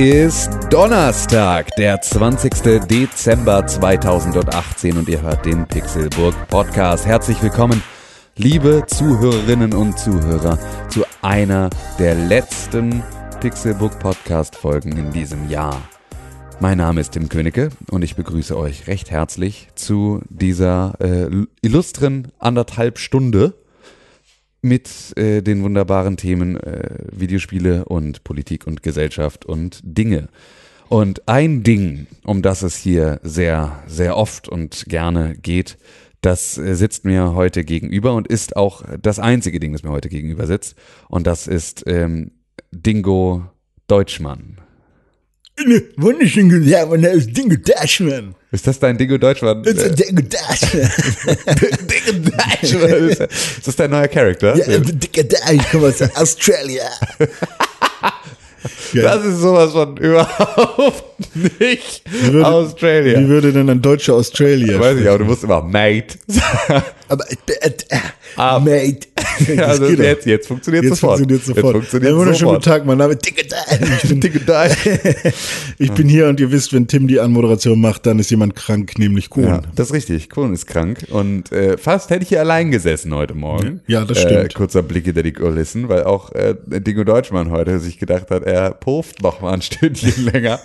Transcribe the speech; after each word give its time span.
ist 0.00 0.48
Donnerstag, 0.70 1.76
der 1.76 2.00
20. 2.00 2.86
Dezember 2.88 3.66
2018 3.66 4.96
und 4.96 5.10
ihr 5.10 5.20
hört 5.20 5.44
den 5.44 5.66
Pixelburg 5.66 6.34
Podcast. 6.48 7.04
Herzlich 7.04 7.42
willkommen, 7.42 7.82
liebe 8.34 8.84
Zuhörerinnen 8.86 9.74
und 9.74 9.98
Zuhörer, 9.98 10.58
zu 10.88 11.04
einer 11.20 11.68
der 11.98 12.14
letzten 12.14 13.02
Pixelburg 13.40 13.98
Podcast 13.98 14.56
Folgen 14.56 14.96
in 14.96 15.12
diesem 15.12 15.50
Jahr. 15.50 15.82
Mein 16.60 16.78
Name 16.78 17.02
ist 17.02 17.10
Tim 17.10 17.28
Königke 17.28 17.68
und 17.90 18.02
ich 18.02 18.16
begrüße 18.16 18.56
euch 18.56 18.86
recht 18.86 19.10
herzlich 19.10 19.68
zu 19.74 20.22
dieser 20.30 20.94
äh, 21.00 21.28
illustren 21.60 22.28
anderthalb 22.38 22.98
Stunde 22.98 23.52
mit 24.62 25.16
äh, 25.16 25.42
den 25.42 25.62
wunderbaren 25.62 26.16
Themen 26.16 26.56
äh, 26.56 26.98
Videospiele 27.12 27.84
und 27.84 28.24
Politik 28.24 28.66
und 28.66 28.82
Gesellschaft 28.82 29.44
und 29.44 29.80
Dinge. 29.82 30.28
Und 30.88 31.28
ein 31.28 31.62
Ding, 31.62 32.06
um 32.24 32.42
das 32.42 32.62
es 32.62 32.76
hier 32.76 33.20
sehr, 33.22 33.82
sehr 33.86 34.16
oft 34.16 34.48
und 34.48 34.84
gerne 34.88 35.36
geht, 35.36 35.78
das 36.20 36.58
äh, 36.58 36.74
sitzt 36.74 37.04
mir 37.04 37.34
heute 37.34 37.64
gegenüber 37.64 38.14
und 38.14 38.28
ist 38.28 38.56
auch 38.56 38.82
das 39.00 39.18
einzige 39.18 39.60
Ding, 39.60 39.72
das 39.72 39.82
mir 39.82 39.90
heute 39.90 40.08
gegenüber 40.08 40.46
sitzt. 40.46 40.76
Und 41.08 41.26
das 41.26 41.46
ist 41.46 41.84
ähm, 41.86 42.32
Dingo 42.72 43.44
Deutschmann. 43.86 44.58
Wunderschön 45.96 46.48
gesagt, 46.48 46.90
mein 46.90 47.00
Name 47.00 47.14
ist 47.14 47.36
Dingo 47.36 47.56
Dashman. 47.56 48.34
Ist 48.52 48.66
das 48.66 48.80
dein 48.80 48.98
Dingo 48.98 49.16
Deutschmann? 49.16 49.62
Dingo 49.62 50.22
Dashman. 50.22 50.90
Dingo 51.86 52.30
Deutschmann. 52.30 53.08
Ist 53.28 53.66
das 53.66 53.76
dein 53.76 53.90
neuer 53.90 54.08
Charakter? 54.08 54.56
Ja, 54.56 54.78
Dingo 54.78 55.22
Dash, 55.28 55.52
ich 55.52 55.70
komme 55.70 55.88
aus 55.88 56.02
Australien. 56.16 56.86
Das 58.92 59.24
ist 59.24 59.38
sowas 59.38 59.72
von 59.72 59.96
überhaupt 59.96 61.09
nicht 61.58 62.02
würde, 62.22 62.46
Australia. 62.46 63.18
Wie 63.20 63.28
würde 63.28 63.52
denn 63.52 63.68
ein 63.68 63.82
deutscher 63.82 64.14
Australier? 64.14 64.78
Weiß 64.80 64.98
ich, 64.98 65.08
aber 65.08 65.18
du 65.18 65.24
musst 65.24 65.44
immer 65.44 65.62
Mate. 65.62 66.18
Aber, 67.08 67.24
äh, 67.30 67.68
äh, 67.68 67.72
Ah. 68.36 68.58
Mate. 68.60 69.08
Also 69.58 69.86
jetzt, 69.86 70.26
jetzt 70.26 70.46
funktioniert 70.48 70.84
Jetzt 70.84 71.00
sofort. 71.00 71.18
funktioniert 71.18 71.44
sofort. 71.44 71.64
Jetzt 71.64 71.72
funktioniert 71.90 72.10
Einen 72.10 72.18
wunderschönen 72.20 72.60
sofort. 72.60 72.64
guten 72.64 72.70
Tag, 72.70 72.86
mein 72.86 72.98
Name 72.98 73.14
ist. 73.14 73.26
Ich 75.78 75.92
bin, 75.92 76.08
hier 76.08 76.28
und 76.28 76.40
ihr 76.40 76.50
wisst, 76.52 76.72
wenn 76.74 76.86
Tim 76.86 77.08
die 77.08 77.20
Anmoderation 77.20 77.80
macht, 77.80 78.04
dann 78.06 78.18
ist 78.18 78.30
jemand 78.30 78.54
krank, 78.54 78.98
nämlich 78.98 79.30
Kuhn. 79.30 79.44
Ja, 79.44 79.62
das 79.74 79.88
ist 79.88 79.94
richtig. 79.94 80.28
Kuhn 80.30 80.52
ist 80.52 80.66
krank 80.66 81.06
und 81.10 81.50
äh, 81.52 81.78
fast 81.78 82.10
hätte 82.10 82.22
ich 82.22 82.28
hier 82.28 82.40
allein 82.40 82.70
gesessen 82.70 83.14
heute 83.14 83.34
Morgen. 83.34 83.80
Ja, 83.86 84.04
das 84.04 84.18
Äh, 84.18 84.20
stimmt. 84.28 84.54
kurzer 84.54 84.82
Blick 84.82 85.06
hinter 85.06 85.22
die 85.22 85.32
Kulissen, 85.32 85.88
weil 85.88 86.04
auch 86.04 86.32
äh, 86.32 86.54
Dingo 86.66 87.04
Deutschmann 87.04 87.50
heute 87.50 87.78
sich 87.78 87.98
gedacht 87.98 88.30
hat, 88.30 88.44
er 88.44 88.72
pufft 88.72 89.22
noch 89.22 89.40
mal 89.40 89.52
ein 89.54 89.62
Stündchen 89.62 90.26
länger. 90.32 90.60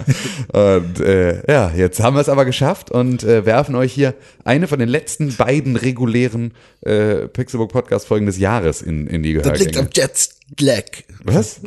Und 0.51 0.99
äh, 0.99 1.41
ja, 1.51 1.71
jetzt 1.75 1.99
haben 1.99 2.15
wir 2.15 2.21
es 2.21 2.29
aber 2.29 2.45
geschafft 2.45 2.91
und 2.91 3.23
äh, 3.23 3.45
werfen 3.45 3.75
euch 3.75 3.93
hier 3.93 4.13
eine 4.43 4.67
von 4.67 4.79
den 4.79 4.89
letzten 4.89 5.35
beiden 5.35 5.75
regulären 5.75 6.53
äh, 6.81 7.27
Pixelbook 7.27 7.71
Podcast 7.71 8.07
Folgen 8.07 8.25
des 8.25 8.37
Jahres 8.37 8.81
in, 8.81 9.07
in 9.07 9.23
die 9.23 9.33
Das 9.33 9.59
liegt 9.59 9.73
Gehörgänge. 9.73 9.79
am 9.79 9.89
Jetlag. 9.93 10.85
Was? 11.23 11.61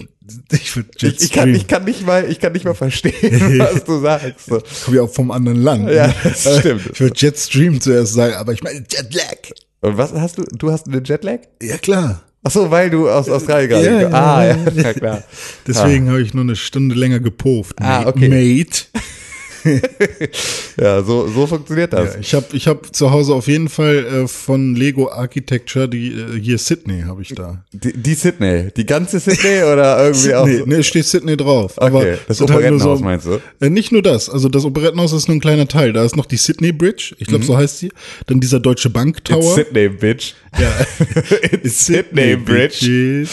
Ich, 0.52 0.76
Ich, 0.76 1.22
ich, 1.22 1.32
kann, 1.32 1.54
ich, 1.54 1.66
kann 1.66 1.84
nicht 1.84 2.06
mal, 2.06 2.30
ich 2.30 2.38
kann 2.38 2.52
nicht 2.52 2.64
mal 2.64 2.74
verstehen, 2.74 3.14
was 3.58 3.84
du 3.84 4.00
sagst. 4.00 4.46
So. 4.46 4.58
Ich 4.58 4.84
komme 4.84 4.96
ja 4.98 5.02
auch 5.04 5.12
vom 5.12 5.30
anderen 5.30 5.62
Land. 5.62 5.90
Ja, 5.90 6.14
das 6.22 6.58
stimmt. 6.58 6.90
Ich 6.92 7.00
würde 7.00 7.14
Jetstream 7.16 7.80
zuerst 7.80 8.12
sagen, 8.12 8.34
aber 8.34 8.52
ich 8.52 8.62
meine 8.62 8.80
Jetlag. 8.80 9.36
Und 9.80 9.96
was 9.96 10.12
hast 10.12 10.38
du? 10.38 10.42
Du 10.42 10.70
hast 10.70 10.86
einen 10.86 11.04
Jetlag? 11.04 11.38
Ja, 11.62 11.78
klar. 11.78 12.22
Ach 12.48 12.52
so, 12.52 12.70
weil 12.70 12.88
du 12.88 13.10
aus 13.10 13.28
Australien 13.28 13.68
gerade. 13.68 14.02
Ja, 14.04 14.08
ah, 14.08 14.42
ja, 14.42 14.56
ja. 14.74 14.82
ja, 14.82 14.92
klar. 14.94 15.22
Deswegen 15.66 16.08
habe 16.08 16.22
ich 16.22 16.32
nur 16.32 16.44
eine 16.44 16.56
Stunde 16.56 16.94
länger 16.94 17.20
gepufft. 17.20 17.76
Ah, 17.78 18.06
okay. 18.06 18.28
Mate. 18.30 18.84
Ja, 20.80 21.02
so, 21.02 21.26
so 21.28 21.46
funktioniert 21.46 21.92
das. 21.92 22.14
Ja, 22.14 22.20
ich 22.20 22.34
habe 22.34 22.46
ich 22.52 22.68
hab 22.68 22.94
zu 22.94 23.10
Hause 23.10 23.34
auf 23.34 23.48
jeden 23.48 23.68
Fall 23.68 23.96
äh, 24.24 24.28
von 24.28 24.76
Lego 24.76 25.10
Architecture, 25.10 25.88
die 25.88 26.12
äh, 26.12 26.38
hier 26.40 26.56
Sydney 26.58 27.02
habe 27.02 27.22
ich 27.22 27.34
da. 27.34 27.64
Die, 27.72 27.92
die 27.92 28.14
Sydney, 28.14 28.68
die 28.76 28.86
ganze 28.86 29.18
Sydney 29.18 29.62
oder 29.64 30.04
irgendwie 30.04 30.34
auch. 30.34 30.46
Nee, 30.46 30.58
so- 30.58 30.66
nee, 30.66 30.82
steht 30.84 31.04
Sydney 31.06 31.36
drauf. 31.36 31.80
Aber 31.82 31.98
Okay, 32.00 32.18
das 32.28 32.38
sind 32.38 32.50
halt 32.50 32.58
Operettenhaus 32.60 33.00
meinst 33.00 33.26
du? 33.26 33.40
Äh, 33.60 33.70
nicht 33.70 33.90
nur 33.90 34.02
das, 34.02 34.30
also 34.30 34.48
das 34.48 34.64
Operettenhaus 34.64 35.12
ist 35.12 35.26
nur 35.26 35.36
ein 35.36 35.40
kleiner 35.40 35.66
Teil. 35.66 35.92
Da 35.92 36.04
ist 36.04 36.16
noch 36.16 36.26
die 36.26 36.36
Sydney 36.36 36.70
Bridge, 36.72 37.14
ich 37.18 37.26
Mhm. 37.26 37.30
glaube 37.30 37.44
so 37.44 37.56
heißt 37.56 37.78
sie. 37.78 37.90
Dann 38.26 38.38
dieser 38.38 38.60
Deutsche 38.60 38.90
Bank 38.90 39.18
It's 39.18 39.24
Tower. 39.30 39.54
Sydney, 39.54 39.88
bitch. 39.88 40.34
Ja. 40.58 40.70
It's 41.62 41.86
Sydney, 41.86 42.36
Bridge. 42.36 42.86
Bitches. 42.86 43.30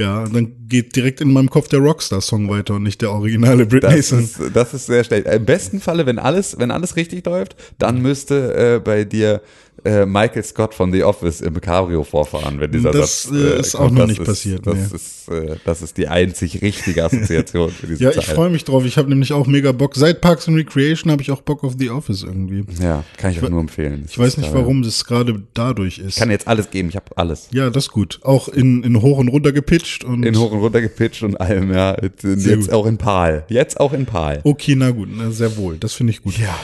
Ja, 0.00 0.24
dann 0.24 0.66
geht 0.66 0.96
direkt 0.96 1.20
in 1.20 1.30
meinem 1.30 1.50
Kopf 1.50 1.68
der 1.68 1.80
Rockstar-Song 1.80 2.48
weiter 2.48 2.76
und 2.76 2.84
nicht 2.84 3.02
der 3.02 3.10
originale 3.10 3.66
Britney-Song. 3.66 4.20
Das 4.20 4.40
ist, 4.40 4.56
das 4.56 4.74
ist 4.74 4.86
sehr 4.86 5.04
schlecht. 5.04 5.26
Im 5.26 5.44
besten 5.44 5.78
Falle, 5.78 6.06
wenn 6.06 6.18
alles, 6.18 6.58
wenn 6.58 6.70
alles 6.70 6.96
richtig 6.96 7.26
läuft, 7.26 7.54
dann 7.76 8.00
müsste 8.00 8.54
äh, 8.54 8.78
bei 8.78 9.04
dir 9.04 9.42
äh, 9.84 10.06
Michael 10.06 10.42
Scott 10.44 10.74
von 10.74 10.92
The 10.92 11.04
Office 11.04 11.40
im 11.40 11.60
Cabrio 11.60 12.04
vorfahren, 12.04 12.60
wenn 12.60 12.70
dieser 12.72 12.90
Das, 12.90 13.24
Satz 13.24 13.32
äh, 13.34 13.60
ist 13.60 13.74
auch 13.74 13.90
noch 13.90 14.00
Das 14.00 14.08
nicht 14.08 14.20
ist, 14.20 14.26
passiert, 14.26 14.66
Das, 14.66 14.74
nee. 14.74 14.96
ist, 14.96 15.28
äh, 15.28 15.56
das 15.64 15.82
ist 15.82 15.96
die 15.96 16.08
einzig 16.08 16.60
richtige 16.62 17.04
Assoziation 17.04 17.70
für 17.70 17.86
diese 17.88 18.04
Ja, 18.04 18.10
ich 18.10 18.26
freue 18.26 18.50
mich 18.50 18.64
drauf. 18.64 18.84
Ich 18.84 18.96
habe 18.98 19.08
nämlich 19.08 19.32
auch 19.32 19.46
mega 19.46 19.72
Bock. 19.72 19.94
Seit 19.96 20.20
Parks 20.20 20.48
and 20.48 20.56
Recreation 20.56 21.10
habe 21.10 21.22
ich 21.22 21.30
auch 21.30 21.42
Bock 21.42 21.64
auf 21.64 21.74
The 21.78 21.90
Office 21.90 22.22
irgendwie. 22.22 22.64
Ja, 22.82 23.04
kann 23.16 23.32
ich 23.32 23.42
euch 23.42 23.48
nur 23.50 23.60
empfehlen. 23.60 24.04
Ich 24.08 24.18
weiß 24.18 24.36
nicht, 24.38 24.52
warum 24.54 24.82
das 24.82 25.04
gerade 25.04 25.42
dadurch 25.54 25.98
ist. 25.98 26.08
Ich 26.08 26.16
kann 26.16 26.30
jetzt 26.30 26.46
alles 26.48 26.70
geben, 26.70 26.88
ich 26.88 26.96
habe 26.96 27.06
alles. 27.16 27.48
ja, 27.52 27.70
das 27.70 27.84
ist 27.84 27.90
gut. 27.90 28.20
Auch 28.22 28.48
in, 28.48 28.82
in 28.82 29.00
hoch 29.02 29.18
und 29.18 29.28
runter 29.28 29.52
gepitcht 29.52 30.04
und. 30.04 30.24
In 30.24 30.36
hoch 30.38 30.52
und 30.52 30.58
runter 30.60 30.80
gepitcht 30.80 31.22
und 31.22 31.40
allem, 31.40 31.72
ja. 31.72 31.96
Jetzt, 32.00 32.24
jetzt 32.24 32.72
auch 32.72 32.86
in 32.86 32.98
Pal. 32.98 33.44
Jetzt 33.48 33.78
auch 33.80 33.92
in 33.92 34.06
Pal. 34.06 34.40
okay, 34.44 34.74
na 34.76 34.90
gut, 34.90 35.08
na, 35.12 35.30
sehr 35.30 35.56
wohl. 35.56 35.76
Das 35.78 35.92
finde 35.94 36.12
ich 36.12 36.22
gut. 36.22 36.34
Ja. 36.38 36.54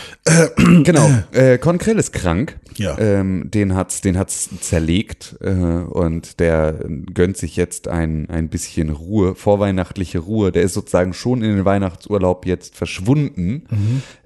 Genau. 0.82 1.08
Äh, 1.32 1.58
Konkrell 1.58 1.98
ist 1.98 2.12
krank. 2.12 2.58
Ja. 2.76 2.96
Ähm, 3.06 3.50
den 3.50 3.74
hat's, 3.74 4.00
den 4.00 4.18
hat's 4.18 4.48
zerlegt 4.60 5.36
äh, 5.40 5.50
und 5.50 6.40
der 6.40 6.74
gönnt 7.14 7.36
sich 7.36 7.56
jetzt 7.56 7.88
ein, 7.88 8.28
ein 8.30 8.48
bisschen 8.48 8.90
Ruhe, 8.90 9.34
vorweihnachtliche 9.34 10.18
Ruhe. 10.18 10.50
Der 10.52 10.62
ist 10.62 10.74
sozusagen 10.74 11.12
schon 11.12 11.42
in 11.42 11.56
den 11.56 11.64
Weihnachtsurlaub 11.64 12.46
jetzt 12.46 12.74
verschwunden. 12.76 13.64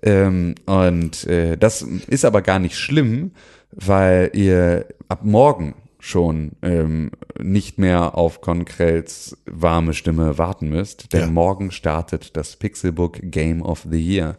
Ähm, 0.02 0.54
und 0.66 1.24
äh, 1.26 1.56
das 1.56 1.82
ist 1.82 2.24
aber 2.24 2.42
gar 2.42 2.58
nicht 2.58 2.76
schlimm, 2.76 3.32
weil 3.72 4.30
ihr 4.34 4.86
ab 5.08 5.20
morgen 5.24 5.74
schon 5.98 6.52
ähm, 6.62 7.10
nicht 7.38 7.78
mehr 7.78 8.16
auf 8.16 8.40
Konkrels 8.40 9.36
warme 9.46 9.92
Stimme 9.92 10.38
warten 10.38 10.70
müsst, 10.70 11.12
denn 11.12 11.20
Ja. 11.20 11.26
morgen 11.26 11.70
startet 11.70 12.36
das 12.38 12.56
Pixelbook 12.56 13.18
Game 13.22 13.60
of 13.60 13.86
the 13.90 14.00
Year. 14.00 14.38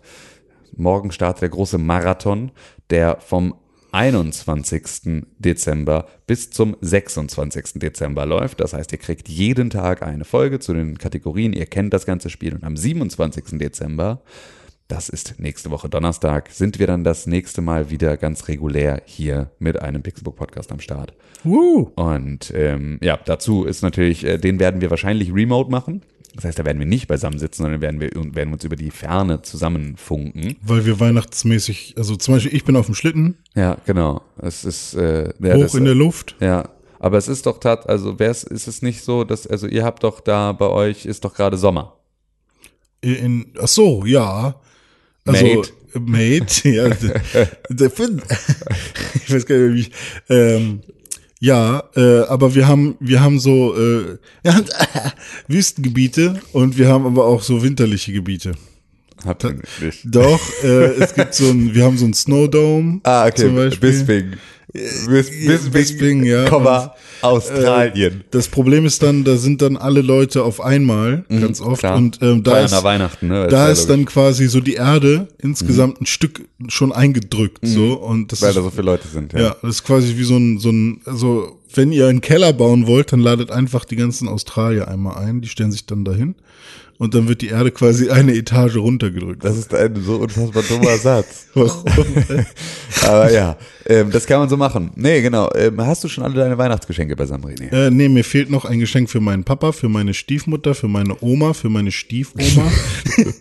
Morgen 0.76 1.12
startet 1.12 1.44
der 1.44 1.50
große 1.50 1.78
Marathon, 1.78 2.50
der 2.90 3.18
vom 3.20 3.54
21. 3.92 5.26
Dezember 5.38 6.08
bis 6.28 6.50
zum 6.50 6.78
26. 6.82 7.74
Dezember 7.76 8.26
läuft. 8.26 8.60
Das 8.60 8.74
heißt, 8.74 8.92
ihr 8.92 8.98
kriegt 8.98 9.28
jeden 9.28 9.70
Tag 9.70 10.02
eine 10.04 10.26
Folge 10.26 10.60
zu 10.60 10.74
den 10.74 10.98
Kategorien. 10.98 11.54
Ihr 11.54 11.66
kennt 11.66 11.94
das 11.94 12.06
ganze 12.06 12.30
Spiel. 12.30 12.54
Und 12.54 12.64
am 12.64 12.78
27. 12.78 13.60
Dezember, 13.60 14.22
das 14.88 15.10
ist 15.10 15.36
nächste 15.40 15.72
Woche 15.72 15.90
Donnerstag, 15.90 16.50
sind 16.52 16.80
wir 16.80 16.88
dann 16.88 17.04
das 17.04 17.28
nächste 17.28 17.62
Mal 17.62 17.90
wieder 17.90 18.18
ganz 18.18 18.48
regulär 18.48 19.02
hier 19.06 19.52
mit 19.60 19.82
einem 19.82 20.04
Pixelbook 20.04 20.36
Podcast 20.36 20.72
am 20.72 20.80
Start. 20.80 21.14
Woo. 21.44 21.92
Und 21.96 22.52
ähm, 22.56 23.00
ja, 23.02 23.18
dazu 23.24 23.64
ist 23.66 23.84
natürlich, 23.84 24.26
äh, 24.26 24.38
den 24.38 24.60
werden 24.60 24.82
wir 24.82 24.90
wahrscheinlich 24.90 25.34
remote 25.34 25.72
machen. 25.72 26.02
Das 26.36 26.46
heißt, 26.46 26.60
da 26.60 26.66
werden 26.66 26.80
wir 26.80 26.86
nicht 26.86 27.08
beisammen 27.08 27.40
sitzen, 27.40 27.64
sondern 27.64 27.82
werden 27.82 28.00
wir 28.00 28.12
werden 28.36 28.54
uns 28.54 28.64
über 28.64 28.78
die 28.78 28.92
Ferne 28.92 29.42
zusammenfunken. 29.42 30.56
Weil 30.62 30.86
wir 30.86 31.00
weihnachtsmäßig, 31.00 31.96
also 31.98 32.16
zum 32.16 32.36
Beispiel 32.36 32.56
ich 32.56 32.64
bin 32.64 32.76
auf 32.76 32.86
dem 32.86 32.96
Schlitten, 32.96 33.38
Ja, 33.54 33.78
genau. 33.86 34.22
Es 34.38 34.64
ist 34.64 34.94
äh, 34.94 35.34
ja, 35.40 35.56
hoch 35.56 35.64
das, 35.64 35.76
in 35.76 35.86
der 35.86 35.96
Luft. 35.96 36.36
ja. 36.40 36.70
Aber 37.00 37.18
es 37.18 37.28
ist 37.28 37.48
doch 37.48 37.60
tat, 37.60 37.90
also 37.90 38.20
wär's, 38.20 38.44
ist 38.44 38.68
es 38.68 38.84
nicht 38.84 39.04
so, 39.04 39.24
dass, 39.24 39.48
also 39.48 39.66
ihr 39.66 39.84
habt 39.84 40.04
doch 40.04 40.20
da 40.20 40.52
bei 40.52 40.68
euch 40.68 41.08
ist 41.08 41.26
doch 41.26 41.34
gerade 41.34 41.58
Sommer. 41.58 41.98
In, 43.02 43.48
ach 43.60 43.68
so, 43.68 44.06
ja. 44.06 44.62
Also, 45.26 45.46
Mate. 45.46 45.72
Mate, 46.00 46.70
ja. 46.70 46.86
ich 49.16 49.34
weiß 49.34 49.46
gar 49.48 49.58
nicht, 49.58 49.74
wie 49.74 49.80
ich, 49.80 49.92
ähm, 50.30 50.82
ja, 51.42 51.84
äh, 51.96 52.20
aber 52.28 52.54
wir 52.54 52.68
haben, 52.68 52.96
wir 53.00 53.20
haben 53.20 53.40
so, 53.40 53.76
äh, 53.76 54.20
wir 54.44 54.56
haben 54.56 54.66
Wüstengebiete 55.48 56.40
und 56.54 56.78
wir 56.78 56.88
haben 56.88 57.08
aber 57.08 57.26
auch 57.26 57.42
so 57.42 57.64
winterliche 57.64 58.14
Gebiete. 58.14 58.54
Habt 59.26 59.44
ihr 59.44 59.54
nicht. 59.82 60.06
Doch, 60.06 60.40
äh, 60.64 60.94
es 61.00 61.16
gibt 61.16 61.34
so 61.34 61.50
ein, 61.50 61.74
wir 61.74 61.84
haben 61.84 61.98
so 61.98 62.06
ein 62.06 62.14
Snowdome. 62.14 63.02
Ah, 63.04 63.26
okay. 63.26 63.42
Zum 63.42 63.56
Beispiel. 63.56 63.92
Bisping. 63.92 64.34
Bis, 64.74 65.30
bis, 65.30 65.70
Bisping, 65.70 66.24
ja. 66.24 66.46
Komma, 66.48 66.96
Australien. 67.22 68.24
Das 68.32 68.48
Problem 68.48 68.86
ist 68.86 69.04
dann, 69.04 69.24
da 69.24 69.36
sind 69.36 69.62
dann 69.62 69.76
alle 69.78 70.02
Leute 70.02 70.44
auf 70.44 70.62
einmal, 70.62 71.26
ganz 71.30 71.60
oft. 71.60 71.84
Mhm, 71.84 71.88
klar. 71.88 71.98
Und 71.98 72.20
ähm, 72.22 72.44
da 72.44 72.60
ist, 72.62 72.72
nach 72.72 72.84
Weihnachten, 72.84 73.28
ne? 73.28 73.48
da 73.50 73.70
ist 73.70 73.90
dann 73.90 74.06
quasi 74.06 74.48
so 74.48 74.62
die 74.62 74.76
Erde 74.76 75.28
insgesamt 75.40 76.00
ein 76.02 76.06
Stück 76.06 76.42
schon 76.70 76.92
eingedrückt, 76.92 77.60
so. 77.64 77.94
Und 77.94 78.32
das 78.32 78.40
Mhm. 78.42 78.44
Weil 78.46 78.50
ist, 78.52 78.58
da 78.58 78.62
so 78.64 78.70
viele 78.70 78.84
Leute 78.84 79.08
sind, 79.08 79.34
ja. 79.34 79.40
ja, 79.40 79.56
das 79.62 79.72
ist 79.76 79.84
quasi 79.84 80.18
wie 80.18 80.24
so 80.24 80.38
ein, 80.38 80.58
so 80.60 80.70
ein, 80.70 81.02
also, 81.06 81.60
wenn 81.74 81.92
ihr 81.92 82.08
einen 82.08 82.22
Keller 82.22 82.54
bauen 82.54 82.88
wollt, 82.88 83.12
dann 83.14 83.20
ladet 83.20 83.52
einfach 83.52 83.84
die 83.86 83.96
ganzen 83.98 84.28
Australier 84.28 84.88
einmal 84.88 85.18
ein, 85.18 85.42
die 85.42 85.50
stellen 85.50 85.72
sich 85.72 85.86
dann 85.86 86.06
dahin. 86.06 86.36
und 86.98 87.14
dann 87.16 87.28
wird 87.28 87.42
die 87.42 87.48
Erde 87.48 87.72
quasi 87.72 88.10
eine 88.12 88.36
Etage 88.36 88.76
runtergedrückt. 88.78 89.44
Das 89.44 89.58
ist 89.58 89.74
ein 89.74 89.96
so 90.06 90.18
unfassbar 90.18 90.64
dummer 90.64 90.98
Satz. 90.98 91.48
Warum? 91.56 91.84
Aber 93.08 93.32
ja, 93.32 93.58
ähm, 93.92 94.12
das 94.12 94.26
kann 94.26 94.40
man 94.40 94.50
so 94.50 94.58
machen. 94.58 94.92
Nee, 94.96 95.22
genau. 95.22 95.50
Ähm, 95.56 95.80
hast 95.86 96.04
du 96.04 96.08
schon 96.08 96.24
alle 96.24 96.36
deine 96.36 96.58
Weihnachtsgeschenke 96.58 97.16
beisammen, 97.16 97.44
René? 97.46 97.72
äh, 97.72 97.90
nee, 97.92 98.10
mir 98.10 98.24
fehlt 98.24 98.50
noch 98.50 98.66
ein 98.66 98.80
Geschenk 98.80 99.10
für 99.10 99.20
meinen 99.20 99.44
Papa, 99.44 99.72
für 99.72 99.90
meine 99.90 100.14
Stiefmutter, 100.14 100.74
für 100.76 100.88
meine 100.88 101.16
Oma, 101.22 101.54
für 101.54 101.70
meine 101.70 101.92
Stiefoma. 101.92 102.72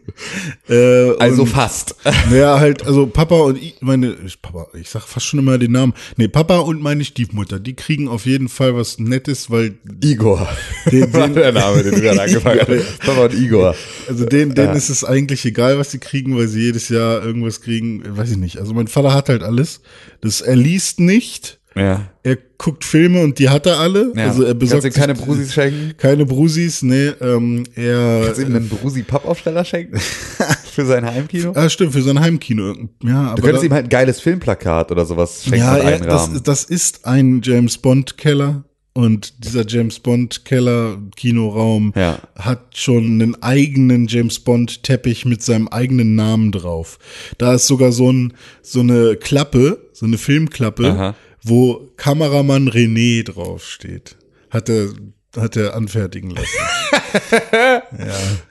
äh, 0.68 1.10
Also 1.18 1.42
und- 1.42 1.48
fast. 1.48 1.94
Ja, 2.32 2.60
halt, 2.60 2.86
also 2.86 3.06
Papa 3.06 3.34
und 3.40 3.56
ich, 3.60 3.76
meine, 3.80 4.14
ich- 4.24 4.40
Papa, 4.40 4.66
ich 4.78 4.88
sag 4.88 5.02
fast 5.02 5.26
schon 5.26 5.40
immer 5.40 5.58
den 5.58 5.72
Namen. 5.72 5.94
Nee, 6.16 6.28
Papa 6.28 6.58
und 6.58 6.80
meine 6.82 7.04
Stiefmutter, 7.04 7.58
die 7.58 7.74
kriegen 7.74 8.08
auf 8.08 8.26
jeden 8.26 8.48
Fall 8.48 8.74
was 8.76 8.98
Nettes, 8.98 9.50
weil, 9.50 9.74
Igor. 10.02 10.48
Den- 10.90 11.12
war 11.12 11.26
den- 11.26 11.34
der 11.34 11.52
Name, 11.52 11.82
den 11.82 11.94
du 11.94 12.00
gerade 12.00 12.22
angefangen 12.22 12.60
hast. 12.60 12.98
Papa 13.00 13.24
und 13.24 13.34
Igor. 13.34 13.74
also 14.08 14.24
denen, 14.26 14.54
denen 14.54 14.76
ist 14.76 14.90
es 14.90 15.04
eigentlich 15.04 15.44
egal, 15.44 15.78
was 15.78 15.90
sie 15.90 15.98
kriegen, 15.98 16.36
weil 16.36 16.48
sie 16.48 16.60
jedes 16.60 16.88
Jahr 16.88 17.22
irgendwas 17.24 17.60
kriegen, 17.62 18.02
weiß 18.16 18.30
ich 18.30 18.36
nicht. 18.36 18.58
Also 18.58 18.74
mein 18.74 18.86
Vater 18.88 19.12
hat 19.14 19.28
halt 19.28 19.42
alles. 19.42 19.80
Das, 20.20 20.39
er 20.42 20.56
liest 20.56 21.00
nicht, 21.00 21.60
Ja. 21.76 22.08
er 22.22 22.36
guckt 22.58 22.84
Filme 22.84 23.22
und 23.22 23.38
die 23.38 23.48
hat 23.48 23.66
er 23.66 23.78
alle. 23.78 24.12
ja. 24.14 24.26
Also 24.26 24.42
er 24.44 24.54
besorgt 24.54 24.82
Kannst 24.84 24.96
du 24.96 25.00
ihm 25.00 25.06
keine 25.06 25.14
Brusis 25.14 25.52
schenken? 25.54 25.94
Keine 25.96 26.26
Brusis, 26.26 26.82
nee, 26.82 27.08
ähm, 27.20 27.64
er. 27.74 28.22
Kannst 28.24 28.38
du 28.40 28.46
ihm 28.46 28.56
einen 28.56 28.68
Brusi-Pappaufsteller 28.68 29.64
schenken? 29.64 29.98
Für 30.72 30.84
sein 30.86 31.04
Heimkino? 31.04 31.52
Ah, 31.54 31.68
stimmt, 31.68 31.92
für 31.92 32.00
sein 32.02 32.20
Heimkino. 32.20 32.74
Ja, 33.02 33.22
aber 33.28 33.34
Du 33.36 33.42
könntest 33.42 33.62
da- 33.64 33.66
ihm 33.66 33.72
halt 33.74 33.86
ein 33.86 33.88
geiles 33.88 34.20
Filmplakat 34.20 34.90
oder 34.92 35.04
sowas 35.04 35.42
schenken 35.42 35.58
ja, 35.58 35.76
er, 35.76 35.98
das, 35.98 36.42
das 36.44 36.64
ist 36.64 37.04
ein 37.06 37.40
James 37.42 37.76
Bond 37.76 38.16
Keller 38.16 38.64
und 38.92 39.44
dieser 39.44 39.66
James 39.66 40.00
Bond 40.00 40.44
Keller 40.44 40.98
Kinoraum 41.16 41.92
Ja. 41.96 42.18
hat 42.36 42.76
schon 42.76 43.04
einen 43.04 43.40
eigenen 43.42 44.06
James 44.08 44.40
Bond 44.40 44.82
Teppich 44.82 45.24
mit 45.24 45.42
seinem 45.42 45.68
eigenen 45.68 46.14
Namen 46.16 46.52
drauf. 46.52 46.98
Da 47.38 47.54
ist 47.54 47.66
sogar 47.66 47.92
so 47.92 48.10
ein 48.12 48.32
so 48.62 48.80
eine 48.80 49.16
Klappe, 49.16 49.90
so 49.92 50.06
eine 50.06 50.18
Filmklappe, 50.18 50.86
Aha. 50.92 51.14
wo 51.42 51.88
Kameramann 51.96 52.68
René 52.68 53.22
draufsteht. 53.24 54.16
Hat 54.50 54.68
er 54.68 54.88
hat 55.36 55.56
er 55.56 55.74
anfertigen 55.76 56.30
lassen. 56.30 56.46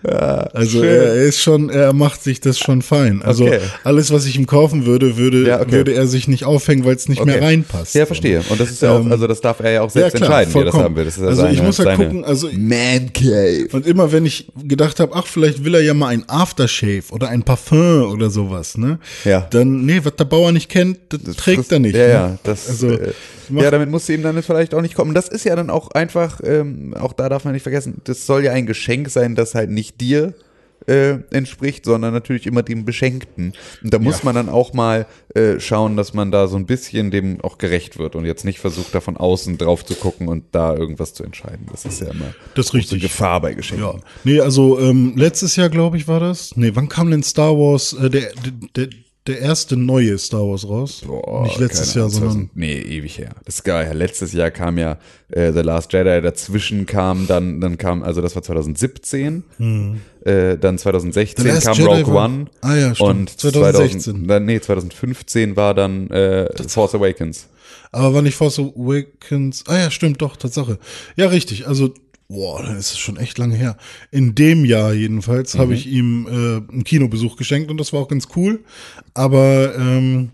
ja. 0.08 0.14
Also 0.54 0.80
schön. 0.80 0.84
er, 0.84 1.14
ist 1.16 1.42
schon, 1.42 1.70
er 1.70 1.94
macht 1.94 2.24
sich 2.24 2.40
das 2.42 2.60
schon 2.60 2.82
fein. 2.82 3.22
Also 3.22 3.46
Okay. 3.46 3.60
alles, 3.84 4.12
was 4.12 4.26
ich 4.26 4.36
ihm 4.38 4.46
kaufen 4.46 4.86
würde, 4.86 5.18
würde, 5.18 5.46
Ja, 5.48 5.62
okay. 5.62 5.72
würde 5.72 5.94
er 5.94 6.08
sich 6.08 6.28
nicht 6.28 6.44
aufhängen, 6.46 6.86
weil 6.86 6.96
es 6.96 7.08
nicht 7.10 7.24
mehr 7.26 7.36
Okay. 7.36 7.46
reinpasst. 7.46 7.96
Ja, 7.96 8.06
verstehe. 8.06 8.44
Und 8.50 8.60
das 8.60 8.70
ist 8.70 8.82
ja 8.82 8.92
auch, 8.92 9.00
Ähm, 9.02 9.12
also 9.12 9.28
das 9.28 9.42
darf 9.42 9.60
er 9.62 9.72
ja 9.72 9.82
auch 9.82 9.90
selbst 9.90 10.14
ja, 10.14 10.26
klar, 10.26 10.42
entscheiden, 10.42 10.54
wie 10.54 10.58
er 10.60 10.66
das 10.66 10.72
vollkommen. 10.74 10.84
haben 10.86 10.96
will. 10.96 11.06
Das 11.06 11.16
ist 11.18 11.22
ja 11.24 11.28
Also 11.30 11.42
seine, 11.42 11.54
ich 11.54 11.62
muss 11.64 11.80
halt 11.80 11.88
seine 11.90 12.04
gucken, 12.06 12.26
also 12.26 12.50
Man 12.54 13.14
Cave. 13.14 13.68
und 13.72 13.86
immer 13.88 14.12
wenn 14.12 14.26
ich 14.26 14.48
gedacht 14.64 15.00
habe, 15.00 15.14
ach, 15.16 15.26
vielleicht 15.28 15.64
will 15.64 15.76
er 15.76 15.82
ja 15.82 15.94
mal 15.94 16.08
ein 16.08 16.24
Aftershave 16.28 17.04
oder 17.12 17.30
ein 17.30 17.44
Parfum 17.44 18.12
oder 18.12 18.30
sowas, 18.30 18.78
ne? 18.78 19.00
Ja. 19.26 19.48
Dann, 19.50 19.86
nee, 19.86 20.00
was 20.04 20.16
der 20.16 20.26
Bauer 20.26 20.52
nicht 20.52 20.70
kennt, 20.70 20.98
das, 21.10 21.36
trägt 21.36 21.72
er 21.72 21.80
nicht. 21.80 21.96
Ja, 21.96 22.06
ne? 22.08 22.12
ja, 22.14 22.38
das, 22.44 22.68
Also, 22.70 22.88
äh, 22.90 23.14
ja, 23.50 23.72
damit 23.72 23.90
musst 23.90 24.10
du 24.10 24.14
ihm 24.14 24.24
dann 24.24 24.42
vielleicht 24.44 24.74
auch 24.74 24.82
nicht 24.82 24.96
kommen. 24.96 25.14
Das 25.14 25.28
ist 25.30 25.44
ja 25.46 25.56
dann 25.56 25.70
auch 25.70 25.92
einfach, 25.92 26.42
ähm, 26.44 26.94
auch 27.00 27.14
da 27.14 27.30
darf 27.30 27.44
man 27.46 27.54
nicht 27.54 27.64
vergessen, 27.64 28.02
das 28.04 28.26
soll 28.26 28.44
ja 28.44 28.52
ein 28.54 28.66
Geschenk 28.66 29.10
sein, 29.10 29.36
das 29.36 29.56
halt 29.56 29.70
nicht 29.70 30.00
dir 30.02 30.34
äh, 30.88 31.18
entspricht, 31.32 31.84
sondern 31.84 32.14
natürlich 32.14 32.48
immer 32.48 32.64
dem 32.64 32.86
Beschenkten. 32.86 33.54
Und 33.84 33.94
da 33.94 34.00
muss 34.00 34.20
Ja. 34.20 34.26
man 34.26 34.36
dann 34.36 34.50
auch 34.50 34.74
mal 34.74 35.08
äh, 35.36 35.60
schauen, 35.60 35.98
dass 35.98 36.14
man 36.14 36.32
da 36.32 36.48
so 36.48 36.56
ein 36.56 36.66
bisschen 36.66 37.12
dem 37.12 37.42
auch 37.42 37.58
gerecht 37.58 38.00
wird 38.00 38.16
und 38.16 38.24
jetzt 38.26 38.46
nicht 38.46 38.60
versucht, 38.60 38.96
da 38.96 39.02
von 39.02 39.18
außen 39.18 39.58
drauf 39.58 39.86
zu 39.86 39.94
gucken 39.96 40.30
und 40.30 40.46
da 40.54 40.74
irgendwas 40.74 41.14
zu 41.14 41.24
entscheiden. 41.24 41.68
Das 41.72 41.84
ist 41.86 42.00
ja 42.00 42.08
immer 42.08 42.34
Das 42.56 42.74
richtig. 42.74 43.02
Gefahr 43.02 43.42
bei 43.42 43.54
Geschenken. 43.56 43.86
Ja, 43.86 43.96
nee, 44.24 44.40
also 44.40 44.80
ähm, 44.80 45.14
letztes 45.18 45.58
Jahr, 45.58 45.70
glaube 45.70 45.98
ich, 45.98 46.08
war 46.08 46.22
das. 46.22 46.56
Nee, 46.56 46.72
wann 46.74 46.88
kam 46.88 47.12
denn 47.12 47.24
Star 47.24 47.52
Wars, 47.58 47.94
äh, 47.94 48.10
der, 48.10 48.32
der, 48.32 48.88
der 48.88 48.90
erste 49.28 49.78
neue 49.78 50.18
Star 50.18 50.42
Wars 50.42 50.68
raus? 50.68 51.04
Boah, 51.06 51.44
Nicht 51.44 51.60
letztes 51.60 51.94
Jahr, 51.94 52.10
sondern 52.10 52.32
2000 52.32 52.56
Nee, 52.58 52.80
ewig 52.80 53.18
her. 53.20 53.30
Das 53.46 53.56
ist 53.56 53.64
geil. 53.64 53.92
Letztes 53.96 54.34
Jahr 54.34 54.50
kam 54.50 54.78
ja 54.78 54.98
äh, 55.30 55.52
The 55.52 55.60
Last 55.60 55.94
Jedi, 55.94 56.22
dazwischen 56.22 56.86
kam 56.86 57.28
dann, 57.28 57.62
dann 57.62 57.78
kam, 57.78 58.02
also 58.02 58.22
das 58.22 58.36
war 58.36 58.42
2017, 58.42 59.44
äh, 60.26 60.58
dann 60.58 60.78
2016 60.78 61.44
Hm. 61.46 61.50
The 61.50 61.56
Last 61.56 61.68
kam 61.68 61.78
Jedi 61.78 62.02
Rogue 62.02 62.14
war- 62.14 62.26
One. 62.26 62.46
Ah 62.62 62.76
ja, 62.76 62.96
stimmt. 62.96 63.10
Und 63.10 63.40
2016. 63.40 64.00
2000, 64.02 64.30
dann, 64.30 64.46
nee, 64.46 64.60
2015 64.60 65.56
war 65.56 65.74
dann 65.76 66.10
äh, 66.10 66.48
Force 66.68 66.96
Awakens. 66.96 67.48
Aber 67.92 68.14
war 68.16 68.22
nicht 68.22 68.36
Force 68.36 68.58
Awakens? 68.60 69.64
Ah 69.68 69.78
ja, 69.78 69.92
stimmt, 69.92 70.22
doch, 70.22 70.38
Tatsache. 70.38 70.80
Ja, 71.16 71.28
richtig. 71.28 71.68
Also, 71.68 71.94
boah, 72.30 72.62
dann 72.64 72.78
ist 72.78 72.92
es 72.92 72.98
schon 73.00 73.18
echt 73.18 73.38
lange 73.38 73.56
her. 73.56 73.76
In 74.12 74.36
dem 74.36 74.64
Jahr 74.64 74.94
jedenfalls 74.94 75.58
habe 75.58 75.74
ich 75.74 75.88
ihm 75.88 76.28
äh, 76.28 76.72
einen 76.72 76.84
Kinobesuch 76.86 77.36
geschenkt 77.36 77.70
und 77.72 77.78
das 77.80 77.92
war 77.92 78.00
auch 78.02 78.08
ganz 78.08 78.28
cool. 78.36 78.64
Aber 79.14 79.76
ähm, 79.78 80.30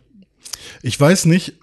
ich 0.83 0.99
weiß 0.99 1.25
nicht, 1.25 1.53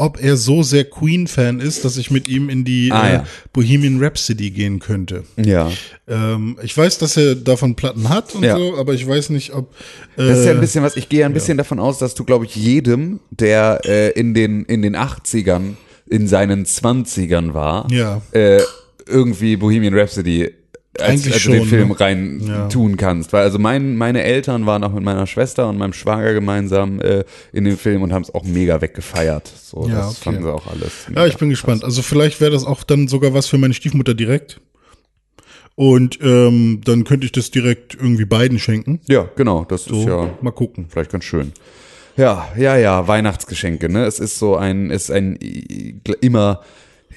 ob 0.00 0.22
er 0.22 0.36
so 0.36 0.62
sehr 0.62 0.84
Queen-Fan 0.88 1.58
ist, 1.60 1.84
dass 1.84 1.96
ich 1.96 2.10
mit 2.12 2.28
ihm 2.28 2.48
in 2.48 2.64
die 2.64 2.90
Ah, 2.92 3.08
äh, 3.08 3.12
ja. 3.14 3.26
Bohemian 3.52 4.02
Rhapsody 4.02 4.50
gehen 4.50 4.78
könnte. 4.78 5.24
Ja. 5.36 5.70
Ähm, 6.06 6.56
ich 6.62 6.74
weiß, 6.76 6.98
dass 6.98 7.16
er 7.16 7.34
davon 7.34 7.74
Platten 7.74 8.08
hat 8.08 8.34
und 8.34 8.44
Ja. 8.44 8.56
so, 8.56 8.76
aber 8.78 8.94
ich 8.94 9.06
weiß 9.06 9.30
nicht, 9.30 9.52
ob. 9.54 9.74
Äh, 10.16 10.28
Das 10.28 10.38
ist 10.38 10.44
ja 10.46 10.52
ein 10.52 10.60
bisschen 10.60 10.84
was, 10.84 10.96
ich 10.96 11.08
gehe 11.08 11.20
ja 11.20 11.26
ein 11.26 11.34
bisschen 11.34 11.58
davon 11.58 11.80
aus, 11.80 11.98
dass 11.98 12.14
du, 12.14 12.24
glaube 12.24 12.44
ich, 12.44 12.54
jedem, 12.54 13.18
der 13.30 13.80
äh, 13.84 14.10
in, 14.12 14.34
den, 14.34 14.64
in 14.66 14.82
den 14.82 14.96
80ern, 14.96 15.74
in 16.08 16.28
seinen 16.28 16.64
20ern 16.64 17.52
war, 17.52 17.90
Ja. 17.90 18.22
Äh, 19.08 19.12
irgendwie 19.12 19.56
Bohemian 19.56 19.94
Rhapsody 19.98 20.50
als, 20.98 21.10
Eigentlich 21.10 21.44
den 21.44 21.54
schon, 21.60 21.66
Film 21.68 21.88
ne? 21.90 22.00
rein 22.00 22.40
Ja. 22.44 22.68
tun 22.68 22.96
kannst. 22.96 23.32
Weil 23.32 23.42
also 23.44 23.58
mein, 23.60 23.96
meine 23.96 24.22
Eltern 24.24 24.66
waren 24.66 24.82
auch 24.82 24.92
mit 24.92 25.04
meiner 25.04 25.26
Schwester 25.28 25.68
und 25.68 25.78
meinem 25.78 25.92
Schwager 25.92 26.32
gemeinsam 26.34 27.00
äh, 27.00 27.24
in 27.52 27.64
dem 27.64 27.76
Film 27.78 28.02
und 28.02 28.12
haben 28.12 28.22
es 28.22 28.34
auch 28.34 28.42
mega 28.44 28.80
weggefeiert. 28.80 29.46
So, 29.62 29.86
Ja, 29.88 29.96
das 29.96 30.16
okay. 30.16 30.24
fanden 30.24 30.42
sie 30.42 30.52
auch 30.52 30.66
alles. 30.66 30.92
Ja, 31.14 31.26
ich 31.26 31.36
bin 31.36 31.50
gespannt. 31.50 31.84
Also 31.84 32.02
vielleicht 32.02 32.40
wäre 32.40 32.50
das 32.50 32.64
auch 32.64 32.82
dann 32.82 33.06
sogar 33.06 33.32
was 33.32 33.46
für 33.46 33.58
meine 33.58 33.74
Stiefmutter 33.74 34.14
direkt. 34.14 34.60
Und 35.76 36.18
ähm, 36.20 36.80
dann 36.84 37.04
könnte 37.04 37.26
ich 37.26 37.32
das 37.32 37.52
direkt 37.52 37.94
irgendwie 37.94 38.24
beiden 38.24 38.58
schenken. 38.58 39.00
Ja, 39.06 39.28
genau, 39.36 39.64
das 39.64 39.84
So, 39.84 40.00
ist 40.00 40.06
ja 40.08 40.30
mal 40.40 40.50
gucken. 40.50 40.86
vielleicht 40.88 41.12
ganz 41.12 41.24
schön. 41.24 41.52
Ja, 42.16 42.48
ja, 42.56 42.76
ja, 42.76 43.06
Weihnachtsgeschenke, 43.06 43.88
ne? 43.88 44.04
Es 44.04 44.18
ist 44.18 44.40
so 44.40 44.56
ein, 44.56 44.90
ist 44.90 45.08
ein 45.12 45.38
i- 45.40 46.00
immer, 46.20 46.62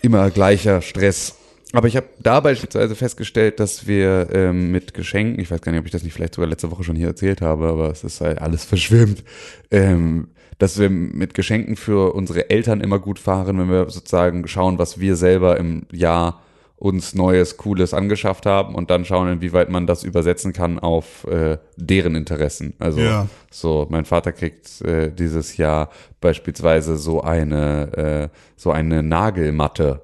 immer 0.04 0.30
gleicher 0.30 0.84
Stress. 0.84 1.34
Aber 1.74 1.88
ich 1.88 1.96
habe 1.96 2.08
da 2.20 2.40
beispielsweise 2.40 2.96
festgestellt, 2.96 3.60
dass 3.60 3.88
wir 3.88 4.28
ähm, 4.34 4.72
mit 4.72 4.94
Geschenken, 4.94 5.40
ich 5.40 5.50
weiß 5.52 5.62
gar 5.62 5.72
nicht, 5.72 5.80
ob 5.80 5.86
ich 5.86 5.92
das 5.92 6.04
nicht 6.04 6.14
vielleicht 6.14 6.36
sogar 6.36 6.50
letzte 6.50 6.70
Woche 6.72 6.84
schon 6.84 6.96
hier 6.96 7.08
erzählt 7.08 7.42
habe, 7.42 7.68
aber 7.68 7.90
es 7.90 8.04
ist 8.04 8.22
halt 8.22 8.42
alles 8.42 8.66
verschwimmt, 8.66 9.24
ähm, 9.70 10.30
dass 10.58 10.78
wir 10.78 10.90
mit 10.90 11.34
Geschenken 11.34 11.76
für 11.76 12.14
unsere 12.14 12.50
Eltern 12.50 12.82
immer 12.82 13.00
gut 13.00 13.20
fahren, 13.20 13.58
wenn 13.58 13.70
wir 13.70 13.90
sozusagen 13.90 14.48
schauen, 14.48 14.80
was 14.80 15.00
wir 15.00 15.16
selber 15.16 15.58
im 15.58 15.84
Jahr 15.92 16.42
uns 16.82 17.14
Neues, 17.14 17.58
Cooles 17.58 17.94
angeschafft 17.94 18.48
haben 18.48 18.74
und 18.74 18.90
dann 18.90 19.06
schauen, 19.06 19.32
inwieweit 19.32 19.70
man 19.70 19.86
das 19.86 20.04
übersetzen 20.04 20.52
kann 20.52 20.80
auf 20.80 21.26
äh, 21.26 21.60
deren 21.78 22.16
Interessen. 22.16 22.74
Also 22.80 23.02
Ja. 23.02 23.28
so, 23.52 23.86
mein 23.92 24.04
Vater 24.04 24.32
kriegt 24.32 24.82
äh, 24.82 25.12
dieses 25.12 25.58
Jahr 25.58 25.90
beispielsweise 26.22 26.98
so 26.98 27.22
eine 27.22 28.30
äh, 28.32 28.38
so 28.56 28.72
eine 28.72 29.04
Nagelmatte. 29.04 30.02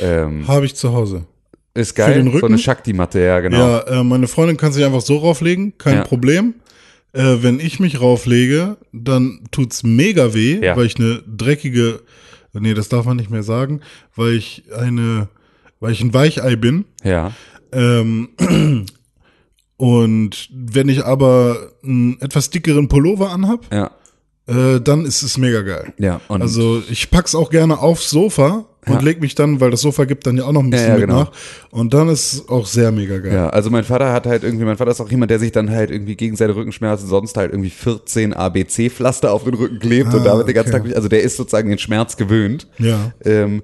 Ähm, 0.00 0.46
Habe 0.48 0.66
ich 0.66 0.74
zu 0.74 0.92
Hause. 0.92 1.26
ist 1.74 1.94
geil, 1.94 2.14
den 2.14 2.26
so 2.26 2.30
Rücken? 2.32 2.46
eine 2.46 2.58
Shakti-Matte, 2.58 3.20
ja 3.20 3.40
genau. 3.40 3.58
Ja, 3.58 3.78
äh, 4.00 4.04
meine 4.04 4.28
Freundin 4.28 4.56
kann 4.56 4.72
sich 4.72 4.84
einfach 4.84 5.00
so 5.00 5.16
rauflegen, 5.18 5.76
kein 5.78 5.96
Ja. 5.96 6.04
Problem. 6.04 6.54
Äh, 7.12 7.36
wenn 7.42 7.60
ich 7.60 7.78
mich 7.80 8.00
rauflege, 8.00 8.76
dann 8.92 9.40
tut's 9.52 9.82
mega 9.84 10.34
weh, 10.34 10.60
Ja. 10.64 10.76
weil 10.76 10.86
ich 10.86 10.96
eine 10.98 11.22
dreckige, 11.26 12.00
nee, 12.52 12.74
das 12.74 12.88
darf 12.88 13.04
man 13.06 13.16
nicht 13.16 13.30
mehr 13.30 13.42
sagen, 13.44 13.80
weil 14.16 14.34
ich 14.34 14.64
eine, 14.76 15.28
weil 15.80 15.92
ich 15.92 16.00
ein 16.00 16.12
Weichei 16.14 16.56
bin. 16.56 16.84
Ja, 17.04 17.32
Ähm, 17.72 18.28
und 19.76 20.48
wenn 20.52 20.88
ich 20.88 21.04
aber 21.04 21.72
einen 21.82 22.20
etwas 22.20 22.50
dickeren 22.50 22.88
Pullover 22.88 23.30
anhab, 23.30 23.66
ja, 23.72 23.90
äh, 24.46 24.80
dann 24.80 25.04
ist 25.04 25.22
es 25.22 25.38
mega 25.38 25.62
geil. 25.62 25.92
ja. 25.98 26.20
Und 26.28 26.42
Also 26.42 26.82
ich 26.90 27.10
pack's 27.10 27.34
auch 27.34 27.50
gerne 27.50 27.78
aufs 27.78 28.10
Sofa 28.10 28.66
und 28.86 28.94
Ja. 28.94 29.00
leg 29.00 29.20
mich 29.20 29.34
dann, 29.34 29.60
weil 29.60 29.70
das 29.70 29.80
Sofa 29.80 30.04
gibt 30.04 30.26
dann 30.26 30.36
ja 30.36 30.44
auch 30.44 30.52
noch 30.52 30.62
ein 30.62 30.70
bisschen 30.70 30.88
ja, 30.88 30.94
mit 30.94 31.06
genau. 31.06 31.20
nach. 31.20 31.32
Und 31.70 31.94
dann 31.94 32.08
ist 32.08 32.48
auch 32.48 32.66
sehr 32.66 32.92
mega 32.92 33.18
geil. 33.18 33.32
Ja, 33.32 33.48
also 33.48 33.70
mein 33.70 33.84
Vater 33.84 34.12
hat 34.12 34.26
halt 34.26 34.44
irgendwie, 34.44 34.64
mein 34.64 34.76
Vater 34.76 34.90
ist 34.90 35.00
auch 35.00 35.10
jemand, 35.10 35.30
der 35.30 35.38
sich 35.38 35.52
dann 35.52 35.70
halt 35.70 35.90
irgendwie 35.90 36.16
gegen 36.16 36.36
seine 36.36 36.54
Rückenschmerzen 36.54 37.08
sonst 37.08 37.36
halt 37.36 37.52
irgendwie 37.52 37.70
14 37.70 38.32
ABC-Pflaster 38.34 39.32
auf 39.32 39.44
den 39.44 39.54
Rücken 39.54 39.78
klebt 39.78 40.12
und 40.14 40.20
Ah, 40.20 40.24
damit 40.24 40.48
den 40.48 40.54
ganzen 40.54 40.74
okay. 40.74 40.88
Tag, 40.88 40.96
also 40.96 41.08
der 41.08 41.22
ist 41.22 41.36
sozusagen 41.36 41.68
den 41.68 41.78
Schmerz 41.78 42.16
gewöhnt. 42.16 42.66
Ja. 42.78 43.12
Ähm, 43.24 43.62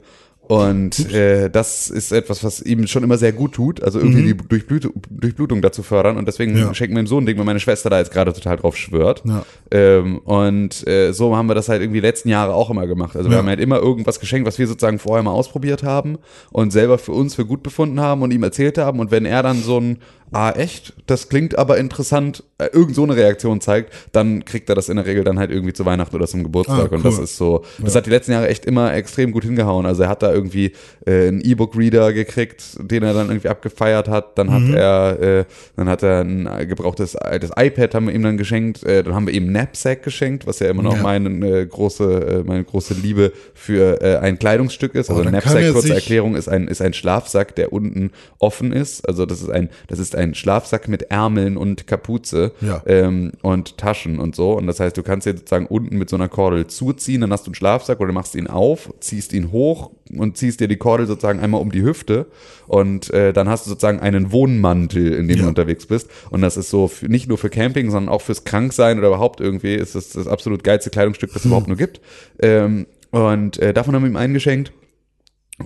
und 0.51 1.13
äh, 1.13 1.49
das 1.49 1.89
ist 1.91 2.11
etwas, 2.13 2.43
was 2.43 2.61
ihm 2.61 2.87
schon 2.89 3.05
immer 3.05 3.17
sehr 3.19 3.33
gut 3.33 3.53
tut, 3.53 3.83
also 3.83 4.01
irgendwie 4.01 4.23
die 4.25 4.37
Durchblutung, 4.37 4.93
Durchblutung 5.09 5.63
dazu 5.63 5.83
fördern. 5.83 6.17
Und 6.17 6.27
deswegen 6.27 6.53
Mhm. 6.53 6.59
Ja. 6.59 6.75
schenken 6.75 6.95
wir 6.97 7.01
ihm 7.03 7.07
so 7.07 7.19
ein 7.19 7.27
Ding, 7.27 7.39
weil 7.39 7.45
meine 7.45 7.61
Schwester 7.61 7.89
da 7.89 7.99
jetzt 7.99 8.11
gerade 8.13 8.33
total 8.33 8.57
drauf 8.57 8.77
schwört. 8.77 9.23
Ja. 9.25 9.45
Ähm, 9.71 10.19
und 10.19 10.87
äh, 10.89 11.13
so 11.13 11.37
haben 11.37 11.47
wir 11.49 11.55
das 11.55 11.69
halt 11.69 11.83
irgendwie 11.83 12.01
die 12.01 12.07
letzten 12.07 12.29
Jahre 12.29 12.55
auch 12.55 12.69
immer 12.71 12.87
gemacht. 12.89 13.15
Also 13.17 13.29
wir 13.31 13.35
Ja. 13.37 13.43
haben 13.43 13.49
halt 13.49 13.61
immer 13.61 13.79
irgendwas 13.79 14.19
geschenkt, 14.19 14.47
was 14.49 14.59
wir 14.59 14.67
sozusagen 14.67 14.99
vorher 14.99 15.23
mal 15.23 15.31
ausprobiert 15.31 15.85
haben 15.85 16.19
und 16.51 16.73
selber 16.73 16.99
für 16.99 17.13
uns 17.13 17.37
für 17.37 17.45
gut 17.47 17.63
befunden 17.63 18.01
haben 18.01 18.23
und 18.23 18.33
ihm 18.33 18.43
erzählt 18.43 18.77
haben. 18.79 18.99
Und 18.99 19.11
wenn 19.13 19.27
er 19.27 19.43
dann 19.45 19.63
so 19.63 19.79
ein 19.79 19.99
ah, 20.33 20.51
echt? 20.53 20.95
Das 21.07 21.29
klingt 21.29 21.59
aber 21.59 21.79
interessant, 21.79 22.45
äh, 22.59 22.67
irgend 22.73 22.95
so 22.95 23.03
eine 23.03 23.17
Reaktion 23.17 23.61
zeigt, 23.61 23.93
dann 24.13 24.45
kriegt 24.45 24.69
er 24.69 24.75
das 24.75 24.89
in 24.89 24.97
der 24.97 25.07
Regel 25.07 25.25
dann 25.25 25.39
halt 25.39 25.51
irgendwie 25.51 25.73
zu 25.73 25.85
Weihnachten 25.87 26.15
oder 26.15 26.27
zum 26.27 26.43
Geburtstag. 26.45 26.93
Ah, 26.93 26.95
Und 26.95 27.05
das 27.05 27.19
cool. 27.19 27.25
ist 27.25 27.37
so, 27.37 27.65
das 27.79 27.95
hat 27.95 28.07
die 28.07 28.11
letzten 28.11 28.33
Jahre 28.33 28.49
echt 28.49 28.65
immer 28.67 28.95
extrem 28.95 29.33
gut 29.33 29.45
hingehauen. 29.45 29.87
Also 29.87 30.05
er 30.05 30.09
hat 30.09 30.23
da 30.23 30.33
irgendwie 30.33 30.73
äh, 31.07 31.29
einen 31.29 31.41
E-Book-Reader 31.41 32.13
gekriegt, 32.13 32.63
den 32.81 33.03
er 33.03 33.15
dann 33.15 33.29
irgendwie 33.29 33.49
abgefeiert 33.49 34.09
hat. 34.09 34.39
Dann 34.39 34.49
Mhm. 34.49 34.53
hat 34.53 34.75
er, 34.79 35.21
äh, 35.41 35.45
dann 35.77 35.89
hat 35.89 36.03
er 36.03 36.21
ein 36.21 36.49
gebrauchtes 36.69 37.17
altes 37.17 37.51
iPad 37.57 37.95
haben 37.95 38.07
wir 38.07 38.15
ihm 38.15 38.23
dann 38.23 38.37
geschenkt. 38.37 38.85
Äh, 38.85 39.03
dann 39.03 39.15
haben 39.15 39.27
wir 39.27 39.35
ihm 39.35 39.49
Knapsack 39.49 40.03
geschenkt, 40.03 40.47
was 40.47 40.59
ja 40.61 40.69
immer 40.69 40.83
noch 40.83 40.97
Ja. 40.97 41.03
meine 41.03 41.29
äh, 41.47 41.67
große, 41.67 42.05
äh, 42.05 42.43
meine 42.47 42.65
große 42.65 42.95
Liebe 42.95 43.33
für 43.55 44.21
ein 44.23 44.39
Kleidungsstück 44.39 44.95
ist. 44.95 45.11
Also 45.11 45.23
Oh, 45.23 45.25
Knapsack, 45.25 45.73
kurze 45.73 45.95
Erklärung, 45.95 46.35
ist 46.37 46.49
ein, 46.49 46.69
ist 46.69 46.81
ein 46.83 46.93
Schlafsack, 46.93 47.55
der 47.57 47.73
unten 47.73 48.11
offen 48.39 48.73
ist. 48.73 49.07
Also 49.09 49.27
das 49.27 49.41
ist 49.43 49.51
ein, 49.51 49.69
das 49.89 49.99
ist 49.99 50.15
ein 50.15 50.20
Schlafsack 50.35 50.89
mit 50.89 51.03
Ärmeln 51.11 51.57
und 51.57 51.87
Kapuze 51.87 52.53
Ja. 52.61 52.83
ähm, 52.87 53.33
und 53.43 53.77
Taschen 53.79 54.19
und 54.19 54.35
so. 54.37 54.53
Und 54.53 54.67
das 54.67 54.81
heißt, 54.81 54.97
du 54.97 55.03
kannst 55.03 55.27
dir 55.27 55.33
sozusagen 55.37 55.67
unten 55.67 55.97
mit 55.99 56.09
so 56.11 56.17
einer 56.17 56.29
Kordel 56.29 56.67
zuziehen, 56.67 57.21
dann 57.23 57.33
hast 57.33 57.47
du 57.47 57.51
einen 57.51 57.55
Schlafsack 57.55 58.01
oder 58.01 58.13
machst 58.13 58.35
ihn 58.35 58.47
auf, 58.47 58.93
ziehst 59.01 59.33
ihn 59.33 59.51
hoch 59.53 59.91
und 60.17 60.37
ziehst 60.37 60.61
dir 60.61 60.69
die 60.69 60.77
Kordel 60.77 61.07
sozusagen 61.07 61.41
einmal 61.41 61.61
um 61.61 61.71
die 61.73 61.83
Hüfte 61.83 62.27
und 62.67 63.11
äh, 63.11 63.33
dann 63.33 63.49
hast 63.49 63.67
du 63.67 63.71
sozusagen 63.71 64.01
einen 64.01 64.33
Wohnmantel, 64.33 65.13
in 65.15 65.29
dem 65.29 65.37
Ja. 65.39 65.43
du 65.45 65.49
unterwegs 65.49 65.87
bist. 65.87 66.09
Und 66.31 66.43
das 66.43 66.57
ist 66.57 66.71
so 66.71 66.89
für, 66.89 67.07
nicht 67.09 67.29
nur 67.29 67.39
für 67.39 67.51
Camping, 67.51 67.91
sondern 67.91 68.13
auch 68.15 68.23
fürs 68.23 68.45
Kranksein 68.45 68.99
oder 68.99 69.09
überhaupt 69.09 69.41
irgendwie 69.41 69.75
ist 69.75 69.95
das 69.95 70.11
das 70.11 70.27
absolut 70.27 70.65
geilste 70.65 70.91
Kleidungsstück, 70.91 71.33
das 71.33 71.43
es 71.43 71.47
überhaupt 71.47 71.69
nur 71.69 71.77
gibt. 71.77 72.01
Ähm, 72.41 72.87
und 73.11 73.59
äh, 73.59 73.73
davon 73.73 73.95
haben 73.95 74.03
wir 74.03 74.11
ihm 74.11 74.17
eingeschenkt. 74.17 74.73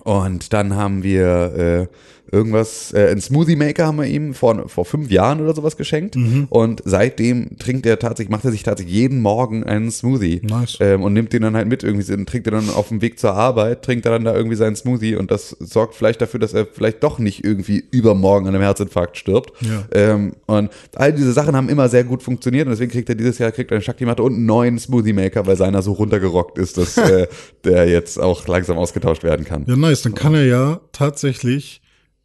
Und 0.03 0.53
dann 0.53 0.75
haben 0.75 1.03
wir 1.05 1.89
äh, 1.89 2.24
irgendwas, 2.31 2.93
äh, 2.93 3.09
einen 3.11 3.21
Smoothie 3.21 3.57
Maker 3.57 3.87
haben 3.87 3.99
wir 3.99 4.07
ihm 4.07 4.35
vor, 4.35 4.69
vor 4.69 4.85
fünf 4.85 5.11
Jahren 5.11 5.41
oder 5.41 5.55
sowas 5.55 5.77
geschenkt. 5.77 6.17
Mhm. 6.17 6.47
Und 6.49 6.83
seitdem 6.85 7.59
trinkt 7.59 7.87
er 7.87 7.99
tatsächlich, 7.99 8.31
macht 8.31 8.45
er 8.45 8.51
sich 8.51 8.63
tatsächlich 8.63 8.95
jeden 8.95 9.21
Morgen 9.21 9.65
einen 9.65 9.91
Smoothie. 9.91 10.41
Nice. 10.43 10.79
Ähm, 10.81 11.03
und 11.03 11.13
nimmt 11.13 11.33
den 11.33 11.43
dann 11.43 11.57
halt 11.57 11.69
mit 11.69 11.83
irgendwie, 11.83 12.05
trinkt 12.25 12.47
er 12.47 12.53
dann 12.53 12.71
auf 12.71 12.89
dem 12.89 13.03
Weg 13.03 13.19
zur 13.19 13.35
Arbeit, 13.35 13.83
trinkt 13.83 14.07
er 14.07 14.13
dann 14.13 14.25
da 14.25 14.35
irgendwie 14.35 14.57
seinen 14.57 14.77
Smoothie 14.77 15.17
und 15.17 15.31
das 15.31 15.51
sorgt 15.61 15.95
vielleicht 15.95 16.21
dafür, 16.21 16.41
dass 16.41 16.55
er 16.55 16.67
vielleicht 16.67 17.03
doch 17.03 17.19
nicht 17.19 17.45
irgendwie 17.45 17.85
übermorgen 17.91 18.49
an 18.49 18.55
einem 18.55 18.65
Herzinfarkt 18.65 19.17
stirbt. 19.17 19.53
Ja. 19.61 19.85
Ähm, 19.93 20.33
und 20.47 20.71
all 20.95 21.13
diese 21.13 21.33
Sachen 21.33 21.55
haben 21.55 21.69
immer 21.69 21.89
sehr 21.89 22.05
gut 22.05 22.23
funktioniert 22.23 22.67
und 22.67 22.73
deswegen 22.73 22.91
kriegt 22.91 23.09
er 23.09 23.15
dieses 23.15 23.39
Jahr 23.39 23.53
kriegt 23.53 23.71
er 23.71 23.77
eine 23.77 23.83
Shakti-Matte 23.83 24.23
und 24.23 24.35
einen 24.35 24.47
neuen 24.47 24.79
Smoothie 24.79 25.13
Maker, 25.13 25.47
weil 25.47 25.57
seiner 25.57 25.83
so 25.83 25.93
runtergerockt 25.93 26.59
ist, 26.59 26.79
dass 26.79 26.97
äh, 26.99 27.27
der 27.65 27.89
jetzt 27.89 28.21
auch 28.21 28.47
langsam 28.49 28.79
ausgetauscht 28.79 29.23
werden 29.23 29.45
kann. 29.45 29.65
Ja, 29.67 29.77
nice. 29.77 30.03
Dann 30.03 30.15
kann 30.15 30.35
er 30.35 30.45
ja 30.45 30.81
tatsächlich 30.93 31.83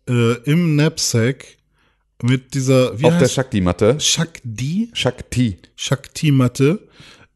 äh, 0.09 0.33
im 0.43 0.73
Knapsack 0.73 1.45
mit 2.21 2.53
dieser, 2.53 2.99
wie 2.99 3.05
Auf 3.05 3.13
der 3.13 3.21
heißt 3.21 3.33
Shakti-Matte. 3.33 3.99
Shakti? 3.99 4.89
Shakti. 4.93 5.57
Shakti-Matte 5.75 6.79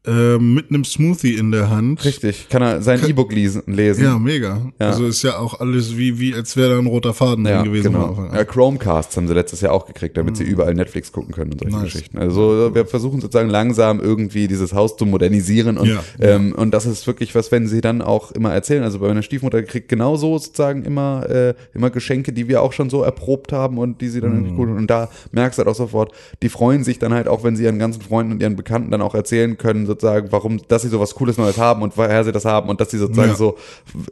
äh, 0.06 0.36
mit 0.38 0.68
einem 0.70 0.84
Smoothie 0.84 1.34
in 1.34 1.50
der 1.50 1.70
Hand. 1.70 2.04
Richtig. 2.04 2.48
Kann 2.50 2.60
er 2.62 2.82
sein 2.82 3.00
E-Book 3.08 3.32
lesen. 3.32 3.62
lesen. 3.66 4.04
Ja, 4.04 4.18
mega. 4.18 4.60
Ja. 4.78 4.88
Also 4.90 5.06
ist 5.06 5.22
ja 5.22 5.38
auch 5.38 5.60
alles 5.60 5.96
wie, 5.96 6.18
wie 6.18 6.34
als 6.34 6.56
wäre 6.56 6.70
da 6.74 6.78
ein 6.78 6.86
roter 6.86 7.14
Faden 7.14 7.46
Ja, 7.46 7.62
drin 7.62 7.72
gewesen. 7.72 7.92
genau. 7.92 8.12
Mhm. 8.12 8.34
Ja, 8.34 8.44
Chromecasts 8.44 9.16
haben 9.16 9.26
sie 9.28 9.34
letztes 9.34 9.60
Jahr 9.62 9.72
auch 9.72 9.86
gekriegt, 9.86 10.16
damit 10.16 10.36
sie 10.36 10.44
überall 10.44 10.74
Netflix 10.74 11.10
gucken 11.10 11.32
können 11.34 11.52
und 11.52 11.60
solche 11.60 11.76
Nice. 11.76 11.84
Geschichten. 11.92 12.18
Also 12.18 12.70
wir 12.74 12.84
versuchen 12.86 13.20
sozusagen 13.20 13.48
langsam 13.48 14.00
irgendwie 14.00 14.46
dieses 14.48 14.72
Haus 14.74 14.96
zu 14.96 15.06
modernisieren 15.06 15.78
und, 15.78 15.88
Ja, 15.88 16.02
ähm, 16.20 16.54
und 16.54 16.72
das 16.72 16.84
ist 16.86 17.06
wirklich 17.06 17.34
was, 17.34 17.50
wenn 17.50 17.66
sie 17.66 17.80
dann 17.80 18.02
auch 18.02 18.32
immer 18.32 18.52
erzählen. 18.52 18.82
Also 18.82 18.98
bei 18.98 19.08
meiner 19.08 19.22
Stiefmutter 19.22 19.62
kriegt 19.62 19.88
genauso 19.88 20.36
sozusagen 20.38 20.84
immer, 20.84 21.26
äh, 21.30 21.54
immer 21.72 21.88
Geschenke, 21.90 22.32
die 22.32 22.46
wir 22.48 22.60
auch 22.62 22.72
schon 22.74 22.90
so 22.90 23.02
erprobt 23.02 23.52
haben 23.52 23.78
und 23.78 24.00
die 24.00 24.08
sie 24.08 24.20
dann 24.20 24.32
irgendwie 24.32 24.52
Mhm. 24.52 24.58
cool 24.58 24.70
Und 24.76 24.88
da 24.88 25.08
merkst 25.32 25.58
du 25.58 25.60
halt 25.60 25.68
auch 25.68 25.74
sofort, 25.74 26.12
die 26.42 26.48
freuen 26.50 26.84
sich 26.84 26.98
dann 26.98 27.14
halt 27.14 27.26
auch, 27.28 27.42
wenn 27.44 27.56
sie 27.56 27.64
ihren 27.64 27.78
ganzen 27.78 28.02
Freunden 28.02 28.32
und 28.32 28.42
ihren 28.42 28.56
Bekannten 28.56 28.90
dann 28.90 29.00
auch 29.00 29.14
erzählen 29.14 29.56
können, 29.56 29.86
sozusagen, 29.94 30.30
warum, 30.32 30.60
dass 30.68 30.82
sie 30.82 30.88
sowas 30.88 31.14
Cooles 31.14 31.38
Neues 31.38 31.58
haben 31.58 31.82
und 31.82 31.96
woher 31.96 32.22
sie 32.24 32.32
das 32.32 32.44
haben 32.44 32.68
und 32.68 32.80
dass 32.80 32.90
sie 32.90 32.98
sozusagen 32.98 33.30
Ja. 33.30 33.36
so 33.36 33.56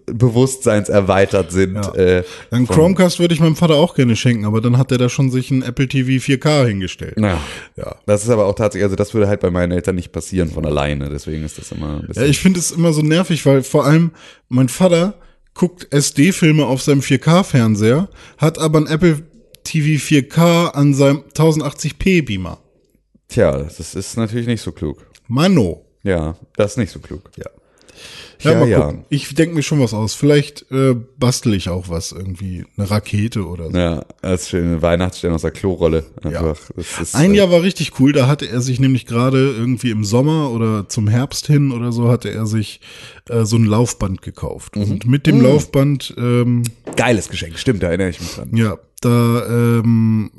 bewusstseinserweitert 0.07 1.53
sind. 1.53 1.75
Ja. 1.75 1.95
Äh, 1.95 2.25
Ein 2.51 2.67
Chromecast 2.67 3.19
würde 3.19 3.35
ich 3.35 3.41
meinem 3.41 3.57
Vater 3.57 3.75
auch 3.77 3.95
gerne 3.95 4.17
schenken, 4.17 4.45
aber 4.45 4.61
dann 4.61 4.79
hat 4.79 4.91
er 4.93 4.99
da 4.99 5.09
schon 5.09 5.31
sich 5.31 5.51
ein 5.51 5.63
Apple 5.63 5.89
TV 5.89 6.23
4K 6.25 6.67
hingestellt. 6.67 7.15
Ja. 7.19 7.39
Ja. 7.77 7.97
Das 8.07 8.23
ist 8.25 8.31
aber 8.31 8.47
auch 8.47 8.55
tatsächlich, 8.55 8.85
also 8.85 8.97
das 8.97 9.13
würde 9.15 9.29
halt 9.29 9.41
bei 9.41 9.51
meinen 9.51 9.73
Eltern 9.73 9.97
nicht 9.97 10.13
passieren 10.13 10.51
von 10.51 10.65
alleine, 10.67 11.09
deswegen 11.09 11.45
ist 11.45 11.59
das 11.59 11.73
immer 11.73 11.95
ein 11.97 12.01
Ja, 12.03 12.07
bisschen. 12.09 12.25
ich 12.31 12.39
finde 12.41 12.61
es 12.61 12.71
immer 12.71 12.93
so 12.93 13.03
nervig, 13.03 13.45
weil 13.47 13.63
vor 13.63 13.85
allem 13.85 14.13
mein 14.49 14.69
Vater 14.69 15.15
guckt 15.55 15.87
SD-Filme 15.91 16.65
auf 16.67 16.83
seinem 16.83 17.01
4K-Fernseher, 17.01 18.09
hat 18.39 18.59
aber 18.59 18.79
ein 18.81 18.87
Apple 18.87 19.23
TV 19.65 20.03
4K 20.03 20.69
an 20.71 20.95
seinem 20.95 21.23
1080p-Beamer. 21.35 22.59
Tja, 23.29 23.59
das 23.59 23.95
ist 23.95 24.17
natürlich 24.17 24.47
nicht 24.47 24.61
so 24.63 24.73
klug. 24.73 25.07
Mano. 25.29 25.85
Ja, 26.03 26.37
das 26.57 26.73
ist 26.73 26.77
nicht 26.79 26.93
so 26.93 26.99
klug. 27.01 27.31
Ja. 27.37 27.47
Ja, 28.41 28.53
Ja, 28.53 28.59
mal 28.59 28.69
ja. 28.69 28.81
gucken. 28.81 29.05
Ich 29.09 29.33
denke 29.35 29.55
mir 29.55 29.63
schon 29.63 29.79
was 29.81 29.95
aus. 29.95 30.15
Vielleicht 30.15 30.67
äh, 30.73 30.95
bastel 31.17 31.55
ich 31.55 31.69
auch 31.69 31.89
was, 31.89 32.11
irgendwie 32.11 32.65
eine 32.77 32.91
Rakete 32.91 33.47
oder 33.47 33.71
so. 33.71 33.77
Ja, 33.77 34.05
das 34.21 34.43
ist 34.43 34.49
schön, 34.51 34.67
eine 34.67 34.83
Weihnachtsstern 34.83 35.33
aus 35.33 35.43
der 35.43 35.53
Klorolle. 35.53 36.05
Einfach. 36.25 36.59
Das 36.75 37.01
ist, 37.01 37.15
Ein 37.15 37.35
äh, 37.35 37.37
Jahr 37.37 37.53
war 37.53 37.63
richtig 37.63 38.01
cool, 38.01 38.13
da 38.13 38.27
hatte 38.27 38.49
er 38.49 38.61
sich 38.61 38.81
nämlich 38.81 39.07
gerade 39.07 39.39
irgendwie 39.53 39.91
im 39.91 40.05
Sommer 40.05 40.51
oder 40.51 40.89
zum 40.89 41.07
Herbst 41.07 41.47
hin 41.47 41.71
oder 41.71 41.93
so, 41.93 42.09
hatte 42.09 42.31
er 42.33 42.47
sich 42.47 42.81
äh, 43.29 43.45
so 43.45 43.57
ein 43.57 43.65
Laufband 43.65 44.23
gekauft. 44.23 44.75
Mhm. 44.75 44.83
Und 44.91 45.07
mit 45.07 45.29
dem 45.29 45.41
Laufband, 45.41 46.13
ähm, 46.19 46.65
Geiles 46.97 47.29
Geschenk, 47.29 47.59
stimmt, 47.59 47.83
da 47.85 47.89
erinnere 47.89 48.09
ich 48.09 48.21
mich 48.21 48.35
dran. 48.35 48.51
ja, 48.57 48.77
da, 49.03 49.47
ähm, 49.47 50.31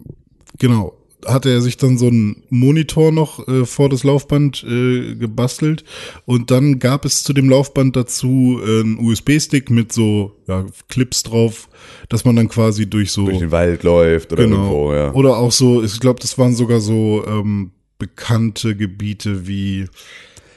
genau, 0.60 0.98
hatte 1.26 1.50
er 1.50 1.62
sich 1.62 1.78
dann 1.78 1.98
so 1.98 2.08
einen 2.08 2.44
Monitor 2.50 3.12
noch 3.12 3.48
äh, 3.48 3.66
vor 3.66 3.90
das 3.90 4.04
Laufband 4.04 4.64
äh, 4.64 5.16
gebastelt 5.16 5.84
und 6.26 6.52
dann 6.52 6.80
gab 6.80 7.06
es 7.06 7.24
zu 7.24 7.34
dem 7.34 7.50
Laufband 7.50 7.96
dazu 7.96 8.60
äh, 8.66 8.82
einen 8.82 9.00
USB-Stick 9.00 9.70
mit 9.70 9.92
so 9.94 10.36
ja, 10.48 10.66
Clips 10.90 11.24
drauf, 11.24 11.70
dass 12.10 12.26
man 12.26 12.36
dann 12.36 12.50
quasi 12.50 12.90
durch 12.90 13.12
so 13.12 13.26
Durch 13.26 13.40
den 13.40 13.52
Wald 13.52 13.84
läuft 13.84 14.34
oder 14.34 14.44
genau. 14.44 14.56
irgendwo, 14.58 14.94
ja. 14.94 15.14
Oder 15.14 15.38
auch 15.38 15.52
so, 15.52 15.84
ich 15.84 16.00
glaube, 16.00 16.20
das 16.22 16.38
waren 16.38 16.56
sogar 16.56 16.80
so 16.80 17.24
ähm, 17.28 17.72
bekannte 17.98 18.76
Gebiete 18.76 19.48
wie 19.48 19.88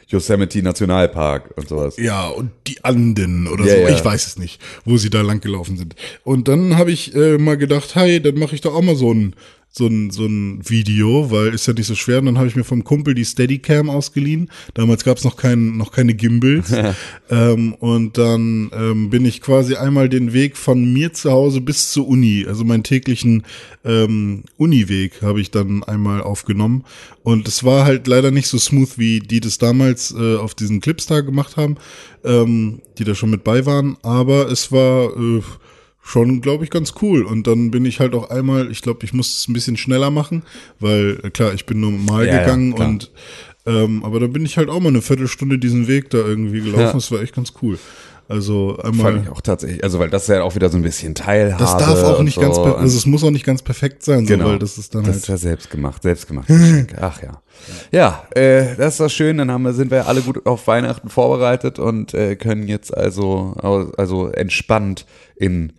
Yosemite 0.09 0.63
Nationalpark 0.63 1.53
und 1.57 1.69
sowas. 1.69 1.97
ja 1.97 2.29
und 2.29 2.51
die 2.69 2.85
Anden 2.85 3.49
oder 3.49 3.65
Ja, 3.67 3.75
so. 3.75 3.81
ja. 3.81 3.89
Ich 3.89 4.05
weiß 4.05 4.27
es 4.29 4.39
nicht, 4.39 4.61
wo 4.85 4.97
sie 4.99 5.11
da 5.11 5.21
lang 5.23 5.41
gelaufen 5.41 5.77
sind. 5.77 5.97
Und 6.23 6.47
dann 6.47 6.77
habe 6.77 6.93
ich 6.93 7.15
äh, 7.17 7.39
mal 7.39 7.57
gedacht, 7.57 7.97
hey, 7.97 8.21
dann 8.21 8.39
mache 8.39 8.55
ich 8.55 8.61
doch 8.61 8.75
auch 8.75 8.83
mal 8.83 8.95
so 8.95 9.13
ein 9.13 9.35
so 9.69 9.87
ein 9.87 10.11
so 10.11 10.25
ein 10.25 10.61
Video, 10.67 11.31
weil 11.31 11.53
ist 11.53 11.67
ja 11.67 11.75
nicht 11.75 11.87
so 11.87 11.95
schwer. 11.95 12.19
Und 12.19 12.27
dann 12.27 12.39
habe 12.39 12.49
ich 12.49 12.57
mir 12.57 12.65
vom 12.65 12.83
Kumpel 12.83 13.15
die 13.15 13.27
Steadicam 13.27 13.91
ausgeliehen. 13.91 14.51
Damals 14.73 15.05
gab 15.05 15.19
es 15.19 15.25
noch 15.25 15.37
kein, 15.37 15.77
noch 15.77 15.93
keine 15.93 16.15
Gimbals. 16.15 16.73
ähm, 17.31 17.75
und 17.75 18.17
dann 18.17 18.71
ähm, 18.73 19.11
bin 19.11 19.27
ich 19.27 19.43
quasi 19.43 19.77
einmal 19.77 20.09
den 20.09 20.33
Weg 20.33 20.57
von 20.57 20.93
mir 20.93 21.13
zu 21.13 21.31
Hause 21.31 21.61
bis 21.61 21.93
zur 21.93 22.09
Uni, 22.09 22.47
also 22.49 22.65
meinen 22.65 22.85
täglichen 22.85 23.43
ähm, 23.85 24.45
Uniweg, 24.57 25.21
habe 25.21 25.43
ich 25.43 25.51
dann 25.51 25.85
einmal 25.85 26.23
aufgenommen. 26.23 26.85
Und 27.23 27.47
es 27.47 27.63
war 27.63 27.85
halt 27.85 28.07
leider 28.07 28.31
nicht 28.31 28.49
so 28.49 28.59
smooth, 28.59 28.97
wie 28.97 29.21
die 29.21 29.41
das 29.41 29.59
damals 29.59 30.15
äh, 30.17 30.37
auf 30.37 30.55
diesen 30.55 30.81
Clips 30.81 31.07
da 31.07 31.21
gemacht 31.21 31.59
haben, 31.59 31.77
ähm, 32.25 32.81
die 32.97 33.05
da 33.05 33.15
schon 33.15 33.31
mit 33.31 33.45
bei 33.45 33.67
waren. 33.67 33.99
Aber 34.03 34.51
es 34.51 34.73
war 34.73 35.11
äh, 35.17 35.43
schon, 36.07 36.41
glaube 36.41 36.63
ich, 36.65 36.71
ganz 36.71 36.95
cool. 37.03 37.23
Und 37.25 37.47
dann 37.49 37.71
bin 37.73 37.85
ich 37.85 37.99
halt 38.01 38.15
auch 38.15 38.31
einmal, 38.31 38.71
ich 38.71 38.81
glaube, 38.81 39.05
ich 39.05 39.13
muss 39.13 39.37
es 39.39 39.49
ein 39.49 39.53
bisschen 39.53 39.77
schneller 39.77 40.11
machen, 40.11 40.43
weil 40.79 41.19
äh, 41.25 41.31
klar, 41.31 41.53
ich 41.53 41.67
bin 41.67 41.81
normal 41.81 42.27
Ja, 42.27 42.35
ja, 42.35 42.41
gegangen 42.43 42.75
klar. 42.75 42.89
und 42.89 43.11
ähm, 43.67 44.05
aber 44.05 44.21
da 44.21 44.29
bin 44.29 44.45
ich 44.47 44.57
halt 44.59 44.69
auch 44.69 44.79
mal 44.79 44.91
eine 44.91 45.03
Viertelstunde 45.03 45.59
diesen 45.59 45.89
Weg 45.89 46.11
da 46.11 46.19
irgendwie 46.19 46.61
gelaufen. 46.61 46.81
Ja. 46.83 46.93
Das 46.93 47.11
war 47.11 47.21
echt 47.21 47.35
ganz 47.35 47.53
cool. 47.63 47.79
Also 48.29 48.77
Fand 48.81 48.87
einmal. 48.87 49.23
ich 49.23 49.29
auch 49.29 49.41
tatsächlich, 49.41 49.83
also 49.85 49.99
weil 50.01 50.11
das 50.11 50.23
ist 50.23 50.29
ja 50.29 50.43
auch 50.43 50.55
wieder 50.57 50.69
so 50.69 50.77
ein 50.77 50.83
bisschen 50.83 51.15
Teilhabe. 51.15 51.63
Das 51.63 51.77
darf 51.77 52.03
auch 52.05 52.23
nicht 52.23 52.41
ganz, 52.41 52.57
so. 52.57 52.63
per- 52.65 52.79
also 52.79 52.97
es 52.97 53.07
muss 53.07 53.23
auch 53.25 53.31
nicht 53.31 53.45
ganz 53.45 53.63
perfekt 53.63 54.03
sein, 54.05 54.27
Genau. 54.27 54.47
so, 54.47 54.51
weil 54.53 54.59
das 54.61 54.79
ist 54.79 54.95
dann 54.97 55.03
das 55.03 55.11
halt. 55.15 55.23
ist 55.23 55.29
ja 55.29 55.37
selbst 55.37 55.71
gemacht, 55.71 56.03
selbst 56.03 56.27
gemacht. 56.29 56.49
Ach 57.01 57.23
ja. 57.23 57.41
Ja, 57.93 58.25
äh, 58.35 58.75
das 58.77 58.95
ist 58.95 59.01
doch 59.01 59.11
schön. 59.11 59.39
Dann 59.39 59.51
haben 59.51 59.63
wir, 59.63 59.73
sind 59.73 59.91
wir 59.93 60.07
alle 60.09 60.23
gut 60.23 60.45
auf 60.47 60.67
Weihnachten 60.67 61.09
vorbereitet 61.09 61.79
und 61.79 62.15
äh, 62.15 62.35
können 62.37 62.67
jetzt 62.69 62.97
also, 62.97 63.55
also 63.97 64.29
entspannt 64.29 65.07
in 65.37 65.73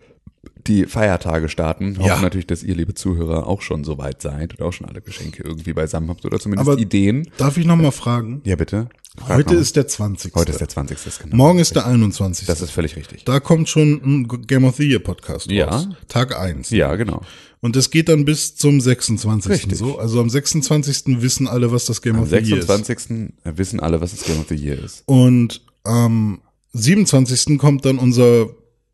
die 0.66 0.84
Feiertage 0.86 1.48
starten. 1.48 1.96
Hoffen 1.98 2.06
Ja. 2.08 2.20
natürlich, 2.20 2.46
dass 2.46 2.62
ihr, 2.62 2.74
liebe 2.74 2.94
Zuhörer, 2.94 3.46
auch 3.46 3.62
schon 3.62 3.84
so 3.84 3.98
weit 3.98 4.20
seid 4.22 4.58
und 4.58 4.64
auch 4.64 4.72
schon 4.72 4.86
alle 4.88 5.00
Geschenke 5.00 5.42
irgendwie 5.42 5.72
beisammen 5.72 6.08
habt 6.10 6.24
oder 6.24 6.38
zumindest 6.38 6.68
Aber- 6.68 6.78
Ideen. 6.80 7.28
Darf 7.38 7.56
ich 7.56 7.64
noch 7.66 7.76
mal 7.76 7.90
fragen? 7.90 8.40
Ja, 8.44 8.56
bitte. 8.56 8.88
Frag 9.16 9.38
Heute 9.38 9.54
ist 9.56 9.74
der 9.74 9.88
20. 9.88 10.34
heute 10.36 10.52
ist 10.52 10.60
der 10.60 10.68
20. 10.68 10.96
das 10.96 11.06
ist 11.14 11.22
Genau. 11.22 11.36
Morgen 11.36 11.58
ist 11.58 11.74
der 11.74 11.86
21. 11.86 12.46
Das 12.46 12.60
ist 12.60 12.70
völlig 12.70 12.94
richtig. 12.94 13.24
da 13.24 13.40
kommt 13.40 13.68
schon 13.68 14.00
ein 14.04 14.28
Game 14.46 14.64
of 14.64 14.76
the 14.76 14.88
Year 14.88 15.00
Podcast 15.00 15.50
Ja. 15.50 15.66
raus. 15.68 15.88
Tag 16.06 16.38
1. 16.38 16.70
Ja, 16.70 16.94
genau. 16.94 17.22
Und 17.60 17.74
das 17.74 17.90
geht 17.90 18.08
dann 18.08 18.24
bis 18.24 18.54
zum 18.54 18.80
26. 18.80 19.50
Richtig. 19.50 19.78
so. 19.78 19.98
Also 19.98 20.20
am 20.20 20.30
26. 20.30 21.20
wissen 21.22 21.48
alle, 21.48 21.72
was 21.72 21.86
das 21.86 22.00
Game 22.02 22.14
Am 22.16 22.22
of 22.22 22.28
the 22.28 22.36
Year 22.36 22.58
ist. 22.58 22.68
26. 22.68 23.32
wissen 23.44 23.80
alle, 23.80 24.00
was 24.00 24.12
das 24.12 24.22
Game 24.24 24.38
of 24.38 24.46
the 24.48 24.54
Year 24.54 24.78
ist. 24.78 25.02
Und 25.06 25.62
am 25.82 26.40
27. 26.72 27.58
kommt 27.58 27.84
dann 27.84 27.98
unser 27.98 28.46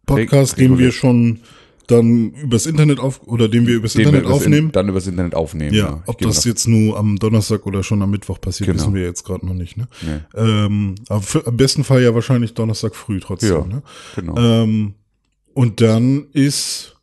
Podcast, 0.07 0.59
den 0.59 0.79
wir 0.79 0.93
schon 0.93 1.41
dann 1.87 2.31
übers 2.31 2.65
Internet 2.65 2.99
auf 2.99 3.23
oder 3.27 3.47
den 3.47 3.67
wir 3.67 3.75
übers 3.75 3.93
Den 3.93 4.01
wir 4.01 4.07
Internet 4.07 4.25
übers 4.27 4.39
In- 4.39 4.45
aufnehmen. 4.47 4.73
dann 4.73 4.89
übers 4.89 5.07
Internet 5.07 5.35
aufnehmen. 5.35 5.75
ja, 5.75 6.01
Ich 6.03 6.09
ob 6.09 6.19
das 6.21 6.45
jetzt 6.45 6.67
nur 6.67 6.97
am 6.99 7.19
Donnerstag 7.19 7.67
oder 7.67 7.83
schon 7.83 8.01
am 8.01 8.11
Mittwoch 8.11 8.41
passiert, 8.41 8.69
Genau. 8.69 8.81
wissen 8.81 8.95
wir 8.95 9.03
jetzt 9.03 9.25
gerade 9.25 9.45
noch 9.45 9.53
nicht. 9.55 9.77
Ne? 9.77 9.87
Nee. 10.01 10.21
Ähm, 10.35 10.95
aber 11.09 11.21
für, 11.21 11.47
am 11.47 11.57
besten 11.59 11.85
Fall 11.85 12.03
ja 12.03 12.15
wahrscheinlich 12.15 12.55
Donnerstag 12.55 12.95
früh 12.97 13.21
trotzdem. 13.21 13.51
Ja, 13.51 13.65
Ne? 13.67 13.83
genau. 14.17 14.35
Ähm, 14.39 14.95
und 15.53 15.81
dann 15.83 16.27
ist, 16.33 16.97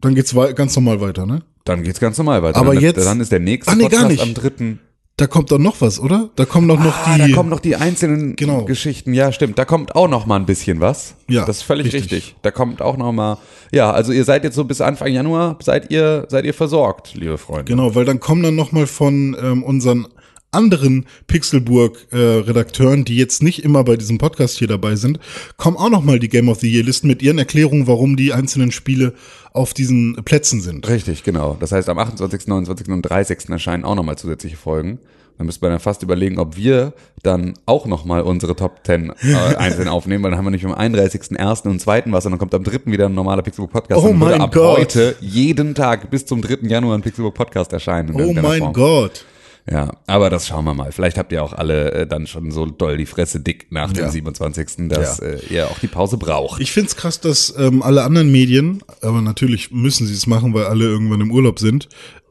dann 0.00 0.14
geht's 0.14 0.34
ganz 0.54 0.74
normal 0.76 1.00
weiter, 1.02 1.26
ne? 1.26 1.42
dann 1.64 1.82
geht's 1.82 2.00
ganz 2.00 2.16
normal 2.16 2.42
weiter. 2.42 2.58
Aber 2.58 2.72
dann, 2.74 2.82
jetzt- 2.82 3.04
dann 3.04 3.20
ist 3.20 3.32
der 3.32 3.40
nächste 3.40 3.70
Ah, 3.70 3.74
nee, 3.74 3.82
gar 3.82 3.90
Podcast 3.90 4.10
nicht. 4.12 4.22
am 4.22 4.34
dritten. 4.34 4.78
Da 5.18 5.26
kommt 5.26 5.50
doch 5.50 5.56
noch 5.58 5.80
was, 5.80 5.98
oder? 5.98 6.28
Da 6.36 6.44
kommen 6.44 6.68
doch 6.68 6.78
noch 6.78 6.94
Ah, 7.06 7.14
die. 7.16 7.30
da 7.30 7.34
kommen 7.34 7.48
noch 7.48 7.60
die 7.60 7.74
einzelnen 7.76 8.36
Genau. 8.36 8.66
Geschichten. 8.66 9.14
Ja, 9.14 9.32
stimmt. 9.32 9.58
Da 9.58 9.64
kommt 9.64 9.94
auch 9.94 10.08
noch 10.08 10.26
mal 10.26 10.36
ein 10.36 10.44
bisschen 10.44 10.78
was. 10.80 11.14
Ja, 11.26 11.46
das 11.46 11.56
ist 11.58 11.62
völlig 11.62 11.86
richtig. 11.86 12.12
richtig. 12.12 12.36
Da 12.42 12.50
kommt 12.50 12.82
auch 12.82 12.98
noch 12.98 13.12
mal. 13.12 13.38
Ja, 13.72 13.90
also 13.92 14.12
ihr 14.12 14.24
seid 14.24 14.44
jetzt 14.44 14.56
so 14.56 14.64
bis 14.64 14.82
Anfang 14.82 15.08
Januar 15.10 15.56
seid 15.62 15.90
ihr 15.90 16.26
seid 16.28 16.44
ihr 16.44 16.52
versorgt, 16.52 17.14
liebe 17.14 17.38
Freunde. 17.38 17.64
Genau, 17.64 17.94
weil 17.94 18.04
dann 18.04 18.20
kommen 18.20 18.42
dann 18.42 18.56
noch 18.56 18.72
mal 18.72 18.86
von 18.86 19.34
ähm, 19.42 19.62
unseren 19.62 20.06
anderen 20.52 21.06
Pixelburg-Redakteuren, 21.26 23.04
die 23.04 23.16
jetzt 23.16 23.42
nicht 23.42 23.62
immer 23.64 23.84
bei 23.84 23.96
diesem 23.96 24.18
Podcast 24.18 24.58
hier 24.58 24.68
dabei 24.68 24.96
sind, 24.96 25.18
kommen 25.56 25.76
auch 25.76 25.90
noch 25.90 26.02
mal 26.02 26.18
die 26.18 26.28
Game 26.28 26.48
of 26.48 26.60
the 26.60 26.70
Year-Listen 26.70 27.08
mit 27.08 27.22
ihren 27.22 27.38
Erklärungen, 27.38 27.86
warum 27.86 28.16
die 28.16 28.32
einzelnen 28.32 28.72
Spiele 28.72 29.14
auf 29.52 29.74
diesen 29.74 30.16
Plätzen 30.24 30.60
sind. 30.60 30.88
Richtig, 30.88 31.24
genau. 31.24 31.56
Das 31.60 31.72
heißt, 31.72 31.88
am 31.88 31.98
28., 31.98 32.46
29. 32.46 32.88
und 32.88 33.02
30. 33.02 33.48
erscheinen 33.50 33.84
auch 33.84 33.94
nochmal 33.94 34.16
zusätzliche 34.18 34.56
Folgen. 34.56 34.98
Da 35.38 35.44
müsste 35.44 35.62
man 35.66 35.72
dann 35.72 35.80
fast 35.80 36.02
überlegen, 36.02 36.38
ob 36.38 36.56
wir 36.56 36.94
dann 37.22 37.52
auch 37.66 37.84
nochmal 37.84 38.22
unsere 38.22 38.56
Top 38.56 38.80
10 38.86 39.12
äh, 39.22 39.34
einzeln 39.56 39.86
aufnehmen, 39.88 40.24
weil 40.24 40.30
dann 40.30 40.38
haben 40.38 40.46
wir 40.46 40.50
nicht 40.50 40.64
am 40.64 40.72
31.01. 40.72 41.68
und 41.68 41.78
2. 41.78 42.04
was, 42.06 42.22
sondern 42.24 42.38
kommt 42.38 42.54
am 42.54 42.64
3. 42.64 42.80
wieder 42.86 43.06
ein 43.06 43.14
normaler 43.14 43.42
Pixelbook 43.42 43.70
Podcast. 43.70 44.02
Oh 44.02 44.08
und 44.08 44.18
mein 44.18 44.40
ab 44.40 44.52
Gott. 44.54 44.78
heute 44.78 45.14
jeden 45.20 45.74
Tag 45.74 46.10
bis 46.10 46.24
zum 46.24 46.40
3. 46.40 46.66
Januar 46.68 46.94
ein 46.96 47.02
Pixelbook 47.02 47.34
Podcast 47.34 47.70
erscheinen. 47.74 48.18
in 48.18 48.24
Oh 48.24 48.32
mein 48.32 48.60
Form. 48.60 48.72
Gott. 48.72 49.26
Ja, 49.70 49.90
aber 50.06 50.30
das 50.30 50.46
schauen 50.46 50.64
wir 50.64 50.74
mal. 50.74 50.92
Vielleicht 50.92 51.18
habt 51.18 51.32
ihr 51.32 51.42
auch 51.42 51.52
alle 51.52 51.90
äh, 51.92 52.06
dann 52.06 52.26
schon 52.28 52.50
so 52.52 52.66
doll 52.66 52.96
die 52.96 53.06
Fresse 53.06 53.40
dick 53.40 53.66
nach 53.70 53.92
dem 53.92 54.04
Ja. 54.04 54.10
27., 54.10 54.88
dass 54.88 55.18
Ja. 55.18 55.24
äh, 55.26 55.40
ihr 55.50 55.66
auch 55.70 55.78
die 55.80 55.88
Pause 55.88 56.18
braucht. 56.18 56.60
Ich 56.60 56.70
find's 56.70 56.94
krass, 56.94 57.20
dass 57.20 57.52
ähm, 57.58 57.82
alle 57.82 58.04
anderen 58.04 58.30
Medien, 58.30 58.82
aber 59.00 59.20
natürlich 59.22 59.72
müssen 59.72 60.06
sie 60.06 60.14
es 60.14 60.26
machen, 60.28 60.54
weil 60.54 60.66
alle 60.66 60.84
irgendwann 60.84 61.20
im 61.20 61.32
Urlaub 61.32 61.58
sind 61.58 61.88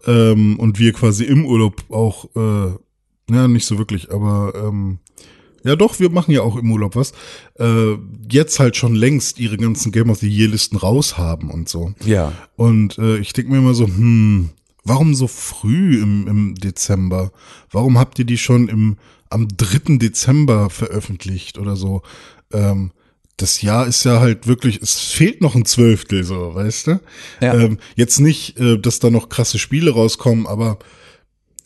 ähm, 0.07 0.57
und 0.59 0.79
wir 0.79 0.93
quasi 0.93 1.25
im 1.25 1.45
Urlaub 1.45 1.83
auch, 1.89 2.25
äh, 2.35 3.33
ja, 3.33 3.47
nicht 3.49 3.65
so 3.65 3.77
wirklich, 3.77 4.11
aber 4.11 4.53
ähm, 4.55 4.99
ja 5.65 5.75
doch, 5.75 5.99
wir 5.99 6.11
machen 6.11 6.31
ja 6.31 6.41
auch 6.41 6.55
im 6.55 6.71
Urlaub 6.71 6.95
was, 6.95 7.11
äh, 7.59 7.95
jetzt 8.31 8.59
halt 8.59 8.77
schon 8.77 8.95
längst 8.95 9.39
ihre 9.39 9.57
ganzen 9.57 9.91
Game 9.91 10.09
of 10.09 10.19
the 10.19 10.29
Year 10.29 10.47
Listen 10.47 10.77
raus 10.77 11.17
haben 11.17 11.49
und 11.51 11.67
so. 11.67 11.93
ja. 12.05 12.31
Und 12.55 12.97
äh, 12.97 13.17
ich 13.17 13.33
denke 13.33 13.51
mir 13.51 13.57
immer 13.57 13.73
so, 13.73 13.87
hm, 13.87 14.51
warum 14.85 15.15
so 15.15 15.27
früh 15.27 16.01
im, 16.01 16.27
im 16.27 16.55
Dezember? 16.55 17.31
Warum 17.71 17.97
habt 17.97 18.17
ihr 18.19 18.25
die 18.25 18.37
schon 18.37 18.69
im, 18.69 18.97
am 19.29 19.47
3. 19.49 19.97
Dezember 19.97 20.69
veröffentlicht 20.69 21.57
oder 21.57 21.75
so? 21.75 22.03
Ähm, 22.53 22.91
das 23.37 23.61
Jahr 23.61 23.85
ist 23.85 24.05
ja 24.05 24.21
halt 24.21 24.47
wirklich, 24.47 24.81
es 24.81 24.97
fehlt 24.97 25.41
noch 25.41 25.55
ein 25.55 25.65
Zwölftel, 25.65 26.23
so, 26.23 26.55
weißt 26.55 26.87
du? 26.87 26.99
Ja. 27.41 27.53
Ähm, 27.55 27.79
jetzt 27.95 28.19
nicht, 28.19 28.57
äh, 28.59 28.79
dass 28.79 28.99
da 28.99 29.09
noch 29.09 29.27
krasse 29.27 29.59
Spiele 29.59 29.91
rauskommen, 29.91 30.47
aber 30.47 30.79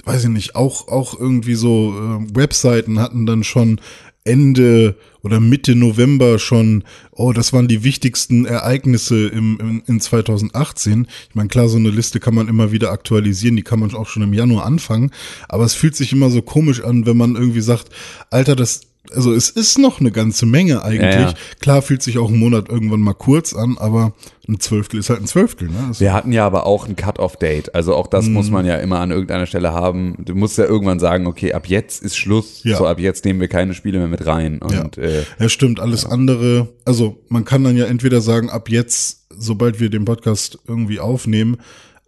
weiß 0.06 0.24
ich 0.24 0.30
nicht, 0.30 0.56
auch, 0.56 0.88
auch 0.88 1.20
irgendwie 1.20 1.56
so 1.56 1.94
äh, 1.94 2.36
Webseiten 2.36 3.00
hatten 3.00 3.28
dann 3.28 3.44
schon 3.44 3.80
Ende 4.24 4.96
oder 5.22 5.40
Mitte 5.40 5.76
November 5.76 6.40
schon, 6.40 6.84
oh, 7.12 7.34
das 7.34 7.52
waren 7.54 7.68
die 7.68 7.84
wichtigsten 7.84 8.46
Ereignisse 8.46 9.28
im, 9.28 9.58
im, 9.60 9.84
in 9.86 10.00
2018. 10.00 11.08
Ich 11.30 11.36
meine, 11.36 11.50
klar, 11.50 11.68
so 11.68 11.78
eine 11.78 11.90
Liste 11.90 12.20
kann 12.20 12.36
man 12.36 12.48
immer 12.48 12.72
wieder 12.72 12.92
aktualisieren, 12.92 13.56
die 13.56 13.64
kann 13.64 13.80
man 13.80 13.94
auch 13.94 14.08
schon 14.08 14.24
im 14.24 14.34
Januar 14.34 14.66
anfangen, 14.66 15.12
aber 15.48 15.64
es 15.64 15.74
fühlt 15.74 15.96
sich 15.96 16.12
immer 16.12 16.30
so 16.30 16.42
komisch 16.42 16.84
an, 16.84 17.06
wenn 17.06 17.18
man 17.18 17.36
irgendwie 17.36 17.62
sagt, 17.62 17.90
Alter, 18.30 18.56
das, 18.56 18.82
also 19.14 19.34
es 19.34 19.50
ist 19.50 19.78
noch 19.80 20.00
eine 20.00 20.12
ganze 20.12 20.46
Menge 20.46 20.84
eigentlich. 20.84 21.14
Ja, 21.16 21.22
ja. 21.30 21.34
Klar 21.60 21.82
fühlt 21.82 22.02
sich 22.04 22.18
auch 22.18 22.30
ein 22.30 22.38
Monat 22.38 22.70
irgendwann 22.70 23.02
mal 23.02 23.14
kurz 23.14 23.54
an, 23.54 23.78
aber 23.80 24.14
ein 24.48 24.60
Zwölftel 24.60 25.00
ist 25.00 25.10
halt 25.10 25.22
ein 25.22 25.28
Zwölftel, 25.28 25.68
ne? 25.70 25.86
Das- 25.90 26.00
Wir 26.00 26.14
hatten 26.14 26.32
ja 26.32 26.46
aber 26.46 26.66
auch 26.66 26.88
ein 26.88 26.96
Cut-off-Date. 26.96 27.76
Also 27.76 27.96
auch 27.96 28.08
das 28.08 28.26
Mhm. 28.26 28.34
muss 28.34 28.50
man 28.50 28.66
ja 28.66 28.76
immer 28.78 29.00
an 29.00 29.12
irgendeiner 29.12 29.46
Stelle 29.46 29.74
haben. 29.74 30.16
Du 30.26 30.36
musst 30.36 30.58
ja 30.58 30.66
irgendwann 30.66 31.00
sagen, 31.00 31.28
okay, 31.28 31.54
ab 31.54 31.68
jetzt 31.68 32.02
ist 32.04 32.18
Schluss. 32.18 32.64
Ja. 32.64 32.78
So 32.78 32.88
ab 32.88 33.00
jetzt 33.00 33.26
nehmen 33.26 33.40
wir 33.40 33.48
keine 33.48 33.74
Spiele 33.74 34.00
mehr 34.00 34.08
mit 34.08 34.26
rein. 34.26 34.60
Ja. 34.72 34.82
Und 34.82 34.98
äh, 34.98 35.24
Ja, 35.40 35.50
stimmt. 35.50 35.80
Alles 35.80 36.06
andere, 36.06 36.70
also 36.86 37.18
man 37.30 37.46
kann 37.46 37.64
dann 37.64 37.78
ja 37.78 37.86
entweder 37.86 38.22
sagen, 38.22 38.50
ab 38.50 38.70
jetzt, 38.70 39.26
sobald 39.38 39.80
wir 39.80 39.90
den 39.90 40.06
Podcast 40.06 40.58
irgendwie 40.68 41.00
aufnehmen, 41.00 41.58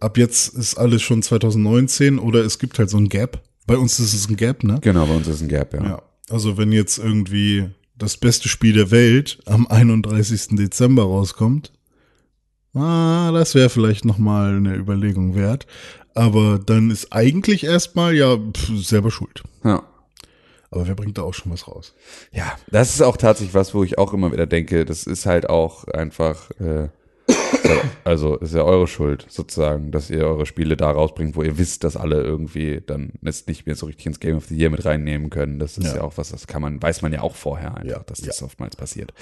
ab 0.00 0.18
jetzt 0.18 0.48
ist 0.56 0.74
alles 0.76 1.02
schon 1.02 1.22
2019 1.22 2.18
oder 2.18 2.44
es 2.44 2.58
gibt 2.58 2.78
halt 2.78 2.90
so 2.90 2.98
ein 2.98 3.08
Gap. 3.08 3.40
Bei 3.66 3.76
uns 3.76 4.00
ist 4.00 4.12
es 4.14 4.28
ein 4.28 4.34
Gap, 4.36 4.64
ne? 4.64 4.78
genau, 4.80 5.06
bei 5.06 5.14
uns 5.14 5.28
ist 5.28 5.40
ein 5.40 5.48
Gap, 5.48 5.72
ja. 5.74 5.82
Ja. 5.84 6.02
Also 6.32 6.56
wenn 6.56 6.72
jetzt 6.72 6.96
irgendwie 6.96 7.68
das 7.94 8.16
beste 8.16 8.48
Spiel 8.48 8.72
der 8.72 8.90
Welt 8.90 9.40
am 9.44 9.66
31. 9.66 10.56
Dezember 10.56 11.02
rauskommt, 11.02 11.72
ah, 12.72 13.30
das 13.32 13.54
wäre 13.54 13.68
vielleicht 13.68 14.06
nochmal 14.06 14.56
eine 14.56 14.74
Überlegung 14.74 15.36
wert. 15.36 15.66
Aber 16.14 16.58
dann 16.58 16.90
ist 16.90 17.12
eigentlich 17.12 17.64
erstmal 17.64 18.14
ja 18.14 18.38
pf, 18.38 18.82
selber 18.82 19.10
schuld. 19.10 19.42
ja. 19.62 19.82
Aber 20.70 20.86
wer 20.86 20.94
bringt 20.94 21.18
da 21.18 21.22
auch 21.22 21.34
schon 21.34 21.52
was 21.52 21.68
raus? 21.68 21.92
Ja, 22.32 22.56
das 22.70 22.94
ist 22.94 23.02
auch 23.02 23.18
tatsächlich 23.18 23.52
was, 23.52 23.74
wo 23.74 23.84
ich 23.84 23.98
auch 23.98 24.14
immer 24.14 24.32
wieder 24.32 24.46
denke, 24.46 24.86
das 24.86 25.06
ist 25.06 25.26
halt 25.26 25.50
auch 25.50 25.84
einfach, 25.84 26.50
äh, 26.52 26.88
also 28.04 28.36
ist 28.36 28.54
ja 28.54 28.62
eure 28.62 28.86
Schuld 28.86 29.26
sozusagen, 29.28 29.90
dass 29.92 30.10
ihr 30.10 30.26
eure 30.26 30.46
Spiele 30.46 30.76
da 30.76 30.90
rausbringt, 30.90 31.36
wo 31.36 31.42
ihr 31.42 31.58
wisst, 31.58 31.84
dass 31.84 31.96
alle 31.96 32.22
irgendwie 32.22 32.80
dann 32.84 33.12
es 33.22 33.46
nicht 33.46 33.66
mehr 33.66 33.74
so 33.76 33.86
richtig 33.86 34.06
ins 34.06 34.20
Game 34.20 34.36
of 34.36 34.46
the 34.46 34.56
Year 34.56 34.70
mit 34.70 34.84
reinnehmen 34.84 35.30
können. 35.30 35.58
Das 35.58 35.78
ist 35.78 35.86
ja, 35.88 35.96
Ja. 35.96 36.02
auch 36.02 36.14
was, 36.16 36.30
das 36.30 36.46
kann 36.46 36.62
man, 36.62 36.82
weiß 36.82 37.02
man 37.02 37.12
ja 37.12 37.22
auch 37.22 37.34
vorher 37.36 37.76
einfach, 37.76 37.88
Ja, 37.98 38.02
dass 38.06 38.20
ja. 38.20 38.26
das 38.26 38.42
oftmals 38.42 38.76
passiert. 38.76 39.12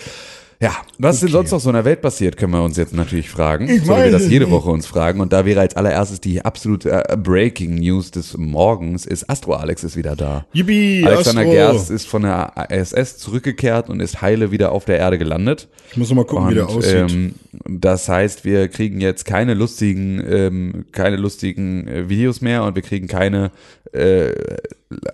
Ja, 0.62 0.76
was 0.98 1.20
denn 1.20 1.30
sonst 1.30 1.52
noch 1.52 1.60
so 1.60 1.70
in 1.70 1.74
der 1.74 1.86
Welt 1.86 2.02
passiert, 2.02 2.36
können 2.36 2.52
wir 2.52 2.62
uns 2.62 2.76
jetzt 2.76 2.92
natürlich 2.92 3.30
fragen. 3.30 3.66
so 3.66 3.96
wie 3.96 4.04
wir 4.04 4.10
das 4.10 4.28
jede. 4.28 4.50
Woche 4.50 4.68
uns 4.70 4.86
fragen. 4.86 5.20
Und 5.20 5.32
da 5.32 5.46
wäre 5.46 5.60
als 5.60 5.74
allererstes 5.74 6.20
die 6.20 6.44
absolute 6.44 6.90
äh, 6.90 7.16
Breaking 7.16 7.76
News 7.76 8.10
des 8.10 8.36
Morgens 8.36 9.06
ist 9.06 9.30
Astro 9.30 9.54
Alex 9.54 9.84
ist 9.84 9.96
wieder 9.96 10.16
da. 10.16 10.44
Yippie, 10.52 11.02
Alexander 11.06 11.42
Astro. 11.42 11.52
Gerst 11.52 11.90
ist 11.90 12.06
von 12.06 12.22
der 12.22 12.52
ISS 12.68 13.16
zurückgekehrt 13.16 13.88
und 13.88 14.00
ist 14.00 14.20
heile 14.20 14.50
wieder 14.50 14.72
auf 14.72 14.84
der 14.84 14.98
Erde 14.98 15.16
gelandet. 15.16 15.68
Ich 15.92 15.96
muss 15.96 16.10
noch 16.10 16.16
mal 16.16 16.24
gucken, 16.26 16.44
und, 16.44 16.50
wie 16.50 16.54
der 16.56 16.68
aussieht. 16.68 17.10
Ähm, 17.10 17.34
das 17.66 18.10
heißt, 18.10 18.44
wir 18.44 18.68
kriegen 18.68 19.00
jetzt 19.00 19.24
keine 19.24 19.54
lustigen, 19.54 20.22
ähm, 20.28 20.84
keine 20.92 21.16
lustigen 21.16 21.88
äh, 21.88 22.10
Videos 22.10 22.42
mehr 22.42 22.64
und 22.64 22.74
wir 22.74 22.82
kriegen 22.82 23.06
keine, 23.06 23.50
äh, 23.92 24.32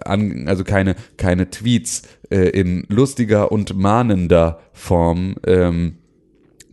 an, 0.05 0.49
also 0.49 0.65
keine, 0.65 0.97
keine 1.17 1.51
Tweets 1.51 2.03
äh, 2.31 2.49
in 2.51 2.85
lustiger 2.89 3.53
und 3.53 3.77
mahnender 3.77 4.61
Form. 4.73 5.37
Ähm, 5.47 5.99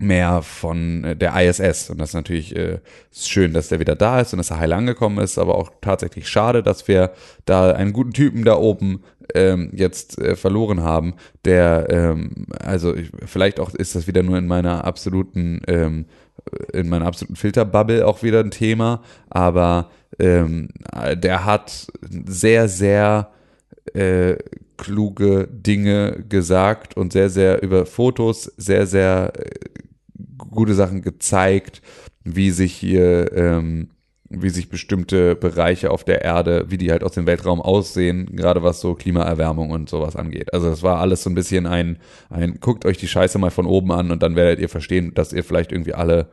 mehr 0.03 0.41
von 0.41 1.03
äh, 1.03 1.15
der 1.15 1.33
ISS. 1.41 1.89
Und 1.89 1.99
das 1.99 2.09
ist 2.09 2.15
natürlich 2.15 2.55
äh, 2.55 2.79
ist 3.11 3.29
schön, 3.29 3.53
dass 3.53 3.69
der 3.69 3.79
wieder 3.79 3.95
da 3.95 4.19
ist 4.19 4.33
und 4.33 4.37
dass 4.37 4.51
er 4.51 4.59
heil 4.59 4.73
angekommen 4.73 5.17
ist, 5.19 5.37
aber 5.37 5.55
auch 5.55 5.71
tatsächlich 5.81 6.27
schade, 6.27 6.61
dass 6.61 6.87
wir 6.87 7.11
da 7.45 7.71
einen 7.71 7.93
guten 7.93 8.11
Typen 8.11 8.43
da 8.43 8.57
oben 8.57 9.03
ähm, 9.33 9.71
jetzt 9.73 10.19
äh, 10.19 10.35
verloren 10.35 10.81
haben, 10.81 11.15
der, 11.45 11.87
ähm, 11.89 12.47
also 12.59 12.95
ich, 12.95 13.09
vielleicht 13.25 13.59
auch 13.59 13.73
ist 13.73 13.95
das 13.95 14.07
wieder 14.07 14.23
nur 14.23 14.37
in 14.37 14.47
meiner 14.47 14.83
absoluten, 14.83 15.61
ähm, 15.67 16.05
in 16.73 16.89
meiner 16.89 17.05
absoluten 17.05 17.37
Filterbubble 17.37 18.05
auch 18.05 18.21
wieder 18.21 18.41
ein 18.41 18.51
Thema, 18.51 19.01
aber 19.29 19.89
ähm, 20.19 20.69
der 21.15 21.45
hat 21.45 21.87
sehr, 22.09 22.67
sehr 22.67 23.31
äh, 23.93 24.35
kluge 24.77 25.47
Dinge 25.51 26.23
gesagt 26.27 26.97
und 26.97 27.13
sehr, 27.13 27.29
sehr 27.29 27.61
über 27.61 27.85
Fotos 27.85 28.51
sehr, 28.57 28.85
sehr 28.85 29.33
äh, 29.35 29.49
gute 30.37 30.73
Sachen 30.73 31.01
gezeigt, 31.01 31.81
wie 32.23 32.51
sich 32.51 32.73
hier, 32.73 33.31
ähm, 33.33 33.89
wie 34.29 34.49
sich 34.49 34.69
bestimmte 34.69 35.35
Bereiche 35.35 35.91
auf 35.91 36.03
der 36.03 36.23
Erde, 36.23 36.65
wie 36.69 36.77
die 36.77 36.91
halt 36.91 37.03
aus 37.03 37.13
dem 37.13 37.27
Weltraum 37.27 37.61
aussehen, 37.61 38.35
gerade 38.35 38.63
was 38.63 38.81
so 38.81 38.95
Klimaerwärmung 38.95 39.69
und 39.69 39.89
sowas 39.89 40.15
angeht. 40.15 40.53
Also 40.53 40.69
das 40.69 40.81
war 40.81 40.99
alles 40.99 41.23
so 41.23 41.29
ein 41.29 41.35
bisschen 41.35 41.67
ein, 41.67 41.97
ein, 42.29 42.59
guckt 42.59 42.85
euch 42.85 42.97
die 42.97 43.07
Scheiße 43.07 43.37
mal 43.37 43.51
von 43.51 43.65
oben 43.65 43.91
an 43.91 44.11
und 44.11 44.23
dann 44.23 44.35
werdet 44.35 44.59
ihr 44.59 44.69
verstehen, 44.69 45.13
dass 45.13 45.33
ihr 45.33 45.43
vielleicht 45.43 45.71
irgendwie 45.71 45.93
alle 45.93 46.27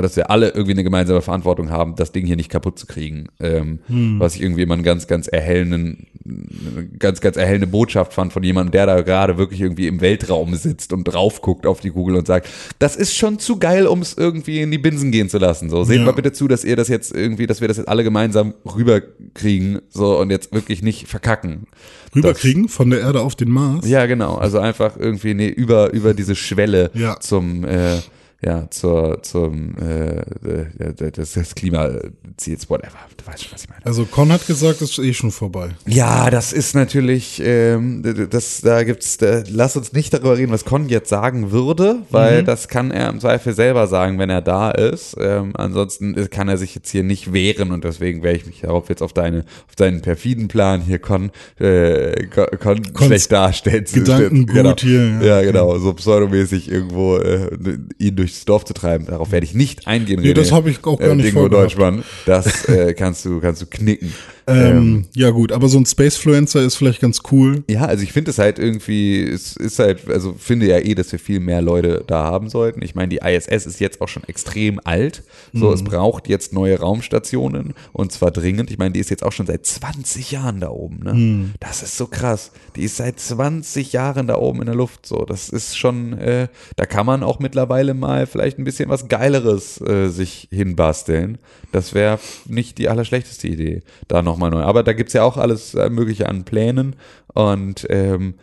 dass 0.00 0.16
wir 0.16 0.30
alle 0.30 0.48
irgendwie 0.48 0.72
eine 0.72 0.84
gemeinsame 0.84 1.22
Verantwortung 1.22 1.70
haben, 1.70 1.94
das 1.96 2.12
Ding 2.12 2.26
hier 2.26 2.36
nicht 2.36 2.50
kaputt 2.50 2.78
zu 2.78 2.86
kriegen. 2.86 3.28
Ähm, 3.40 3.78
Was 4.18 4.34
ich 4.36 4.42
irgendwie 4.42 4.62
immer 4.62 4.74
einen 4.74 4.82
ganz, 4.82 5.06
ganz 5.06 5.26
erhellenden, 5.28 6.06
eine 6.24 6.86
ganz, 6.98 7.20
ganz 7.20 7.36
erhellende 7.36 7.66
Botschaft 7.66 8.12
fand 8.12 8.32
von 8.32 8.42
jemandem, 8.42 8.72
der 8.72 8.86
da 8.86 9.00
gerade 9.02 9.38
wirklich 9.38 9.60
irgendwie 9.60 9.86
im 9.86 10.00
Weltraum 10.00 10.54
sitzt 10.54 10.92
und 10.92 11.04
drauf 11.04 11.40
guckt 11.42 11.66
auf 11.66 11.80
die 11.80 11.90
Kugel 11.90 12.16
und 12.16 12.26
sagt, 12.26 12.48
das 12.78 12.96
ist 12.96 13.14
schon 13.16 13.38
zu 13.38 13.58
geil, 13.58 13.86
um 13.86 14.00
es 14.02 14.16
irgendwie 14.16 14.60
in 14.60 14.70
die 14.70 14.78
Binsen 14.78 15.10
gehen 15.10 15.28
zu 15.28 15.38
lassen. 15.38 15.70
So, 15.70 15.84
seht 15.84 15.98
Ja. 15.98 16.04
mal 16.04 16.12
bitte 16.12 16.32
zu, 16.32 16.46
dass 16.48 16.64
ihr 16.64 16.76
das 16.76 16.88
jetzt 16.88 17.14
irgendwie, 17.14 17.46
dass 17.46 17.60
wir 17.60 17.68
das 17.68 17.76
jetzt 17.78 17.88
alle 17.88 18.04
gemeinsam 18.04 18.54
rüberkriegen, 18.64 19.80
so 19.88 20.18
und 20.18 20.30
jetzt 20.30 20.52
wirklich 20.52 20.82
nicht 20.82 21.08
verkacken. 21.08 21.66
Rüberkriegen 22.14 22.68
von 22.68 22.90
der 22.90 23.00
Erde 23.00 23.20
auf 23.20 23.36
den 23.36 23.50
Mars. 23.50 23.88
Ja, 23.88 24.06
genau. 24.06 24.34
Also 24.36 24.58
einfach 24.58 24.96
irgendwie 24.98 25.34
nee, 25.34 25.48
über, 25.48 25.92
über 25.92 26.14
diese 26.14 26.34
Schwelle 26.34 26.90
Ja. 26.94 27.18
zum, 27.20 27.64
äh, 27.64 27.98
ja, 28.42 28.70
zur, 28.70 29.22
zum, 29.22 29.76
äh, 29.78 30.20
äh, 30.20 31.12
das, 31.12 31.34
das 31.34 31.54
Klimaziels, 31.54 32.70
whatever. 32.70 32.96
Du 33.16 33.26
weißt 33.26 33.44
schon, 33.44 33.52
was 33.52 33.64
ich 33.64 33.68
meine. 33.68 33.84
Also 33.84 34.06
Con 34.06 34.32
hat 34.32 34.46
gesagt, 34.46 34.80
es 34.80 34.92
ist 34.92 34.98
eh 34.98 35.12
schon 35.12 35.30
vorbei. 35.30 35.70
Ja, 35.86 36.30
das 36.30 36.54
ist 36.54 36.74
natürlich, 36.74 37.42
ähm, 37.44 38.02
das, 38.30 38.62
da 38.62 38.82
gibt's, 38.82 39.18
da, 39.18 39.42
lass 39.46 39.76
uns 39.76 39.92
nicht 39.92 40.14
darüber 40.14 40.38
reden, 40.38 40.52
was 40.52 40.64
Con 40.64 40.88
jetzt 40.88 41.10
sagen 41.10 41.52
würde, 41.52 41.98
weil 42.10 42.40
mhm. 42.40 42.46
das 42.46 42.68
kann 42.68 42.90
er 42.90 43.10
im 43.10 43.20
Zweifel 43.20 43.52
selber 43.52 43.86
sagen, 43.88 44.18
wenn 44.18 44.30
er 44.30 44.40
da 44.40 44.70
ist. 44.70 45.16
Ähm, 45.20 45.52
ansonsten 45.54 46.30
kann 46.30 46.48
er 46.48 46.56
sich 46.56 46.74
jetzt 46.74 46.88
hier 46.90 47.02
nicht 47.02 47.34
wehren 47.34 47.72
und 47.72 47.84
deswegen 47.84 48.22
werde 48.22 48.38
ich 48.38 48.46
mich 48.46 48.62
darauf 48.62 48.88
jetzt 48.88 49.02
auf 49.02 49.12
deine, 49.12 49.40
auf 49.68 49.76
deinen 49.76 50.00
perfiden 50.00 50.48
Plan 50.48 50.80
hier 50.80 50.98
Con, 50.98 51.30
äh, 51.58 52.26
Con, 52.26 52.90
Con 52.94 53.06
schlecht 53.06 53.32
darstellen. 53.32 53.84
Gedanken 53.84 54.46
gut 54.46 54.54
genau. 54.54 54.74
hier. 54.78 55.18
Ja, 55.20 55.40
ja, 55.40 55.42
genau, 55.42 55.78
so 55.78 55.92
pseudomäßig 55.92 56.70
irgendwo 56.70 57.16
äh, 57.18 57.50
ihn 57.98 58.16
durchs 58.30 58.44
Dorf 58.44 58.64
zu 58.64 58.74
treiben. 58.74 59.06
Darauf 59.06 59.32
werde 59.32 59.44
ich 59.44 59.54
nicht 59.54 59.86
eingehen. 59.86 60.20
Nee, 60.20 60.34
das 60.34 60.52
habe 60.52 60.70
ich 60.70 60.84
auch 60.84 60.98
gar 60.98 61.10
äh, 61.10 61.14
nicht 61.14 61.28
Dingo 61.28 61.48
Deutschmann. 61.48 62.04
Das 62.26 62.64
äh, 62.68 62.94
kannst 62.94 63.24
du, 63.24 63.40
kannst 63.40 63.62
du 63.62 63.66
knicken. 63.66 64.14
Ähm, 64.50 64.76
ähm, 64.76 65.04
ja 65.14 65.30
gut, 65.30 65.52
aber 65.52 65.68
so 65.68 65.78
ein 65.78 65.86
Spacefluencer 65.86 66.62
ist 66.62 66.76
vielleicht 66.76 67.00
ganz 67.00 67.20
cool. 67.30 67.64
Ja, 67.68 67.84
also 67.84 68.02
ich 68.02 68.12
finde 68.12 68.30
es 68.30 68.38
halt 68.38 68.58
irgendwie, 68.58 69.22
es 69.22 69.56
ist 69.56 69.78
halt, 69.78 70.08
also 70.08 70.34
finde 70.38 70.66
ja 70.66 70.78
eh, 70.78 70.94
dass 70.94 71.12
wir 71.12 71.18
viel 71.18 71.40
mehr 71.40 71.62
Leute 71.62 72.04
da 72.06 72.24
haben 72.24 72.48
sollten. 72.48 72.82
Ich 72.82 72.94
meine, 72.94 73.08
die 73.08 73.18
ISS 73.18 73.66
ist 73.66 73.80
jetzt 73.80 74.00
auch 74.00 74.08
schon 74.08 74.24
extrem 74.24 74.80
alt. 74.84 75.22
So, 75.52 75.68
mhm. 75.68 75.74
es 75.74 75.84
braucht 75.84 76.28
jetzt 76.28 76.52
neue 76.52 76.78
Raumstationen 76.78 77.74
und 77.92 78.12
zwar 78.12 78.30
dringend. 78.30 78.70
Ich 78.70 78.78
meine, 78.78 78.92
die 78.92 79.00
ist 79.00 79.10
jetzt 79.10 79.22
auch 79.22 79.32
schon 79.32 79.46
seit 79.46 79.66
20 79.66 80.30
Jahren 80.32 80.60
da 80.60 80.70
oben. 80.70 81.00
Ne? 81.02 81.14
Mhm. 81.14 81.50
Das 81.60 81.82
ist 81.82 81.96
so 81.96 82.06
krass. 82.06 82.52
Die 82.76 82.82
ist 82.82 82.96
seit 82.96 83.20
20 83.20 83.92
Jahren 83.92 84.26
da 84.26 84.36
oben 84.36 84.60
in 84.60 84.66
der 84.66 84.74
Luft. 84.74 85.06
So, 85.06 85.24
das 85.24 85.48
ist 85.48 85.76
schon, 85.76 86.14
äh, 86.14 86.48
da 86.76 86.86
kann 86.86 87.06
man 87.06 87.22
auch 87.22 87.38
mittlerweile 87.38 87.94
mal 87.94 88.26
vielleicht 88.26 88.58
ein 88.58 88.64
bisschen 88.64 88.88
was 88.88 89.08
Geileres 89.08 89.80
äh, 89.80 90.08
sich 90.08 90.48
hinbasteln. 90.50 91.38
Das 91.72 91.94
wäre 91.94 92.18
nicht 92.46 92.78
die 92.78 92.88
allerschlechteste 92.88 93.48
Idee, 93.48 93.82
da 94.08 94.22
noch 94.22 94.36
nochmal 94.40 94.62
neu. 94.62 94.66
Aber 94.66 94.82
da 94.82 94.92
gibt 94.92 95.08
es 95.08 95.14
ja 95.14 95.22
auch 95.22 95.36
alles 95.36 95.74
äh, 95.74 95.90
Mögliche 95.90 96.28
an 96.28 96.44
Plänen 96.44 96.96
und 97.34 97.86
ähm, 97.90 98.34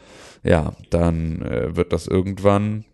ja, 0.43 0.73
dann 0.89 1.41
äh, 1.41 1.75
wird 1.75 1.91
das 1.91 2.07
irgendwann, 2.07 2.85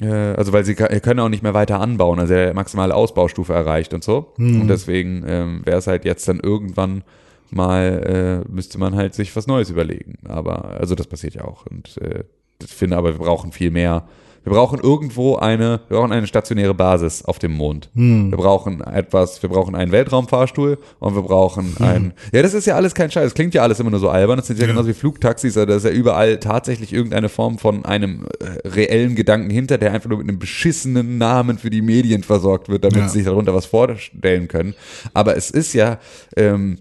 äh, 0.00 0.06
also 0.06 0.52
weil 0.52 0.64
sie 0.64 0.74
können 0.74 1.20
auch 1.20 1.28
nicht 1.28 1.42
mehr 1.42 1.54
weiter 1.54 1.80
anbauen, 1.80 2.20
also 2.20 2.34
der 2.34 2.54
maximale 2.54 2.94
Ausbaustufe 2.94 3.52
erreicht 3.52 3.94
und 3.94 4.04
so. 4.04 4.32
Hm. 4.36 4.62
Und 4.62 4.68
deswegen 4.68 5.24
ähm, 5.26 5.62
wäre 5.64 5.78
es 5.78 5.86
halt 5.86 6.04
jetzt 6.04 6.28
dann 6.28 6.40
irgendwann 6.40 7.02
mal, 7.50 8.44
äh, 8.46 8.52
müsste 8.52 8.78
man 8.78 8.94
halt 8.94 9.14
sich 9.14 9.34
was 9.34 9.46
Neues 9.46 9.70
überlegen. 9.70 10.18
Aber, 10.28 10.66
also 10.66 10.94
das 10.94 11.06
passiert 11.06 11.34
ja 11.34 11.44
auch. 11.44 11.66
Und 11.66 11.96
äh, 11.98 12.24
ich 12.62 12.72
finde 12.72 12.96
aber, 12.96 13.18
wir 13.18 13.24
brauchen 13.24 13.50
viel 13.50 13.70
mehr 13.70 14.06
wir 14.44 14.52
brauchen 14.52 14.78
irgendwo 14.80 15.36
eine, 15.36 15.80
wir 15.88 15.98
brauchen 15.98 16.12
eine 16.12 16.26
stationäre 16.26 16.74
Basis 16.74 17.24
auf 17.24 17.38
dem 17.38 17.52
Mond. 17.52 17.90
Hm. 17.94 18.30
Wir 18.30 18.38
brauchen 18.38 18.80
etwas, 18.80 19.42
wir 19.42 19.50
brauchen 19.50 19.74
einen 19.74 19.92
Weltraumfahrstuhl 19.92 20.78
und 20.98 21.14
wir 21.14 21.22
brauchen 21.22 21.76
hm. 21.76 21.84
einen. 21.84 22.12
Ja, 22.32 22.42
das 22.42 22.54
ist 22.54 22.66
ja 22.66 22.74
alles 22.74 22.94
kein 22.94 23.10
Scheiß. 23.10 23.24
Das 23.24 23.34
klingt 23.34 23.54
ja 23.54 23.62
alles 23.62 23.80
immer 23.80 23.90
nur 23.90 24.00
so 24.00 24.08
albern. 24.08 24.38
Das 24.38 24.46
sind 24.46 24.58
ja, 24.58 24.64
ja. 24.64 24.72
genauso 24.72 24.88
wie 24.88 24.94
Flugtaxis, 24.94 25.54
da 25.54 25.64
ist 25.64 25.84
ja 25.84 25.90
überall 25.90 26.38
tatsächlich 26.38 26.92
irgendeine 26.92 27.28
Form 27.28 27.58
von 27.58 27.84
einem 27.84 28.26
äh, 28.40 28.68
reellen 28.68 29.14
Gedanken 29.14 29.50
hinter, 29.50 29.78
der 29.78 29.92
einfach 29.92 30.08
nur 30.08 30.18
mit 30.18 30.28
einem 30.28 30.38
beschissenen 30.38 31.18
Namen 31.18 31.58
für 31.58 31.70
die 31.70 31.82
Medien 31.82 32.22
versorgt 32.22 32.68
wird, 32.68 32.84
damit 32.84 32.98
ja. 32.98 33.08
sie 33.08 33.18
sich 33.18 33.26
darunter 33.26 33.54
was 33.54 33.66
vorstellen 33.66 34.48
können. 34.48 34.74
Aber 35.12 35.36
es 35.36 35.50
ist 35.50 35.74
ja, 35.74 35.98
ähm, 36.36 36.78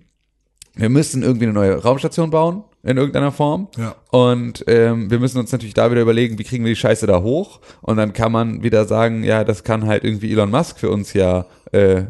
wir 0.75 0.89
müssen 0.89 1.23
irgendwie 1.23 1.45
eine 1.45 1.53
neue 1.53 1.75
Raumstation 1.75 2.29
bauen 2.29 2.63
in 2.83 2.97
irgendeiner 2.97 3.31
Form. 3.31 3.67
Ja. 3.77 3.95
Und 4.11 4.63
ähm, 4.67 5.11
wir 5.11 5.19
müssen 5.19 5.39
uns 5.39 5.51
natürlich 5.51 5.73
da 5.73 5.91
wieder 5.91 6.01
überlegen, 6.01 6.39
wie 6.39 6.43
kriegen 6.43 6.63
wir 6.63 6.71
die 6.71 6.79
Scheiße 6.79 7.07
da 7.07 7.21
hoch. 7.21 7.59
Und 7.81 7.97
dann 7.97 8.13
kann 8.13 8.31
man 8.31 8.63
wieder 8.63 8.85
sagen, 8.85 9.23
ja, 9.23 9.43
das 9.43 9.63
kann 9.63 9.85
halt 9.85 10.03
irgendwie 10.03 10.31
Elon 10.31 10.51
Musk 10.51 10.79
für 10.79 10.89
uns 10.89 11.13
ja 11.13 11.45
äh, 11.71 12.03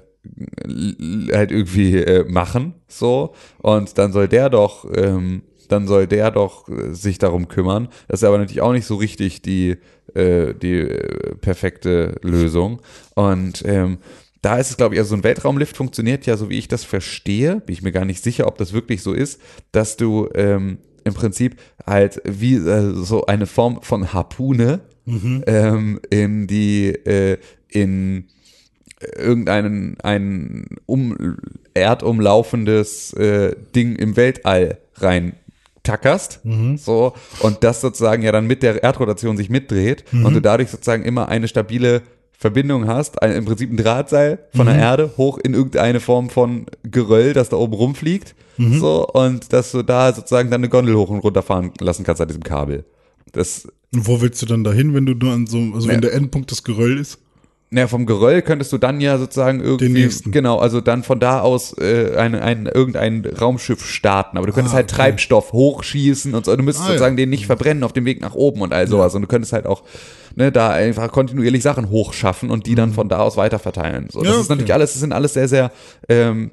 halt 1.33 1.51
irgendwie 1.51 1.97
äh, 1.97 2.25
machen. 2.29 2.75
So. 2.87 3.33
Und 3.59 3.97
dann 3.97 4.11
soll 4.11 4.27
der 4.27 4.49
doch, 4.49 4.85
ähm, 4.93 5.43
dann 5.69 5.87
soll 5.87 6.07
der 6.07 6.31
doch 6.31 6.67
äh, 6.69 6.93
sich 6.93 7.17
darum 7.17 7.47
kümmern. 7.47 7.87
Das 8.07 8.21
ist 8.21 8.27
aber 8.27 8.37
natürlich 8.37 8.61
auch 8.61 8.73
nicht 8.73 8.85
so 8.85 8.95
richtig 8.95 9.41
die, 9.41 9.77
äh, 10.13 10.53
die 10.53 10.79
äh, 10.81 11.35
perfekte 11.35 12.15
Lösung. 12.21 12.81
Und 13.15 13.63
ähm, 13.65 13.97
da 14.41 14.57
ist 14.57 14.69
es, 14.69 14.77
glaube 14.77 14.95
ich, 14.95 14.99
also 14.99 15.09
so 15.09 15.15
ein 15.15 15.23
Weltraumlift 15.23 15.75
funktioniert 15.75 16.25
ja, 16.25 16.37
so 16.37 16.49
wie 16.49 16.57
ich 16.57 16.67
das 16.67 16.83
verstehe, 16.83 17.61
bin 17.61 17.73
ich 17.73 17.81
mir 17.81 17.91
gar 17.91 18.05
nicht 18.05 18.23
sicher, 18.23 18.47
ob 18.47 18.57
das 18.57 18.73
wirklich 18.73 19.01
so 19.01 19.13
ist, 19.13 19.41
dass 19.71 19.97
du 19.97 20.29
ähm, 20.33 20.77
im 21.03 21.13
Prinzip 21.13 21.59
halt 21.85 22.21
wie 22.25 22.55
äh, 22.55 22.93
so 22.95 23.25
eine 23.25 23.47
Form 23.47 23.81
von 23.81 24.13
Harpune 24.13 24.81
mhm. 25.05 25.43
ähm, 25.45 25.99
in 26.09 26.47
die, 26.47 26.87
äh, 26.89 27.37
in 27.67 28.25
irgendeinen 29.17 29.97
ein 30.01 30.67
um, 30.85 31.37
erdumlaufendes 31.73 33.13
äh, 33.13 33.55
Ding 33.75 33.95
im 33.95 34.15
Weltall 34.15 34.79
rein 34.95 35.33
tackerst, 35.83 36.43
mhm. 36.43 36.77
so, 36.77 37.13
und 37.39 37.63
das 37.63 37.81
sozusagen 37.81 38.21
ja 38.21 38.31
dann 38.31 38.47
mit 38.47 38.63
der 38.63 38.83
Erdrotation 38.83 39.37
sich 39.37 39.49
mitdreht 39.49 40.03
mhm. 40.11 40.25
und 40.25 40.33
du 40.33 40.41
dadurch 40.41 40.69
sozusagen 40.69 41.03
immer 41.03 41.29
eine 41.29 41.47
stabile 41.47 42.01
Verbindung 42.39 42.87
hast, 42.87 43.21
ein, 43.21 43.33
im 43.33 43.43
Prinzip 43.43 43.69
ein 43.69 43.75
Drahtseil 43.75 44.39
von 44.55 44.65
mhm. 44.65 44.71
der 44.71 44.79
Erde 44.79 45.13
hoch 45.17 45.37
in 45.37 45.53
irgendeine 45.53 45.99
Form 45.99 46.29
von 46.29 46.67
Geröll, 46.83 47.33
das 47.33 47.49
da 47.49 47.57
oben 47.57 47.73
rumfliegt, 47.73 48.33
mhm. 48.55 48.79
so, 48.79 49.05
und 49.07 49.51
dass 49.51 49.73
du 49.73 49.83
da 49.83 50.13
sozusagen 50.13 50.49
dann 50.49 50.61
eine 50.61 50.69
Gondel 50.69 50.95
hoch 50.95 51.09
und 51.09 51.19
runter 51.19 51.43
fahren 51.43 51.73
lassen 51.81 52.05
kannst 52.05 52.21
an 52.21 52.29
diesem 52.29 52.43
Kabel. 52.43 52.85
Das. 53.33 53.67
Und 53.93 54.07
wo 54.07 54.21
willst 54.21 54.41
du 54.41 54.45
dann 54.45 54.63
dahin, 54.63 54.93
wenn 54.93 55.05
du 55.05 55.15
nur 55.15 55.33
an 55.33 55.47
so, 55.47 55.57
also 55.57 55.87
ne, 55.87 55.93
wenn 55.93 56.01
der 56.01 56.13
Endpunkt 56.13 56.49
das 56.49 56.63
Geröll 56.63 56.97
ist? 56.97 57.19
Naja, 57.71 57.87
vom 57.87 58.07
Geröll 58.07 58.41
könntest 58.41 58.73
du 58.73 58.79
dann 58.79 58.99
ja 58.99 59.19
sozusagen 59.19 59.59
irgendwie, 59.59 60.09
genau, 60.31 60.57
also 60.57 60.81
dann 60.81 61.03
von 61.03 61.19
da 61.19 61.41
aus 61.41 61.77
äh, 61.77 62.15
ein, 62.17 62.33
ein, 62.33 62.65
irgendein 62.65 63.23
Raumschiff 63.25 63.85
starten, 63.85 64.37
aber 64.37 64.47
du 64.47 64.53
könntest 64.53 64.73
ah, 64.73 64.77
halt 64.77 64.91
okay. 64.91 65.03
Treibstoff 65.03 65.53
hochschießen 65.53 66.33
und 66.33 66.45
so, 66.45 66.55
du 66.55 66.63
müsstest 66.63 66.85
ah, 66.85 66.91
sozusagen 66.93 67.15
ja. 67.15 67.25
den 67.25 67.29
nicht 67.29 67.45
verbrennen 67.45 67.83
auf 67.83 67.93
dem 67.93 68.05
Weg 68.05 68.21
nach 68.21 68.33
oben 68.33 68.61
und 68.61 68.73
all 68.73 68.87
sowas 68.87 69.13
ja. 69.13 69.17
und 69.17 69.21
du 69.21 69.27
könntest 69.27 69.53
halt 69.53 69.67
auch 69.67 69.83
ne, 70.35 70.51
da 70.51 70.71
einfach 70.71 71.11
kontinuierlich 71.11 71.61
Sachen 71.61 71.91
hochschaffen 71.91 72.49
und 72.49 72.65
die 72.65 72.73
dann 72.73 72.89
mhm. 72.89 72.93
von 72.93 73.07
da 73.09 73.19
aus 73.19 73.37
weiterverteilen. 73.37 74.09
So, 74.09 74.23
das 74.23 74.33
ja, 74.33 74.41
ist 74.41 74.49
natürlich 74.49 74.73
alles, 74.73 74.93
das 74.93 75.01
sind 75.01 75.13
alles 75.13 75.33
sehr, 75.33 75.47
sehr, 75.47 75.71
ähm, 76.07 76.49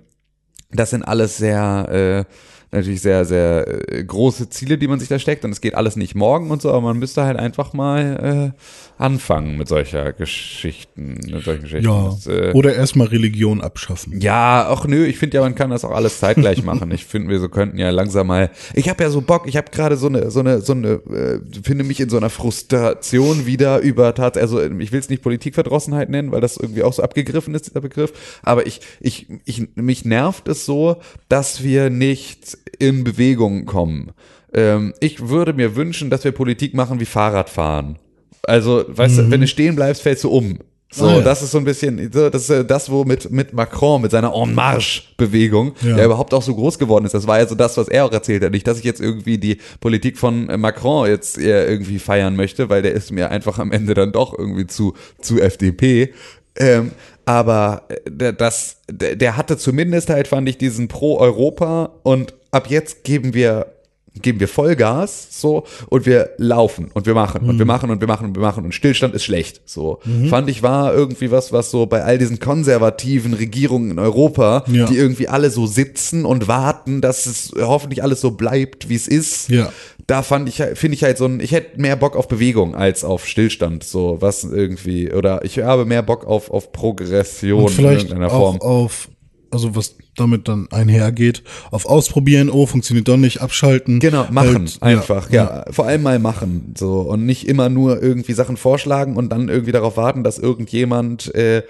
das 0.71 0.91
sind 0.91 1.03
alles 1.03 1.39
sehr, 1.39 2.27
äh, 2.29 2.33
natürlich 2.73 3.01
sehr, 3.01 3.25
sehr 3.25 3.93
äh, 3.93 4.05
große 4.05 4.49
Ziele, 4.49 4.79
die 4.79 4.89
man 4.89 4.99
sich 4.99 5.09
da 5.09 5.19
steckt 5.19 5.45
und 5.45 5.51
es 5.53 5.61
geht 5.61 5.75
alles 5.75 5.97
nicht 5.97 6.15
morgen 6.15 6.51
und 6.51 6.63
so, 6.63 6.71
aber 6.71 6.81
man 6.81 6.99
müsste 6.99 7.25
halt 7.25 7.39
einfach 7.39 7.73
mal 7.73 8.53
äh, 8.55 9.03
anfangen 9.03 9.57
mit 9.57 9.69
solcher 9.69 10.13
Geschichten. 10.13 11.19
Mit 11.31 11.45
solchen 11.45 11.63
Geschichten. 11.63 11.89
Ja. 11.89 12.11
Das, 12.11 12.27
äh, 12.27 12.53
Oder 12.55 12.75
erstmal 12.75 13.09
Religion 13.09 13.61
abschaffen. 13.61 14.21
Ja, 14.21 14.67
ach 14.69 14.87
nö, 14.87 15.05
ich 15.05 15.19
finde 15.19 15.37
ja, 15.37 15.43
man 15.43 15.55
kann 15.55 15.71
das 15.71 15.85
auch 15.85 15.91
alles 15.91 16.19
zeitgleich 16.19 16.63
machen. 16.63 16.91
Ich 16.91 17.05
finde, 17.05 17.29
wir 17.29 17.41
so 17.41 17.49
könnten 17.49 17.79
ja 17.79 17.91
langsam 17.91 18.27
mal. 18.27 18.51
Ich 18.75 18.89
habe 18.89 19.03
ja 19.03 19.11
so 19.11 19.21
Bock, 19.21 19.47
ich 19.47 19.57
habe 19.57 19.71
gerade 19.71 19.97
so 19.97 20.09
eine, 20.09 20.31
so 20.31 20.41
eine, 20.41 20.61
so 20.61 20.73
eine, 20.73 20.89
äh, 20.89 21.41
finde 21.63 21.85
mich 21.85 22.01
in 22.01 22.09
so 22.09 22.17
einer 22.17 22.31
Frustration 22.31 23.47
wieder 23.47 23.81
über 23.81 24.15
Tat, 24.15 24.39
also 24.39 24.63
ich 24.63 24.93
will 24.93 25.01
es 25.01 25.09
nicht 25.09 25.23
Politikverdrossenheit 25.23 26.09
nennen, 26.09 26.33
weil 26.33 26.41
das 26.41 26.57
irgendwie 26.57 26.83
auch 26.83 26.93
so 26.93 27.03
abgegriffen 27.03 27.55
ist, 27.55 27.67
dieser 27.67 27.81
Begriff. 27.81 28.13
Aber 28.43 28.67
ich, 28.67 28.81
ich, 29.01 29.27
ich, 29.45 29.69
mich 29.75 30.05
nervt 30.05 30.49
es 30.49 30.65
so, 30.65 30.97
dass 31.29 31.63
wir 31.63 31.91
nicht 31.91 32.57
in 32.79 33.05
Bewegung 33.05 33.65
kommen. 33.67 34.13
Ähm, 34.53 34.95
ich 35.01 35.29
würde 35.29 35.53
mir 35.53 35.77
wünschen, 35.77 36.11
dass 36.11 36.25
wir 36.25 36.33
Politik 36.33 36.75
machen 36.75 37.01
wie 37.01 37.05
Fahrradfahren. 37.05 37.99
Also, 38.43 38.85
weißt 38.87 39.17
mhm. 39.17 39.25
du, 39.25 39.31
wenn 39.31 39.41
du 39.41 39.47
stehen 39.47 39.77
bleibst, 39.77 40.03
fällst 40.03 40.25
du 40.25 40.31
um. 40.31 40.59
So, 40.93 41.07
ah, 41.07 41.17
ja. 41.17 41.21
das 41.21 41.43
ist 41.43 41.51
so 41.51 41.59
ein 41.59 41.65
bisschen, 41.65 42.11
das 42.13 42.43
ist 42.43 42.51
äh, 42.51 42.65
das, 42.65 42.91
wo 42.91 43.05
mit, 43.05 43.31
mit 43.31 43.53
Macron, 43.53 44.01
mit 44.01 44.13
seiner 44.13 44.33
En 44.33 44.55
Marche-Bewegung, 44.55 45.73
ja. 45.83 45.97
der 45.97 46.07
überhaupt 46.07 46.33
auch 46.33 46.43
so 46.43 46.55
groß 46.55 46.79
geworden 46.79 47.05
ist. 47.05 47.13
Das 47.13 47.27
war 47.27 47.39
ja 47.39 47.47
so 47.47 47.57
das, 47.57 47.77
was 47.77 47.89
er 47.89 48.05
auch 48.05 48.13
erzählt 48.13 48.45
hat. 48.45 48.53
Nicht, 48.53 48.69
dass 48.69 48.79
ich 48.79 48.85
jetzt 48.85 49.01
irgendwie 49.01 49.37
die 49.37 49.59
Politik 49.81 50.17
von 50.17 50.47
Macron 50.61 51.09
jetzt 51.09 51.39
eher 51.39 51.69
irgendwie 51.69 51.99
feiern 51.99 52.37
möchte, 52.37 52.71
weil 52.71 52.83
der 52.83 52.93
ist 52.93 53.11
mir 53.11 53.31
einfach 53.31 53.59
am 53.59 53.73
Ende 53.73 53.95
dann 53.95 54.13
doch 54.13 54.39
irgendwie 54.39 54.69
zu, 54.69 54.95
zu 55.21 55.41
FDP. 55.41 56.15
Ähm, 56.57 56.93
aber 57.27 57.83
äh, 57.89 58.33
das, 58.33 58.79
der 58.89 59.37
hatte 59.37 59.59
zumindest 59.59 60.09
halt, 60.09 60.29
fand 60.29 60.49
ich, 60.49 60.57
diesen 60.57 60.89
Pro-Europa 60.89 61.91
und 62.03 62.33
ab 62.53 62.69
jetzt 62.71 63.05
geben 63.05 63.35
wir 63.35 63.76
geben 64.23 64.41
wir 64.41 64.49
Vollgas 64.49 65.29
so 65.31 65.65
und 65.89 66.07
wir 66.07 66.31
laufen 66.39 66.91
und 66.95 67.07
wir 67.07 67.15
machen 67.15 67.43
mhm. 67.43 67.51
und 67.51 67.59
wir 67.59 67.65
mhm. 67.65 67.69
machen 67.69 67.91
und 67.91 68.01
wir 68.01 68.09
machen 68.09 68.27
und 68.27 68.37
wir 68.37 68.43
machen 68.43 68.65
und 68.65 68.73
Stillstand 68.73 69.15
ist 69.15 69.25
schlecht 69.25 69.63
so 69.67 70.01
mhm. 70.05 70.29
fand 70.29 70.49
ich 70.49 70.63
war 70.63 70.95
irgendwie 70.95 71.31
was 71.31 71.53
was 71.53 71.71
so 71.71 71.87
bei 71.87 72.03
all 72.03 72.19
diesen 72.19 72.39
konservativen 72.39 73.35
Regierungen 73.35 73.91
in 73.91 73.99
Europa 73.99 74.65
ja. 74.67 74.87
die 74.87 74.97
irgendwie 74.97 75.29
alle 75.29 75.51
so 75.51 75.67
sitzen 75.67 76.25
und 76.25 76.49
warten 76.49 77.01
dass 77.01 77.27
es 77.27 77.53
hoffentlich 77.59 78.03
alles 78.03 78.21
so 78.21 78.33
bleibt 78.33 78.89
wie 78.89 78.95
es 78.95 79.09
ist 79.09 79.49
ja. 79.49 79.73
da 80.07 80.23
fand 80.23 80.49
ich 80.49 80.63
finde 80.75 80.95
ich 80.95 81.03
halt 81.03 81.19
so 81.19 81.27
ein 81.27 81.41
ich 81.41 81.53
hätte 81.53 81.81
mehr 81.81 81.97
Bock 81.97 82.17
auf 82.17 82.29
Bewegung 82.29 82.75
als 82.75 83.05
auf 83.05 83.27
Stillstand 83.27 83.85
so 83.85 84.19
was 84.21 84.45
irgendwie 84.45 85.13
oder 85.13 85.45
ich 85.45 85.59
habe 85.59 85.85
mehr 85.85 86.03
Bock 86.03 86.27
auf 86.27 86.51
auf 86.51 86.73
Progression 86.73 87.65
und 87.65 87.71
vielleicht 87.71 88.05
in 88.05 88.09
irgendeiner 88.09 88.31
Form 88.31 88.61
auf 88.61 89.09
also 89.51 89.75
was 89.75 89.97
damit 90.17 90.49
dann 90.49 90.69
einhergeht, 90.71 91.43
auf 91.71 91.87
Ausprobieren, 91.87 92.51
oh, 92.51 92.67
funktioniert 92.67 93.09
doch 93.09 93.17
nicht, 93.17 93.41
abschalten. 93.41 94.01
Genau, 94.01 94.27
machen 94.31 94.67
Halt, 94.67 94.83
einfach, 94.83 95.31
ja, 95.31 95.65
Vor 95.71 95.87
allem 95.87 96.03
mal 96.03 96.19
machen, 96.19 96.75
so 96.77 97.01
und 97.01 97.27
nicht 97.27 97.49
immer 97.49 97.69
nur 97.69 98.03
irgendwie 98.03 98.33
Sachen 98.33 98.57
vorschlagen 98.57 99.17
und 99.17 99.31
dann 99.31 99.49
irgendwie 99.49 99.73
darauf 99.73 99.97
warten, 99.97 100.25
dass 100.25 100.39
irgendjemand 100.39 101.35
äh, 101.35 101.63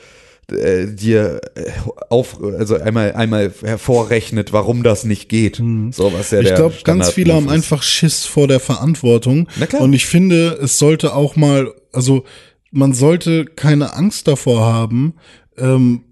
äh, 0.53 0.87
dir 0.87 1.41
äh, 1.55 1.71
auf, 2.09 2.41
also 2.41 2.77
einmal 2.77 3.15
einmal 3.15 3.53
hervorrechnet, 3.63 4.53
warum 4.53 4.83
das 4.83 5.05
nicht 5.05 5.29
geht. 5.29 5.57
So 5.91 6.13
was 6.13 6.31
ja. 6.31 6.41
Ich 6.41 6.55
glaube, 6.55 6.77
ganz 6.85 7.11
viele 7.11 7.35
haben 7.35 7.49
einfach 7.49 7.83
Schiss 7.83 8.27
vor 8.27 8.47
der 8.47 8.61
Verantwortung. 8.61 9.49
Na 9.59 9.67
klar. 9.67 9.83
Und 9.83 9.93
ich 9.93 10.07
finde, 10.07 10.59
es 10.63 10.79
sollte 10.79 11.15
auch 11.15 11.35
mal, 11.37 11.73
also 11.93 12.25
man 12.71 12.93
sollte 12.93 13.45
keine 13.45 13.95
Angst 13.95 14.29
davor 14.29 14.61
haben, 14.61 15.15
ähm, 15.59 16.03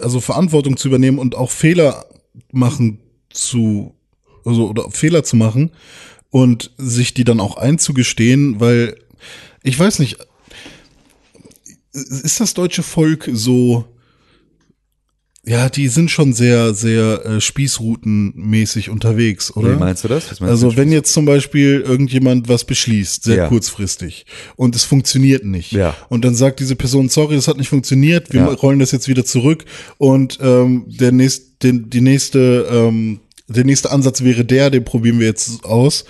also 0.00 0.20
Verantwortung 0.20 0.76
zu 0.76 0.88
übernehmen 0.88 1.18
und 1.18 1.34
auch 1.34 1.50
Fehler 1.50 2.06
machen 2.52 3.00
zu, 3.30 3.94
also 4.44 4.68
oder 4.68 4.90
Fehler 4.90 5.24
zu 5.24 5.36
machen 5.36 5.70
und 6.30 6.70
sich 6.76 7.14
die 7.14 7.24
dann 7.24 7.40
auch 7.40 7.56
einzugestehen, 7.56 8.60
weil 8.60 8.96
ich 9.62 9.78
weiß 9.78 9.98
nicht, 9.98 10.18
ist 11.92 12.40
das 12.40 12.54
deutsche 12.54 12.82
Volk 12.82 13.28
so, 13.32 13.84
ja, 15.46 15.68
die 15.70 15.88
sind 15.88 16.10
schon 16.10 16.32
sehr, 16.32 16.74
sehr 16.74 17.24
äh, 17.24 17.40
spießrutenmäßig 17.40 18.90
unterwegs, 18.90 19.54
oder? 19.56 19.72
Wie 19.72 19.78
meinst 19.78 20.04
du 20.04 20.08
das? 20.08 20.28
Meinst 20.40 20.42
Also 20.42 20.70
du? 20.70 20.76
wenn 20.76 20.92
jetzt 20.92 21.12
zum 21.12 21.24
Beispiel 21.24 21.80
irgendjemand 21.80 22.48
was 22.48 22.64
beschließt, 22.64 23.24
sehr 23.24 23.36
Ja. 23.36 23.48
kurzfristig, 23.48 24.26
und 24.56 24.76
es 24.76 24.84
funktioniert 24.84 25.44
nicht, 25.44 25.72
Ja. 25.72 25.96
und 26.08 26.24
dann 26.24 26.34
sagt 26.34 26.60
diese 26.60 26.76
Person, 26.76 27.08
sorry, 27.08 27.36
das 27.36 27.48
hat 27.48 27.56
nicht 27.56 27.68
funktioniert, 27.68 28.32
wir 28.32 28.40
Ja. 28.42 28.46
rollen 28.48 28.78
das 28.78 28.92
jetzt 28.92 29.08
wieder 29.08 29.24
zurück 29.24 29.64
und 29.98 30.38
ähm, 30.42 30.84
der 30.86 31.12
nächst, 31.12 31.62
den, 31.62 31.88
die 31.90 32.00
nächste, 32.00 32.66
ähm, 32.70 33.20
der 33.50 33.64
nächste 33.64 33.90
Ansatz 33.90 34.22
wäre 34.22 34.44
der, 34.44 34.70
den 34.70 34.84
probieren 34.84 35.18
wir 35.18 35.26
jetzt 35.26 35.64
aus, 35.64 36.04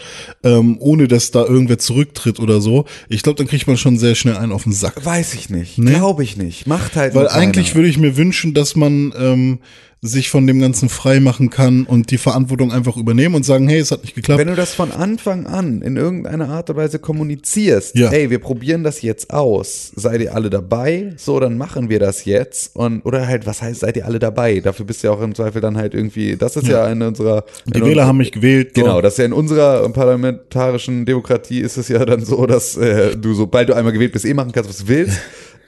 ähm, 0.44 0.76
ohne 0.78 1.08
dass 1.08 1.30
da 1.30 1.44
irgendwer 1.44 1.78
zurücktritt 1.78 2.38
oder 2.38 2.60
so. 2.60 2.84
Ich 3.08 3.22
glaube, 3.22 3.36
dann 3.38 3.46
kriegt 3.46 3.66
man 3.66 3.76
schon 3.76 3.98
sehr 3.98 4.14
schnell 4.14 4.36
einen 4.36 4.52
auf 4.52 4.64
den 4.64 4.72
Sack. 4.72 5.04
Weiß 5.04 5.34
ich 5.34 5.50
nicht, 5.50 5.78
Nee? 5.78 5.94
glaube 5.94 6.22
ich 6.22 6.36
nicht. 6.36 6.66
Macht 6.66 6.96
halt 6.96 7.14
Weil 7.14 7.28
eigentlich 7.28 7.74
würde 7.74 7.88
ich 7.88 7.98
mir 7.98 8.16
wünschen, 8.16 8.54
dass 8.54 8.76
man 8.76 9.12
ähm, 9.18 9.58
sich 10.02 10.30
von 10.30 10.46
dem 10.46 10.60
Ganzen 10.60 10.88
frei 10.88 11.20
machen 11.20 11.50
kann 11.50 11.84
und 11.84 12.10
die 12.10 12.16
Verantwortung 12.16 12.72
einfach 12.72 12.96
übernehmen 12.96 13.34
und 13.34 13.44
sagen, 13.44 13.68
hey, 13.68 13.80
es 13.80 13.90
hat 13.90 14.02
nicht 14.02 14.14
geklappt. 14.14 14.40
Wenn 14.40 14.48
du 14.48 14.54
das 14.54 14.72
von 14.74 14.92
Anfang 14.92 15.46
an 15.46 15.82
in 15.82 15.98
irgendeiner 15.98 16.48
Art 16.48 16.70
und 16.70 16.76
Weise 16.76 16.98
kommunizierst, 16.98 17.94
Ja. 17.96 18.10
ey, 18.10 18.30
wir 18.30 18.38
probieren 18.38 18.82
das 18.82 19.02
jetzt 19.02 19.30
aus, 19.30 19.92
seid 19.94 20.22
ihr 20.22 20.34
alle 20.34 20.48
dabei? 20.48 21.12
So, 21.18 21.38
dann 21.38 21.58
machen 21.58 21.90
wir 21.90 21.98
das 21.98 22.24
jetzt. 22.24 22.74
Und, 22.74 23.02
oder 23.04 23.26
halt, 23.26 23.44
was 23.46 23.60
heißt, 23.60 23.80
seid 23.80 23.96
ihr 23.98 24.06
alle 24.06 24.18
dabei? 24.18 24.60
Dafür 24.60 24.86
bist 24.86 25.02
du 25.02 25.08
ja 25.08 25.12
auch 25.12 25.20
im 25.20 25.34
Zweifel 25.34 25.60
dann 25.60 25.76
halt 25.76 25.92
irgendwie, 25.92 26.34
das 26.36 26.56
ist 26.56 26.66
ja, 26.66 26.90
in 26.90 27.02
unserer. 27.02 27.44
die 27.66 27.74
in 27.78 27.80
Wähler 27.80 27.86
unserer- 27.88 28.06
haben 28.06 28.16
mich 28.18 28.32
gewählt. 28.32 28.70
so. 28.74 28.80
Genau, 28.82 29.02
das 29.02 29.14
ist 29.14 29.18
ja 29.18 29.24
in 29.26 29.34
unserer 29.34 29.86
parlamentarischen 29.90 31.04
Demokratie 31.04 31.60
ist 31.60 31.76
es 31.76 31.88
ja 31.88 32.04
dann 32.06 32.24
so, 32.24 32.46
dass 32.46 32.76
äh, 32.78 33.16
du, 33.16 33.34
sobald 33.34 33.68
du 33.68 33.74
einmal 33.74 33.92
gewählt 33.92 34.12
bist, 34.12 34.24
eh 34.24 34.32
machen 34.34 34.52
kannst, 34.52 34.70
was 34.70 34.78
du 34.78 34.88
willst. 34.88 35.18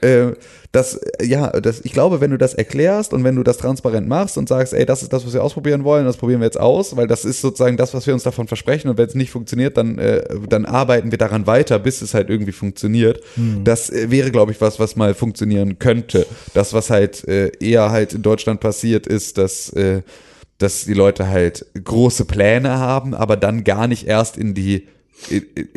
Äh, 0.03 0.33
das, 0.71 0.99
ja, 1.21 1.51
das, 1.51 1.81
ich 1.83 1.93
glaube, 1.93 2.19
wenn 2.19 2.31
du 2.31 2.37
das 2.37 2.55
erklärst 2.55 3.13
und 3.13 3.23
wenn 3.23 3.35
du 3.35 3.43
das 3.43 3.57
transparent 3.57 4.07
machst 4.07 4.37
und 4.39 4.49
sagst, 4.49 4.73
ey, 4.73 4.85
das 4.85 5.03
ist 5.03 5.13
das, 5.13 5.25
was 5.25 5.33
wir 5.33 5.43
ausprobieren 5.43 5.83
wollen, 5.83 6.05
das 6.05 6.17
probieren 6.17 6.41
wir 6.41 6.45
jetzt 6.45 6.59
aus, 6.59 6.95
weil 6.95 7.05
das 7.05 7.25
ist 7.25 7.41
sozusagen 7.41 7.77
das, 7.77 7.93
was 7.93 8.07
wir 8.07 8.13
uns 8.13 8.23
davon 8.23 8.47
versprechen 8.47 8.89
und 8.89 8.97
wenn 8.97 9.07
es 9.07 9.13
nicht 9.13 9.29
funktioniert, 9.29 9.77
dann, 9.77 9.99
äh, 9.99 10.23
dann 10.49 10.65
arbeiten 10.65 11.11
wir 11.11 11.19
daran 11.19 11.45
weiter, 11.45 11.77
bis 11.77 12.01
es 12.01 12.15
halt 12.15 12.29
irgendwie 12.29 12.51
funktioniert. 12.51 13.21
Das 13.63 13.91
äh, 13.91 14.09
wäre, 14.09 14.31
glaube 14.31 14.51
ich, 14.51 14.61
was, 14.61 14.79
was 14.79 14.95
mal 14.95 15.13
funktionieren 15.13 15.77
könnte. 15.77 16.25
Das, 16.55 16.73
was 16.73 16.89
halt 16.89 17.27
äh, 17.27 17.51
eher 17.59 17.91
halt 17.91 18.13
in 18.13 18.23
Deutschland 18.23 18.59
passiert, 18.59 19.05
ist, 19.05 19.37
dass 19.37 19.69
äh, 19.69 20.01
dass 20.59 20.85
die 20.85 20.93
Leute 20.93 21.27
halt 21.27 21.65
große 21.83 22.23
Pläne 22.25 22.77
haben, 22.77 23.13
aber 23.13 23.35
dann 23.35 23.63
gar 23.65 23.87
nicht 23.87 24.07
erst 24.07 24.37
in 24.37 24.53
die 24.53 24.87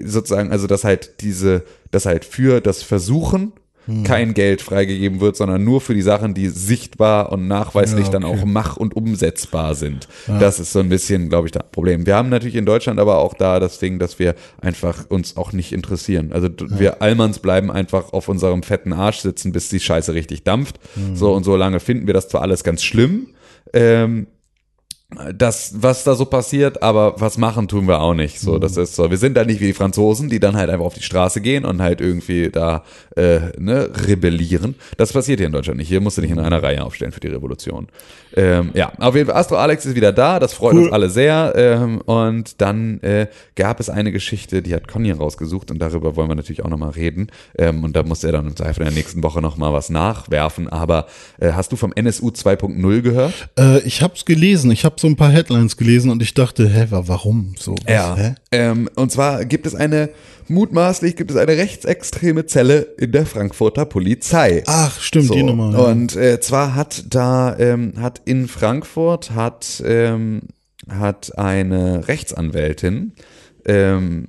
sozusagen, 0.02 0.50
also 0.50 0.66
dass 0.66 0.84
halt 0.84 1.20
diese, 1.20 1.64
dass 1.90 2.06
halt 2.06 2.24
für 2.24 2.60
das 2.60 2.82
Versuchen 2.82 3.52
Hm. 3.86 4.02
kein 4.02 4.34
Geld 4.34 4.62
freigegeben 4.62 5.20
wird, 5.20 5.36
sondern 5.36 5.62
nur 5.64 5.80
für 5.80 5.94
die 5.94 6.02
Sachen, 6.02 6.34
die 6.34 6.48
sichtbar 6.48 7.30
und 7.32 7.46
nachweislich 7.46 8.06
Ja, 8.06 8.12
dann 8.12 8.24
okay. 8.24 8.40
auch 8.40 8.44
mach- 8.44 8.76
und 8.76 8.96
umsetzbar 8.96 9.74
sind. 9.76 10.08
Das 10.26 10.58
ist 10.60 10.72
so 10.72 10.80
ein 10.80 10.88
bisschen, 10.88 11.28
glaube 11.28 11.46
ich, 11.46 11.52
das 11.52 11.62
Problem. 11.70 12.04
Wir 12.04 12.16
haben 12.16 12.28
natürlich 12.28 12.56
in 12.56 12.66
Deutschland 12.66 12.98
aber 12.98 13.18
auch 13.18 13.34
da 13.34 13.60
das 13.60 13.78
Ding, 13.78 13.98
dass 13.98 14.18
wir 14.18 14.34
einfach 14.60 15.08
uns 15.08 15.36
auch 15.36 15.52
nicht 15.52 15.72
interessieren. 15.72 16.32
Also 16.32 16.48
d- 16.48 16.66
wir 16.68 17.00
Allmanns 17.00 17.38
bleiben 17.38 17.70
einfach 17.70 18.12
auf 18.12 18.28
unserem 18.28 18.62
fetten 18.64 18.92
Arsch 18.92 19.18
sitzen, 19.20 19.52
bis 19.52 19.68
die 19.68 19.80
Scheiße 19.80 20.14
richtig 20.14 20.42
dampft. 20.42 20.80
Hm. 20.94 21.14
So 21.14 21.32
und 21.32 21.44
so 21.44 21.54
lange 21.56 21.78
finden 21.80 22.06
wir 22.08 22.14
das 22.14 22.28
zwar 22.28 22.42
alles 22.42 22.64
ganz 22.64 22.82
schlimm, 22.82 23.28
ähm, 23.72 24.26
das, 25.32 25.72
was 25.76 26.02
da 26.02 26.16
so 26.16 26.24
passiert, 26.24 26.82
aber 26.82 27.20
was 27.20 27.38
machen 27.38 27.68
tun 27.68 27.86
wir 27.86 28.00
auch 28.00 28.14
nicht. 28.14 28.40
So, 28.40 28.58
das 28.58 28.76
ist 28.76 28.96
so. 28.96 29.08
Wir 29.08 29.18
sind 29.18 29.36
da 29.36 29.44
nicht 29.44 29.60
wie 29.60 29.68
die 29.68 29.72
Franzosen, 29.72 30.28
die 30.28 30.40
dann 30.40 30.56
halt 30.56 30.68
einfach 30.68 30.84
auf 30.84 30.94
die 30.94 31.02
Straße 31.02 31.40
gehen 31.40 31.64
und 31.64 31.80
halt 31.80 32.00
irgendwie 32.00 32.50
da 32.50 32.82
äh, 33.16 33.38
ne, 33.56 33.88
rebellieren. 34.08 34.74
Das 34.96 35.12
passiert 35.12 35.38
hier 35.38 35.46
in 35.46 35.52
Deutschland 35.52 35.78
nicht. 35.78 35.86
Hier 35.86 36.00
musst 36.00 36.18
du 36.18 36.22
dich 36.22 36.32
in 36.32 36.40
einer 36.40 36.60
Reihe 36.60 36.84
aufstellen 36.84 37.12
für 37.12 37.20
die 37.20 37.28
Revolution. 37.28 37.86
Ähm, 38.34 38.72
ja, 38.74 38.92
auf 38.98 39.14
jeden 39.14 39.28
Fall, 39.28 39.36
Astro 39.36 39.56
Alex 39.56 39.86
ist 39.86 39.94
wieder 39.94 40.12
da, 40.12 40.40
das 40.40 40.52
freut 40.54 40.74
Cool. 40.74 40.82
uns 40.84 40.92
alle 40.92 41.08
sehr. 41.08 41.52
Ähm, 41.56 42.00
und 42.00 42.60
dann 42.60 43.00
äh, 43.02 43.28
gab 43.54 43.78
es 43.78 43.88
eine 43.88 44.10
Geschichte, 44.10 44.60
die 44.60 44.74
hat 44.74 44.88
Conny 44.88 45.12
rausgesucht 45.12 45.70
und 45.70 45.78
darüber 45.78 46.16
wollen 46.16 46.28
wir 46.28 46.34
natürlich 46.34 46.64
auch 46.64 46.68
nochmal 46.68 46.90
reden. 46.90 47.28
Ähm, 47.56 47.84
und 47.84 47.94
da 47.94 48.02
muss 48.02 48.24
er 48.24 48.32
dann 48.32 48.48
im 48.48 48.56
Zweifel 48.56 48.80
in 48.80 48.88
der 48.88 48.96
nächsten 48.96 49.22
Woche 49.22 49.40
nochmal 49.40 49.72
was 49.72 49.88
nachwerfen. 49.88 50.68
Aber 50.68 51.06
äh, 51.38 51.52
hast 51.52 51.70
du 51.70 51.76
vom 51.76 51.92
NSU 51.92 52.30
2.0 52.30 53.02
gehört? 53.02 53.50
Äh, 53.56 53.78
ich 53.82 54.02
habe 54.02 54.14
es 54.16 54.24
gelesen, 54.24 54.72
ich 54.72 54.84
habe 54.84 54.95
so 55.00 55.06
ein 55.06 55.16
paar 55.16 55.30
Headlines 55.30 55.76
gelesen 55.76 56.10
und 56.10 56.22
ich 56.22 56.34
dachte, 56.34 56.68
hä, 56.68 56.86
wa- 56.90 57.04
warum 57.06 57.54
so? 57.58 57.74
Was, 57.84 57.92
Ja. 57.92 58.34
Ähm, 58.52 58.88
und 58.94 59.12
zwar 59.12 59.44
gibt 59.44 59.66
es 59.66 59.74
eine, 59.74 60.10
mutmaßlich 60.48 61.16
gibt 61.16 61.30
es 61.30 61.36
eine 61.36 61.52
rechtsextreme 61.56 62.46
Zelle 62.46 62.80
in 62.98 63.12
der 63.12 63.26
Frankfurter 63.26 63.84
Polizei. 63.84 64.62
Ach, 64.66 65.00
stimmt, 65.00 65.26
So, 65.26 65.34
die 65.34 65.42
Nummer. 65.42 65.72
ja. 65.72 65.78
Und 65.78 66.16
äh, 66.16 66.40
zwar 66.40 66.74
hat 66.74 67.04
da, 67.10 67.56
ähm, 67.58 67.94
hat 68.00 68.22
in 68.24 68.48
Frankfurt, 68.48 69.32
hat, 69.32 69.82
ähm, 69.84 70.42
hat 70.88 71.36
eine 71.38 72.06
Rechtsanwältin, 72.08 73.12
ähm, 73.64 74.28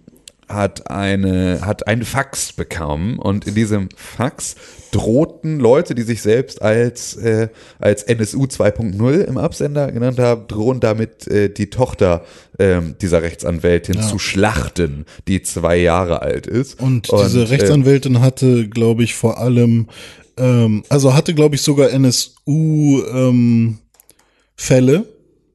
hat 0.50 0.90
eine, 0.90 1.60
hat 1.66 1.88
einen 1.88 2.04
Fax 2.06 2.54
bekommen 2.54 3.20
und 3.20 3.46
in 3.48 3.54
diesem 3.56 3.90
Fax 3.96 4.56
drohten 4.98 5.60
Leute, 5.60 5.94
die 5.94 6.02
sich 6.02 6.24
selbst 6.24 6.62
als, 6.64 7.16
äh, 7.18 7.50
als 7.78 8.02
NSU 8.04 8.46
2.0 8.46 9.22
im 9.22 9.38
Absender 9.38 9.92
genannt 9.92 10.18
haben, 10.18 10.48
drohen 10.48 10.80
damit 10.80 11.28
äh, 11.28 11.50
die 11.50 11.70
Tochter 11.70 12.26
ähm, 12.58 12.96
dieser 13.00 13.22
Rechtsanwältin 13.22 14.02
zu 14.02 14.18
schlachten, 14.18 15.06
die 15.28 15.44
zwei 15.44 15.78
Jahre 15.78 16.24
alt 16.24 16.48
ist. 16.48 16.82
Und, 16.82 17.12
diese 17.12 17.42
äh, 17.42 17.48
Rechtsanwältin 17.48 18.22
hatte, 18.22 18.68
glaube 18.68 19.04
ich, 19.04 19.14
vor 19.14 19.38
allem, 19.38 19.90
ähm, 20.36 20.84
also 20.90 21.14
hatte, 21.14 21.36
glaube 21.36 21.54
ich, 21.54 21.62
sogar 21.62 21.92
NSU-Fälle 21.92 23.76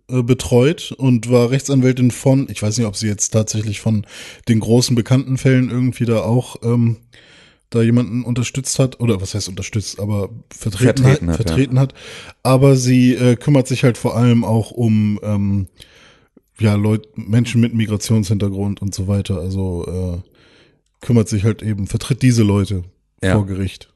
äh, 0.09 0.23
betreut 0.23 0.93
und 0.97 1.29
war 1.31 1.51
Rechtsanwältin 1.51 2.13
von, 2.13 2.47
ich 2.49 2.63
weiß 2.63 2.79
nicht, 2.79 2.87
ob 2.87 2.95
sie 2.95 3.09
jetzt 3.09 3.31
tatsächlich 3.31 3.81
von 3.81 4.07
den 4.49 4.61
großen 4.61 4.95
bekannten 4.95 5.37
Fällen 5.37 5.69
irgendwie 5.69 6.05
da 6.05 6.21
auch 6.21 6.55
ähm, 6.63 6.99
da 7.75 7.83
jemanden 7.83 8.23
unterstützt 8.25 8.79
hat, 8.79 9.01
oder 9.01 9.21
was 9.21 9.35
heißt 9.35 9.49
unterstützt, 9.49 9.99
aber 10.01 10.31
vertreten, 10.57 11.03
Vertreten 11.03 11.31
hat, 11.33 11.39
hat, 11.39 11.47
vertreten 11.49 11.79
hat. 11.81 11.95
Aber 12.43 12.77
sie 12.77 13.15
äh, 13.15 13.37
kümmert 13.37 13.67
sich 13.69 13.85
halt 13.85 13.99
vor 13.99 14.17
allem 14.17 14.45
auch 14.45 14.71
um 14.71 15.19
ähm, 15.23 15.67
ja, 16.59 16.75
Leute, 16.75 17.09
Menschen 17.17 17.61
mit 17.61 17.75
Migrationshintergrund 17.75 18.81
und 18.83 18.95
so 18.95 19.09
weiter. 19.09 19.39
Also 19.41 20.23
äh, 20.23 21.05
kümmert 21.05 21.29
sich 21.29 21.45
halt 21.45 21.63
eben, 21.63 21.87
vertritt 21.87 22.23
diese 22.23 22.43
Leute 22.43 22.85
Ja. 23.23 23.35
vor 23.35 23.47
Gericht. 23.47 23.89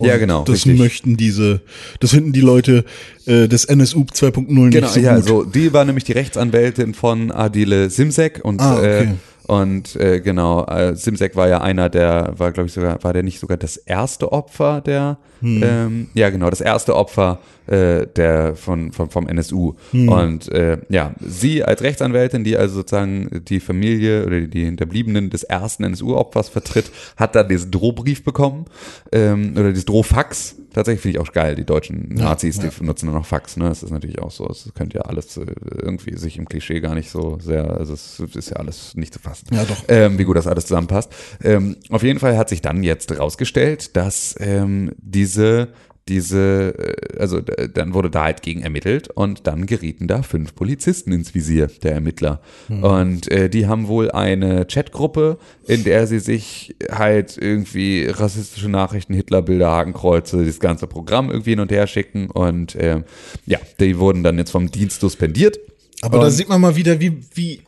Ja, 0.00 0.16
genau, 0.18 0.42
Das 0.44 0.54
richtig. 0.56 0.78
möchten 0.78 1.16
diese, 1.16 1.62
das 2.00 2.10
finden 2.10 2.32
die 2.32 2.40
Leute 2.40 2.84
äh, 3.26 3.46
des 3.48 3.64
NSU 3.64 4.00
2.0 4.02 4.48
nicht 4.52 4.72
Genau, 4.72 4.88
so 4.88 5.00
ja, 5.00 5.14
gut. 5.16 5.24
so 5.26 5.44
die 5.44 5.72
war 5.72 5.84
nämlich 5.84 6.02
die 6.04 6.12
Rechtsanwältin 6.12 6.94
von 6.94 7.30
Adile 7.30 7.88
Simsek 7.90 8.40
und 8.44 8.60
Ah, 8.60 8.76
okay. 8.78 9.02
äh, 9.04 9.08
und 9.46 9.96
äh, 9.96 10.20
genau, 10.20 10.64
äh, 10.66 10.94
Simsek 10.96 11.36
war 11.36 11.48
ja 11.48 11.60
einer 11.60 11.88
der, 11.88 12.32
war 12.36 12.52
glaube 12.52 12.68
ich 12.68 12.72
sogar, 12.72 13.02
war 13.02 13.12
der 13.12 13.22
nicht 13.22 13.40
sogar 13.40 13.56
das 13.56 13.76
erste 13.76 14.32
Opfer 14.32 14.80
der, 14.80 15.18
Hm. 15.40 15.62
ähm, 15.62 16.08
ja 16.14 16.30
genau, 16.30 16.48
das 16.48 16.60
erste 16.60 16.96
Opfer 16.96 17.38
äh, 17.66 18.06
der 18.06 18.56
von, 18.56 18.92
von 18.92 19.10
vom 19.10 19.26
NSU 19.28 19.74
Hm. 19.90 20.08
und 20.08 20.48
äh, 20.52 20.78
ja, 20.88 21.14
sie 21.20 21.64
als 21.64 21.82
Rechtsanwältin, 21.82 22.44
die 22.44 22.56
also 22.56 22.76
sozusagen 22.76 23.42
die 23.48 23.60
Familie 23.60 24.26
oder 24.26 24.40
die 24.42 24.64
Hinterbliebenen 24.64 25.30
des 25.30 25.42
ersten 25.44 25.84
NSU-Opfers 25.84 26.48
vertritt, 26.48 26.90
hat 27.16 27.34
dann 27.34 27.48
diesen 27.48 27.70
Drohbrief 27.70 28.24
bekommen 28.24 28.66
ähm, 29.12 29.52
oder 29.56 29.70
dieses 29.70 29.84
Drohfax. 29.86 30.56
Tatsächlich 30.72 31.02
finde 31.02 31.18
ich 31.18 31.24
auch 31.24 31.32
geil, 31.32 31.54
die 31.54 31.64
deutschen 31.64 32.08
Nazis, 32.08 32.58
die 32.58 32.68
nutzen 32.84 33.06
dann 33.06 33.14
noch 33.14 33.26
Fax, 33.26 33.56
ne? 33.56 33.68
Das 33.68 33.84
ist 33.84 33.92
natürlich 33.92 34.18
auch 34.20 34.32
so. 34.32 34.44
Es 34.48 34.68
könnte 34.74 34.98
ja 34.98 35.02
alles 35.02 35.36
äh, 35.36 35.46
irgendwie 35.80 36.16
sich 36.16 36.36
im 36.36 36.48
Klischee 36.48 36.80
gar 36.80 36.96
nicht 36.96 37.10
so 37.10 37.38
sehr, 37.40 37.76
also 37.78 37.92
es 37.94 38.18
ist 38.18 38.50
ja 38.50 38.56
alles 38.56 38.96
nicht 38.96 39.14
zu 39.14 39.20
fassen. 39.20 39.46
Ja, 39.52 39.64
doch. 39.64 39.84
Ähm, 39.86 40.18
wie 40.18 40.24
gut 40.24 40.36
das 40.36 40.48
alles 40.48 40.66
zusammenpasst. 40.66 41.12
Ähm, 41.44 41.76
auf 41.90 42.02
jeden 42.02 42.18
Fall 42.18 42.36
hat 42.36 42.48
sich 42.48 42.60
dann 42.60 42.82
jetzt 42.82 43.16
rausgestellt, 43.16 43.96
dass 43.96 44.34
ähm, 44.40 44.90
diese 44.98 45.68
diese, 46.08 46.74
äh, 46.78 47.18
also 47.18 47.40
dann 47.40 47.94
wurde 47.94 48.10
da 48.10 48.24
halt 48.24 48.42
gegen 48.42 48.62
ermittelt 48.62 49.08
und 49.08 49.46
dann 49.46 49.66
gerieten 49.66 50.06
da 50.06 50.22
fünf 50.22 50.54
Polizisten 50.54 51.12
ins 51.12 51.34
Visier 51.34 51.68
der 51.82 51.92
Ermittler. 51.92 52.40
Und 52.68 53.30
äh, 53.30 53.48
die 53.48 53.66
haben 53.66 53.88
wohl 53.88 54.10
eine 54.10 54.66
Chatgruppe, 54.66 55.38
in 55.66 55.84
der 55.84 56.06
sie 56.06 56.18
sich 56.18 56.76
halt 56.90 57.38
irgendwie 57.40 58.06
rassistische 58.06 58.68
Nachrichten, 58.68 59.14
Hitlerbilder, 59.14 59.70
Hakenkreuze, 59.70 60.44
das 60.44 60.60
ganze 60.60 60.86
Programm 60.86 61.30
irgendwie 61.30 61.50
hin 61.50 61.60
und 61.60 61.72
her 61.72 61.86
schicken 61.86 62.30
und 62.30 62.74
äh, 62.74 63.02
ja, 63.46 63.58
die 63.80 63.98
wurden 63.98 64.22
dann 64.22 64.36
jetzt 64.38 64.50
vom 64.50 64.70
Dienst 64.70 65.00
suspendiert. 65.00 65.58
Aber 66.02 66.18
da 66.18 66.26
Und- 66.26 66.32
sieht 66.32 66.48
man 66.48 66.60
mal 66.60 66.76
wieder, 66.76 67.00
wie, 67.00 67.18
wie 67.34 67.60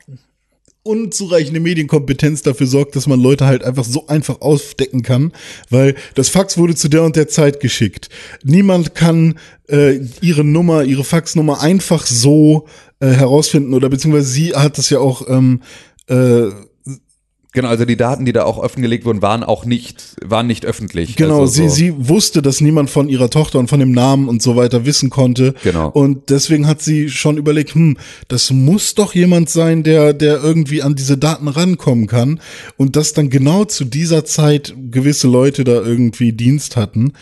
unzureichende 0.86 1.60
Medienkompetenz 1.60 2.42
dafür 2.42 2.66
sorgt, 2.66 2.96
dass 2.96 3.06
man 3.06 3.20
Leute 3.20 3.46
halt 3.46 3.64
einfach 3.64 3.84
so 3.84 4.06
einfach 4.06 4.40
aufdecken 4.40 5.02
kann, 5.02 5.32
weil 5.70 5.94
das 6.14 6.28
Fax 6.28 6.56
wurde 6.56 6.74
zu 6.74 6.88
der 6.88 7.02
und 7.02 7.16
der 7.16 7.28
Zeit 7.28 7.60
geschickt. 7.60 8.08
Niemand 8.44 8.94
kann 8.94 9.38
äh, 9.68 10.00
ihre 10.20 10.44
Nummer, 10.44 10.84
ihre 10.84 11.04
Faxnummer 11.04 11.60
einfach 11.60 12.06
so 12.06 12.66
äh, 13.00 13.08
herausfinden 13.08 13.74
oder 13.74 13.88
beziehungsweise 13.88 14.28
sie 14.28 14.54
hat 14.54 14.78
das 14.78 14.90
ja 14.90 15.00
auch 15.00 15.28
ähm, 15.28 15.60
äh, 16.08 16.48
Genau, 17.56 17.68
also 17.68 17.86
die 17.86 17.96
Daten, 17.96 18.26
die 18.26 18.34
da 18.34 18.44
auch 18.44 18.58
offengelegt 18.58 19.06
wurden, 19.06 19.22
waren 19.22 19.42
auch 19.42 19.64
nicht, 19.64 20.14
waren 20.22 20.46
nicht 20.46 20.66
öffentlich. 20.66 21.16
Genau, 21.16 21.40
also 21.40 21.54
sie, 21.54 21.68
so. 21.70 21.74
sie 21.74 21.94
wusste, 21.96 22.42
dass 22.42 22.60
niemand 22.60 22.90
von 22.90 23.08
ihrer 23.08 23.30
Tochter 23.30 23.58
und 23.58 23.68
von 23.68 23.80
dem 23.80 23.92
Namen 23.92 24.28
und 24.28 24.42
so 24.42 24.56
weiter 24.56 24.84
wissen 24.84 25.08
konnte. 25.08 25.54
Genau. 25.64 25.88
Und 25.88 26.28
deswegen 26.28 26.66
hat 26.66 26.82
sie 26.82 27.08
schon 27.08 27.38
überlegt, 27.38 27.74
hm, 27.74 27.96
das 28.28 28.50
muss 28.50 28.94
doch 28.94 29.14
jemand 29.14 29.48
sein, 29.48 29.84
der, 29.84 30.12
der 30.12 30.44
irgendwie 30.44 30.82
an 30.82 30.96
diese 30.96 31.16
Daten 31.16 31.48
rankommen 31.48 32.08
kann. 32.08 32.40
Und 32.76 32.94
dass 32.94 33.14
dann 33.14 33.30
genau 33.30 33.64
zu 33.64 33.86
dieser 33.86 34.26
Zeit 34.26 34.74
gewisse 34.90 35.26
Leute 35.26 35.64
da 35.64 35.80
irgendwie 35.80 36.34
Dienst 36.34 36.76
hatten. 36.76 37.14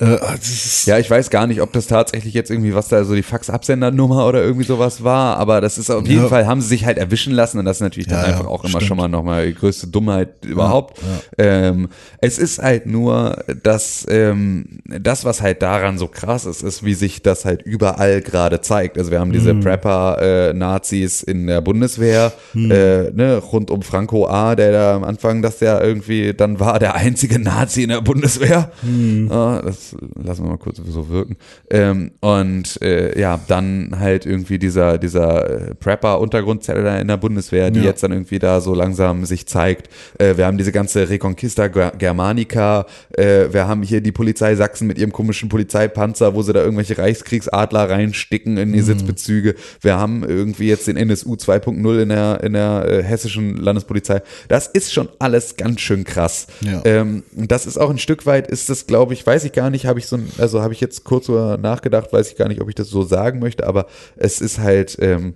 Äh, 0.00 0.16
ist, 0.40 0.86
Ja, 0.86 0.98
ich 0.98 1.10
weiß 1.10 1.28
gar 1.30 1.46
nicht, 1.46 1.60
ob 1.60 1.72
das 1.72 1.86
tatsächlich 1.86 2.32
jetzt 2.34 2.50
irgendwie, 2.50 2.74
was 2.74 2.88
da 2.88 3.04
so 3.04 3.14
die 3.14 3.22
Fax-Absendernummer 3.22 4.26
oder 4.26 4.42
irgendwie 4.42 4.64
sowas 4.64 5.04
war, 5.04 5.36
aber 5.36 5.60
das 5.60 5.76
ist 5.78 5.90
auf 5.90 6.06
jeden 6.06 6.22
Ja. 6.22 6.28
Fall, 6.28 6.46
haben 6.46 6.60
sie 6.62 6.68
sich 6.68 6.86
halt 6.86 6.96
erwischen 6.98 7.32
lassen 7.34 7.58
und 7.58 7.64
das 7.66 7.76
ist 7.78 7.82
natürlich 7.82 8.08
dann 8.08 8.22
Ja, 8.22 8.28
ja, 8.30 8.32
einfach 8.36 8.46
auch 8.46 8.62
immer 8.64 8.70
stimmt. 8.70 8.84
schon 8.84 8.96
mal 8.96 9.08
nochmal 9.08 9.46
die 9.48 9.54
größte 9.54 9.88
Dummheit 9.88 10.44
überhaupt. 10.46 10.98
Ähm, 11.38 11.88
es 12.20 12.38
ist 12.38 12.58
halt 12.58 12.86
nur, 12.86 13.44
dass 13.62 14.06
ähm, 14.08 14.80
das, 14.86 15.24
was 15.24 15.42
halt 15.42 15.60
daran 15.62 15.98
so 15.98 16.08
krass 16.08 16.46
ist, 16.46 16.62
ist, 16.62 16.84
wie 16.84 16.94
sich 16.94 17.22
das 17.22 17.44
halt 17.44 17.62
überall 17.62 18.22
gerade 18.22 18.60
zeigt. 18.62 18.96
Also 18.98 19.10
wir 19.10 19.20
haben 19.20 19.32
diese 19.32 19.54
Prepper-Nazis 19.54 21.22
in 21.22 21.46
der 21.46 21.60
Bundeswehr, 21.60 22.32
äh, 22.54 23.10
ne, 23.10 23.36
rund 23.38 23.70
um 23.70 23.82
Franco 23.82 24.26
A., 24.26 24.54
der 24.54 24.72
da 24.72 24.96
am 24.96 25.04
Anfang, 25.04 25.42
dass 25.42 25.58
der 25.58 25.82
irgendwie 25.82 26.34
dann 26.34 26.60
war, 26.60 26.78
der 26.78 26.94
einzige 26.94 27.38
Nazi 27.38 27.82
in 27.82 27.90
der 27.90 28.00
Bundeswehr. 28.00 28.70
Ja, 28.82 29.62
das 29.62 29.91
lassen 30.22 30.44
wir 30.44 30.50
mal 30.50 30.58
kurz 30.58 30.78
so 30.84 31.08
wirken. 31.08 31.36
Ähm, 31.70 32.12
und 32.20 32.80
äh, 32.82 33.18
ja, 33.18 33.38
dann 33.48 33.96
halt 33.98 34.26
irgendwie 34.26 34.58
dieser, 34.58 34.98
dieser 34.98 35.70
äh, 35.70 35.74
Prepper-Untergrundzelle 35.74 37.00
in 37.00 37.08
der 37.08 37.16
Bundeswehr, 37.16 37.70
die 37.70 37.80
Ja. 37.80 37.86
jetzt 37.86 38.02
dann 38.02 38.12
irgendwie 38.12 38.38
da 38.38 38.60
so 38.60 38.74
langsam 38.74 39.24
sich 39.24 39.46
zeigt. 39.46 39.88
Äh, 40.18 40.36
wir 40.36 40.46
haben 40.46 40.58
diese 40.58 40.72
ganze 40.72 41.08
Reconquista 41.08 41.64
Ger- 41.64 41.96
Germanica, 41.96 42.86
äh, 43.16 43.46
wir 43.52 43.66
haben 43.66 43.82
hier 43.82 44.00
die 44.00 44.12
Polizei 44.12 44.54
Sachsen 44.54 44.86
mit 44.86 44.98
ihrem 44.98 45.12
komischen 45.12 45.48
Polizeipanzer, 45.48 46.34
wo 46.34 46.42
sie 46.42 46.52
da 46.52 46.60
irgendwelche 46.62 46.98
Reichskriegsadler 46.98 47.88
reinsticken 47.90 48.56
in 48.56 48.72
die 48.72 48.80
Mhm. 48.80 48.84
Sitzbezüge. 48.84 49.54
Wir 49.80 49.98
haben 49.98 50.22
irgendwie 50.24 50.68
jetzt 50.68 50.86
den 50.86 50.96
NSU 50.96 51.34
2.0 51.34 52.02
in 52.02 52.08
der, 52.08 52.42
in 52.42 52.52
der 52.52 52.84
äh, 52.88 53.02
hessischen 53.02 53.56
Landespolizei. 53.56 54.22
Das 54.48 54.66
ist 54.66 54.92
schon 54.92 55.08
alles 55.18 55.56
ganz 55.56 55.80
schön 55.80 56.04
krass. 56.04 56.46
Ja. 56.60 56.82
Ähm, 56.84 57.22
das 57.34 57.66
ist 57.66 57.78
auch 57.78 57.90
ein 57.90 57.98
Stück 57.98 58.26
weit, 58.26 58.46
ist 58.48 58.68
das, 58.68 58.86
glaube 58.86 59.14
ich, 59.14 59.26
weiß 59.26 59.44
ich 59.44 59.52
gar 59.52 59.70
nicht, 59.70 59.71
habe 59.80 59.98
ich 59.98 60.06
so 60.06 60.18
also 60.38 60.62
habe 60.62 60.72
ich 60.72 60.80
jetzt 60.80 61.04
kurz 61.04 61.28
nachgedacht, 61.28 62.12
weiß 62.12 62.30
ich 62.30 62.36
gar 62.36 62.48
nicht, 62.48 62.60
ob 62.60 62.68
ich 62.68 62.74
das 62.74 62.88
so 62.88 63.02
sagen 63.02 63.38
möchte, 63.38 63.66
aber 63.66 63.86
es 64.16 64.40
ist 64.40 64.58
halt, 64.58 64.96
ähm, 65.00 65.34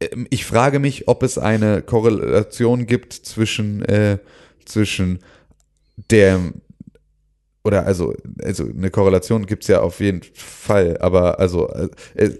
ähm, 0.00 0.26
ich 0.30 0.44
frage 0.44 0.78
mich, 0.78 1.08
ob 1.08 1.22
es 1.22 1.38
eine 1.38 1.82
Korrelation 1.82 2.86
gibt 2.86 3.12
zwischen, 3.12 3.84
äh, 3.84 4.18
zwischen 4.64 5.20
der, 6.10 6.40
oder 7.64 7.86
also, 7.86 8.14
also 8.42 8.64
eine 8.64 8.90
Korrelation 8.90 9.46
gibt 9.46 9.64
es 9.64 9.68
ja 9.68 9.80
auf 9.80 10.00
jeden 10.00 10.22
Fall, 10.34 10.98
aber 10.98 11.38
also, 11.38 11.68
äh, 11.68 11.88
äh, 12.14 12.38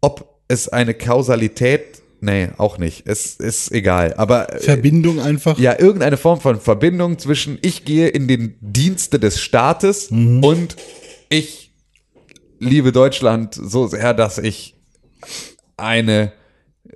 ob 0.00 0.40
es 0.48 0.68
eine 0.68 0.94
Kausalität, 0.94 1.99
nee, 2.20 2.48
auch 2.56 2.78
nicht, 2.78 3.06
es 3.06 3.36
ist 3.36 3.72
egal, 3.72 4.14
aber 4.14 4.54
äh, 4.54 4.60
Verbindung 4.60 5.20
einfach. 5.20 5.58
ja, 5.58 5.78
irgendeine 5.78 6.16
Form 6.16 6.40
von 6.40 6.60
Verbindung 6.60 7.18
zwischen 7.18 7.58
ich 7.62 7.84
gehe 7.84 8.08
in 8.08 8.28
den 8.28 8.56
Dienste 8.60 9.18
des 9.18 9.40
Staates 9.40 10.08
und 10.10 10.76
ich 11.28 11.72
liebe 12.58 12.92
Deutschland 12.92 13.54
so 13.54 13.86
sehr, 13.86 14.14
dass 14.14 14.38
ich 14.38 14.76
eine 15.76 16.32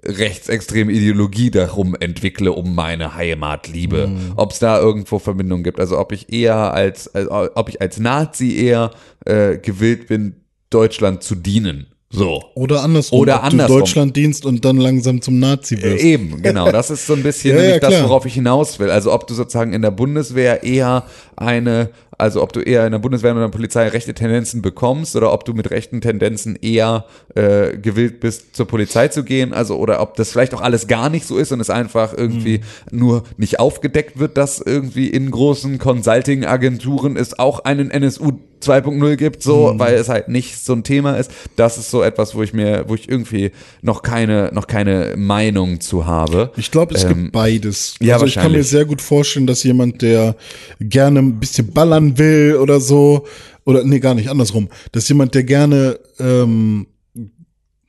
rechtsextreme 0.05 0.93
Ideologie 0.93 1.51
darum 1.51 1.95
entwickle, 1.95 2.53
um 2.53 2.75
meine 2.75 3.15
Heimatliebe. 3.15 4.11
Ob 4.37 4.53
es 4.53 4.59
da 4.59 4.79
irgendwo 4.79 5.19
Verbindungen 5.19 5.65
gibt. 5.65 5.81
Also 5.81 5.99
ob 5.99 6.13
ich 6.13 6.33
eher 6.33 6.75
als, 6.75 7.07
äh, 7.09 7.25
ob 7.27 7.69
ich 7.69 7.81
als 7.81 7.99
Nazi 7.99 8.57
eher 8.57 8.91
äh, 9.25 9.57
gewillt 9.59 10.09
bin, 10.09 10.37
Deutschland 10.71 11.23
zu 11.23 11.35
dienen. 11.35 11.87
So. 12.15 12.45
Oder 12.55 12.83
andersrum. 12.83 13.19
Oder 13.21 13.43
andersrum. 13.43 13.79
Deutschlanddienst 13.81 14.47
und 14.47 14.65
dann 14.65 14.77
langsam 14.77 15.21
zum 15.21 15.39
Nazi 15.39 15.75
Äh, 15.75 15.83
wirst. 15.83 16.05
Eben, 16.05 16.43
genau. 16.43 16.71
Das 16.71 16.91
ist 16.91 17.07
so 17.07 17.15
ein 17.15 17.23
bisschen 17.23 17.57
Ja, 17.57 17.63
ja, 17.63 17.63
nämlich 17.75 17.81
das, 17.81 18.03
worauf 18.05 18.25
ich 18.27 18.35
hinaus 18.35 18.79
will. 18.79 18.91
Also 18.91 19.13
ob 19.13 19.27
du 19.27 19.35
sozusagen 19.35 19.73
in 19.73 19.83
der 19.83 19.91
Bundeswehr 19.91 20.63
eher 20.63 21.05
eine, 21.37 21.91
also 22.17 22.43
ob 22.43 22.53
du 22.53 22.61
eher 22.61 22.87
in 22.87 22.93
der 22.93 22.99
Bundeswehr 23.01 23.33
oder 23.33 23.43
der 23.43 23.49
Polizei 23.49 23.89
rechte 23.89 24.15
Tendenzen 24.15 24.63
bekommst 24.63 25.17
oder 25.17 25.33
ob 25.33 25.45
du 25.45 25.53
mit 25.53 25.71
rechten 25.71 26.01
Tendenzen 26.01 26.57
eher 26.61 27.05
äh, 27.35 27.77
gewillt 27.77 28.21
bist, 28.21 28.55
zur 28.55 28.67
Polizei 28.67 29.09
zu 29.09 29.25
gehen. 29.25 29.53
Also 29.53 29.77
oder 29.79 30.01
ob 30.01 30.15
das 30.17 30.31
vielleicht 30.31 30.55
auch 30.55 30.61
alles 30.61 30.87
gar 30.87 31.11
nicht 31.11 31.27
so 31.27 31.37
ist 31.37 31.51
und 31.53 31.61
es 31.61 31.71
einfach 31.71 32.13
irgendwie 32.17 32.61
Mhm. 32.91 32.99
nur 32.99 33.25
nicht 33.37 33.59
aufgedeckt 33.59 34.19
wird, 34.19 34.37
dass 34.37 34.61
irgendwie 34.61 35.09
in 35.09 35.31
großen 35.31 35.79
Consulting-Agenturen 35.79 37.17
es 37.17 37.39
auch 37.39 37.61
einen 37.61 37.91
NSU 37.91 38.33
2.0 38.61 39.17
gibt, 39.17 39.43
so, 39.43 39.73
Mhm. 39.75 39.79
weil 39.79 39.95
es 39.95 40.09
halt 40.09 40.29
nicht 40.29 40.57
so 40.65 40.73
ein 40.73 40.85
Thema 40.85 41.17
ist. 41.19 41.31
Das 41.57 41.77
ist 41.77 41.91
so 41.91 42.03
etwas, 42.03 42.35
wo 42.35 42.43
ich 42.43 42.55
mir, 42.55 42.85
wo 42.89 42.95
ich 42.95 43.11
irgendwie 43.11 43.51
noch 43.83 44.01
keine, 44.01 44.51
noch 44.55 44.67
keine 44.67 45.15
Meinung 45.19 45.81
zu 45.81 46.07
habe. 46.07 46.51
Ich 46.57 46.71
glaube, 46.71 46.95
es 46.95 47.05
Ähm, 47.05 47.09
gibt 47.09 47.33
beides. 47.33 47.97
ja, 48.01 48.15
also 48.15 48.25
ich 48.25 48.37
kann 48.37 48.53
mir 48.53 48.65
sehr 48.65 48.87
gut 48.87 49.03
vorstellen, 49.03 49.47
dass 49.47 49.63
jemand, 49.65 50.01
der 50.01 50.37
gerne 50.81 51.21
ein 51.29 51.41
bisschen 51.41 51.73
ballern 51.73 52.19
will 52.19 52.57
oder 52.57 52.81
so, 52.81 53.27
oder 53.65 53.85
nee, 53.85 54.01
gar 54.01 54.15
nicht, 54.15 54.29
andersrum, 54.29 54.69
dass 54.93 55.09
jemand, 55.09 55.35
der 55.35 55.45
gerne 55.45 55.99
ähm, 56.19 56.87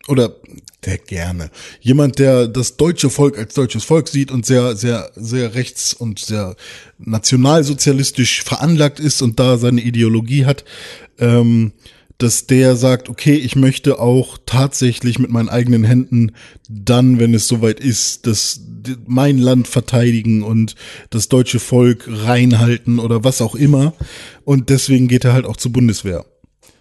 oder 0.07 0.35
der 0.85 0.97
gerne, 0.99 1.49
jemand, 1.81 2.19
der 2.19 2.47
das 2.47 2.77
deutsche 2.77 3.09
Volk 3.09 3.37
als 3.37 3.55
deutsches 3.55 3.83
Volk 3.83 4.07
sieht 4.07 4.31
und 4.31 4.45
sehr, 4.45 4.75
sehr, 4.75 5.11
sehr 5.15 5.55
rechts 5.55 5.93
und 5.93 6.19
sehr 6.19 6.55
nationalsozialistisch 6.99 8.43
veranlagt 8.43 8.99
ist 8.99 9.21
und 9.21 9.39
da 9.39 9.57
seine 9.57 9.81
Ideologie 9.81 10.45
hat, 10.45 10.63
ähm, 11.17 11.73
dass 12.17 12.47
der 12.47 12.75
sagt, 12.77 13.09
okay, 13.09 13.33
ich 13.35 13.55
möchte 13.55 13.99
auch 13.99 14.37
tatsächlich 14.45 15.19
mit 15.19 15.29
meinen 15.31 15.49
eigenen 15.49 15.83
Händen 15.83 16.31
dann, 16.69 17.19
wenn 17.19 17.33
es 17.33 17.47
soweit 17.47 17.79
ist, 17.79 18.25
das 18.25 18.61
mein 19.05 19.37
Land 19.37 19.67
verteidigen 19.67 20.41
und 20.43 20.75
das 21.09 21.27
deutsche 21.27 21.59
Volk 21.59 22.05
reinhalten 22.07 22.99
oder 22.99 23.23
was 23.23 23.41
auch 23.41 23.55
immer. 23.55 23.93
Und 24.45 24.69
deswegen 24.69 25.07
geht 25.07 25.25
er 25.25 25.33
halt 25.33 25.45
auch 25.45 25.57
zur 25.57 25.73
Bundeswehr. 25.73 26.25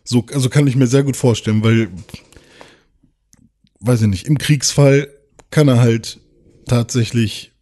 So, 0.04 0.24
also 0.32 0.48
kann 0.50 0.66
ich 0.66 0.76
mir 0.76 0.86
sehr 0.86 1.02
gut 1.02 1.16
vorstellen, 1.16 1.64
weil, 1.64 1.88
weiß 3.80 4.02
ich 4.02 4.08
nicht, 4.08 4.26
im 4.28 4.38
Kriegsfall 4.38 5.08
kann 5.50 5.66
er 5.68 5.80
halt 5.80 6.20
tatsächlich 6.68 7.52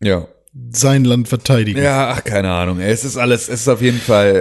Ja. 0.00 0.28
sein 0.70 1.04
Land 1.04 1.28
verteidigen. 1.28 1.82
Ja, 1.82 2.10
ach, 2.10 2.22
keine 2.24 2.50
Ahnung. 2.52 2.78
Es 2.80 3.04
ist 3.04 3.16
alles, 3.16 3.48
es 3.48 3.62
ist 3.62 3.68
auf 3.68 3.82
jeden 3.82 4.00
Fall, 4.00 4.36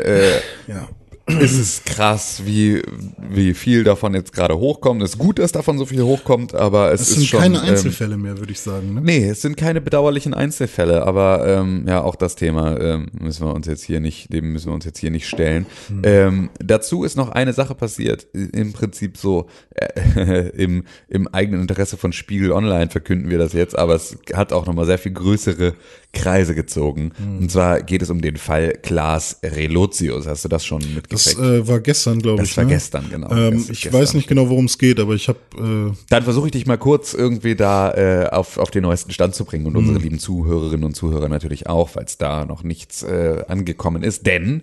äh, 0.68 0.72
ja. 0.72 0.88
Es 1.28 1.58
ist 1.58 1.86
krass, 1.86 2.42
wie, 2.46 2.82
wie 3.30 3.54
viel 3.54 3.84
davon 3.84 4.14
jetzt 4.14 4.32
gerade 4.32 4.58
hochkommt. 4.58 5.02
Es 5.04 5.12
ist 5.12 5.18
gut, 5.18 5.40
dass 5.40 5.52
davon 5.52 5.78
so 5.78 5.86
viel 5.86 6.02
hochkommt, 6.02 6.56
aber 6.56 6.92
es 6.94 7.02
Es 7.02 7.10
ist 7.10 7.16
sind 7.16 7.26
schon. 7.28 7.40
keine 7.42 7.58
ähm, 7.58 7.64
Einzelfälle 7.66 8.18
mehr, 8.18 8.38
würde 8.38 8.52
ich 8.52 8.62
sagen. 8.62 8.94
Ne? 8.94 9.02
Nee, 9.02 9.28
es 9.28 9.42
sind 9.42 9.58
keine 9.58 9.82
bedauerlichen 9.82 10.34
Einzelfälle, 10.34 11.06
aber 11.06 11.46
ähm, 11.46 11.86
ja, 11.88 12.02
auch 12.02 12.16
das 12.16 12.36
Thema 12.36 12.80
ähm, 12.80 13.08
müssen 13.20 13.46
wir 13.46 13.54
uns 13.54 13.68
jetzt 13.68 13.84
hier 13.84 14.00
nicht, 14.00 14.32
dem 14.32 14.54
müssen 14.54 14.68
wir 14.68 14.74
uns 14.74 14.86
jetzt 14.86 15.00
hier 15.00 15.12
nicht 15.12 15.28
stellen. 15.28 15.66
Ähm, 16.04 16.50
dazu 16.60 17.04
ist 17.04 17.18
noch 17.18 17.30
eine 17.30 17.54
Sache 17.54 17.76
passiert, 17.76 18.28
im 18.34 18.72
Prinzip 18.74 19.18
so 19.18 19.48
äh, 19.76 20.48
im, 20.56 20.84
im 21.10 21.28
eigenen 21.28 21.62
Interesse 21.62 21.98
von 21.98 22.14
Spiegel 22.14 22.52
Online 22.54 22.90
verkünden 22.90 23.30
wir 23.30 23.38
das 23.38 23.54
jetzt, 23.54 23.78
aber 23.78 23.96
es 23.96 24.18
hat 24.34 24.54
auch 24.54 24.66
nochmal 24.66 24.86
sehr 24.86 24.98
viel 24.98 25.12
größere 25.14 25.74
Kreise 26.14 26.56
gezogen. 26.56 27.12
Und 27.40 27.52
zwar 27.52 27.82
geht 27.82 28.02
es 28.02 28.10
um 28.10 28.22
den 28.22 28.38
Fall 28.38 28.74
Klaas 28.82 29.40
Relotius. 29.44 30.26
Hast 30.26 30.46
du 30.46 30.50
das 30.50 30.66
schon 30.66 30.80
mitgekriegt? 30.96 31.38
Das 31.38 31.38
äh, 31.38 31.68
war 31.68 31.80
gestern, 31.80 32.20
glaube 32.22 32.42
ich. 32.44 32.50
Das 32.50 32.58
war 32.58 32.64
ne? 32.64 32.72
gestern, 32.72 33.10
genau. 33.10 33.30
Ähm, 33.32 33.58
ich 33.70 33.82
gestern. 33.82 33.94
weiß 33.94 34.14
nicht 34.16 34.28
genau, 34.28 34.50
worum 34.50 34.66
es 34.66 34.78
geht, 34.78 35.00
aber 35.00 35.14
ich 35.14 35.28
habe 35.28 35.40
äh, 35.58 35.96
Dann 36.10 36.24
versuche 36.24 36.48
ich 36.48 36.52
dich 36.54 36.66
mal 36.66 36.78
kurz 36.78 37.14
irgendwie 37.14 37.56
da 37.56 37.94
äh, 37.94 38.30
auf, 38.30 38.58
auf 38.58 38.72
den 38.72 38.84
neuesten 38.84 39.12
Stand 39.12 39.36
zu 39.36 39.46
bringen 39.46 39.66
und 39.68 39.74
Mhm. 39.74 39.80
unsere 39.80 40.00
lieben 40.00 40.18
Zuhörerinnen 40.20 40.86
und 40.86 40.96
Zuhörer 40.96 41.30
natürlich 41.30 41.68
auch, 41.68 41.90
falls 41.90 42.18
da 42.18 42.46
noch 42.46 42.64
nichts 42.64 43.04
äh, 43.04 43.44
angekommen 43.48 44.02
ist. 44.02 44.26
Denn 44.26 44.62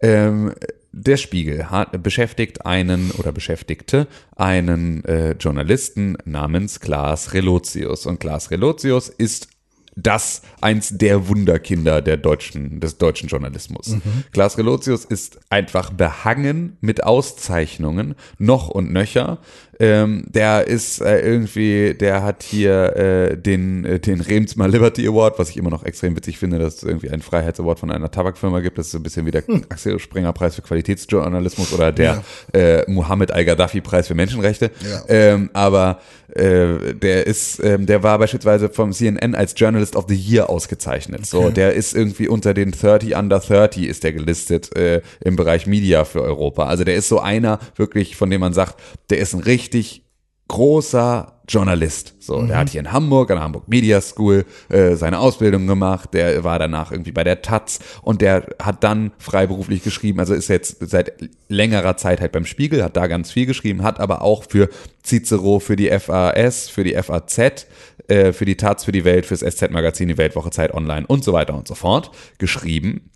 ähm, 0.00 0.52
der 0.92 1.16
Spiegel 1.16 1.70
hat, 1.70 2.02
beschäftigt 2.04 2.64
einen 2.64 3.10
oder 3.18 3.32
beschäftigte 3.32 4.06
einen 4.36 5.04
äh, 5.04 5.32
Journalisten 5.32 6.16
namens 6.24 6.78
Klaas 6.80 7.34
Relotius. 7.34 8.06
Und 8.06 8.20
Klaas 8.20 8.50
Relotius 8.52 9.08
ist 9.08 9.48
das 9.96 10.42
eins 10.60 10.96
der 10.96 11.28
Wunderkinder 11.28 12.02
der 12.02 12.16
deutschen, 12.16 12.80
des 12.80 12.98
deutschen 12.98 13.28
Journalismus. 13.28 13.96
Klaas 14.32 14.58
Relotius 14.58 15.04
ist 15.04 15.38
einfach 15.50 15.90
behangen 15.90 16.76
mit 16.80 17.04
Auszeichnungen, 17.04 18.14
noch 18.38 18.68
und 18.68 18.92
nöcher. 18.92 19.38
Ähm, 19.80 20.24
der 20.28 20.66
ist 20.66 21.00
äh, 21.00 21.20
irgendwie, 21.20 21.94
der 21.94 22.22
hat 22.22 22.42
hier 22.42 22.96
äh, 22.96 23.36
den, 23.36 23.84
äh, 23.84 23.98
den 23.98 24.20
Remsmar 24.20 24.68
Liberty 24.68 25.06
Award, 25.06 25.38
was 25.38 25.50
ich 25.50 25.56
immer 25.56 25.70
noch 25.70 25.84
extrem 25.84 26.16
witzig 26.16 26.38
finde, 26.38 26.58
dass 26.58 26.76
es 26.76 26.82
irgendwie 26.84 27.10
einen 27.10 27.22
Freiheitsaward 27.22 27.80
von 27.80 27.90
einer 27.90 28.10
Tabakfirma 28.10 28.60
gibt. 28.60 28.78
Das 28.78 28.86
ist 28.86 28.92
so 28.92 28.98
ein 28.98 29.02
bisschen 29.02 29.26
wie 29.26 29.30
der 29.30 29.42
Axel 29.68 29.98
Springer 29.98 30.32
Preis 30.32 30.54
für 30.54 30.62
Qualitätsjournalismus 30.62 31.72
oder 31.72 31.92
der 31.92 32.22
äh, 32.52 32.88
Muhammad 32.90 33.32
Al-Gaddafi 33.32 33.80
Preis 33.80 34.06
für 34.06 34.14
Menschenrechte. 34.14 34.70
Ja. 34.88 35.02
Ähm, 35.08 35.50
aber 35.52 36.00
äh, 36.34 36.94
der 36.94 37.26
ist, 37.26 37.62
ähm, 37.62 37.86
der 37.86 38.02
war 38.02 38.18
beispielsweise 38.18 38.68
vom 38.68 38.92
CNN 38.92 39.34
als 39.34 39.54
Journalist 39.56 39.83
of 39.92 40.06
the 40.08 40.14
Year 40.14 40.48
ausgezeichnet. 40.48 41.26
So, 41.26 41.50
der 41.50 41.74
ist 41.74 41.94
irgendwie 41.94 42.28
unter 42.28 42.54
den 42.54 42.72
30 42.72 43.16
under 43.16 43.40
30 43.40 43.84
ist 43.84 44.04
der 44.04 44.12
gelistet 44.12 44.74
äh, 44.76 45.02
im 45.20 45.36
Bereich 45.36 45.66
Media 45.66 46.04
für 46.04 46.22
Europa. 46.22 46.66
Also 46.66 46.84
der 46.84 46.94
ist 46.94 47.08
so 47.08 47.20
einer 47.20 47.58
wirklich, 47.76 48.16
von 48.16 48.30
dem 48.30 48.40
man 48.40 48.52
sagt, 48.52 48.80
der 49.10 49.18
ist 49.18 49.34
ein 49.34 49.40
richtig 49.40 50.03
großer 50.48 51.34
Journalist. 51.48 52.14
So, 52.20 52.42
der 52.42 52.56
hat 52.56 52.70
hier 52.70 52.80
in 52.80 52.90
Hamburg 52.90 53.30
an 53.30 53.36
der 53.36 53.44
Hamburg 53.44 53.68
Media 53.68 54.00
School 54.00 54.46
äh, 54.70 54.94
seine 54.94 55.18
Ausbildung 55.18 55.66
gemacht. 55.66 56.14
Der 56.14 56.42
war 56.42 56.58
danach 56.58 56.90
irgendwie 56.90 57.12
bei 57.12 57.24
der 57.24 57.42
Taz 57.42 57.80
und 58.02 58.22
der 58.22 58.46
hat 58.62 58.82
dann 58.82 59.12
freiberuflich 59.18 59.82
geschrieben. 59.82 60.20
Also 60.20 60.32
ist 60.32 60.48
jetzt 60.48 60.78
seit 60.88 61.12
längerer 61.48 61.96
Zeit 61.96 62.20
halt 62.20 62.32
beim 62.32 62.46
Spiegel, 62.46 62.82
hat 62.82 62.96
da 62.96 63.06
ganz 63.06 63.30
viel 63.30 63.44
geschrieben, 63.44 63.82
hat 63.82 64.00
aber 64.00 64.22
auch 64.22 64.44
für 64.48 64.70
Cicero, 65.04 65.60
für 65.60 65.76
die 65.76 65.90
FAS, 65.98 66.68
für 66.68 66.84
die 66.84 66.94
FAZ, 66.94 67.66
äh, 68.08 68.32
für 68.32 68.46
die 68.46 68.56
Taz, 68.56 68.84
für 68.84 68.92
die 68.92 69.04
Welt, 69.04 69.26
fürs 69.26 69.40
SZ-Magazin, 69.40 70.08
die 70.08 70.18
Weltwoche 70.18 70.50
Zeit 70.50 70.72
Online 70.72 71.06
und 71.06 71.24
so 71.24 71.34
weiter 71.34 71.54
und 71.54 71.68
so 71.68 71.74
fort 71.74 72.10
geschrieben. 72.38 73.10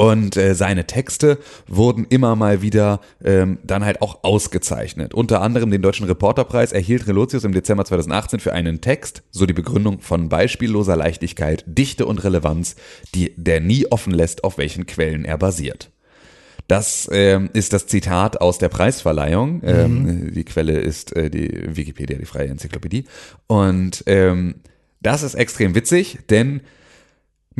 Und 0.00 0.38
äh, 0.38 0.54
seine 0.54 0.86
Texte 0.86 1.36
wurden 1.66 2.06
immer 2.08 2.34
mal 2.34 2.62
wieder 2.62 3.02
ähm, 3.22 3.58
dann 3.64 3.84
halt 3.84 4.00
auch 4.00 4.24
ausgezeichnet. 4.24 5.12
Unter 5.12 5.42
anderem 5.42 5.70
den 5.70 5.82
Deutschen 5.82 6.06
Reporterpreis 6.06 6.72
erhielt 6.72 7.06
Relotius 7.06 7.44
im 7.44 7.52
Dezember 7.52 7.84
2018 7.84 8.40
für 8.40 8.54
einen 8.54 8.80
Text, 8.80 9.22
so 9.30 9.44
die 9.44 9.52
Begründung 9.52 10.00
von 10.00 10.30
beispielloser 10.30 10.96
Leichtigkeit, 10.96 11.64
Dichte 11.66 12.06
und 12.06 12.24
Relevanz, 12.24 12.76
die 13.14 13.34
der 13.36 13.60
nie 13.60 13.88
offen 13.88 14.14
lässt, 14.14 14.42
auf 14.42 14.56
welchen 14.56 14.86
Quellen 14.86 15.26
er 15.26 15.36
basiert. 15.36 15.90
Das 16.66 17.06
ähm, 17.12 17.50
ist 17.52 17.74
das 17.74 17.86
Zitat 17.86 18.40
aus 18.40 18.56
der 18.56 18.70
Preisverleihung. 18.70 19.60
Ähm, 19.66 20.32
die 20.32 20.44
Quelle 20.44 20.78
ist 20.78 21.14
äh, 21.14 21.28
die 21.28 21.76
Wikipedia, 21.76 22.16
die 22.16 22.24
freie 22.24 22.48
Enzyklopädie. 22.48 23.04
Und 23.48 24.02
ähm, 24.06 24.54
das 25.02 25.22
ist 25.22 25.34
extrem 25.34 25.74
witzig, 25.74 26.20
denn 26.30 26.62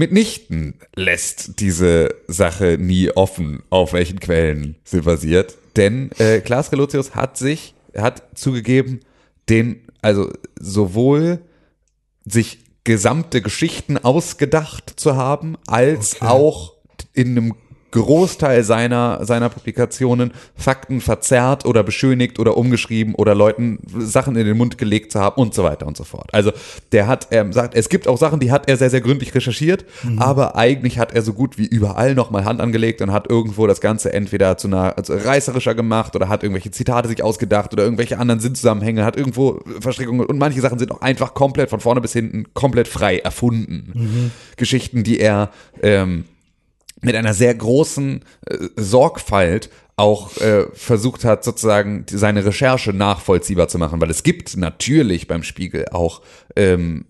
mitnichten 0.00 0.74
lässt 0.96 1.60
diese 1.60 2.14
Sache 2.26 2.78
nie 2.80 3.10
offen, 3.10 3.62
auf 3.68 3.92
welchen 3.92 4.18
Quellen 4.18 4.76
sie 4.82 5.02
basiert. 5.02 5.56
Denn 5.76 6.10
äh, 6.18 6.40
Klaas 6.40 6.72
Relotius 6.72 7.14
hat 7.14 7.36
sich, 7.36 7.74
hat 7.94 8.22
zugegeben, 8.34 9.00
den, 9.50 9.82
also 10.00 10.32
sowohl 10.58 11.40
sich 12.24 12.60
gesamte 12.84 13.42
Geschichten 13.42 13.98
ausgedacht 13.98 14.94
zu 14.96 15.16
haben, 15.16 15.58
als 15.66 16.16
Okay. 16.16 16.26
auch 16.26 16.72
in 17.12 17.28
einem 17.36 17.54
Großteil 17.90 18.62
seiner, 18.62 19.24
seiner 19.24 19.48
Publikationen 19.48 20.32
Fakten 20.56 21.00
verzerrt 21.00 21.64
oder 21.66 21.82
beschönigt 21.82 22.38
oder 22.38 22.56
umgeschrieben 22.56 23.14
oder 23.14 23.34
Leuten 23.34 23.78
Sachen 23.98 24.36
in 24.36 24.46
den 24.46 24.56
Mund 24.56 24.78
gelegt 24.78 25.12
zu 25.12 25.20
haben 25.20 25.40
und 25.40 25.54
so 25.54 25.64
weiter 25.64 25.86
und 25.86 25.96
so 25.96 26.04
fort. 26.04 26.32
Also 26.32 26.52
der 26.92 27.06
hat, 27.06 27.28
er 27.30 27.52
sagt, 27.52 27.74
es 27.74 27.88
gibt 27.88 28.06
auch 28.06 28.18
Sachen, 28.18 28.40
die 28.40 28.52
hat 28.52 28.68
er 28.68 28.76
sehr, 28.76 28.90
sehr 28.90 29.00
gründlich 29.00 29.34
recherchiert, 29.34 29.84
aber 30.16 30.56
eigentlich 30.56 30.98
hat 30.98 31.12
er 31.14 31.22
so 31.22 31.32
gut 31.32 31.58
wie 31.58 31.66
überall 31.66 32.14
nochmal 32.14 32.44
Hand 32.44 32.60
angelegt 32.60 33.02
und 33.02 33.12
hat 33.12 33.28
irgendwo 33.28 33.66
das 33.66 33.80
Ganze 33.80 34.12
entweder 34.12 34.56
zu 34.56 34.68
einer 34.68 34.96
also 34.96 35.14
reißerischer 35.14 35.74
gemacht 35.74 36.14
oder 36.16 36.28
hat 36.28 36.42
irgendwelche 36.42 36.70
Zitate 36.70 37.08
sich 37.08 37.22
ausgedacht 37.22 37.72
oder 37.72 37.82
irgendwelche 37.82 38.18
anderen 38.18 38.40
Sinnzusammenhänge, 38.40 39.04
hat 39.04 39.16
irgendwo 39.16 39.60
Verstrickungen 39.80 40.26
und 40.26 40.38
manche 40.38 40.60
Sachen 40.60 40.78
sind 40.78 40.92
auch 40.92 41.00
einfach 41.00 41.34
komplett 41.34 41.70
von 41.70 41.80
vorne 41.80 42.00
bis 42.00 42.12
hinten 42.12 42.46
komplett 42.54 42.88
frei 42.88 43.18
erfunden. 43.18 44.30
Geschichten, 44.56 45.02
die 45.02 45.18
er 45.18 45.50
ähm, 45.82 46.24
mit 47.00 47.14
einer 47.16 47.34
sehr 47.34 47.54
großen 47.54 48.24
äh, 48.46 48.56
Sorgfalt 48.76 49.70
auch 50.00 50.34
äh, 50.38 50.64
versucht 50.72 51.24
hat, 51.26 51.44
sozusagen 51.44 52.06
seine 52.10 52.42
Recherche 52.42 52.94
nachvollziehbar 52.94 53.68
zu 53.68 53.76
machen, 53.76 54.00
weil 54.00 54.08
es 54.08 54.22
gibt 54.22 54.56
natürlich 54.56 55.28
beim 55.28 55.42
Spiegel 55.42 55.88
auch 55.90 56.22
ähm, 56.56 57.04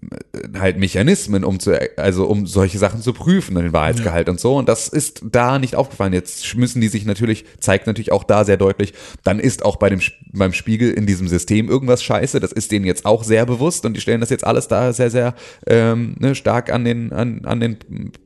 halt 0.59 0.77
Mechanismen, 0.77 1.45
um 1.45 1.61
zu, 1.61 1.79
also 1.97 2.27
um 2.27 2.47
solche 2.47 2.79
Sachen 2.79 3.01
zu 3.01 3.13
prüfen, 3.13 3.55
den 3.55 3.73
Wahrheitsgehalt 3.73 4.29
und 4.29 4.41
so. 4.41 4.57
Und 4.57 4.69
das 4.69 4.89
ist 4.89 5.23
da 5.31 5.61
nicht 5.61 5.77
aufgefallen. 5.77 6.13
Jetzt 6.13 6.57
müssen 6.57 6.81
die 6.81 6.89
sich 6.89 7.07
natürlich, 7.07 7.45
zeigt 7.61 7.87
natürlich 7.87 8.11
auch 8.11 8.25
da 8.25 8.45
sehr 8.45 8.57
deutlich, 8.57 8.93
dann 9.23 9.39
ist 9.39 9.65
auch 9.65 9.77
bei 9.77 9.89
dem 9.89 10.01
beim 10.33 10.53
Spiegel 10.53 10.91
in 10.93 11.07
diesem 11.07 11.29
System 11.29 11.69
irgendwas 11.69 12.03
scheiße. 12.03 12.41
Das 12.41 12.51
ist 12.51 12.73
denen 12.73 12.85
jetzt 12.85 13.07
auch 13.07 13.23
sehr 13.23 13.47
bewusst 13.47 13.87
und 13.87 13.97
die 13.97 14.01
stellen 14.01 14.21
das 14.21 14.31
jetzt 14.31 14.45
alles 14.45 14.67
da 14.67 14.93
sehr, 14.93 15.11
sehr 15.11 15.35
ähm, 15.67 16.17
ne, 16.19 16.35
stark 16.35 16.73
an 16.73 16.85
den, 16.85 17.13
an, 17.13 17.45
an 17.45 17.61
den 17.61 17.79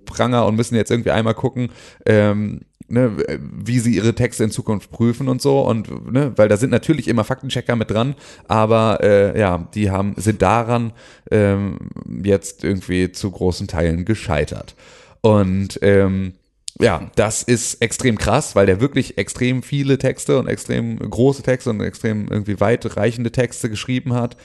Pranger 0.07 0.47
und 0.47 0.57
müssen 0.57 0.75
jetzt 0.75 0.91
irgendwie 0.91 1.11
einmal 1.11 1.35
gucken, 1.35 1.69
ähm, 2.07 2.63
ne, 2.95 3.17
wie 3.41 3.79
sie 3.79 3.95
ihre 3.95 4.15
Texte 4.15 4.45
in 4.45 4.51
Zukunft 4.51 4.91
prüfen 4.91 5.29
und 5.29 5.43
so 5.43 5.61
und 5.61 6.11
ne, 6.11 6.33
weil 6.37 6.49
da 6.49 6.57
sind 6.57 6.71
natürlich 6.71 7.09
immer 7.09 7.25
Faktenchecker 7.25 7.77
mit 7.77 7.91
dran, 7.91 8.15
aber 8.49 9.01
äh, 9.03 9.39
ja, 9.39 9.69
die 9.75 9.91
haben 9.91 10.15
sind 10.17 10.41
daran 10.41 10.93
ähm, 11.31 11.79
jetzt 12.23 12.65
irgendwie 12.65 13.13
zu 13.13 13.31
großen 13.31 13.69
Teilen 13.69 14.07
gescheitert 14.07 14.75
und 15.21 15.79
ähm, 15.83 16.35
ja, 16.81 17.09
das 17.15 17.45
ist 17.45 17.81
extrem 17.81 18.19
krass, 18.19 18.57
weil 18.57 18.67
der 18.67 18.81
wirklich 18.81 19.17
extrem 19.17 19.63
viele 19.63 19.97
Texte 19.97 20.39
und 20.39 20.49
extrem 20.49 20.99
große 20.99 21.43
Texte 21.43 21.71
und 21.71 21.81
extrem 21.81 22.27
irgendwie 22.29 22.61
weitreichende 22.61 23.31
Texte 23.31 23.71
geschrieben 23.71 24.13
hat. 24.13 24.37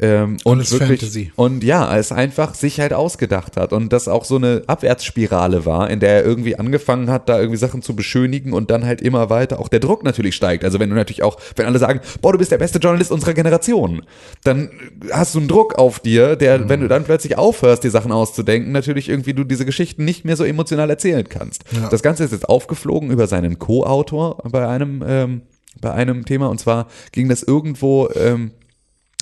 Ähm, 0.00 0.36
und 0.44 0.58
Alles 0.58 0.72
wirklich, 0.72 1.00
Fantasy. 1.00 1.32
Und 1.34 1.64
ja, 1.64 1.96
es 1.96 2.12
einfach 2.12 2.54
sich 2.54 2.78
halt 2.78 2.92
ausgedacht 2.92 3.56
hat 3.56 3.72
und 3.72 3.92
das 3.92 4.06
auch 4.06 4.24
so 4.24 4.36
eine 4.36 4.62
Abwärtsspirale 4.68 5.66
war, 5.66 5.90
in 5.90 5.98
der 5.98 6.10
er 6.10 6.24
irgendwie 6.24 6.56
angefangen 6.56 7.10
hat, 7.10 7.28
da 7.28 7.38
irgendwie 7.38 7.58
Sachen 7.58 7.82
zu 7.82 7.96
beschönigen 7.96 8.52
und 8.52 8.70
dann 8.70 8.86
halt 8.86 9.02
immer 9.02 9.28
weiter 9.28 9.58
auch 9.58 9.68
der 9.68 9.80
Druck 9.80 10.04
natürlich 10.04 10.36
steigt. 10.36 10.64
Also 10.64 10.78
wenn 10.78 10.88
du 10.88 10.94
natürlich 10.94 11.24
auch, 11.24 11.38
wenn 11.56 11.66
alle 11.66 11.80
sagen, 11.80 12.00
boah, 12.20 12.32
du 12.32 12.38
bist 12.38 12.52
der 12.52 12.58
beste 12.58 12.78
Journalist 12.78 13.10
unserer 13.10 13.34
Generation, 13.34 14.02
dann 14.44 14.70
hast 15.10 15.34
du 15.34 15.40
einen 15.40 15.48
Druck 15.48 15.74
auf 15.74 15.98
dir, 15.98 16.36
der, 16.36 16.68
wenn 16.68 16.80
du 16.80 16.88
dann 16.88 17.02
plötzlich 17.02 17.36
aufhörst, 17.36 17.82
die 17.82 17.90
Sachen 17.90 18.12
auszudenken, 18.12 18.70
natürlich 18.70 19.08
irgendwie 19.08 19.34
du 19.34 19.42
diese 19.42 19.64
Geschichten 19.64 20.04
nicht 20.04 20.24
mehr 20.24 20.36
so 20.36 20.44
emotional 20.44 20.90
erzählen 20.90 21.28
kannst. 21.28 21.64
Ja. 21.72 21.88
Das 21.88 22.02
Ganze 22.02 22.22
ist 22.22 22.30
jetzt 22.30 22.48
aufgeflogen 22.48 23.10
über 23.10 23.26
seinen 23.26 23.58
Co-Autor 23.58 24.38
bei 24.48 24.68
einem, 24.68 25.02
ähm, 25.06 25.42
bei 25.80 25.92
einem 25.92 26.24
Thema 26.24 26.48
und 26.48 26.60
zwar 26.60 26.86
ging 27.10 27.28
das 27.28 27.42
irgendwo, 27.42 28.08
ähm, 28.14 28.52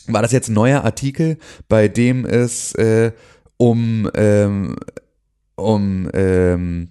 war 0.09 0.23
das 0.23 0.33
jetzt 0.33 0.49
ein 0.49 0.55
neuer 0.55 0.85
Artikel, 0.85 1.39
bei 1.69 1.89
dem 1.89 2.25
es 2.25 2.75
äh, 2.75 3.13
um, 3.57 4.11
ähm, 4.15 4.77
um 5.57 6.09
ähm, 6.13 6.89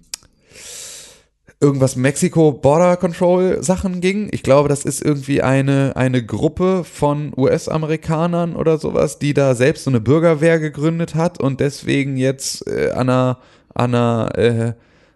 irgendwas 1.60 1.96
Mexiko 1.96 2.52
Border 2.52 2.96
Control 2.96 3.62
Sachen 3.62 4.00
ging. 4.00 4.28
Ich 4.32 4.42
glaube, 4.42 4.68
das 4.68 4.84
ist 4.84 5.02
irgendwie 5.02 5.42
eine, 5.42 5.94
eine 5.96 6.24
Gruppe 6.24 6.84
von 6.84 7.32
US-Amerikanern 7.36 8.54
oder 8.54 8.78
sowas, 8.78 9.18
die 9.18 9.32
da 9.32 9.54
selbst 9.54 9.84
so 9.84 9.90
eine 9.90 10.00
Bürgerwehr 10.00 10.58
gegründet 10.58 11.14
hat 11.14 11.40
und 11.40 11.60
deswegen 11.60 12.16
jetzt 12.16 12.66
äh, 12.66 12.90
an 12.90 13.08
einer, 13.08 13.38
an 13.74 13.94
einer, 13.94 14.38
äh, 14.38 14.72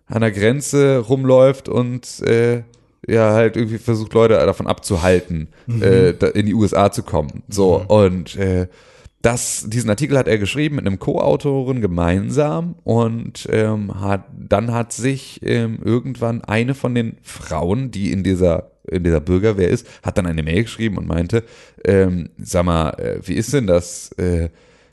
an 0.06 0.22
der 0.22 0.32
Grenze 0.32 0.98
rumläuft 0.98 1.68
und 1.68 2.20
äh, 2.20 2.62
ja 3.06 3.32
halt 3.32 3.56
irgendwie 3.56 3.78
versucht 3.78 4.12
Leute 4.14 4.34
davon 4.34 4.66
abzuhalten, 4.66 5.48
äh, 5.80 6.14
da 6.14 6.28
in 6.28 6.46
die 6.46 6.54
USA 6.54 6.92
zu 6.92 7.02
kommen. 7.02 7.42
So 7.48 7.84
und 7.88 8.36
äh, 8.36 8.68
das, 9.22 9.66
diesen 9.68 9.90
Artikel 9.90 10.16
hat 10.16 10.28
er 10.28 10.38
geschrieben 10.38 10.76
mit 10.76 10.86
einem 10.86 10.98
Co-Autorin 10.98 11.82
gemeinsam 11.82 12.76
und 12.84 13.46
ähm, 13.50 14.00
hat, 14.00 14.24
dann 14.32 14.72
hat 14.72 14.92
sich 14.92 15.40
ähm, 15.42 15.78
irgendwann 15.84 16.42
eine 16.42 16.74
von 16.74 16.94
den 16.94 17.18
Frauen, 17.22 17.90
die 17.90 18.12
in 18.12 18.24
dieser, 18.24 18.70
in 18.88 19.04
dieser 19.04 19.20
Bürgerwehr 19.20 19.68
ist, 19.68 19.86
hat 20.02 20.16
dann 20.16 20.26
eine 20.26 20.42
Mail 20.42 20.62
geschrieben 20.62 20.96
und 20.96 21.06
meinte, 21.06 21.44
ähm, 21.84 22.30
sag 22.38 22.64
mal, 22.64 22.90
äh, 22.92 23.18
wie 23.22 23.34
ist 23.34 23.52
denn 23.52 23.66
das, 23.66 24.12
äh, 24.12 24.48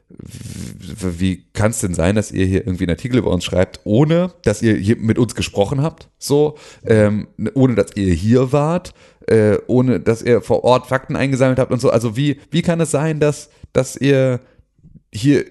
wie 0.09 1.45
kann 1.53 1.71
es 1.71 1.79
denn 1.79 1.93
sein, 1.93 2.15
dass 2.15 2.31
ihr 2.31 2.45
hier 2.45 2.65
irgendwie 2.65 2.85
einen 2.85 2.91
Artikel 2.91 3.17
über 3.17 3.31
uns 3.31 3.43
schreibt, 3.43 3.81
ohne 3.83 4.31
dass 4.43 4.61
ihr 4.61 4.75
hier 4.75 4.95
mit 4.95 5.19
uns 5.19 5.35
gesprochen 5.35 5.81
habt, 5.81 6.09
so, 6.17 6.57
ähm, 6.85 7.27
ohne 7.55 7.75
dass 7.75 7.95
ihr 7.95 8.13
hier 8.13 8.53
wart, 8.53 8.93
äh, 9.27 9.57
ohne 9.67 9.99
dass 9.99 10.21
ihr 10.21 10.41
vor 10.41 10.63
Ort 10.63 10.87
Fakten 10.87 11.15
eingesammelt 11.15 11.59
habt 11.59 11.71
und 11.71 11.81
so. 11.81 11.89
Also 11.89 12.15
wie, 12.15 12.39
wie 12.51 12.61
kann 12.61 12.79
es 12.79 12.91
sein, 12.91 13.19
dass, 13.19 13.49
dass 13.73 13.97
ihr 13.97 14.39
hier, 15.13 15.45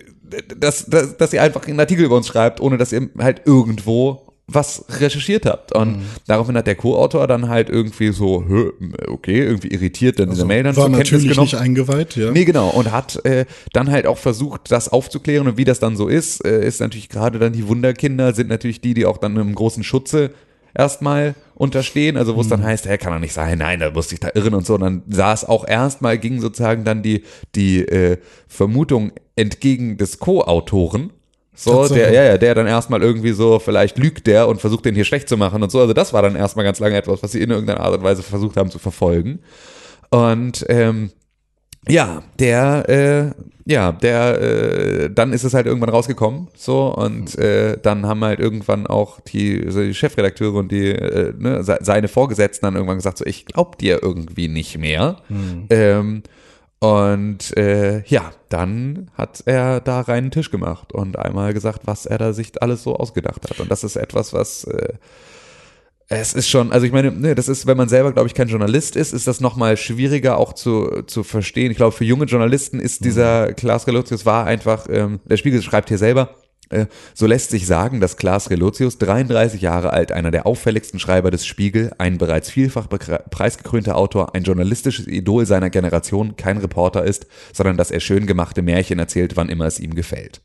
dass, 0.56 0.86
dass, 0.86 1.16
dass 1.18 1.32
ihr 1.32 1.42
einfach 1.42 1.66
einen 1.66 1.80
Artikel 1.80 2.06
über 2.06 2.16
uns 2.16 2.26
schreibt, 2.26 2.60
ohne 2.60 2.78
dass 2.78 2.92
ihr 2.92 3.10
halt 3.18 3.42
irgendwo 3.44 4.25
was 4.48 4.84
recherchiert 5.00 5.44
habt. 5.44 5.72
Und 5.72 6.02
daraufhin 6.28 6.56
hat 6.56 6.68
der 6.68 6.76
Co-Autor 6.76 7.26
dann 7.26 7.48
halt 7.48 7.68
irgendwie 7.68 8.12
so, 8.12 8.44
"Hö, 8.46 8.70
okay, 9.08 9.40
irgendwie 9.40 9.68
irritiert 9.68 10.20
dann 10.20 10.30
diese 10.30 10.44
Mail 10.44 10.62
dann 10.62 10.76
War 10.76 10.84
zur 10.84 10.92
Kenntnis 10.92 11.10
natürlich 11.10 11.30
genommen. 11.30 11.44
nicht 11.46 11.60
eingeweiht, 11.60 12.16
ja. 12.16 12.30
Nee, 12.30 12.44
genau. 12.44 12.68
Und 12.68 12.92
hat 12.92 13.24
äh, 13.24 13.44
dann 13.72 13.90
halt 13.90 14.06
auch 14.06 14.18
versucht, 14.18 14.70
das 14.70 14.88
aufzuklären. 14.88 15.48
Und 15.48 15.56
wie 15.56 15.64
das 15.64 15.80
dann 15.80 15.96
so 15.96 16.06
ist, 16.06 16.44
äh, 16.46 16.64
ist 16.64 16.80
natürlich 16.80 17.08
gerade 17.08 17.40
dann 17.40 17.52
die 17.52 17.66
Wunderkinder, 17.66 18.34
sind 18.34 18.48
natürlich 18.48 18.80
die, 18.80 18.94
die 18.94 19.04
auch 19.04 19.18
dann 19.18 19.36
im 19.36 19.52
großen 19.54 19.82
Schutze 19.82 20.30
erstmal 20.74 21.34
unterstehen. 21.56 22.16
Also 22.16 22.36
wo 22.36 22.40
es 22.40 22.48
dann 22.48 22.62
heißt, 22.62 22.86
hey, 22.86 22.98
kann 22.98 23.12
doch 23.12 23.18
nicht 23.18 23.32
sein, 23.32 23.58
nein, 23.58 23.80
da 23.80 23.90
musste 23.90 24.14
ich 24.14 24.20
da 24.20 24.28
irren 24.34 24.54
und 24.54 24.64
so. 24.64 24.74
Und 24.74 24.80
dann 24.80 25.02
es 25.08 25.44
auch 25.44 25.66
erstmal, 25.66 26.18
ging 26.18 26.40
sozusagen 26.40 26.84
dann 26.84 27.02
die, 27.02 27.24
die 27.56 27.80
äh, 27.80 28.18
Vermutung 28.46 29.10
entgegen 29.34 29.96
des 29.96 30.18
Co-Autoren. 30.20 31.10
So, 31.58 31.70
der, 31.94 32.12
ja, 32.12 32.22
ja, 32.24 32.38
der 32.38 32.54
dann 32.54 32.66
erstmal 32.66 33.02
irgendwie 33.02 33.32
so, 33.32 33.58
vielleicht 33.58 33.98
lügt 33.98 34.26
der 34.26 34.46
und 34.46 34.60
versucht 34.60 34.84
den 34.84 34.94
hier 34.94 35.04
schlecht 35.06 35.28
zu 35.28 35.36
machen 35.36 35.62
und 35.62 35.72
so. 35.72 35.80
Also 35.80 35.94
das 35.94 36.12
war 36.12 36.22
dann 36.22 36.36
erstmal 36.36 36.64
ganz 36.64 36.78
lange 36.80 36.96
etwas, 36.96 37.22
was 37.22 37.32
sie 37.32 37.40
in 37.40 37.50
irgendeiner 37.50 37.80
Art 37.80 37.96
und 37.96 38.04
Weise 38.04 38.22
versucht 38.22 38.56
haben 38.56 38.70
zu 38.70 38.78
verfolgen. 38.78 39.40
Und 40.10 40.64
ähm, 40.68 41.10
ja, 41.88 42.22
der, 42.38 42.88
äh, 42.88 43.42
ja, 43.64 43.92
der, 43.92 44.40
äh, 44.40 45.10
dann 45.10 45.32
ist 45.32 45.44
es 45.44 45.54
halt 45.54 45.66
irgendwann 45.66 45.88
rausgekommen, 45.88 46.48
so 46.56 46.92
und 46.94 47.36
äh, 47.38 47.78
dann 47.80 48.04
haben 48.06 48.22
halt 48.24 48.38
irgendwann 48.40 48.86
auch 48.86 49.20
die, 49.20 49.64
so 49.68 49.80
die 49.80 49.94
Chefredakteure 49.94 50.54
und 50.58 50.70
die, 50.72 50.90
äh, 50.90 51.32
ne, 51.38 51.62
se- 51.64 51.78
seine 51.80 52.08
Vorgesetzten 52.08 52.66
dann 52.66 52.74
irgendwann 52.74 52.98
gesagt, 52.98 53.18
so 53.18 53.24
ich 53.24 53.46
glaub 53.46 53.78
dir 53.78 54.02
irgendwie 54.02 54.48
nicht 54.48 54.78
mehr. 54.78 55.16
Ähm, 55.70 56.22
und 56.86 57.56
äh, 57.56 58.04
ja, 58.06 58.30
dann 58.48 59.10
hat 59.14 59.42
er 59.46 59.80
da 59.80 60.02
reinen 60.02 60.30
Tisch 60.30 60.52
gemacht 60.52 60.92
und 60.92 61.18
einmal 61.18 61.52
gesagt, 61.52 61.80
was 61.84 62.06
er 62.06 62.18
da 62.18 62.32
sich 62.32 62.62
alles 62.62 62.84
so 62.84 62.96
ausgedacht 62.96 63.42
hat. 63.48 63.58
Und 63.58 63.70
das 63.70 63.82
ist 63.82 63.96
etwas, 63.96 64.32
was 64.32 64.64
äh, 64.64 64.92
es 66.08 66.34
ist 66.34 66.48
schon, 66.48 66.70
also 66.72 66.86
ich 66.86 66.92
meine, 66.92 67.10
ne, 67.10 67.34
das 67.34 67.48
ist, 67.48 67.66
wenn 67.66 67.76
man 67.76 67.88
selber, 67.88 68.12
glaube 68.12 68.28
ich, 68.28 68.34
kein 68.34 68.46
Journalist 68.46 68.94
ist, 68.94 69.12
ist 69.12 69.26
das 69.26 69.40
nochmal 69.40 69.76
schwieriger 69.76 70.38
auch 70.38 70.52
zu, 70.52 71.02
zu 71.06 71.24
verstehen. 71.24 71.72
Ich 71.72 71.76
glaube, 71.76 71.96
für 71.96 72.04
junge 72.04 72.26
Journalisten 72.26 72.78
ist 72.78 73.04
dieser 73.04 73.52
Klaas 73.54 73.88
Relotius 73.88 74.24
war 74.24 74.46
einfach, 74.46 74.86
ähm, 74.88 75.18
der 75.24 75.38
Spiegel 75.38 75.62
schreibt 75.62 75.88
hier 75.88 75.98
selber, 75.98 76.36
so 77.14 77.26
lässt 77.26 77.50
sich 77.50 77.66
sagen, 77.66 78.00
dass 78.00 78.16
Klaas 78.16 78.50
Relotius, 78.50 78.98
33 78.98 79.60
Jahre 79.60 79.92
alt, 79.92 80.12
einer 80.12 80.30
der 80.30 80.46
auffälligsten 80.46 80.98
Schreiber 80.98 81.30
des 81.30 81.46
Spiegel, 81.46 81.92
ein 81.98 82.18
bereits 82.18 82.50
vielfach 82.50 82.88
preisgekrönter 82.88 83.96
Autor, 83.96 84.34
ein 84.34 84.42
journalistisches 84.42 85.06
Idol 85.06 85.46
seiner 85.46 85.70
Generation, 85.70 86.36
kein 86.36 86.58
Reporter 86.58 87.04
ist, 87.04 87.26
sondern 87.52 87.76
dass 87.76 87.90
er 87.90 88.00
schön 88.00 88.26
gemachte 88.26 88.62
Märchen 88.62 88.98
erzählt, 88.98 89.36
wann 89.36 89.48
immer 89.48 89.66
es 89.66 89.78
ihm 89.78 89.94
gefällt. 89.94 90.40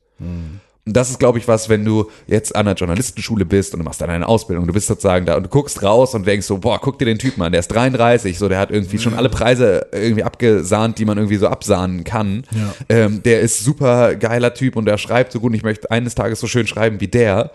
Und 0.86 0.98
das 0.98 1.12
ist, 1.12 1.20
glaube 1.20 1.38
ich, 1.38 1.48
was, 1.48 1.70
wenn 1.70 1.86
du 1.86 2.10
jetzt 2.26 2.56
an 2.56 2.68
einer 2.68 2.76
Journalistenschule 2.76 3.46
bist 3.46 3.74
und 3.74 3.80
du 3.80 3.84
machst 3.84 4.02
dann 4.02 4.10
eine 4.10 4.28
Ausbildung, 4.28 4.66
du 4.66 4.74
bist 4.74 4.88
sozusagen 4.88 5.28
da 5.28 5.36
und 5.36 5.44
du 5.44 5.50
guckst 5.50 5.84
raus 5.84 6.16
und 6.16 6.26
denkst 6.26 6.48
so, 6.48 6.58
boah, 6.58 6.80
guck 6.82 6.98
dir 6.98 7.06
den 7.06 7.20
Typen 7.20 7.44
an, 7.44 7.52
der 7.52 7.60
ist 7.60 7.68
33, 7.68 8.38
so, 8.40 8.50
der 8.50 8.58
hat 8.58 8.72
irgendwie 8.72 8.98
schon 8.98 9.14
alle 9.14 9.30
Preise 9.30 9.88
irgendwie 9.92 10.24
abgesahnt, 10.24 10.98
die 10.98 11.06
man 11.06 11.20
irgendwie 11.20 11.38
so 11.38 11.48
absahnen 11.48 12.04
kann. 12.04 12.46
Ja. 12.52 12.74
Ähm, 12.90 13.22
der 13.22 13.42
ist 13.42 13.64
super 13.64 14.16
geiler 14.16 14.56
Typ 14.56 14.76
und 14.76 14.86
der 14.86 14.98
schreibt 14.98 15.32
so 15.32 15.40
gut 15.40 15.52
und 15.52 15.56
ich 15.56 15.64
möchte 15.64 15.92
eines 15.92 16.16
Tages 16.16 16.40
so 16.40 16.48
schön 16.48 16.66
schreiben 16.66 17.00
wie 17.00 17.08
der. 17.08 17.52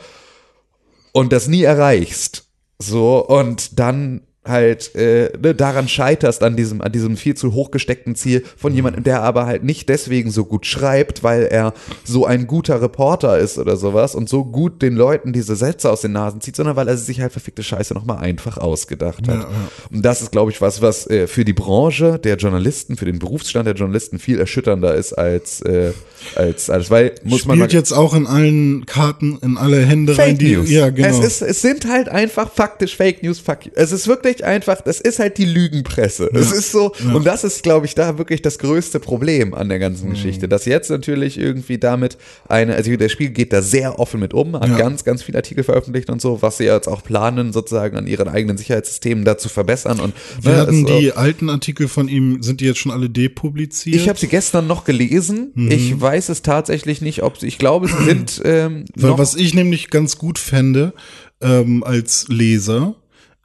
Und 1.10 1.32
das 1.32 1.48
nie 1.48 1.62
erreichst. 1.62 2.44
So, 2.78 3.26
und 3.26 3.78
dann 3.78 4.25
halt 4.48 4.94
äh, 4.94 5.30
ne, 5.40 5.54
daran 5.54 5.88
scheiterst 5.88 6.42
an 6.42 6.56
diesem 6.56 6.80
an 6.80 6.92
diesem 6.92 7.16
viel 7.16 7.34
zu 7.34 7.52
hoch 7.52 7.70
gesteckten 7.70 8.14
Ziel 8.14 8.44
von 8.56 8.74
jemandem, 8.74 9.04
der 9.04 9.22
aber 9.22 9.46
halt 9.46 9.64
nicht 9.64 9.88
deswegen 9.88 10.30
so 10.30 10.44
gut 10.44 10.66
schreibt, 10.66 11.22
weil 11.22 11.44
er 11.44 11.72
so 12.04 12.26
ein 12.26 12.46
guter 12.46 12.80
Reporter 12.80 13.38
ist 13.38 13.58
oder 13.58 13.76
sowas 13.76 14.14
und 14.14 14.28
so 14.28 14.44
gut 14.44 14.82
den 14.82 14.96
Leuten 14.96 15.32
diese 15.32 15.56
Sätze 15.56 15.90
aus 15.90 16.00
den 16.02 16.12
Nasen 16.12 16.40
zieht, 16.40 16.56
sondern 16.56 16.76
weil 16.76 16.88
er 16.88 16.96
sich 16.96 17.20
halt 17.20 17.32
verfickte 17.32 17.62
Scheiße 17.62 17.94
nochmal 17.94 18.18
einfach 18.18 18.58
ausgedacht 18.58 19.28
hat. 19.28 19.34
Ja, 19.34 19.40
ja. 19.40 19.48
Und 19.92 20.02
das 20.02 20.22
ist, 20.22 20.32
glaube 20.32 20.50
ich, 20.50 20.60
was, 20.60 20.82
was 20.82 21.06
äh, 21.08 21.26
für 21.26 21.44
die 21.44 21.52
Branche 21.52 22.18
der 22.18 22.36
Journalisten, 22.36 22.96
für 22.96 23.04
den 23.04 23.18
Berufsstand 23.18 23.66
der 23.66 23.74
Journalisten 23.74 24.18
viel 24.18 24.38
erschütternder 24.38 24.94
ist 24.94 25.12
als 25.12 25.60
äh, 25.62 25.92
als 26.34 26.70
als 26.70 26.90
weil 26.90 27.14
muss 27.24 27.44
man 27.44 27.56
Spielt 27.58 27.72
jetzt 27.72 27.92
auch 27.92 28.14
in 28.14 28.26
allen 28.26 28.86
Karten, 28.86 29.38
in 29.42 29.56
alle 29.56 29.84
Hände 29.84 30.16
rein, 30.16 30.30
Fake 30.30 30.38
die, 30.38 30.56
News. 30.56 30.70
ja, 30.70 30.90
genau. 30.90 31.08
Es, 31.08 31.18
ist, 31.18 31.42
es 31.42 31.62
sind 31.62 31.88
halt 31.88 32.08
einfach 32.08 32.50
faktisch 32.52 32.96
Fake 32.96 33.22
News. 33.22 33.38
Fuck. 33.38 33.60
Es 33.74 33.92
ist 33.92 34.08
wirklich 34.08 34.35
einfach, 34.44 34.80
das 34.82 35.00
ist 35.00 35.18
halt 35.18 35.38
die 35.38 35.44
Lügenpresse. 35.44 36.30
Es 36.32 36.52
ist 36.52 36.72
so, 36.72 36.92
und 37.14 37.26
das 37.26 37.44
ist, 37.44 37.62
glaube 37.62 37.86
ich, 37.86 37.94
da 37.94 38.18
wirklich 38.18 38.42
das 38.42 38.58
größte 38.58 39.00
Problem 39.00 39.54
an 39.54 39.68
der 39.68 39.78
Mhm. 39.78 39.82
ganzen 39.82 40.10
Geschichte, 40.10 40.48
dass 40.48 40.64
jetzt 40.64 40.90
natürlich 40.90 41.38
irgendwie 41.38 41.78
damit 41.78 42.16
eine, 42.48 42.74
also 42.74 42.94
der 42.96 43.08
Spiegel 43.08 43.32
geht 43.32 43.52
da 43.52 43.62
sehr 43.62 43.98
offen 43.98 44.20
mit 44.20 44.34
um, 44.34 44.54
hat 44.54 44.68
Ja. 44.68 44.76
ganz, 44.78 45.04
ganz 45.04 45.22
viele 45.22 45.38
Artikel 45.38 45.64
veröffentlicht 45.64 46.10
und 46.10 46.20
so, 46.20 46.42
was 46.42 46.58
sie 46.58 46.64
jetzt 46.64 46.88
auch 46.88 47.02
planen, 47.02 47.52
sozusagen 47.52 47.96
an 47.96 48.06
ihren 48.06 48.28
eigenen 48.28 48.56
Sicherheitssystemen 48.56 49.24
da 49.24 49.38
zu 49.38 49.48
verbessern 49.48 50.00
und 50.00 50.14
ne, 50.44 50.52
Werden 50.52 50.84
es- 50.86 51.00
die 51.00 51.12
alten 51.12 51.50
Artikel 51.50 51.88
von 51.88 52.08
ihm, 52.08 52.42
sind 52.42 52.60
die 52.60 52.64
jetzt 52.66 52.78
schon 52.78 52.92
alle 52.92 53.08
depubliziert? 53.10 53.96
ich 53.96 54.08
habe 54.08 54.18
sie 54.18 54.28
gestern 54.28 54.66
noch 54.66 54.84
gelesen. 54.84 55.52
Mhm. 55.54 55.70
Ich 55.70 56.00
weiß 56.00 56.28
es 56.28 56.42
tatsächlich 56.42 57.00
nicht, 57.00 57.22
ob 57.22 57.38
sie, 57.38 57.46
ich 57.46 57.58
glaube, 57.58 57.88
sie 57.88 57.94
sind 58.04 58.40
ähm, 58.44 58.84
Weil 58.94 59.10
noch, 59.10 59.18
was 59.18 59.34
ich 59.34 59.54
nämlich 59.54 59.90
ganz 59.90 60.18
gut 60.18 60.38
fände 60.38 60.92
ähm, 61.40 61.84
als 61.84 62.26
Leser, 62.28 62.94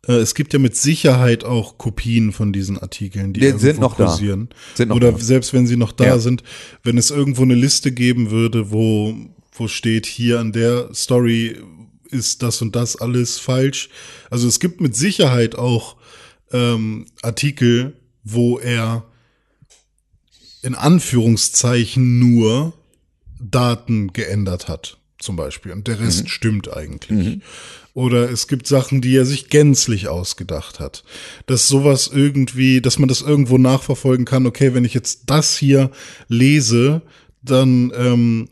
es 0.07 0.33
gibt 0.33 0.53
ja 0.53 0.59
mit 0.59 0.75
Sicherheit 0.75 1.43
auch 1.43 1.77
Kopien 1.77 2.31
von 2.31 2.51
diesen 2.51 2.77
Artikeln, 2.79 3.33
die 3.33 3.39
Die 3.41 3.51
sind 3.59 3.79
noch 3.79 3.95
da. 3.95 4.05
kursieren. 4.05 4.49
Sind 4.73 4.89
noch 4.89 4.95
Oder 4.95 5.11
da. 5.11 5.17
selbst 5.19 5.53
wenn 5.53 5.67
sie 5.67 5.77
noch 5.77 5.91
da 5.91 6.05
Ja. 6.05 6.19
sind, 6.19 6.43
wenn 6.83 6.97
es 6.97 7.11
irgendwo 7.11 7.43
eine 7.43 7.53
Liste 7.55 7.91
geben 7.91 8.31
würde, 8.31 8.71
wo, 8.71 9.15
wo 9.53 9.67
steht, 9.67 10.07
hier 10.07 10.39
an 10.39 10.51
der 10.53 10.93
Story 10.93 11.57
ist 12.09 12.41
das 12.43 12.61
und 12.61 12.75
das 12.75 12.95
alles 12.95 13.37
falsch. 13.39 13.89
Also 14.31 14.47
es 14.47 14.59
gibt 14.59 14.81
mit 14.81 14.95
Sicherheit 14.95 15.55
auch 15.55 15.95
ähm, 16.51 17.05
Artikel, 17.21 17.93
wo 18.23 18.57
er 18.59 19.05
in 20.63 20.75
Anführungszeichen 20.75 22.19
nur 22.19 22.73
Daten 23.39 24.13
geändert 24.13 24.67
hat, 24.67 24.97
zum 25.21 25.35
Beispiel. 25.35 25.71
Und 25.71 25.87
der 25.87 25.99
Rest 25.99 26.29
stimmt 26.29 26.75
eigentlich. 26.75 27.39
Oder 27.93 28.29
es 28.29 28.47
gibt 28.47 28.67
Sachen, 28.67 29.01
die 29.01 29.15
er 29.15 29.25
sich 29.25 29.49
gänzlich 29.49 30.07
ausgedacht 30.07 30.79
hat. 30.79 31.03
Dass 31.45 31.67
sowas 31.67 32.09
irgendwie, 32.13 32.81
dass 32.81 32.99
man 32.99 33.09
das 33.09 33.21
irgendwo 33.21 33.57
nachverfolgen 33.57 34.25
kann, 34.25 34.45
okay, 34.45 34.73
wenn 34.73 34.85
ich 34.85 34.93
jetzt 34.93 35.23
das 35.27 35.57
hier 35.57 35.91
lese, 36.27 37.01
dann, 37.41 37.91
ähm, 37.95 38.49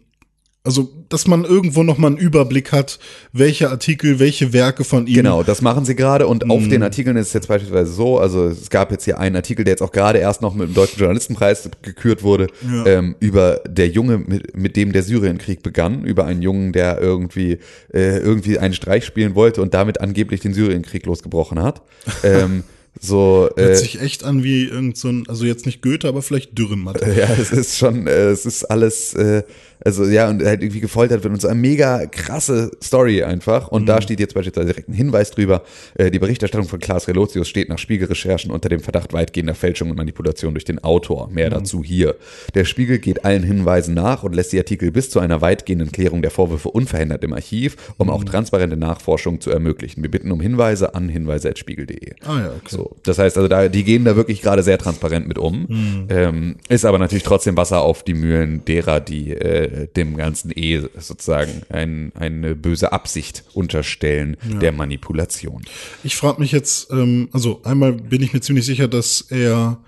also, 0.64 0.89
dass 1.07 1.26
man 1.26 1.45
irgendwo 1.45 1.84
nochmal 1.84 2.12
einen 2.12 2.20
Überblick 2.20 2.74
hat, 2.74 2.99
welche 3.32 3.70
Artikel, 3.70 4.20
welche 4.20 4.51
Werke 4.51 4.84
von 4.84 5.07
ihm. 5.07 5.16
Genau, 5.16 5.41
das 5.41 5.62
machen 5.62 5.86
sie 5.86 5.95
gerade 5.95 6.28
und 6.28 6.49
auf 6.49 6.62
Mhm. 6.64 6.70
den 6.70 6.84
Artikeln 6.84 7.16
ist 7.16 7.28
es 7.28 7.34
jetzt 7.34 7.47
beispielsweise 7.47 7.91
so, 7.91 8.20
also 8.20 8.45
es 8.47 8.70
gab 8.70 8.91
jetzt 8.91 9.05
hier 9.05 9.20
einen 9.20 9.38
Artikel, 9.38 9.64
der 9.64 9.74
jetzt 9.74 9.82
auch 9.82 9.91
gerade 9.93 10.20
erst 10.20 10.41
noch 10.41 10.53
mit 10.53 10.68
dem 10.68 10.74
Deutschen 10.74 10.99
Journalistenpreis 10.99 11.70
gekürt 11.82 12.24
wurde, 12.24 12.47
Ja. 12.68 12.86
ähm, 12.86 13.16
über 13.22 13.62
der 13.68 13.88
Junge, 13.88 14.18
mit, 14.18 14.55
mit 14.55 14.76
dem 14.76 14.91
der 14.91 15.03
Syrienkrieg 15.03 15.64
begann, 15.64 16.03
über 16.03 16.26
einen 16.26 16.41
Jungen, 16.41 16.74
der 16.74 16.99
irgendwie, 16.99 17.60
äh, 17.93 18.18
irgendwie 18.20 18.60
einen 18.60 18.74
Streich 18.74 19.05
spielen 19.05 19.36
wollte 19.36 19.62
und 19.62 19.74
damit 19.74 20.01
angeblich 20.01 20.41
den 20.41 20.53
Syrienkrieg 20.53 21.05
losgebrochen 21.05 21.62
hat. 21.64 21.82
ähm, 22.24 22.64
so, 22.99 23.49
Hört 23.55 23.70
äh, 23.70 23.76
sich 23.76 24.01
echt 24.01 24.26
an 24.26 24.43
wie 24.43 24.66
irgend 24.66 24.97
so 24.97 25.07
ein, 25.07 25.24
also 25.30 25.45
jetzt 25.45 25.66
nicht 25.66 25.82
Goethe, 25.82 26.07
aber 26.07 26.22
vielleicht 26.22 26.57
Dürrenmatte. 26.57 27.05
ja, 27.18 27.30
es 27.39 27.51
ist 27.51 27.78
schon, 27.78 28.07
äh, 28.07 28.26
es 28.30 28.45
ist 28.45 28.66
alles, 28.66 29.14
äh, 29.14 29.43
also 29.84 30.06
ja, 30.06 30.30
und 30.30 30.44
halt 30.44 30.62
irgendwie 30.62 30.82
gefoltert 30.82 31.24
wird 31.24 31.34
und 31.34 31.42
so 31.42 31.48
eine 31.48 31.60
mega 31.60 32.06
krasse 32.06 32.72
Story 32.84 33.24
einfach. 33.24 33.70
Und 33.70 33.88
da 33.88 34.02
steht 34.02 34.20
jetzt 34.20 34.34
beispielsweise 34.34 34.68
direkt 34.68 34.90
ein 34.90 34.94
Hinweis 34.94 35.32
drüber, 35.32 35.64
äh, 35.96 36.12
die 36.12 36.20
Berichterstattung 36.20 36.68
von 36.68 36.80
Klaas 36.80 37.08
Relotius 37.08 37.48
steht 37.48 37.70
nach 37.70 37.78
Spiegelrecherchen 37.78 38.52
unter 38.52 38.70
dem 38.70 38.82
Verdacht 38.82 39.14
weitgehender 39.14 39.56
Fälschung 39.56 39.90
und 39.90 39.98
Manipulation 39.98 40.54
durch 40.54 40.66
den 40.66 40.84
Autor. 40.84 41.30
Mehr 41.30 41.50
dazu 41.50 41.84
hier. 41.84 42.16
Der 42.56 42.66
Spiegel 42.66 43.00
geht 43.00 43.26
allen 43.26 43.44
Hinweisen 43.44 43.94
nach 43.94 44.24
und 44.24 44.36
lässt 44.36 44.52
die 44.52 44.58
Artikel 44.58 44.92
bis 44.92 45.10
zu 45.10 45.20
einer 45.20 45.42
weitgehenden 45.42 45.92
Klärung 45.92 46.22
der 46.22 46.32
Vorwürfe 46.32 46.70
unverhindert 46.70 47.24
im 47.24 47.34
Archiv, 47.34 47.78
um 47.98 48.10
auch 48.10 48.24
transparente 48.24 48.78
Nachforschung 48.78 49.40
zu 49.40 49.50
ermöglichen. 49.50 50.04
Wir 50.04 50.12
bitten 50.12 50.32
um 50.32 50.42
Hinweise 50.42 50.94
an 50.96 51.10
hinweise.spiegel.de. 51.10 52.14
Ah 52.26 52.40
ja, 52.40 52.48
okay. 52.48 52.70
So, 52.70 52.96
das 53.04 53.18
heißt 53.18 53.38
also, 53.38 53.48
da, 53.48 53.70
die 53.70 53.84
gehen 53.84 54.06
da 54.06 54.16
wirklich 54.16 54.42
gerade 54.42 54.64
sehr 54.64 54.78
transparent 54.78 55.28
mit 55.28 55.38
um. 55.38 55.68
Ähm, 56.10 56.56
ist 56.68 56.86
aber 56.86 56.98
natürlich 56.98 57.24
trotzdem 57.24 57.56
Wasser 57.58 57.82
auf 57.82 58.04
die 58.04 58.14
Mühlen 58.14 58.64
derer, 58.66 59.00
die 59.00 59.32
äh, 59.32 59.68
dem 59.95 60.17
Ganzen 60.17 60.51
eh 60.55 60.82
sozusagen 60.97 61.63
ein, 61.70 62.11
eine 62.15 62.55
böse 62.55 62.91
Absicht 62.91 63.43
unterstellen 63.53 64.38
der 64.61 64.72
Manipulation. 64.72 65.63
Ich 66.03 66.15
frage 66.15 66.39
mich 66.41 66.51
jetzt, 66.51 66.91
ähm, 66.91 67.30
also 67.32 67.61
einmal 67.63 67.93
bin 67.93 68.22
ich 68.24 68.34
mir 68.34 68.41
ziemlich 68.41 68.65
sicher, 68.65 68.88
dass 68.88 69.22
er 69.30 69.82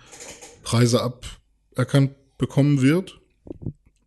Preise 0.63 1.01
aberkannt 1.01 2.11
bekommen 2.37 2.81
wird. 2.81 3.17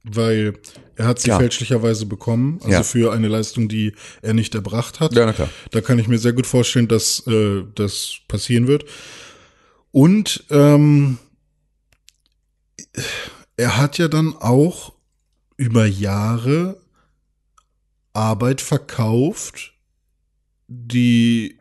weil 0.06 0.52
er 0.96 1.06
hat 1.06 1.18
sie 1.18 1.30
Ja. 1.30 1.38
fälschlicherweise 1.38 2.04
bekommen, 2.04 2.58
also 2.60 2.70
Ja. 2.70 2.82
für 2.82 3.10
eine 3.14 3.26
Leistung, 3.26 3.70
die 3.70 3.94
er 4.20 4.34
nicht 4.34 4.54
erbracht 4.54 5.00
hat. 5.00 5.14
Ja, 5.14 5.24
na 5.24 5.32
klar. 5.32 5.48
Da 5.70 5.80
kann 5.80 5.98
ich 5.98 6.08
mir 6.08 6.18
sehr 6.18 6.34
gut 6.34 6.46
vorstellen, 6.46 6.88
dass 6.88 7.26
äh, 7.26 7.62
das 7.74 8.16
passieren 8.28 8.66
wird. 8.66 8.84
Und 9.92 10.44
ähm, 10.50 11.16
er 13.56 13.76
hat 13.78 13.98
ja 13.98 14.08
dann 14.08 14.34
auch 14.36 14.92
über 15.57 15.86
Jahre 15.86 16.80
Arbeit 18.12 18.61
verkauft, 18.61 19.74
die 20.68 21.59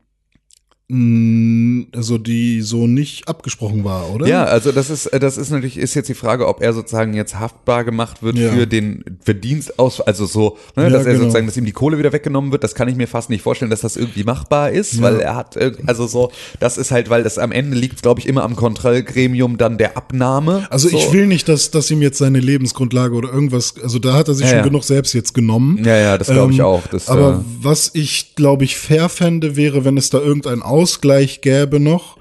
also 1.96 2.18
die 2.18 2.62
so 2.62 2.88
nicht 2.88 3.28
abgesprochen 3.28 3.84
war, 3.84 4.12
oder? 4.14 4.28
Ja, 4.28 4.44
also 4.46 4.72
das 4.72 4.89
ist, 4.89 5.10
das 5.14 5.38
ist 5.38 5.50
natürlich, 5.50 5.78
ist 5.78 5.94
jetzt 5.96 6.10
die 6.10 6.14
Frage, 6.14 6.48
ob 6.48 6.62
er 6.62 6.74
sozusagen 6.74 7.14
jetzt 7.14 7.39
haftbar 7.39 7.84
gemacht 7.84 8.22
wird 8.24 8.38
Ja. 8.38 8.52
für 8.52 8.68
den 8.68 9.04
Verdienst 9.22 9.80
aus, 9.80 10.02
also 10.02 10.26
so, 10.26 10.58
ne, 10.76 10.84
Ja, 10.84 10.89
dass 10.89 11.06
er 11.06 11.14
genau. 11.14 11.24
sozusagen, 11.26 11.46
dass 11.48 11.58
ihm 11.58 11.66
die 11.66 11.72
Kohle 11.72 11.98
wieder 11.98 12.14
weggenommen 12.14 12.52
wird, 12.52 12.64
das 12.64 12.76
kann 12.76 12.88
ich 12.88 12.96
mir 12.96 13.08
fast 13.08 13.30
nicht 13.30 13.41
vorstellen, 13.41 13.72
dass 13.72 13.82
das 13.82 13.96
irgendwie 13.98 14.24
machbar 14.24 14.72
ist, 14.72 14.94
Ja. 14.96 15.02
weil 15.02 15.20
er 15.20 15.36
hat, 15.36 15.58
also 15.88 16.08
so, 16.08 16.32
das 16.60 16.78
ist 16.78 16.91
halt, 16.91 17.10
weil 17.10 17.24
das 17.24 17.38
am 17.38 17.52
Ende 17.52 17.76
liegt, 17.78 18.02
glaube 18.02 18.20
ich, 18.20 18.28
immer 18.28 18.44
am 18.44 18.56
Kontrollgremium 18.56 19.58
dann 19.58 19.78
der 19.78 19.98
Abnahme. 19.98 20.68
Also 20.70 20.89
so. 20.89 20.98
ich 20.98 21.12
will 21.12 21.28
nicht, 21.28 21.50
dass, 21.50 21.72
dass 21.72 21.89
ihm 21.91 22.02
jetzt 22.02 22.18
seine 22.18 22.39
Lebensgrundlage 22.39 23.16
oder 23.16 23.32
irgendwas, 23.34 23.76
also 23.82 24.00
da 24.00 24.14
hat 24.14 24.28
er 24.28 24.34
sich 24.36 24.50
schon 24.50 24.64
genug 24.64 24.84
selbst 24.84 25.14
jetzt 25.14 25.34
genommen. 25.34 25.84
Ja, 25.84 25.98
ja, 25.98 26.18
das 26.18 26.28
glaube 26.28 26.52
ich 26.54 26.60
Ähm, 26.60 26.66
auch. 26.66 26.86
Das, 26.88 27.08
Aber 27.10 27.32
äh, 27.41 27.64
was 27.64 27.91
ich, 27.94 28.36
glaube 28.36 28.64
ich, 28.64 28.78
fair 28.78 29.10
fände, 29.10 29.56
wäre, 29.56 29.86
wenn 29.86 29.98
es 29.98 30.10
da 30.10 30.20
irgendeinen 30.20 30.62
Ausgleich 30.84 31.40
gäbe 31.40 31.80
noch, 31.80 32.18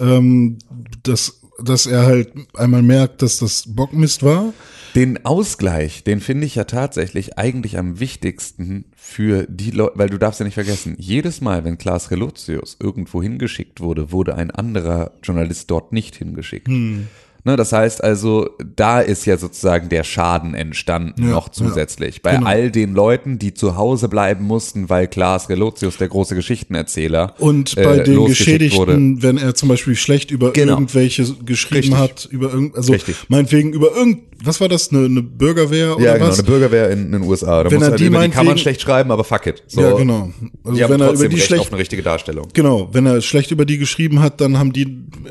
ähm, 0.00 0.56
dass, 1.02 1.42
dass 1.62 1.84
er 1.84 2.06
halt 2.06 2.32
einmal 2.54 2.80
merkt, 2.80 3.20
dass 3.20 3.40
das 3.40 3.64
Bockmist 3.66 4.22
war. 4.22 4.54
Den 4.94 5.26
Ausgleich, 5.26 6.02
den 6.02 6.20
finde 6.20 6.46
ich 6.46 6.54
ja 6.54 6.64
tatsächlich 6.64 7.36
eigentlich 7.36 7.76
am 7.76 8.00
wichtigsten 8.00 8.86
für 8.96 9.46
die 9.46 9.70
Leute, 9.70 9.98
weil 9.98 10.08
du 10.08 10.16
darfst 10.18 10.40
ja 10.40 10.44
nicht 10.46 10.54
vergessen, 10.54 10.94
jedes 10.98 11.42
Mal, 11.42 11.62
wenn 11.66 11.76
Klaas 11.76 12.10
Relotius 12.10 12.78
irgendwo 12.80 13.22
hingeschickt 13.22 13.80
wurde, 13.80 14.12
wurde 14.12 14.34
ein 14.34 14.50
anderer 14.50 15.12
Journalist 15.22 15.70
dort 15.70 15.92
nicht 15.92 16.16
hingeschickt. 16.16 16.68
Hm. 16.68 17.08
Ne, 17.46 17.54
das 17.54 17.72
heißt 17.72 18.02
also, 18.02 18.50
da 18.74 19.00
ist 19.00 19.24
ja 19.24 19.36
sozusagen 19.36 19.88
der 19.88 20.02
Schaden 20.02 20.54
entstanden 20.54 21.22
Ja, 21.22 21.30
noch 21.30 21.48
zusätzlich. 21.48 22.20
Bei 22.20 22.32
genau. 22.34 22.46
all 22.48 22.72
den 22.72 22.92
Leuten, 22.92 23.38
die 23.38 23.54
zu 23.54 23.76
Hause 23.76 24.08
bleiben 24.08 24.44
mussten, 24.44 24.88
weil 24.88 25.06
Klaas 25.06 25.48
Relotius, 25.48 25.96
der 25.96 26.08
große 26.08 26.34
Geschichtenerzähler, 26.34 27.34
Und 27.38 27.76
äh, 27.76 27.84
bei 27.84 27.98
den 28.00 28.16
losgeschickt 28.16 28.58
Geschädigten, 28.58 29.22
wenn 29.22 29.38
er 29.38 29.54
zum 29.54 29.68
Beispiel 29.68 29.94
schlecht 29.94 30.32
über 30.32 30.50
Genau. 30.52 30.72
irgendwelche 30.72 31.24
geschrieben 31.44 31.92
Richtig. 31.94 31.98
hat, 32.00 32.28
über 32.32 32.52
irgend, 32.52 32.74
also 32.74 32.92
Richtig. 32.92 33.14
meinetwegen 33.28 33.72
über 33.72 33.94
irgend, 33.94 34.22
was 34.42 34.60
war 34.60 34.68
das, 34.68 34.90
eine, 34.90 35.04
eine 35.04 35.22
Bürgerwehr 35.22 35.94
oder 35.96 36.04
Ja, 36.04 36.14
genau, 36.14 36.26
was? 36.26 36.40
eine 36.40 36.48
Bürgerwehr 36.48 36.90
in, 36.90 37.06
in 37.06 37.12
den 37.12 37.22
USA. 37.22 37.62
Da 37.62 37.70
Wenn 37.70 37.78
muss 37.78 37.86
er 37.86 37.90
halt 37.92 38.00
die 38.00 38.06
über 38.06 38.22
die 38.26 38.30
kann 38.30 38.46
man 38.46 38.58
schlecht 38.58 38.80
schreiben, 38.80 39.12
aber 39.12 39.22
fuck 39.22 39.46
it. 39.46 39.62
So, 39.68 39.82
ja, 39.82 39.92
genau. 39.92 40.32
Also 40.64 40.80
wenn 40.88 41.00
er 41.00 41.12
über 41.12 41.28
die 41.28 41.38
schlecht 41.40 41.60
auf 41.60 41.68
eine 41.70 41.78
richtige 41.78 42.02
Darstellung. 42.02 42.48
Genau, 42.54 42.88
wenn 42.92 43.06
er 43.06 43.20
schlecht 43.22 43.52
über 43.52 43.64
die 43.64 43.78
geschrieben 43.78 44.18
hat, 44.20 44.40
dann 44.40 44.58
haben 44.58 44.72
die 44.72 44.82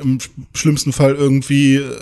im 0.01 0.20
schlimmsten 0.53 0.93
Fall 0.93 1.13
irgendwie 1.16 1.76
äh, 1.76 1.84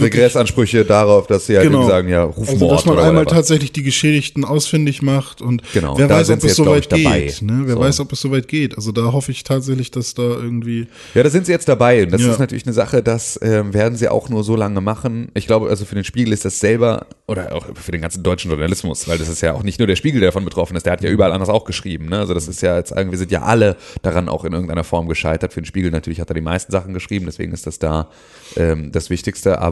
Regressansprüche 0.00 0.84
darauf, 0.84 1.26
dass 1.26 1.46
sie 1.46 1.56
halt 1.56 1.66
Genau. 1.66 1.78
irgendwie 1.80 1.90
sagen, 1.92 2.08
ja, 2.08 2.24
Rufmord 2.24 2.48
also 2.48 2.68
dass 2.70 2.84
man 2.86 2.98
einmal 2.98 3.14
whatever. 3.24 3.36
tatsächlich 3.36 3.72
die 3.72 3.82
Geschädigten 3.82 4.44
ausfindig 4.44 5.02
macht 5.02 5.40
und 5.42 5.62
Genau, 5.72 5.96
wer 5.98 6.08
weiß, 6.08 6.30
ob 6.30 6.38
es 6.38 6.44
jetzt, 6.44 6.56
so 6.56 6.62
glaub 6.64 6.74
weit 6.76 6.82
ich, 6.82 6.88
dabei. 7.04 7.20
geht. 7.22 7.42
Ne? 7.42 7.62
Wer 7.64 7.74
So. 7.74 7.80
weiß, 7.80 8.00
ob 8.00 8.12
es 8.12 8.20
so 8.20 8.30
weit 8.30 8.48
geht. 8.48 8.76
Also 8.76 8.92
da 8.92 9.12
hoffe 9.12 9.30
ich 9.32 9.44
tatsächlich, 9.44 9.90
dass 9.90 10.14
da 10.14 10.22
irgendwie 10.22 10.86
Ja, 11.14 11.22
da 11.22 11.30
sind 11.30 11.46
sie 11.46 11.52
jetzt 11.52 11.68
dabei. 11.68 12.02
Und 12.04 12.12
das 12.12 12.22
Ja. 12.22 12.32
ist 12.32 12.38
natürlich 12.38 12.64
eine 12.66 12.72
Sache, 12.72 13.02
das 13.02 13.38
ähm, 13.42 13.74
werden 13.74 13.96
sie 13.96 14.08
auch 14.08 14.28
nur 14.28 14.44
so 14.44 14.56
lange 14.56 14.80
machen. 14.80 15.28
Ich 15.34 15.46
glaube, 15.46 15.68
also 15.68 15.84
für 15.84 15.94
den 15.94 16.04
Spiegel 16.04 16.32
ist 16.32 16.44
das 16.44 16.60
selber, 16.60 17.06
oder 17.26 17.54
auch 17.54 17.66
für 17.74 17.92
den 17.92 18.00
ganzen 18.02 18.22
deutschen 18.22 18.50
Journalismus, 18.50 19.08
weil 19.08 19.18
das 19.18 19.28
ist 19.28 19.40
ja 19.40 19.54
auch 19.54 19.62
nicht 19.62 19.78
nur 19.78 19.86
der 19.88 19.96
Spiegel, 19.96 20.20
der 20.20 20.28
davon 20.28 20.44
betroffen 20.44 20.76
ist, 20.76 20.86
der 20.86 20.92
hat 20.92 21.02
ja 21.02 21.10
überall 21.10 21.32
anders 21.32 21.48
auch 21.48 21.64
geschrieben. 21.64 22.06
Ne? 22.08 22.18
Also 22.18 22.34
das 22.34 22.48
ist 22.48 22.62
ja 22.62 22.76
jetzt, 22.76 22.94
wir 22.94 23.18
sind 23.18 23.30
ja 23.30 23.42
alle 23.42 23.76
daran 24.02 24.28
auch 24.28 24.44
in 24.44 24.52
irgendeiner 24.52 24.84
Form 24.84 25.08
gescheitert. 25.08 25.52
Für 25.52 25.60
den 25.60 25.66
Spiegel 25.66 25.90
natürlich 25.90 26.20
hat 26.20 26.30
er 26.30 26.34
die 26.34 26.40
meisten 26.40 26.70
Sachen 26.72 26.92
geschrieben, 26.94 27.26
deswegen 27.26 27.52
ist 27.52 27.66
das 27.66 27.78
da 27.78 28.08
ähm, 28.56 28.92
das 28.92 29.10
Wichtigste. 29.10 29.60
Aber 29.60 29.71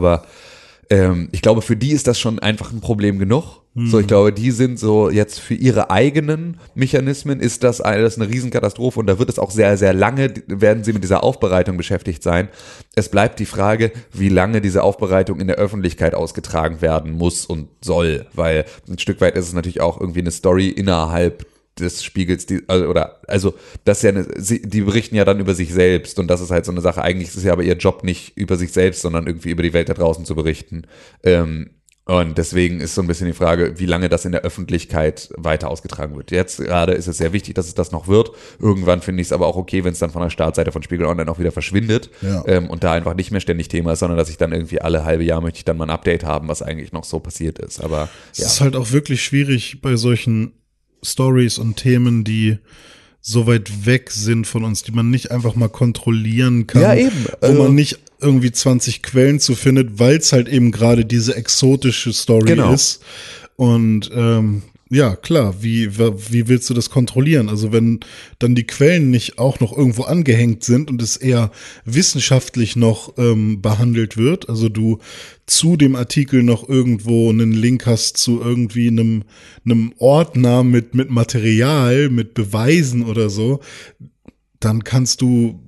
ähm, 0.89 1.29
ich 1.31 1.41
glaube, 1.41 1.61
für 1.61 1.75
die 1.75 1.91
ist 1.91 2.07
das 2.07 2.19
schon 2.19 2.39
einfach 2.39 2.71
ein 2.71 2.81
Problem 2.81 3.19
genug. 3.19 3.61
So, 3.73 3.99
ich 3.99 4.07
glaube, 4.07 4.33
die 4.33 4.51
sind 4.51 4.77
so 4.77 5.09
jetzt 5.09 5.39
für 5.39 5.53
ihre 5.53 5.89
eigenen 5.89 6.59
Mechanismen 6.75 7.39
ist 7.39 7.63
das 7.63 7.79
alles 7.79 8.17
eine 8.17 8.27
Riesenkatastrophe 8.27 8.99
und 8.99 9.07
da 9.07 9.17
wird 9.17 9.29
es 9.29 9.39
auch 9.39 9.49
sehr, 9.49 9.77
sehr 9.77 9.93
lange, 9.93 10.33
werden 10.47 10.83
sie 10.83 10.91
mit 10.91 11.03
dieser 11.03 11.23
Aufbereitung 11.23 11.77
beschäftigt 11.77 12.21
sein. 12.21 12.49
Es 12.95 13.07
bleibt 13.07 13.39
die 13.39 13.45
Frage, 13.45 13.93
wie 14.11 14.27
lange 14.27 14.59
diese 14.59 14.83
Aufbereitung 14.83 15.39
in 15.39 15.47
der 15.47 15.55
Öffentlichkeit 15.55 16.15
ausgetragen 16.15 16.81
werden 16.81 17.13
muss 17.13 17.45
und 17.45 17.69
soll, 17.79 18.25
weil 18.33 18.65
ein 18.89 18.99
Stück 18.99 19.21
weit 19.21 19.37
ist 19.37 19.47
es 19.47 19.53
natürlich 19.53 19.79
auch 19.79 20.01
irgendwie 20.01 20.19
eine 20.19 20.31
Story 20.31 20.67
innerhalb 20.67 21.45
des 21.79 22.03
Spiegels, 22.03 22.45
die, 22.45 22.61
also, 22.67 22.87
oder, 22.87 23.21
also, 23.27 23.55
das 23.85 23.97
ist 23.99 24.03
ja 24.03 24.09
eine, 24.09 24.27
sie, 24.37 24.61
die 24.61 24.81
berichten 24.81 25.15
ja 25.15 25.25
dann 25.25 25.39
über 25.39 25.55
sich 25.55 25.73
selbst 25.73 26.19
und 26.19 26.27
das 26.27 26.41
ist 26.41 26.51
halt 26.51 26.65
so 26.65 26.71
eine 26.71 26.81
Sache. 26.81 27.01
Eigentlich 27.01 27.29
ist 27.29 27.37
es 27.37 27.43
ja 27.43 27.53
aber 27.53 27.63
ihr 27.63 27.75
Job 27.75 28.03
nicht 28.03 28.37
über 28.37 28.57
sich 28.57 28.71
selbst, 28.71 29.01
sondern 29.01 29.27
irgendwie 29.27 29.51
über 29.51 29.63
die 29.63 29.73
Welt 29.73 29.89
da 29.89 29.93
draußen 29.93 30.25
zu 30.25 30.35
berichten. 30.35 30.83
Ähm, 31.23 31.71
und 32.05 32.37
deswegen 32.37 32.81
ist 32.81 32.95
so 32.95 33.01
ein 33.01 33.07
bisschen 33.07 33.27
die 33.27 33.33
Frage, 33.33 33.79
wie 33.79 33.85
lange 33.85 34.09
das 34.09 34.25
in 34.25 34.31
der 34.31 34.41
Öffentlichkeit 34.41 35.29
weiter 35.37 35.69
ausgetragen 35.69 36.15
wird. 36.17 36.31
Jetzt 36.31 36.57
gerade 36.57 36.93
ist 36.93 37.07
es 37.07 37.17
sehr 37.17 37.31
wichtig, 37.31 37.53
dass 37.53 37.67
es 37.67 37.75
das 37.75 37.91
noch 37.91 38.07
wird. 38.07 38.31
Irgendwann 38.59 39.01
finde 39.01 39.21
ich 39.21 39.27
es 39.27 39.31
aber 39.31 39.45
auch 39.45 39.55
okay, 39.55 39.83
wenn 39.83 39.93
es 39.93 39.99
dann 39.99 40.09
von 40.09 40.23
der 40.23 40.31
Startseite 40.31 40.71
von 40.71 40.81
Spiegel 40.81 41.05
Online 41.05 41.31
auch 41.31 41.37
wieder 41.37 41.51
verschwindet 41.51 42.09
Ja. 42.21 42.43
ähm, 42.47 42.69
und 42.71 42.83
da 42.83 42.93
einfach 42.93 43.13
nicht 43.13 43.31
mehr 43.31 43.39
ständig 43.39 43.67
Thema 43.67 43.93
ist, 43.93 43.99
sondern 43.99 44.17
dass 44.17 44.29
ich 44.29 44.37
dann 44.37 44.51
irgendwie 44.51 44.81
alle 44.81 45.05
halbe 45.05 45.23
Jahr 45.23 45.41
möchte 45.41 45.57
ich 45.57 45.65
dann 45.65 45.77
mal 45.77 45.85
ein 45.85 45.89
Update 45.91 46.23
haben, 46.25 46.47
was 46.47 46.63
eigentlich 46.63 46.91
noch 46.91 47.03
so 47.03 47.19
passiert 47.19 47.59
ist. 47.59 47.81
Aber 47.81 48.09
Es 48.31 48.39
ja. 48.39 48.45
ist 48.47 48.61
halt 48.61 48.75
auch 48.75 48.91
wirklich 48.91 49.23
schwierig 49.23 49.79
bei 49.81 49.95
solchen 49.95 50.53
Stories 51.03 51.57
und 51.57 51.77
Themen, 51.77 52.23
die 52.23 52.57
so 53.21 53.45
weit 53.47 53.85
weg 53.85 54.09
sind 54.11 54.47
von 54.47 54.63
uns, 54.63 54.83
die 54.83 54.91
man 54.91 55.09
nicht 55.11 55.29
einfach 55.31 55.55
mal 55.55 55.69
kontrollieren 55.69 56.65
kann. 56.67 56.81
Ja, 56.81 56.95
eben. 56.95 57.25
Wo 57.39 57.45
Also- 57.47 57.63
man 57.63 57.75
nicht 57.75 57.99
irgendwie 58.19 58.51
20 58.51 59.01
Quellen 59.01 59.39
zu 59.39 59.55
findet, 59.55 59.99
weil 59.99 60.17
es 60.17 60.31
halt 60.31 60.47
eben 60.47 60.71
gerade 60.71 61.05
diese 61.05 61.35
exotische 61.35 62.13
Story 62.13 62.45
Genau. 62.47 62.73
ist. 62.73 63.01
Und 63.55 64.09
ähm, 64.13 64.63
ja, 64.93 65.15
klar, 65.15 65.55
wie, 65.63 65.97
wie 65.97 66.49
willst 66.49 66.69
du 66.69 66.73
das 66.73 66.89
kontrollieren? 66.89 67.47
Also 67.47 67.71
wenn 67.71 68.01
dann 68.39 68.55
die 68.55 68.67
Quellen 68.67 69.09
nicht 69.09 69.39
auch 69.39 69.61
noch 69.61 69.75
irgendwo 69.75 70.03
angehängt 70.03 70.65
sind 70.65 70.91
und 70.91 71.01
es 71.01 71.15
eher 71.15 71.49
wissenschaftlich 71.85 72.75
noch 72.75 73.17
ähm, 73.17 73.61
behandelt 73.61 74.17
wird, 74.17 74.49
also 74.49 74.67
du 74.67 74.99
zu 75.45 75.77
dem 75.77 75.95
Artikel 75.95 76.43
noch 76.43 76.67
irgendwo 76.67 77.29
einen 77.29 77.53
Link 77.53 77.85
hast 77.85 78.17
zu 78.17 78.41
irgendwie 78.41 78.89
einem, 78.89 79.23
einem 79.63 79.93
Ordner 79.97 80.65
mit, 80.65 80.93
mit 80.93 81.09
Material, 81.09 82.09
mit 82.09 82.33
Beweisen 82.33 83.03
oder 83.03 83.29
so, 83.29 83.61
dann 84.59 84.83
kannst 84.83 85.21
du 85.21 85.61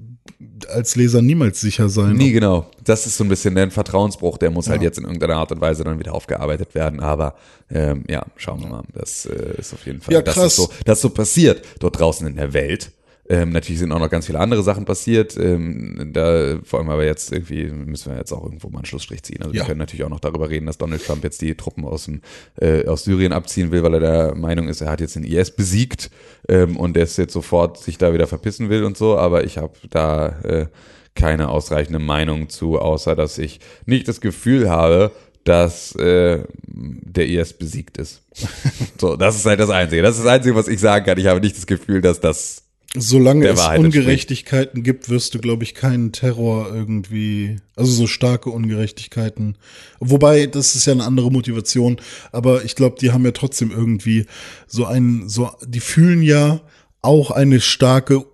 als 0.70 0.96
Leser 0.96 1.22
niemals 1.22 1.62
sicher 1.62 1.90
sein. 1.90 2.16
Nie 2.16 2.32
genau. 2.32 2.66
Das 2.84 3.06
ist 3.06 3.18
so 3.18 3.24
ein 3.24 3.30
bisschen 3.30 3.58
ein 3.58 3.72
Vertrauensbruch, 3.72 4.38
der 4.38 4.52
muss 4.52 4.68
halt 4.70 4.82
Ja. 4.82 4.88
jetzt 4.88 4.98
in 4.98 5.06
irgendeiner 5.06 5.36
Art 5.38 5.52
und 5.52 5.62
Weise 5.62 5.84
dann 5.84 6.00
wieder 6.00 6.14
aufgearbeitet 6.14 6.76
werden. 6.76 7.00
Aber 7.00 7.36
ähm, 7.72 8.04
ja, 8.10 8.26
schauen 8.38 8.62
wir 8.62 8.68
mal. 8.68 8.84
Das 8.94 9.26
äh, 9.26 9.56
ist 9.58 9.74
auf 9.74 9.86
jeden 9.86 10.02
Fall, 10.02 10.14
Ja, 10.14 10.22
krass. 10.22 10.38
es 10.38 10.56
so, 10.58 10.70
dass 10.86 11.02
so 11.02 11.10
passiert 11.10 11.64
dort 11.80 12.00
draußen 12.00 12.28
in 12.28 12.36
der 12.36 12.54
Welt. 12.54 12.92
Ähm, 13.30 13.52
natürlich 13.52 13.80
sind 13.80 13.92
auch 13.94 14.00
noch 14.00 14.10
ganz 14.10 14.26
viele 14.26 14.40
andere 14.40 14.64
Sachen 14.64 14.84
passiert. 14.84 15.38
Ähm, 15.38 16.10
da 16.14 16.58
vor 16.64 16.80
allem 16.80 16.90
aber 16.90 17.06
jetzt 17.06 17.32
irgendwie 17.32 17.66
müssen 17.68 18.12
wir 18.12 18.18
jetzt 18.18 18.34
auch 18.34 18.44
irgendwo 18.44 18.70
mal 18.70 18.80
einen 18.80 18.86
Schlussstrich 18.86 19.24
ziehen. 19.24 19.42
Also 19.42 19.54
Ja. 19.54 19.62
wir 19.62 19.68
können 19.68 19.80
natürlich 19.80 20.04
auch 20.04 20.10
noch 20.10 20.20
darüber 20.20 20.50
reden, 20.50 20.66
dass 20.66 20.78
Donald 20.78 21.06
Trump 21.06 21.24
jetzt 21.24 21.42
die 21.42 21.56
Truppen 21.56 21.86
aus, 21.86 22.06
dem, 22.06 22.22
äh, 22.60 22.86
aus 22.86 23.06
Syrien 23.06 23.32
abziehen 23.32 23.72
will, 23.72 23.82
weil 23.84 23.94
er 23.94 24.00
der 24.02 24.36
Meinung 24.36 24.68
ist, 24.68 24.82
er 24.82 24.90
hat 24.92 25.00
jetzt 25.00 25.16
den 25.16 25.24
IS 25.24 25.52
besiegt 25.52 26.12
ähm, 26.50 26.76
und 26.76 26.96
der 26.96 27.04
ist 27.04 27.18
jetzt 27.18 27.34
sofort 27.34 27.78
sich 27.78 27.98
da 27.98 28.14
wieder 28.14 28.28
verpissen 28.28 28.70
will 28.70 28.84
und 28.84 28.98
so. 28.98 29.18
Aber 29.18 29.46
ich 29.46 29.58
habe 29.58 29.74
da 29.90 30.28
äh, 30.44 30.68
keine 31.16 31.48
ausreichende 31.50 32.00
Meinung 32.00 32.50
zu, 32.50 32.78
außer 32.78 33.16
dass 33.16 33.38
ich 33.38 33.60
nicht 33.86 34.08
das 34.10 34.20
Gefühl 34.20 34.70
habe, 34.70 35.12
dass 35.46 35.96
äh, 35.96 36.44
der 36.66 37.28
IS 37.28 37.54
besiegt 37.54 37.98
ist. 37.98 38.22
so, 39.00 39.16
das 39.16 39.36
ist 39.36 39.46
halt 39.46 39.60
das 39.60 39.70
Einzige. 39.70 40.02
Das 40.02 40.18
ist 40.18 40.26
das 40.26 40.32
Einzige, 40.32 40.56
was 40.56 40.68
ich 40.68 40.80
sagen 40.80 41.06
kann. 41.06 41.18
Ich 41.18 41.28
habe 41.28 41.40
nicht 41.40 41.56
das 41.56 41.68
Gefühl, 41.68 42.02
dass 42.02 42.20
das 42.20 42.64
Solange 42.96 43.48
es 43.48 43.60
Ungerechtigkeiten 43.60 44.84
gibt, 44.84 45.10
wirst 45.10 45.34
du, 45.34 45.40
glaube 45.40 45.64
ich, 45.64 45.74
keinen 45.74 46.12
Terror 46.12 46.72
irgendwie, 46.72 47.58
also 47.76 47.92
so 47.92 48.06
starke 48.06 48.52
Ungerechtigkeiten. 48.52 49.58
Wobei, 50.00 50.46
das 50.46 50.76
ist 50.76 50.86
ja 50.86 50.94
eine 50.94 51.04
andere 51.04 51.32
Motivation, 51.32 51.98
aber 52.32 52.64
ich 52.66 52.76
glaube, 52.76 52.98
die 53.02 53.12
haben 53.12 53.26
ja 53.26 53.32
trotzdem 53.32 53.72
irgendwie 53.72 54.28
so 54.68 54.86
einen, 54.86 55.28
so, 55.28 55.50
die 55.66 55.80
fühlen 55.80 56.22
ja 56.22 56.62
auch 57.02 57.32
eine 57.32 57.62
starke 57.62 58.26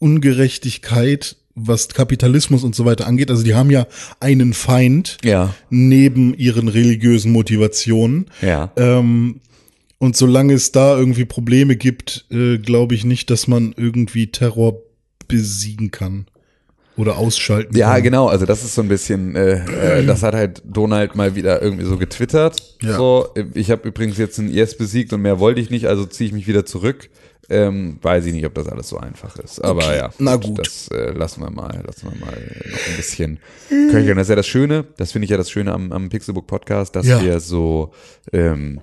Ungerechtigkeit, 0.00 1.36
was 1.54 1.88
Kapitalismus 1.88 2.64
und 2.64 2.74
so 2.74 2.84
weiter 2.84 3.06
angeht. 3.06 3.30
Also 3.30 3.44
die 3.44 3.54
haben 3.54 3.70
ja 3.70 3.86
einen 4.18 4.52
Feind 4.52 5.18
ja, 5.22 5.54
neben 5.70 6.34
ihren 6.34 6.66
religiösen 6.66 7.30
Motivationen. 7.30 8.26
ja. 8.42 8.72
Ähm, 8.76 9.40
und 9.98 10.16
solange 10.16 10.54
es 10.54 10.72
da 10.72 10.96
irgendwie 10.96 11.24
Probleme 11.24 11.76
gibt, 11.76 12.26
äh, 12.30 12.58
glaube 12.58 12.94
ich 12.94 13.04
nicht, 13.04 13.30
dass 13.30 13.46
man 13.48 13.74
irgendwie 13.76 14.28
Terror 14.30 14.78
besiegen 15.28 15.90
kann. 15.90 16.26
oder 16.96 17.18
ausschalten 17.18 17.76
Ja, 17.76 17.94
kann. 17.94 18.02
genau, 18.04 18.28
also 18.28 18.46
das 18.46 18.62
ist 18.62 18.76
so 18.76 18.82
ein 18.82 18.86
bisschen, 18.88 19.34
äh, 19.34 19.98
äh, 20.00 20.06
das 20.06 20.22
hat 20.22 20.34
halt 20.34 20.62
Donald 20.64 21.16
mal 21.16 21.34
wieder 21.34 21.60
irgendwie 21.60 21.84
so 21.86 21.96
getwittert. 21.98 22.76
Ja. 22.82 22.96
So, 22.96 23.30
ich 23.54 23.72
habe 23.72 23.88
übrigens 23.88 24.16
jetzt 24.16 24.38
ein 24.38 24.48
IS 24.48 24.76
besiegt 24.76 25.12
und 25.12 25.20
mehr 25.22 25.40
wollte 25.40 25.60
ich 25.60 25.70
nicht, 25.70 25.86
also 25.86 26.04
ziehe 26.06 26.28
ich 26.28 26.32
mich 26.34 26.46
wieder 26.46 26.64
zurück. 26.64 27.10
Ähm, 27.50 27.98
weiß 28.00 28.24
ich 28.26 28.32
nicht, 28.32 28.46
ob 28.46 28.54
das 28.54 28.68
alles 28.68 28.88
so 28.88 28.96
einfach 28.96 29.36
ist. 29.40 29.58
Aber 29.62 29.84
Okay, 29.84 29.96
ja, 29.96 30.10
na 30.20 30.36
gut. 30.36 30.58
das 30.60 30.86
äh, 30.88 31.10
lassen 31.12 31.40
wir 31.42 31.50
mal, 31.50 31.82
lassen 31.84 32.10
wir 32.12 32.18
mal 32.24 32.30
noch 32.70 32.86
ein 32.88 32.96
bisschen 32.96 33.38
köcheln. 33.68 34.16
Das 34.16 34.26
ist 34.26 34.30
ja 34.30 34.36
das 34.36 34.46
Schöne, 34.46 34.84
das 34.96 35.10
finde 35.12 35.24
ich 35.24 35.30
ja 35.30 35.36
das 35.36 35.50
Schöne 35.50 35.72
am, 35.72 35.90
am 35.90 36.08
Pixelbook 36.10 36.46
Podcast, 36.46 36.94
dass 36.94 37.06
Ja. 37.06 37.20
wir 37.22 37.40
so, 37.40 37.90
ähm, 38.32 38.80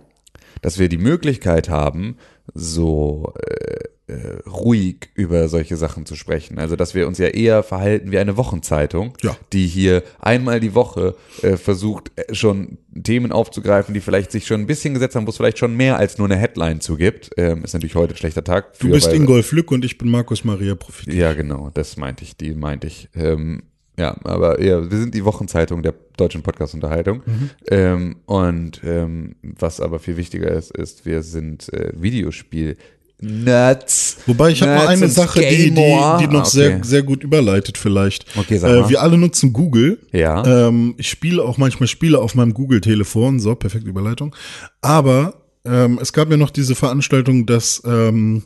dass 0.61 0.79
wir 0.79 0.89
die 0.89 0.97
Möglichkeit 0.97 1.69
haben, 1.69 2.17
so 2.53 3.33
äh, 3.47 4.11
äh, 4.11 4.39
ruhig 4.49 5.09
über 5.15 5.47
solche 5.47 5.77
Sachen 5.77 6.05
zu 6.05 6.15
sprechen. 6.15 6.59
Also, 6.59 6.75
dass 6.75 6.93
wir 6.95 7.07
uns 7.07 7.17
ja 7.17 7.27
eher 7.27 7.63
verhalten 7.63 8.11
wie 8.11 8.17
eine 8.19 8.35
Wochenzeitung, 8.35 9.13
Ja. 9.21 9.37
die 9.53 9.67
hier 9.67 10.03
einmal 10.19 10.59
die 10.59 10.75
Woche 10.75 11.15
äh, 11.43 11.55
versucht, 11.55 12.11
äh, 12.17 12.33
schon 12.35 12.77
Themen 13.03 13.31
aufzugreifen, 13.31 13.93
die 13.93 14.01
vielleicht 14.01 14.31
sich 14.31 14.45
schon 14.47 14.59
ein 14.61 14.67
bisschen 14.67 14.93
gesetzt 14.93 15.15
haben, 15.15 15.25
wo 15.27 15.29
es 15.29 15.37
vielleicht 15.37 15.59
schon 15.59 15.77
mehr 15.77 15.97
als 15.97 16.17
nur 16.17 16.27
eine 16.27 16.35
Headline 16.35 16.81
zu 16.81 16.97
gibt. 16.97 17.29
Ähm, 17.37 17.63
ist 17.63 17.73
natürlich 17.73 17.95
heute 17.95 18.13
ein 18.15 18.17
schlechter 18.17 18.43
Tag. 18.43 18.73
Du 18.79 18.87
für, 18.87 18.93
bist 18.93 19.07
weil- 19.07 19.15
Ingolf 19.15 19.51
Lück 19.53 19.71
und 19.71 19.85
ich 19.85 19.97
bin 19.97 20.09
Markus 20.11 20.43
Maria 20.43 20.75
Profit. 20.75 21.13
Ja, 21.13 21.33
genau, 21.33 21.69
das 21.73 21.95
meinte 21.95 22.23
ich, 22.25 22.35
die 22.35 22.53
meinte 22.53 22.87
ich. 22.87 23.07
Ähm, 23.15 23.63
ja, 23.97 24.15
aber 24.23 24.61
ja, 24.61 24.89
wir 24.89 24.97
sind 24.97 25.13
die 25.13 25.25
Wochenzeitung 25.25 25.83
der 25.83 25.93
deutschen 26.17 26.41
Podcast-Unterhaltung. 26.41 27.21
Mhm. 27.25 27.49
Ähm, 27.69 28.15
und 28.25 28.81
ähm, 28.83 29.35
was 29.41 29.79
aber 29.79 29.99
viel 29.99 30.17
wichtiger 30.17 30.49
ist, 30.51 30.71
ist, 30.71 31.05
wir 31.05 31.23
sind 31.23 31.71
äh, 31.73 31.91
Videospiel. 31.95 32.77
Nuts. 33.23 34.17
Wobei 34.25 34.49
ich 34.49 34.61
habe 34.63 34.71
noch 34.73 34.87
Nerds 34.87 35.01
eine 35.01 35.07
Sache, 35.09 35.41
die, 35.41 35.69
die, 35.69 35.75
die 35.75 36.27
noch 36.27 36.41
Okay. 36.41 36.49
sehr, 36.49 36.83
sehr 36.83 37.03
gut 37.03 37.23
überleitet 37.23 37.77
vielleicht. 37.77 38.25
Okay, 38.35 38.57
sag 38.57 38.71
mal. 38.71 38.85
Äh, 38.85 38.89
wir 38.89 39.01
alle 39.01 39.17
nutzen 39.17 39.53
Google. 39.53 39.99
Ja. 40.11 40.67
Ähm, 40.67 40.95
ich 40.97 41.07
spiele 41.07 41.43
auch 41.43 41.59
manchmal 41.59 41.87
Spiele 41.87 42.17
auf 42.17 42.33
meinem 42.33 42.55
Google-Telefon. 42.55 43.39
So, 43.39 43.53
perfekte 43.53 43.89
Überleitung. 43.89 44.35
Aber 44.81 45.35
ähm, 45.65 45.99
es 46.01 46.13
gab 46.13 46.31
ja 46.31 46.37
noch 46.37 46.49
diese 46.49 46.73
Veranstaltung, 46.73 47.45
dass 47.45 47.83
ähm, 47.85 48.41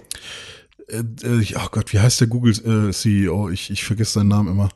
äh, 0.89 0.98
äh, 0.98 1.46
oh 1.56 1.68
Gott, 1.72 1.93
wie 1.93 2.00
heißt 2.00 2.20
der 2.20 2.28
Google-CEO? 2.28 3.50
ich, 3.50 3.72
ich 3.72 3.84
vergesse 3.86 4.14
seinen 4.14 4.28
Namen 4.28 4.50
immer. 4.50 4.70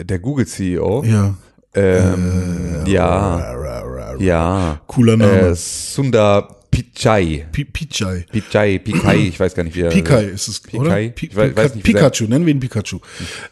Der 0.00 0.18
Google-CEO. 0.18 1.04
Ja. 1.04 1.34
Ähm, 1.74 2.82
ja. 2.86 4.16
Ja. 4.18 4.80
Cooler 4.86 5.16
Name. 5.16 5.40
Äh, 5.50 5.54
Sundar 5.54 6.56
Pichai. 6.70 7.46
Pi- 7.52 7.64
Pichai. 7.64 8.26
Pichai, 8.30 8.78
Pikai, 8.78 9.16
ich 9.16 9.38
weiß 9.40 9.54
gar 9.54 9.62
nicht, 9.64 9.74
wie 9.76 9.80
er 9.82 9.90
Pikai 9.90 10.24
ist 10.24 10.48
es, 10.48 10.60
Pikai? 10.60 10.78
oder? 11.06 11.14
Pi 11.14 11.26
Ich 11.26 11.36
weiß- 11.36 11.56
weiß 11.56 11.74
nicht, 11.74 11.84
Pikachu, 11.84 12.24
nennen 12.24 12.46
wir 12.46 12.54
ihn 12.54 12.60
Pikachu. 12.60 12.98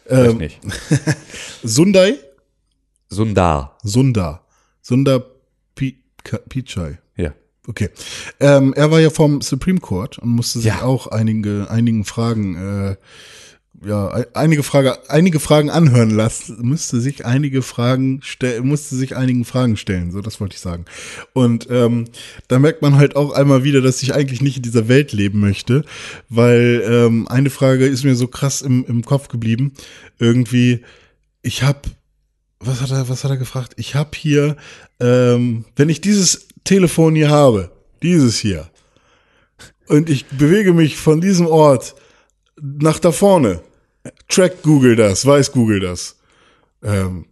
Weiß 0.09 0.31
Ähm, 0.31 0.37
nicht. 0.37 0.59
Sundai? 1.63 2.15
Sundar. 3.09 3.77
Sundar. 3.83 4.45
Sundar 4.81 5.23
Pika- 5.75 6.39
Pichai. 6.49 6.99
Ja. 7.17 7.33
Okay. 7.67 7.89
Ähm, 8.39 8.73
er 8.73 8.89
war 8.91 8.99
ja 8.99 9.09
vom 9.09 9.41
Supreme 9.41 9.79
Court 9.79 10.17
und 10.19 10.29
musste 10.29 10.59
sich 10.59 10.67
Ja. 10.67 10.81
auch 10.83 11.07
einige, 11.07 11.67
einigen 11.69 12.05
Fragen, 12.05 12.55
äh, 12.55 12.95
ja, 13.83 14.13
ei- 14.13 14.27
einige 14.33 14.63
Frage, 14.63 14.97
einige 15.09 15.39
Fragen 15.39 15.69
anhören 15.69 16.11
lassen, 16.11 16.57
müsste 16.61 17.01
sich 17.01 17.25
einige 17.25 17.61
Fragen 17.61 18.19
stellen, 18.23 18.67
musste 18.67 18.95
sich 18.95 19.15
einigen 19.15 19.43
Fragen 19.45 19.77
stellen, 19.77 20.11
so 20.11 20.21
das 20.21 20.39
wollte 20.39 20.55
ich 20.55 20.61
sagen. 20.61 20.85
Und 21.33 21.67
ähm, 21.69 22.05
da 22.47 22.59
merkt 22.59 22.81
man 22.81 22.95
halt 22.95 23.15
auch 23.15 23.31
einmal 23.31 23.63
wieder, 23.63 23.81
dass 23.81 24.03
ich 24.03 24.13
eigentlich 24.13 24.41
nicht 24.41 24.57
in 24.57 24.63
dieser 24.63 24.87
Welt 24.87 25.13
leben 25.13 25.39
möchte, 25.39 25.83
weil 26.29 26.83
ähm, 26.85 27.27
eine 27.27 27.49
Frage 27.49 27.87
ist 27.87 28.03
mir 28.03 28.15
so 28.15 28.27
krass 28.27 28.61
im, 28.61 28.85
im 28.85 29.03
Kopf 29.03 29.27
geblieben. 29.27 29.73
Irgendwie, 30.19 30.81
ich 31.41 31.63
habe 31.63 31.81
was 32.63 32.81
hat 32.81 32.91
er, 32.91 33.09
was 33.09 33.23
hat 33.23 33.31
er 33.31 33.37
gefragt? 33.37 33.73
Ich 33.77 33.95
habe 33.95 34.11
hier, 34.15 34.55
ähm, 34.99 35.65
wenn 35.75 35.89
ich 35.89 35.99
dieses 35.99 36.47
Telefon 36.63 37.15
hier 37.15 37.29
habe, 37.31 37.71
dieses 38.03 38.37
hier, 38.37 38.69
und 39.87 40.09
ich 40.11 40.27
bewege 40.27 40.71
mich 40.73 40.95
von 40.95 41.21
diesem 41.21 41.47
Ort 41.47 41.95
nach 42.61 42.99
da 42.99 43.11
vorne, 43.11 43.61
track 44.27 44.61
Google 44.63 44.95
das, 44.95 45.25
weiß 45.25 45.51
Google 45.51 45.79
das. 45.79 46.15
Ähm, 46.83 47.25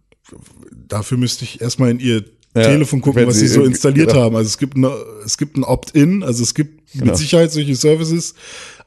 dafür 0.88 1.18
müsste 1.18 1.44
ich 1.44 1.60
erstmal 1.60 1.90
in 1.90 2.00
ihr 2.00 2.24
Ja, 2.54 2.62
Telefon 2.62 3.00
gucken, 3.00 3.26
was 3.26 3.36
sie 3.36 3.48
so 3.48 3.64
installiert 3.64 4.10
genau. 4.10 4.22
haben. 4.22 4.36
Also 4.36 4.48
es 4.48 4.58
gibt, 4.58 4.76
eine, 4.76 4.92
es 5.24 5.36
gibt 5.38 5.56
ein 5.56 5.64
Opt-in, 5.64 6.22
also 6.22 6.42
es 6.42 6.54
gibt 6.54 6.80
Genau. 6.92 7.06
mit 7.06 7.16
Sicherheit 7.16 7.52
solche 7.52 7.76
Services, 7.76 8.34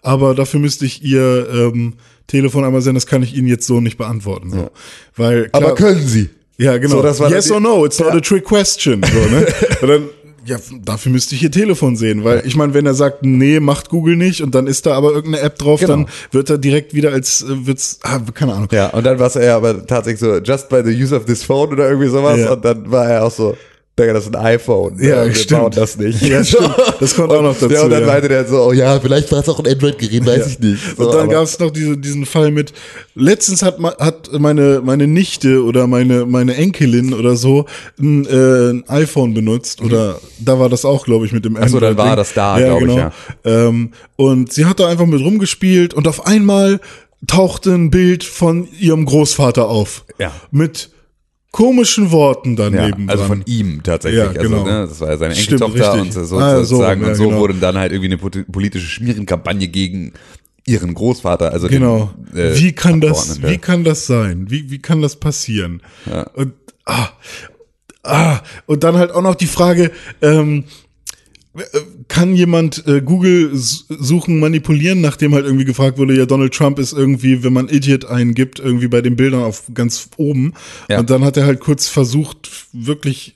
aber 0.01 0.35
dafür 0.35 0.59
müsste 0.59 0.85
ich 0.85 1.01
ihr 1.03 1.47
ähm, 1.49 1.93
Telefon 2.27 2.65
einmal 2.65 2.81
sehen, 2.81 2.95
das 2.95 3.07
kann 3.07 3.23
ich 3.23 3.33
Ihnen 3.33 3.47
jetzt 3.47 3.65
so 3.65 3.79
nicht 3.79 3.97
beantworten. 3.97 4.51
So. 4.51 4.71
Weil, 5.15 5.47
klar, 5.49 5.63
Aber 5.63 5.75
können 5.75 6.05
Sie? 6.05 6.29
ja, 6.57 6.77
genau. 6.77 6.97
So, 6.97 7.01
das 7.01 7.21
war 7.21 7.29
yes 7.31 7.49
or 7.49 7.61
no, 7.61 7.85
it's 7.85 7.99
not 7.99 8.11
a 8.13 8.19
trick 8.19 8.43
question. 8.43 9.01
So, 9.03 9.19
ne? 9.29 9.47
Und 9.81 9.87
dann, 9.87 10.09
ja, 10.45 10.57
dafür 10.83 11.11
müsste 11.11 11.35
ich 11.35 11.43
ihr 11.43 11.51
Telefon 11.51 11.95
sehen, 11.95 12.23
weil 12.23 12.43
ich 12.45 12.55
meine, 12.55 12.73
wenn 12.73 12.85
er 12.85 12.93
sagt, 12.93 13.23
nee, 13.23 13.59
macht 13.59 13.89
Google 13.89 14.15
nicht 14.15 14.41
und 14.41 14.53
dann 14.55 14.67
ist 14.67 14.85
da 14.85 14.93
aber 14.95 15.11
irgendeine 15.11 15.43
App 15.43 15.57
drauf, 15.57 15.79
Genau. 15.79 15.93
dann 15.93 16.05
wird 16.31 16.49
er 16.49 16.57
direkt 16.57 16.93
wieder 16.93 17.11
als, 17.11 17.41
äh, 17.43 17.65
wird's, 17.65 17.99
ah, 18.03 18.19
keine 18.33 18.53
Ahnung. 18.53 18.67
Ja, 18.71 18.87
und 18.89 19.05
dann 19.05 19.19
war 19.19 19.27
es 19.27 19.35
ja 19.35 19.55
aber 19.55 19.85
tatsächlich 19.85 20.19
so, 20.19 20.37
just 20.37 20.69
by 20.69 20.81
the 20.83 20.91
use 20.91 21.15
of 21.15 21.25
this 21.25 21.43
phone 21.43 21.69
oder 21.71 21.87
irgendwie 21.87 22.09
sowas. 22.09 22.39
Ja. 22.39 22.53
Und 22.53 22.65
dann 22.65 22.91
war 22.91 23.07
er 23.07 23.23
auch 23.25 23.31
so, 23.31 23.55
Digga, 23.99 24.13
das 24.13 24.23
ist 24.25 24.35
ein 24.35 24.43
iPhone. 24.43 24.97
Ja, 24.99 25.23
wir 25.23 25.35
stimmt. 25.35 25.61
bauen 25.61 25.71
das 25.75 25.97
nicht. 25.97 26.19
Ja, 26.23 26.43
stimmt. 26.45 26.73
Das 26.99 27.15
kommt 27.15 27.31
auch 27.31 27.43
noch 27.43 27.53
dazu, 27.53 27.71
Ja, 27.71 27.83
und 27.83 27.91
dann 27.91 28.01
ja. 28.01 28.07
meinte 28.07 28.27
der 28.27 28.47
so, 28.47 28.63
oh 28.63 28.71
ja, 28.71 28.99
vielleicht 28.99 29.31
war 29.31 29.39
es 29.41 29.49
auch 29.49 29.59
ein 29.59 29.67
Android-Gerät, 29.67 30.25
weiß 30.25 30.47
ich 30.47 30.59
nicht. 30.59 30.97
So, 30.97 31.05
und 31.05 31.13
dann 31.13 31.29
gab 31.29 31.43
es 31.43 31.59
noch 31.59 31.69
diese, 31.69 31.95
diesen 31.95 32.25
Fall 32.25 32.49
mit, 32.49 32.73
letztens 33.13 33.61
hat, 33.61 33.77
hat 33.99 34.31
meine, 34.39 34.81
meine 34.83 35.05
Nichte 35.05 35.63
oder 35.63 35.85
meine, 35.85 36.25
meine 36.25 36.55
Enkelin 36.55 37.13
oder 37.13 37.35
so 37.35 37.65
ein, 37.99 38.25
äh, 38.25 38.71
ein 38.71 38.83
iPhone 38.89 39.35
benutzt 39.35 39.79
oder 39.81 40.19
da 40.39 40.57
war 40.59 40.69
das 40.69 40.85
auch, 40.85 41.05
glaube 41.05 41.27
ich, 41.27 41.31
mit 41.31 41.45
dem 41.45 41.53
Mhm. 41.53 41.67
so, 41.67 41.79
dann 41.79 41.95
war 41.95 42.15
das 42.15 42.33
da, 42.33 42.57
glaub 42.57 42.81
ich, 42.81 42.95
ja. 42.95 43.11
Ähm, 43.45 43.91
und 44.15 44.51
sie 44.51 44.65
hat 44.65 44.79
da 44.79 44.87
einfach 44.87 45.05
mit 45.05 45.21
rumgespielt 45.21 45.93
und 45.93 46.07
auf 46.07 46.25
einmal 46.25 46.79
tauchte 47.27 47.71
ein 47.75 47.91
Bild 47.91 48.23
von 48.23 48.67
ihrem 48.79 49.05
Großvater 49.05 49.67
auf. 49.69 50.03
Ja. 50.17 50.31
Mit 50.49 50.89
komischen 51.53 52.11
Worten 52.11 52.57
ja, 52.57 52.69
daneben. 52.69 53.09
also 53.09 53.25
dran. 53.25 53.27
von 53.27 53.43
ihm 53.45 53.83
tatsächlich. 53.83 54.23
Ja, 54.23 54.33
genau. 54.33 54.63
Also, 54.63 54.71
ne, 54.71 54.87
das 54.87 54.99
war 55.01 55.09
ja 55.11 55.17
seine 55.17 55.35
Enkeltochter 55.35 55.93
und 55.93 56.11
so, 56.11 56.37
Ah, 56.37 56.55
so 56.57 56.63
sozusagen. 56.63 57.01
rum, 57.01 57.05
ja, 57.05 57.11
und 57.11 57.15
so 57.15 57.27
genau. 57.29 57.39
wurde 57.39 57.53
dann 57.53 57.77
halt 57.77 57.91
irgendwie 57.93 58.17
eine 58.25 58.43
politische 58.45 58.87
Schmierenkampagne 58.87 59.67
gegen 59.67 60.13
ihren 60.65 60.93
Großvater. 60.95 61.51
Also 61.51 61.67
Genau. 61.67 62.11
Den, 62.33 62.37
äh, 62.37 62.57
wie 62.59 62.73
kann 62.73 62.99
das, 63.01 63.41
wie 63.43 63.59
kann 63.59 63.83
das 63.83 64.07
sein? 64.07 64.47
Wie, 64.49 64.71
wie 64.71 64.79
kann 64.79 65.01
das 65.03 65.15
passieren? 65.15 65.81
Und, 66.33 66.53
ah, 66.85 67.09
ah, 68.01 68.39
und 68.65 68.83
dann 68.83 68.95
halt 68.97 69.11
auch 69.11 69.21
noch 69.21 69.35
die 69.35 69.47
Frage, 69.47 69.91
ähm, 70.23 70.63
äh, 71.55 71.61
kann 72.13 72.35
jemand 72.35 72.85
äh, 72.85 73.01
Google-Suchen 73.01 74.39
manipulieren, 74.39 75.01
nachdem 75.01 75.33
halt 75.33 75.45
irgendwie 75.45 75.65
gefragt 75.65 75.97
wurde, 75.97 76.15
ja, 76.15 76.27
Donald 76.27 76.53
Trump 76.53 76.77
ist 76.77 76.93
irgendwie, 76.93 77.43
wenn 77.43 77.53
man 77.53 77.69
Idiot 77.69 78.05
eingibt, 78.05 78.59
irgendwie 78.59 78.87
bei 78.87 79.01
den 79.01 79.15
Bildern 79.15 79.41
auf 79.41 79.63
ganz 79.73 80.11
oben. 80.17 80.53
Ja. 80.89 80.99
Und 80.99 81.09
dann 81.09 81.25
hat 81.25 81.37
er 81.37 81.47
halt 81.47 81.59
kurz 81.59 81.87
versucht, 81.87 82.51
wirklich 82.71 83.33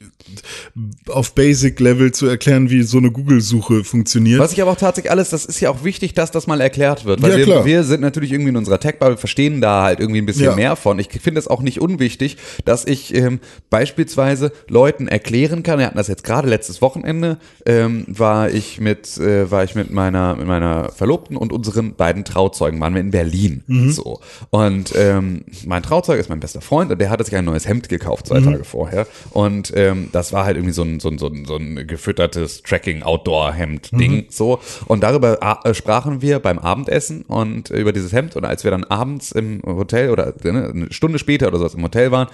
auf 1.07 1.33
Basic-Level 1.35 2.11
zu 2.11 2.27
erklären, 2.27 2.69
wie 2.69 2.83
so 2.83 2.97
eine 2.97 3.11
Google-Suche 3.11 3.83
funktioniert. 3.83 4.39
Was 4.39 4.51
ich 4.51 4.61
aber 4.61 4.71
auch 4.71 4.77
tatsächlich 4.77 5.09
alles, 5.11 5.29
das 5.29 5.45
ist 5.45 5.59
ja 5.59 5.69
auch 5.69 5.83
wichtig, 5.83 6.13
dass 6.13 6.31
das 6.31 6.47
mal 6.47 6.59
erklärt 6.59 7.05
wird. 7.05 7.21
Weil 7.21 7.39
Ja, 7.39 7.45
wir, 7.45 7.65
wir 7.65 7.83
sind 7.83 8.01
natürlich 8.01 8.31
irgendwie 8.31 8.49
in 8.49 8.57
unserer 8.57 8.79
Tech-Bubble, 8.79 9.17
verstehen 9.17 9.61
da 9.61 9.83
halt 9.83 9.99
irgendwie 9.99 10.21
ein 10.21 10.25
bisschen 10.25 10.45
Ja. 10.45 10.55
mehr 10.55 10.75
von. 10.75 10.99
Ich 10.99 11.09
finde 11.21 11.39
es 11.39 11.47
auch 11.47 11.61
nicht 11.61 11.79
unwichtig, 11.79 12.37
dass 12.65 12.85
ich 12.85 13.15
ähm, 13.15 13.39
beispielsweise 13.69 14.51
Leuten 14.67 15.07
erklären 15.07 15.63
kann, 15.63 15.79
wir 15.79 15.85
hatten 15.85 15.97
das 15.97 16.07
jetzt 16.07 16.23
gerade 16.23 16.49
letztes 16.49 16.81
Wochenende, 16.81 17.37
ähm, 17.65 18.05
war 18.07 18.49
ich 18.49 18.79
mit, 18.81 19.17
äh, 19.17 19.49
war 19.49 19.63
ich 19.63 19.75
mit 19.75 19.91
meiner, 19.91 20.35
mit 20.35 20.47
meiner 20.47 20.91
Verlobten 20.91 21.37
und 21.37 21.53
unseren 21.53 21.95
beiden 21.95 22.25
Trauzeugen, 22.25 22.79
waren 22.81 22.93
wir 22.93 23.01
in 23.01 23.11
Berlin. 23.11 23.63
Mhm. 23.67 23.91
So. 23.91 24.19
Und 24.49 24.93
ähm, 24.95 25.45
mein 25.65 25.83
Trauzeuge 25.83 26.19
ist 26.19 26.29
mein 26.29 26.39
bester 26.39 26.61
Freund 26.61 26.91
und 26.91 26.99
der 26.99 27.09
hatte 27.09 27.23
sich 27.23 27.35
ein 27.35 27.45
neues 27.45 27.67
Hemd 27.67 27.87
gekauft 27.89 28.27
zwei 28.27 28.41
Tage 28.41 28.63
vorher. 28.63 29.07
Und 29.31 29.71
ähm, 29.75 30.06
das 30.11 30.33
war 30.33 30.45
halt 30.45 30.57
irgendwie 30.57 30.73
so 30.73 30.83
ein, 30.83 30.99
so 30.99 31.09
ein, 31.09 31.17
so 31.17 31.27
ein, 31.27 31.45
so 31.45 31.55
ein 31.55 31.87
gefüttertes 31.87 32.63
Tracking-Outdoor-Hemd-Ding. 32.63 34.27
So. 34.29 34.59
Und 34.85 35.03
darüber 35.03 35.59
äh, 35.63 35.73
sprachen 35.73 36.21
wir 36.21 36.39
beim 36.39 36.59
Abendessen 36.59 37.23
und 37.23 37.71
äh, 37.71 37.79
über 37.79 37.93
dieses 37.93 38.13
Hemd. 38.13 38.35
Und 38.35 38.45
als 38.45 38.63
wir 38.63 38.71
dann 38.71 38.83
abends 38.83 39.31
im 39.31 39.61
Hotel 39.65 40.09
oder 40.11 40.33
ne, 40.43 40.71
eine 40.73 40.93
Stunde 40.93 41.19
später 41.19 41.47
oder 41.47 41.59
sowas 41.59 41.75
im 41.75 41.83
Hotel 41.83 42.11
waren, 42.11 42.27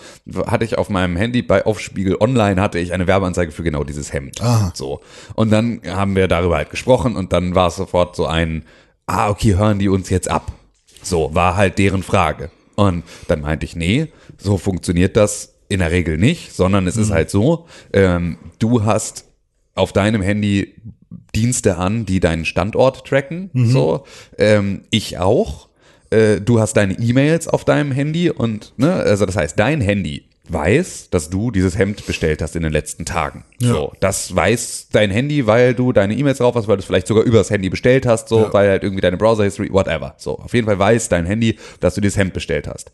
hatte 0.48 0.66
ich 0.66 0.78
auf 0.78 0.90
meinem 0.90 1.16
Handy 1.16 1.42
bei 1.42 1.66
Aufspiegel 1.66 2.18
Online 2.20 2.62
hatte 2.62 2.80
ich 2.80 2.94
eine 2.94 3.08
Werbeanzeige 3.08 3.52
für 3.52 3.64
genau 3.64 3.84
dieses 3.84 4.14
Hemd. 4.14 4.42
So. 4.74 5.02
Und 5.36 5.52
dann 5.52 5.82
haben 5.88 6.16
wir 6.16 6.28
darüber 6.28 6.58
halt 6.58 6.70
gesprochen 6.70 7.16
und 7.16 7.34
dann 7.34 7.56
war 7.56 7.68
es 7.68 7.76
sofort 7.76 8.16
so 8.16 8.26
ein, 8.26 8.64
ah, 9.06 9.30
okay, 9.30 9.56
hören 9.56 9.80
die 9.80 9.90
uns 9.90 10.10
jetzt 10.10 10.30
ab. 10.30 10.52
So, 11.02 11.34
war 11.36 11.56
halt 11.56 11.78
deren 11.80 12.04
Frage. 12.04 12.50
Und 12.76 13.04
dann 13.28 13.42
meinte 13.42 13.66
ich, 13.66 13.76
nee, 13.76 14.08
so 14.38 14.58
funktioniert 14.58 15.16
das 15.16 15.53
in 15.74 15.80
der 15.80 15.92
Regel 15.92 16.18
nicht, 16.18 16.54
sondern 16.54 16.88
es 16.88 16.96
ist 16.98 17.12
halt 17.12 17.30
so, 17.30 17.66
ähm, 17.94 18.38
du 18.60 18.84
hast 18.86 19.26
auf 19.76 19.92
deinem 19.92 20.22
Handy 20.22 20.76
Dienste 21.36 21.78
an, 21.78 22.06
die 22.06 22.20
deinen 22.20 22.46
Standort 22.46 23.06
tracken, 23.08 23.50
so, 23.54 24.06
ähm, 24.38 24.84
ich 24.92 25.18
auch. 25.18 25.70
äh, 26.12 26.40
du 26.42 26.60
hast 26.60 26.74
deine 26.78 26.94
E-Mails 27.00 27.48
auf 27.48 27.66
deinem 27.66 27.92
Handy 27.92 28.30
und, 28.30 28.74
ne, 28.78 28.94
also 28.94 29.26
das 29.26 29.36
heißt, 29.36 29.58
dein 29.58 29.82
Handy 29.82 30.26
weiß, 30.50 31.10
dass 31.10 31.30
du 31.30 31.50
dieses 31.52 31.78
Hemd 31.78 32.06
bestellt 32.06 32.42
hast 32.42 32.56
in 32.56 32.64
den 32.64 32.72
letzten 32.74 33.06
Tagen. 33.06 33.46
Ja. 33.60 33.70
So, 33.70 33.94
das 34.00 34.36
weiß 34.36 34.90
dein 34.92 35.10
Handy, 35.10 35.48
weil 35.48 35.74
du 35.74 35.92
deine 35.94 36.14
E-Mails 36.16 36.38
drauf 36.40 36.54
hast, 36.56 36.68
weil 36.68 36.76
du 36.78 36.82
es 36.82 36.86
vielleicht 36.86 37.08
sogar 37.08 37.24
übers 37.24 37.50
Handy 37.50 37.70
bestellt 37.70 38.06
hast, 38.06 38.28
so, 38.30 38.42
Ja. 38.42 38.54
weil 38.54 38.70
halt 38.70 38.84
irgendwie 38.84 39.02
deine 39.02 39.18
Browser-History, 39.18 39.72
whatever. 39.72 40.14
So, 40.18 40.38
auf 40.38 40.54
jeden 40.54 40.68
Fall 40.68 40.78
weiß 40.78 41.10
dein 41.10 41.26
Handy, 41.26 41.58
dass 41.80 41.96
du 41.96 42.02
dieses 42.02 42.18
Hemd 42.18 42.34
bestellt 42.34 42.68
hast. 42.68 42.92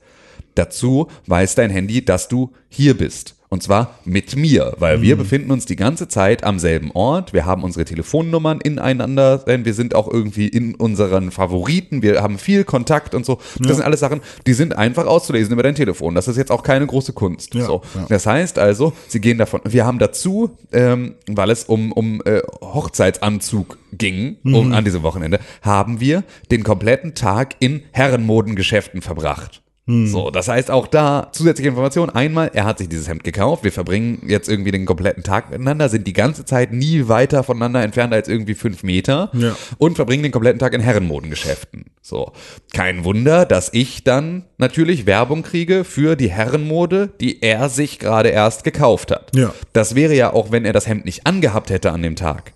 Dazu 0.59 1.07
weiß 1.25 1.55
dein 1.55 1.69
Handy, 1.69 2.03
dass 2.03 2.27
du 2.27 2.51
hier 2.67 2.97
bist. 2.97 3.35
Und 3.47 3.63
zwar 3.63 3.97
mit 4.03 4.35
mir, 4.35 4.75
weil 4.77 5.01
wir 5.01 5.15
befinden 5.15 5.51
uns 5.51 5.65
die 5.65 5.77
ganze 5.77 6.09
Zeit 6.09 6.43
am 6.43 6.59
selben 6.59 6.91
Ort. 6.91 7.31
Wir 7.31 7.45
haben 7.45 7.63
unsere 7.63 7.85
Telefonnummern 7.85 8.59
ineinander, 8.59 9.37
denn 9.37 9.63
wir 9.63 9.73
sind 9.73 9.95
auch 9.95 10.07
irgendwie 10.07 10.49
in 10.49 10.75
unseren 10.75 11.31
Favoriten. 11.31 12.01
Wir 12.01 12.21
haben 12.21 12.37
viel 12.37 12.65
Kontakt 12.65 13.15
und 13.15 13.25
so. 13.25 13.39
Das 13.57 13.77
sind 13.77 13.85
alles 13.85 14.01
Sachen, 14.01 14.19
die 14.45 14.53
sind 14.53 14.77
einfach 14.77 15.07
auszulesen 15.07 15.53
über 15.53 15.63
dein 15.63 15.75
Telefon. 15.75 16.13
Das 16.13 16.27
ist 16.27 16.35
jetzt 16.35 16.51
auch 16.51 16.61
keine 16.61 16.85
große 16.85 17.13
Kunst. 17.13 17.55
Ja, 17.55 17.65
so. 17.65 17.81
ja. 17.95 18.05
Das 18.09 18.25
heißt 18.27 18.59
also, 18.59 18.91
sie 19.07 19.21
gehen 19.21 19.37
davon. 19.37 19.61
Wir 19.63 19.85
haben 19.85 19.97
dazu, 19.97 20.57
ähm, 20.73 21.15
weil 21.25 21.49
es 21.51 21.63
um, 21.63 21.93
um 21.93 22.21
äh, 22.25 22.41
Hochzeitsanzug 22.61 23.77
ging, 23.93 24.35
um, 24.43 24.73
an 24.73 24.83
diesem 24.83 25.03
Wochenende, 25.03 25.39
haben 25.61 26.01
wir 26.01 26.25
den 26.51 26.63
kompletten 26.63 27.15
Tag 27.15 27.55
in 27.59 27.81
Herrenmodengeschäften 27.93 29.01
verbracht. 29.01 29.63
So, 30.05 30.29
das 30.29 30.47
heißt 30.47 30.69
auch 30.69 30.85
da 30.85 31.29
zusätzliche 31.31 31.69
Informationen. 31.69 32.11
Einmal, 32.11 32.51
er 32.53 32.65
hat 32.65 32.77
sich 32.77 32.89
dieses 32.89 33.07
Hemd 33.07 33.23
gekauft. 33.23 33.63
Wir 33.63 33.71
verbringen 33.71 34.21
jetzt 34.27 34.47
irgendwie 34.47 34.69
den 34.69 34.85
kompletten 34.85 35.23
Tag 35.23 35.49
miteinander, 35.49 35.89
sind 35.89 36.05
die 36.05 36.13
ganze 36.13 36.45
Zeit 36.45 36.71
nie 36.71 37.07
weiter 37.07 37.43
voneinander 37.43 37.81
entfernt 37.81 38.13
als 38.13 38.27
irgendwie 38.27 38.53
fünf 38.53 38.83
Meter 38.83 39.31
Ja. 39.33 39.55
und 39.79 39.95
verbringen 39.95 40.21
den 40.21 40.31
kompletten 40.31 40.59
Tag 40.59 40.73
in 40.75 40.81
Herrenmodengeschäften. 40.81 41.85
So, 42.03 42.33
kein 42.71 43.03
Wunder, 43.03 43.45
dass 43.45 43.69
ich 43.73 44.03
dann 44.03 44.45
natürlich 44.59 45.07
Werbung 45.07 45.41
kriege 45.41 45.83
für 45.83 46.15
die 46.15 46.29
Herrenmode, 46.29 47.09
die 47.19 47.41
er 47.41 47.69
sich 47.69 47.97
gerade 47.97 48.29
erst 48.29 48.63
gekauft 48.63 49.09
hat. 49.11 49.35
Ja. 49.35 49.53
Das 49.73 49.95
wäre 49.95 50.13
ja 50.13 50.33
auch, 50.33 50.51
wenn 50.51 50.65
er 50.65 50.73
das 50.73 50.87
Hemd 50.87 51.05
nicht 51.05 51.25
angehabt 51.25 51.71
hätte 51.71 51.91
an 51.91 52.03
dem 52.03 52.15
Tag, 52.15 52.53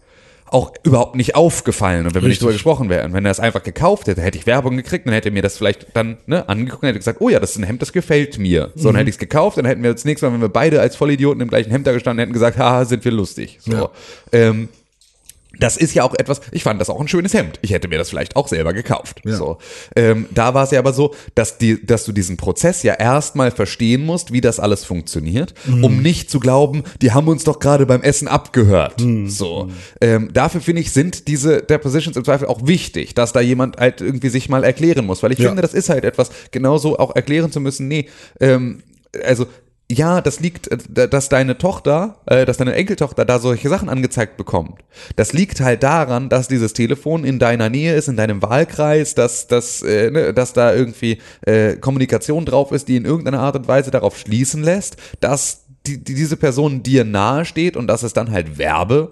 auch 0.54 0.72
überhaupt 0.84 1.16
nicht 1.16 1.36
aufgefallen 1.36 2.06
und 2.06 2.14
wenn 2.14 2.22
wir 2.22 2.30
nicht 2.30 2.42
drüber 2.42 2.54
gesprochen 2.54 2.88
wären. 2.90 3.14
Wenn 3.14 3.26
er 3.26 3.32
es 3.32 3.40
einfach 3.40 3.64
gekauft 3.64 4.08
hätte, 4.08 4.22
hätte 4.22 4.38
ich 4.38 4.46
Werbung 4.46 4.78
gekriegt, 4.78 5.08
dann 5.08 5.14
hätte 5.14 5.30
er 5.30 5.32
mir 5.32 5.42
das 5.42 5.58
vielleicht 5.58 5.88
dann 5.96 6.18
ne, 6.28 6.48
angeguckt 6.48 6.84
und 6.84 6.88
hätte 6.90 7.00
gesagt, 7.00 7.22
oh 7.22 7.30
ja, 7.30 7.40
das 7.40 7.52
ist 7.52 7.58
ein 7.58 7.64
Hemd, 7.64 7.82
das 7.82 7.92
gefällt 7.92 8.38
mir. 8.38 8.72
So, 8.76 8.90
Mhm. 8.90 8.94
dann 8.94 8.96
hätte 8.98 9.10
ich 9.10 9.16
es 9.16 9.20
gekauft, 9.20 9.58
dann 9.58 9.66
hätten 9.66 9.82
wir 9.84 9.92
das 9.92 10.06
nächste 10.06 10.28
Mal, 10.28 10.34
wenn 10.34 10.42
wir 10.42 10.50
beide 10.50 10.80
als 10.80 10.96
Vollidioten 10.96 11.42
im 11.42 11.48
gleichen 11.50 11.72
Hemd 11.72 11.88
da 11.88 11.92
gestanden 11.92 12.20
hätten, 12.22 12.34
gesagt, 12.34 12.58
haha, 12.58 12.86
sind 12.86 13.04
wir 13.04 13.12
lustig. 13.12 13.58
So. 13.62 13.72
Ja. 13.72 13.90
Ähm, 14.32 14.70
das 15.60 15.78
ist 15.78 15.94
ja 15.94 16.04
auch 16.04 16.16
etwas, 16.16 16.42
ich 16.52 16.64
fand 16.64 16.82
das 16.82 16.90
auch 16.90 17.00
ein 17.00 17.08
schönes 17.08 17.34
Hemd. 17.34 17.60
Ich 17.62 17.72
hätte 17.72 17.88
mir 17.88 17.98
das 18.00 18.10
vielleicht 18.10 18.36
auch 18.36 18.48
selber 18.48 18.74
gekauft. 18.74 19.22
Ja. 19.24 19.36
So. 19.36 19.60
Ähm, 19.96 20.26
da 20.32 20.54
war 20.56 20.64
es 20.64 20.72
ja 20.72 20.80
aber 20.80 20.94
so, 20.94 21.14
dass, 21.36 21.58
die, 21.60 21.86
dass 21.86 22.06
du 22.06 22.12
diesen 22.12 22.38
Prozess 22.38 22.82
ja 22.84 22.96
erstmal 22.96 23.52
verstehen 23.52 24.04
musst, 24.06 24.34
wie 24.34 24.42
das 24.42 24.60
alles 24.60 24.84
funktioniert, 24.84 25.54
Mhm. 25.66 25.84
um 25.84 26.02
nicht 26.02 26.30
zu 26.32 26.40
glauben, 26.40 26.84
die 27.02 27.12
haben 27.12 27.28
uns 27.28 27.44
doch 27.44 27.60
gerade 27.60 27.86
beim 27.86 28.02
Essen 28.02 28.28
abgehört. 28.28 29.00
Mhm. 29.02 29.30
So. 29.30 29.70
Ähm, 30.02 30.30
dafür 30.34 30.60
finde 30.62 30.82
ich, 30.82 30.92
sind 30.92 31.28
diese 31.28 31.62
Depositions 31.62 32.18
im 32.18 32.26
Zweifel 32.26 32.48
auch 32.48 32.66
wichtig, 32.66 33.14
dass 33.14 33.32
da 33.32 33.40
jemand 33.40 33.78
halt 33.78 34.02
irgendwie 34.02 34.30
sich 34.30 34.50
mal 34.50 34.64
erklären 34.64 35.06
muss, 35.06 35.22
weil 35.22 35.32
ich 35.34 35.40
Ja. 35.40 35.50
finde, 35.50 35.62
das 35.62 35.74
ist 35.76 35.90
halt 35.90 36.04
etwas, 36.04 36.32
genauso 36.52 36.98
auch 36.98 37.16
erklären 37.16 37.52
zu 37.52 37.60
müssen, 37.60 37.88
nee, 37.88 38.08
ähm, 38.40 38.82
also 39.24 39.46
ja, 39.92 40.22
das 40.22 40.40
liegt, 40.40 40.68
äh, 40.70 41.08
dass 41.08 41.30
deine 41.30 41.58
Tochter, 41.58 42.18
äh, 42.26 42.46
dass 42.46 42.58
deine 42.58 42.74
Enkeltochter 42.74 43.26
da 43.26 43.40
solche 43.40 43.70
Sachen 43.70 43.90
angezeigt 43.90 44.38
bekommt. 44.38 44.82
Das 45.16 45.34
liegt 45.34 45.60
halt 45.60 45.84
daran, 45.84 46.30
dass 46.30 46.48
dieses 46.48 46.74
Telefon 46.74 47.24
in 47.24 47.40
deiner 47.40 47.70
Nähe 47.70 47.96
ist, 47.96 48.08
in 48.08 48.18
deinem 48.18 48.42
Wahlkreis, 48.42 49.16
dass, 49.16 49.48
dass, 49.48 49.82
äh, 49.82 50.10
ne, 50.10 50.34
dass 50.34 50.54
da 50.54 50.74
irgendwie 50.74 51.20
äh, 51.42 51.76
Kommunikation 51.76 52.46
drauf 52.46 52.72
ist, 52.72 52.88
die 52.88 52.96
in 52.96 53.06
irgendeiner 53.06 53.40
Art 53.40 53.56
und 53.56 53.68
Weise 53.68 53.92
darauf 53.92 54.18
schließen 54.18 54.64
lässt, 54.64 54.98
dass 55.20 55.66
die, 55.86 56.04
die, 56.04 56.16
diese 56.16 56.38
Person 56.38 56.82
dir 56.82 57.04
nahe 57.04 57.46
steht 57.46 57.76
und 57.76 57.88
dass 57.88 58.04
es 58.04 58.14
dann 58.14 58.32
halt 58.32 58.58
Werbe 58.58 59.12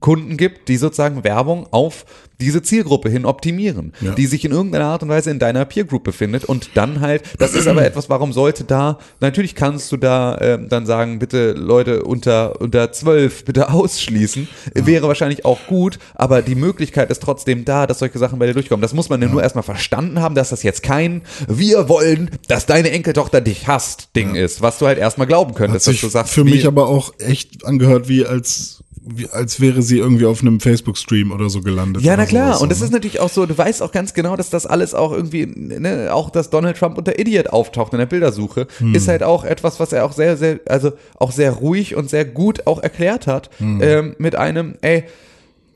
Kunden 0.00 0.36
gibt, 0.36 0.68
die 0.68 0.76
sozusagen 0.76 1.24
Werbung 1.24 1.66
auf 1.72 2.04
diese 2.38 2.60
Zielgruppe 2.60 3.08
hin 3.08 3.24
optimieren, 3.24 3.94
Ja. 4.00 4.12
die 4.12 4.26
sich 4.26 4.44
in 4.44 4.52
irgendeiner 4.52 4.84
Art 4.86 5.02
und 5.02 5.08
Weise 5.08 5.30
in 5.30 5.38
deiner 5.38 5.64
Peer 5.64 5.84
Group 5.84 6.04
befindet 6.04 6.44
und 6.44 6.70
dann 6.74 7.00
halt, 7.00 7.22
das 7.38 7.54
ist 7.54 7.66
aber 7.66 7.84
etwas, 7.84 8.10
warum 8.10 8.32
sollte 8.34 8.64
da, 8.64 8.98
natürlich 9.20 9.54
kannst 9.54 9.90
du 9.90 9.96
da 9.96 10.38
ähm, 10.42 10.68
dann 10.68 10.84
sagen, 10.84 11.18
bitte 11.18 11.52
Leute 11.52 12.04
unter, 12.04 12.60
unter 12.60 12.92
zwölf 12.92 13.44
bitte 13.46 13.70
ausschließen, 13.72 14.48
wäre 14.74 15.08
wahrscheinlich 15.08 15.46
auch 15.46 15.66
gut, 15.66 15.98
aber 16.14 16.42
die 16.42 16.54
Möglichkeit 16.56 17.10
ist 17.10 17.22
trotzdem 17.22 17.64
da, 17.64 17.86
dass 17.86 18.00
solche 18.00 18.18
Sachen 18.18 18.38
bei 18.38 18.46
dir 18.46 18.52
durchkommen. 18.54 18.82
Das 18.82 18.92
muss 18.92 19.08
man 19.08 19.22
ja 19.22 19.28
nur 19.28 19.42
erstmal 19.42 19.64
verstanden 19.64 20.20
haben, 20.20 20.34
dass 20.34 20.50
das 20.50 20.62
jetzt 20.62 20.82
kein, 20.82 21.22
wir 21.48 21.88
wollen, 21.88 22.30
dass 22.48 22.66
deine 22.66 22.90
Enkeltochter 22.90 23.40
dich 23.40 23.66
hasst, 23.66 24.10
Ding 24.14 24.34
ist, 24.34 24.60
was 24.60 24.78
du 24.78 24.86
halt 24.86 24.98
erstmal 24.98 25.26
glauben 25.26 25.54
könntest, 25.54 25.86
dass 25.88 26.00
du 26.00 26.08
sagst, 26.08 26.34
für 26.34 26.44
mich 26.44 26.66
aber 26.66 26.86
auch 26.86 27.14
echt 27.18 27.64
angehört, 27.64 28.08
wie 28.10 28.26
als, 28.26 28.82
wie, 29.08 29.28
als 29.28 29.60
wäre 29.60 29.82
sie 29.82 29.98
irgendwie 29.98 30.26
auf 30.26 30.40
einem 30.42 30.58
Facebook-Stream 30.60 31.30
oder 31.30 31.48
so 31.48 31.60
gelandet. 31.62 32.02
Ja, 32.02 32.16
na 32.16 32.26
klar. 32.26 32.48
sowas, 32.48 32.62
Und 32.62 32.72
das 32.72 32.80
ne? 32.80 32.86
ist 32.86 32.90
natürlich 32.92 33.20
auch 33.20 33.28
so, 33.28 33.46
du 33.46 33.56
weißt 33.56 33.82
auch 33.82 33.92
ganz 33.92 34.14
genau, 34.14 34.34
dass 34.36 34.50
das 34.50 34.66
alles 34.66 34.94
auch 34.94 35.12
irgendwie, 35.12 35.46
ne, 35.46 36.08
auch 36.12 36.30
dass 36.30 36.50
Donald 36.50 36.76
Trump 36.76 36.98
unter 36.98 37.18
Idiot 37.18 37.48
auftaucht 37.50 37.92
in 37.92 37.98
der 38.00 38.06
Bildersuche, 38.06 38.66
Hm. 38.78 38.94
ist 38.94 39.06
halt 39.08 39.22
auch 39.22 39.44
etwas, 39.44 39.78
was 39.80 39.92
er 39.92 40.04
auch 40.04 40.12
sehr, 40.12 40.36
sehr, 40.36 40.58
also 40.66 40.92
auch 41.18 41.30
sehr 41.30 41.52
ruhig 41.52 41.94
und 41.94 42.10
sehr 42.10 42.24
gut 42.24 42.66
auch 42.66 42.82
erklärt 42.82 43.26
hat, 43.26 43.50
Hm. 43.58 43.80
ähm, 43.82 44.14
mit 44.18 44.34
einem, 44.34 44.74
ey, 44.80 45.04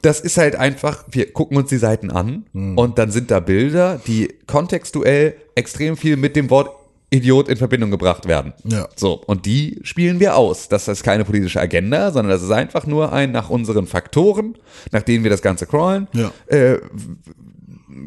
das 0.02 0.18
ist 0.20 0.38
halt 0.38 0.56
einfach, 0.56 1.04
wir 1.10 1.30
gucken 1.32 1.56
uns 1.58 1.68
die 1.68 1.76
Seiten 1.76 2.10
an 2.10 2.46
Hm. 2.52 2.76
und 2.78 2.98
dann 2.98 3.10
sind 3.10 3.30
da 3.30 3.38
Bilder, 3.40 4.00
die 4.06 4.28
kontextuell 4.46 5.34
extrem 5.54 5.96
viel 5.96 6.16
mit 6.16 6.36
dem 6.36 6.50
Wort 6.50 6.70
Idiot 7.10 7.48
in 7.48 7.56
Verbindung 7.56 7.90
gebracht 7.90 8.26
werden. 8.28 8.52
Ja. 8.64 8.88
So, 8.96 9.14
und 9.26 9.44
die 9.46 9.80
spielen 9.82 10.20
wir 10.20 10.36
aus. 10.36 10.68
Das 10.68 10.86
ist 10.88 11.02
keine 11.02 11.24
politische 11.24 11.60
Agenda, 11.60 12.12
sondern 12.12 12.30
das 12.30 12.42
ist 12.42 12.50
einfach 12.52 12.86
nur 12.86 13.12
ein 13.12 13.32
nach 13.32 13.50
unseren 13.50 13.86
Faktoren, 13.86 14.56
nach 14.92 15.02
denen 15.02 15.24
wir 15.24 15.30
das 15.30 15.42
Ganze 15.42 15.66
crawlen, 15.66 16.06
Ja. 16.12 16.30
äh, 16.46 16.78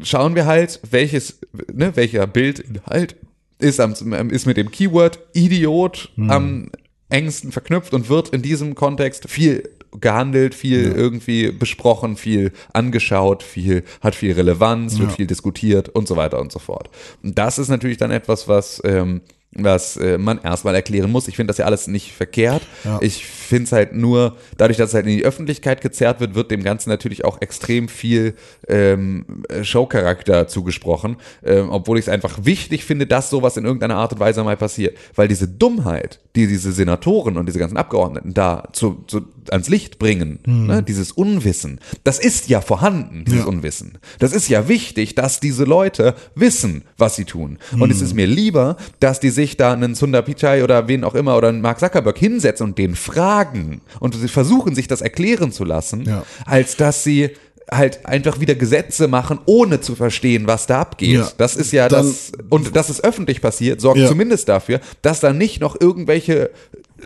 schauen 0.02 0.34
wir 0.34 0.46
halt, 0.46 0.80
welches, 0.90 1.38
ne, 1.72 1.94
welcher 1.96 2.26
Bildinhalt 2.26 3.16
ist, 3.58 3.80
am, 3.80 3.92
ist 4.30 4.46
mit 4.46 4.56
dem 4.56 4.70
Keyword 4.70 5.18
Idiot 5.32 6.10
am 6.28 6.70
engsten 7.10 7.52
verknüpft 7.52 7.94
und 7.94 8.08
wird 8.08 8.30
in 8.30 8.42
diesem 8.42 8.74
Kontext 8.74 9.28
viel 9.30 9.68
gehandelt, 10.00 10.54
viel 10.54 10.92
irgendwie 10.92 11.50
besprochen, 11.52 12.16
viel 12.16 12.52
angeschaut, 12.72 13.42
viel, 13.42 13.84
hat 14.00 14.14
viel 14.14 14.32
Relevanz, 14.32 14.98
wird 14.98 15.10
Ja. 15.10 15.16
viel 15.16 15.26
diskutiert 15.26 15.88
und 15.88 16.08
so 16.08 16.16
weiter 16.16 16.40
und 16.40 16.50
so 16.52 16.58
fort. 16.58 16.90
Und 17.22 17.38
das 17.38 17.58
ist 17.58 17.68
natürlich 17.68 17.98
dann 17.98 18.10
etwas, 18.10 18.48
was, 18.48 18.80
ähm, 18.84 19.20
was 19.56 19.96
äh, 19.96 20.18
man 20.18 20.40
erstmal 20.42 20.74
erklären 20.74 21.10
muss. 21.10 21.28
Ich 21.28 21.36
finde 21.36 21.48
das 21.48 21.58
ja 21.58 21.66
alles 21.66 21.86
nicht 21.86 22.12
verkehrt. 22.12 22.62
Ja. 22.84 22.98
Ich 23.00 23.24
finde 23.26 23.64
es 23.64 23.72
halt 23.72 23.92
nur, 23.94 24.36
dadurch, 24.56 24.78
dass 24.78 24.90
es 24.90 24.94
halt 24.94 25.06
in 25.06 25.16
die 25.16 25.24
Öffentlichkeit 25.24 25.80
gezerrt 25.80 26.20
wird, 26.20 26.34
wird 26.34 26.50
dem 26.50 26.62
Ganzen 26.62 26.90
natürlich 26.90 27.24
auch 27.24 27.40
extrem 27.40 27.88
viel 27.88 28.34
ähm, 28.68 29.44
Showcharakter 29.62 30.48
zugesprochen, 30.48 31.16
ähm, 31.44 31.68
obwohl 31.70 31.98
ich 31.98 32.06
es 32.06 32.08
einfach 32.08 32.38
wichtig 32.44 32.84
finde, 32.84 33.06
dass 33.06 33.30
sowas 33.30 33.56
in 33.56 33.64
irgendeiner 33.64 33.96
Art 33.96 34.12
und 34.12 34.20
Weise 34.20 34.42
mal 34.42 34.56
passiert. 34.56 34.96
Weil 35.14 35.28
diese 35.28 35.48
Dummheit, 35.48 36.20
die 36.36 36.46
diese 36.46 36.72
Senatoren 36.72 37.36
und 37.36 37.46
diese 37.46 37.58
ganzen 37.58 37.76
Abgeordneten 37.76 38.34
da 38.34 38.68
zu, 38.72 39.04
zu, 39.06 39.22
ans 39.50 39.68
Licht 39.68 39.98
bringen, 39.98 40.40
ne, 40.46 40.82
dieses 40.82 41.12
Unwissen, 41.12 41.80
das 42.02 42.18
ist 42.18 42.48
ja 42.48 42.60
vorhanden, 42.60 43.24
dieses 43.24 43.42
Ja. 43.42 43.46
Unwissen. 43.46 43.98
Das 44.18 44.32
ist 44.32 44.48
ja 44.48 44.68
wichtig, 44.68 45.14
dass 45.14 45.38
diese 45.40 45.64
Leute 45.64 46.14
wissen, 46.34 46.84
was 46.96 47.16
sie 47.16 47.24
tun. 47.24 47.58
Und 47.78 47.90
es 47.90 48.00
ist 48.00 48.14
mir 48.14 48.26
lieber, 48.26 48.76
dass 49.00 49.20
die 49.20 49.30
sich 49.30 49.43
da 49.56 49.72
einen 49.72 49.94
Sundar 49.94 50.22
Pichai 50.22 50.64
oder 50.64 50.88
wen 50.88 51.04
auch 51.04 51.14
immer 51.14 51.36
oder 51.36 51.48
einen 51.48 51.60
Mark 51.60 51.78
Zuckerberg 51.80 52.18
hinsetzen 52.18 52.66
und 52.66 52.78
den 52.78 52.94
fragen 52.96 53.80
und 54.00 54.14
sie 54.14 54.28
versuchen, 54.28 54.74
sich 54.74 54.88
das 54.88 55.00
erklären 55.02 55.52
zu 55.52 55.64
lassen, 55.64 56.02
Ja. 56.06 56.24
als 56.46 56.76
dass 56.76 57.04
sie 57.04 57.30
halt 57.70 58.04
einfach 58.04 58.40
wieder 58.40 58.54
Gesetze 58.54 59.08
machen, 59.08 59.38
ohne 59.46 59.80
zu 59.80 59.94
verstehen, 59.94 60.46
was 60.46 60.66
da 60.66 60.80
abgeht. 60.82 61.14
Ja. 61.16 61.28
Das 61.38 61.56
ist 61.56 61.72
ja 61.72 61.88
Dann- 61.88 62.06
das, 62.06 62.32
und 62.50 62.76
dass 62.76 62.90
es 62.90 63.02
öffentlich 63.02 63.40
passiert, 63.40 63.80
sorgt 63.80 63.98
Ja. 64.00 64.06
zumindest 64.08 64.48
dafür, 64.50 64.80
dass 65.00 65.20
da 65.20 65.32
nicht 65.32 65.60
noch 65.60 65.80
irgendwelche 65.80 66.50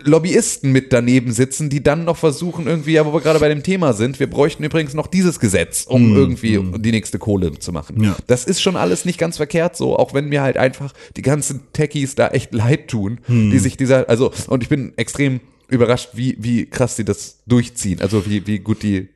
Lobbyisten 0.03 0.71
mit 0.71 0.93
daneben 0.93 1.31
sitzen, 1.31 1.69
die 1.69 1.81
dann 1.81 2.05
noch 2.05 2.17
versuchen, 2.17 2.67
irgendwie, 2.67 2.91
ja, 2.93 3.05
wo 3.05 3.13
wir 3.13 3.21
gerade 3.21 3.39
bei 3.39 3.49
dem 3.49 3.63
Thema 3.63 3.93
sind, 3.93 4.19
wir 4.19 4.29
bräuchten 4.29 4.63
übrigens 4.63 4.93
noch 4.93 5.07
dieses 5.07 5.39
Gesetz, 5.39 5.85
um 5.87 6.15
irgendwie 6.15 6.59
die 6.77 6.91
nächste 6.91 7.17
Kohle 7.19 7.57
zu 7.57 7.71
machen. 7.71 7.97
Mhm. 7.97 8.03
Ja. 8.03 8.17
Das 8.27 8.45
ist 8.45 8.61
schon 8.61 8.75
alles 8.75 9.05
nicht 9.05 9.17
ganz 9.17 9.37
verkehrt 9.37 9.75
so, 9.75 9.97
auch 9.97 10.13
wenn 10.13 10.29
mir 10.29 10.41
halt 10.41 10.57
einfach 10.57 10.93
die 11.17 11.21
ganzen 11.21 11.61
Techies 11.73 12.15
da 12.15 12.29
echt 12.29 12.53
leid 12.53 12.87
tun, 12.87 13.19
Mhm. 13.27 13.51
die 13.51 13.59
sich 13.59 13.77
dieser, 13.77 14.07
also, 14.09 14.31
und 14.47 14.63
ich 14.63 14.69
bin 14.69 14.93
extrem 14.95 15.39
überrascht, 15.67 16.09
wie, 16.13 16.37
wie 16.39 16.65
krass 16.67 16.95
die 16.95 17.05
das 17.05 17.39
durchziehen, 17.47 17.99
also 18.01 18.25
wie, 18.27 18.45
wie 18.47 18.59
gut 18.59 18.83
die 18.83 19.09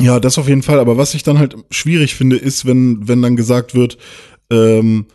Ja, 0.00 0.18
das 0.20 0.38
auf 0.38 0.48
jeden 0.48 0.62
Fall. 0.62 0.78
Aber 0.80 0.96
was 0.96 1.14
ich 1.14 1.22
dann 1.22 1.38
halt 1.38 1.56
schwierig 1.70 2.14
finde, 2.14 2.36
ist, 2.36 2.66
wenn, 2.66 3.06
wenn 3.08 3.22
dann 3.22 3.36
gesagt 3.36 3.74
wird, 3.74 3.98
ähm, 4.50 5.06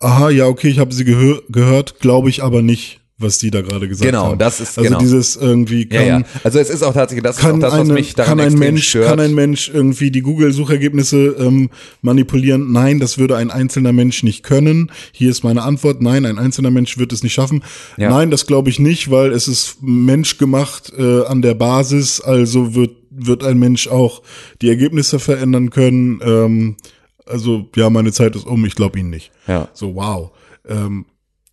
aha, 0.00 0.30
ja, 0.30 0.46
okay, 0.46 0.68
ich 0.68 0.78
habe 0.78 0.94
sie 0.94 1.04
gehör 1.04 1.42
gehört, 1.48 2.00
glaube 2.00 2.28
ich 2.30 2.42
aber 2.42 2.62
nicht. 2.62 3.00
was 3.18 3.38
die 3.38 3.50
da 3.50 3.62
gerade 3.62 3.88
gesagt 3.88 4.04
Genau, 4.06 4.26
haben. 4.26 4.38
das 4.38 4.60
ist- 4.60 4.76
also 4.76 4.88
genau. 4.90 4.98
dieses 5.00 5.36
irgendwie 5.36 5.88
Ja, 5.90 5.98
kann, 6.00 6.06
ja. 6.06 6.22
Also 6.44 6.58
es 6.58 6.68
ist 6.68 6.82
auch 6.82 6.92
tatsächlich, 6.92 7.22
das 7.22 7.36
ist 7.36 7.42
kann, 7.42 7.60
das, 7.60 7.72
was 7.72 7.88
eine, 7.88 8.02
kann 8.02 8.40
ein 8.40 8.52
Mensch 8.58 8.88
stört. 8.90 9.06
kann 9.08 9.20
ein 9.20 9.34
Mensch 9.34 9.70
irgendwie 9.72 10.10
die 10.10 10.20
Google-Suchergebnisse 10.20 11.34
ähm, 11.38 11.70
manipulieren? 12.02 12.72
Nein, 12.72 13.00
das 13.00 13.16
würde 13.16 13.36
ein 13.36 13.50
einzelner 13.50 13.92
Mensch 13.94 14.22
nicht 14.22 14.42
können. 14.42 14.90
Hier 15.12 15.30
ist 15.30 15.44
meine 15.44 15.62
Antwort: 15.62 16.02
Nein, 16.02 16.26
ein 16.26 16.38
einzelner 16.38 16.70
Mensch 16.70 16.98
wird 16.98 17.10
es 17.14 17.22
nicht 17.22 17.32
schaffen. 17.32 17.64
Ja. 17.96 18.10
Nein, 18.10 18.30
das 18.30 18.46
glaube 18.46 18.68
ich 18.68 18.78
nicht, 18.80 19.10
weil 19.10 19.32
es 19.32 19.48
ist 19.48 19.78
menschgemacht 19.80 20.92
äh, 20.98 21.24
an 21.24 21.40
der 21.40 21.54
Basis. 21.54 22.20
Also 22.20 22.74
wird 22.74 22.90
wird 23.18 23.42
ein 23.44 23.58
Mensch 23.58 23.88
auch 23.88 24.20
die 24.60 24.68
Ergebnisse 24.68 25.18
verändern 25.18 25.70
können. 25.70 26.20
Ähm, 26.22 26.76
also 27.26 27.68
ja, 27.76 27.90
meine 27.90 28.12
Zeit 28.12 28.36
ist 28.36 28.46
um. 28.46 28.64
Ich 28.64 28.74
glaube 28.74 28.98
ihn 28.98 29.10
nicht. 29.10 29.32
ja. 29.46 29.68
So 29.74 29.94
wow. 29.94 30.30
Ähm, 30.66 31.06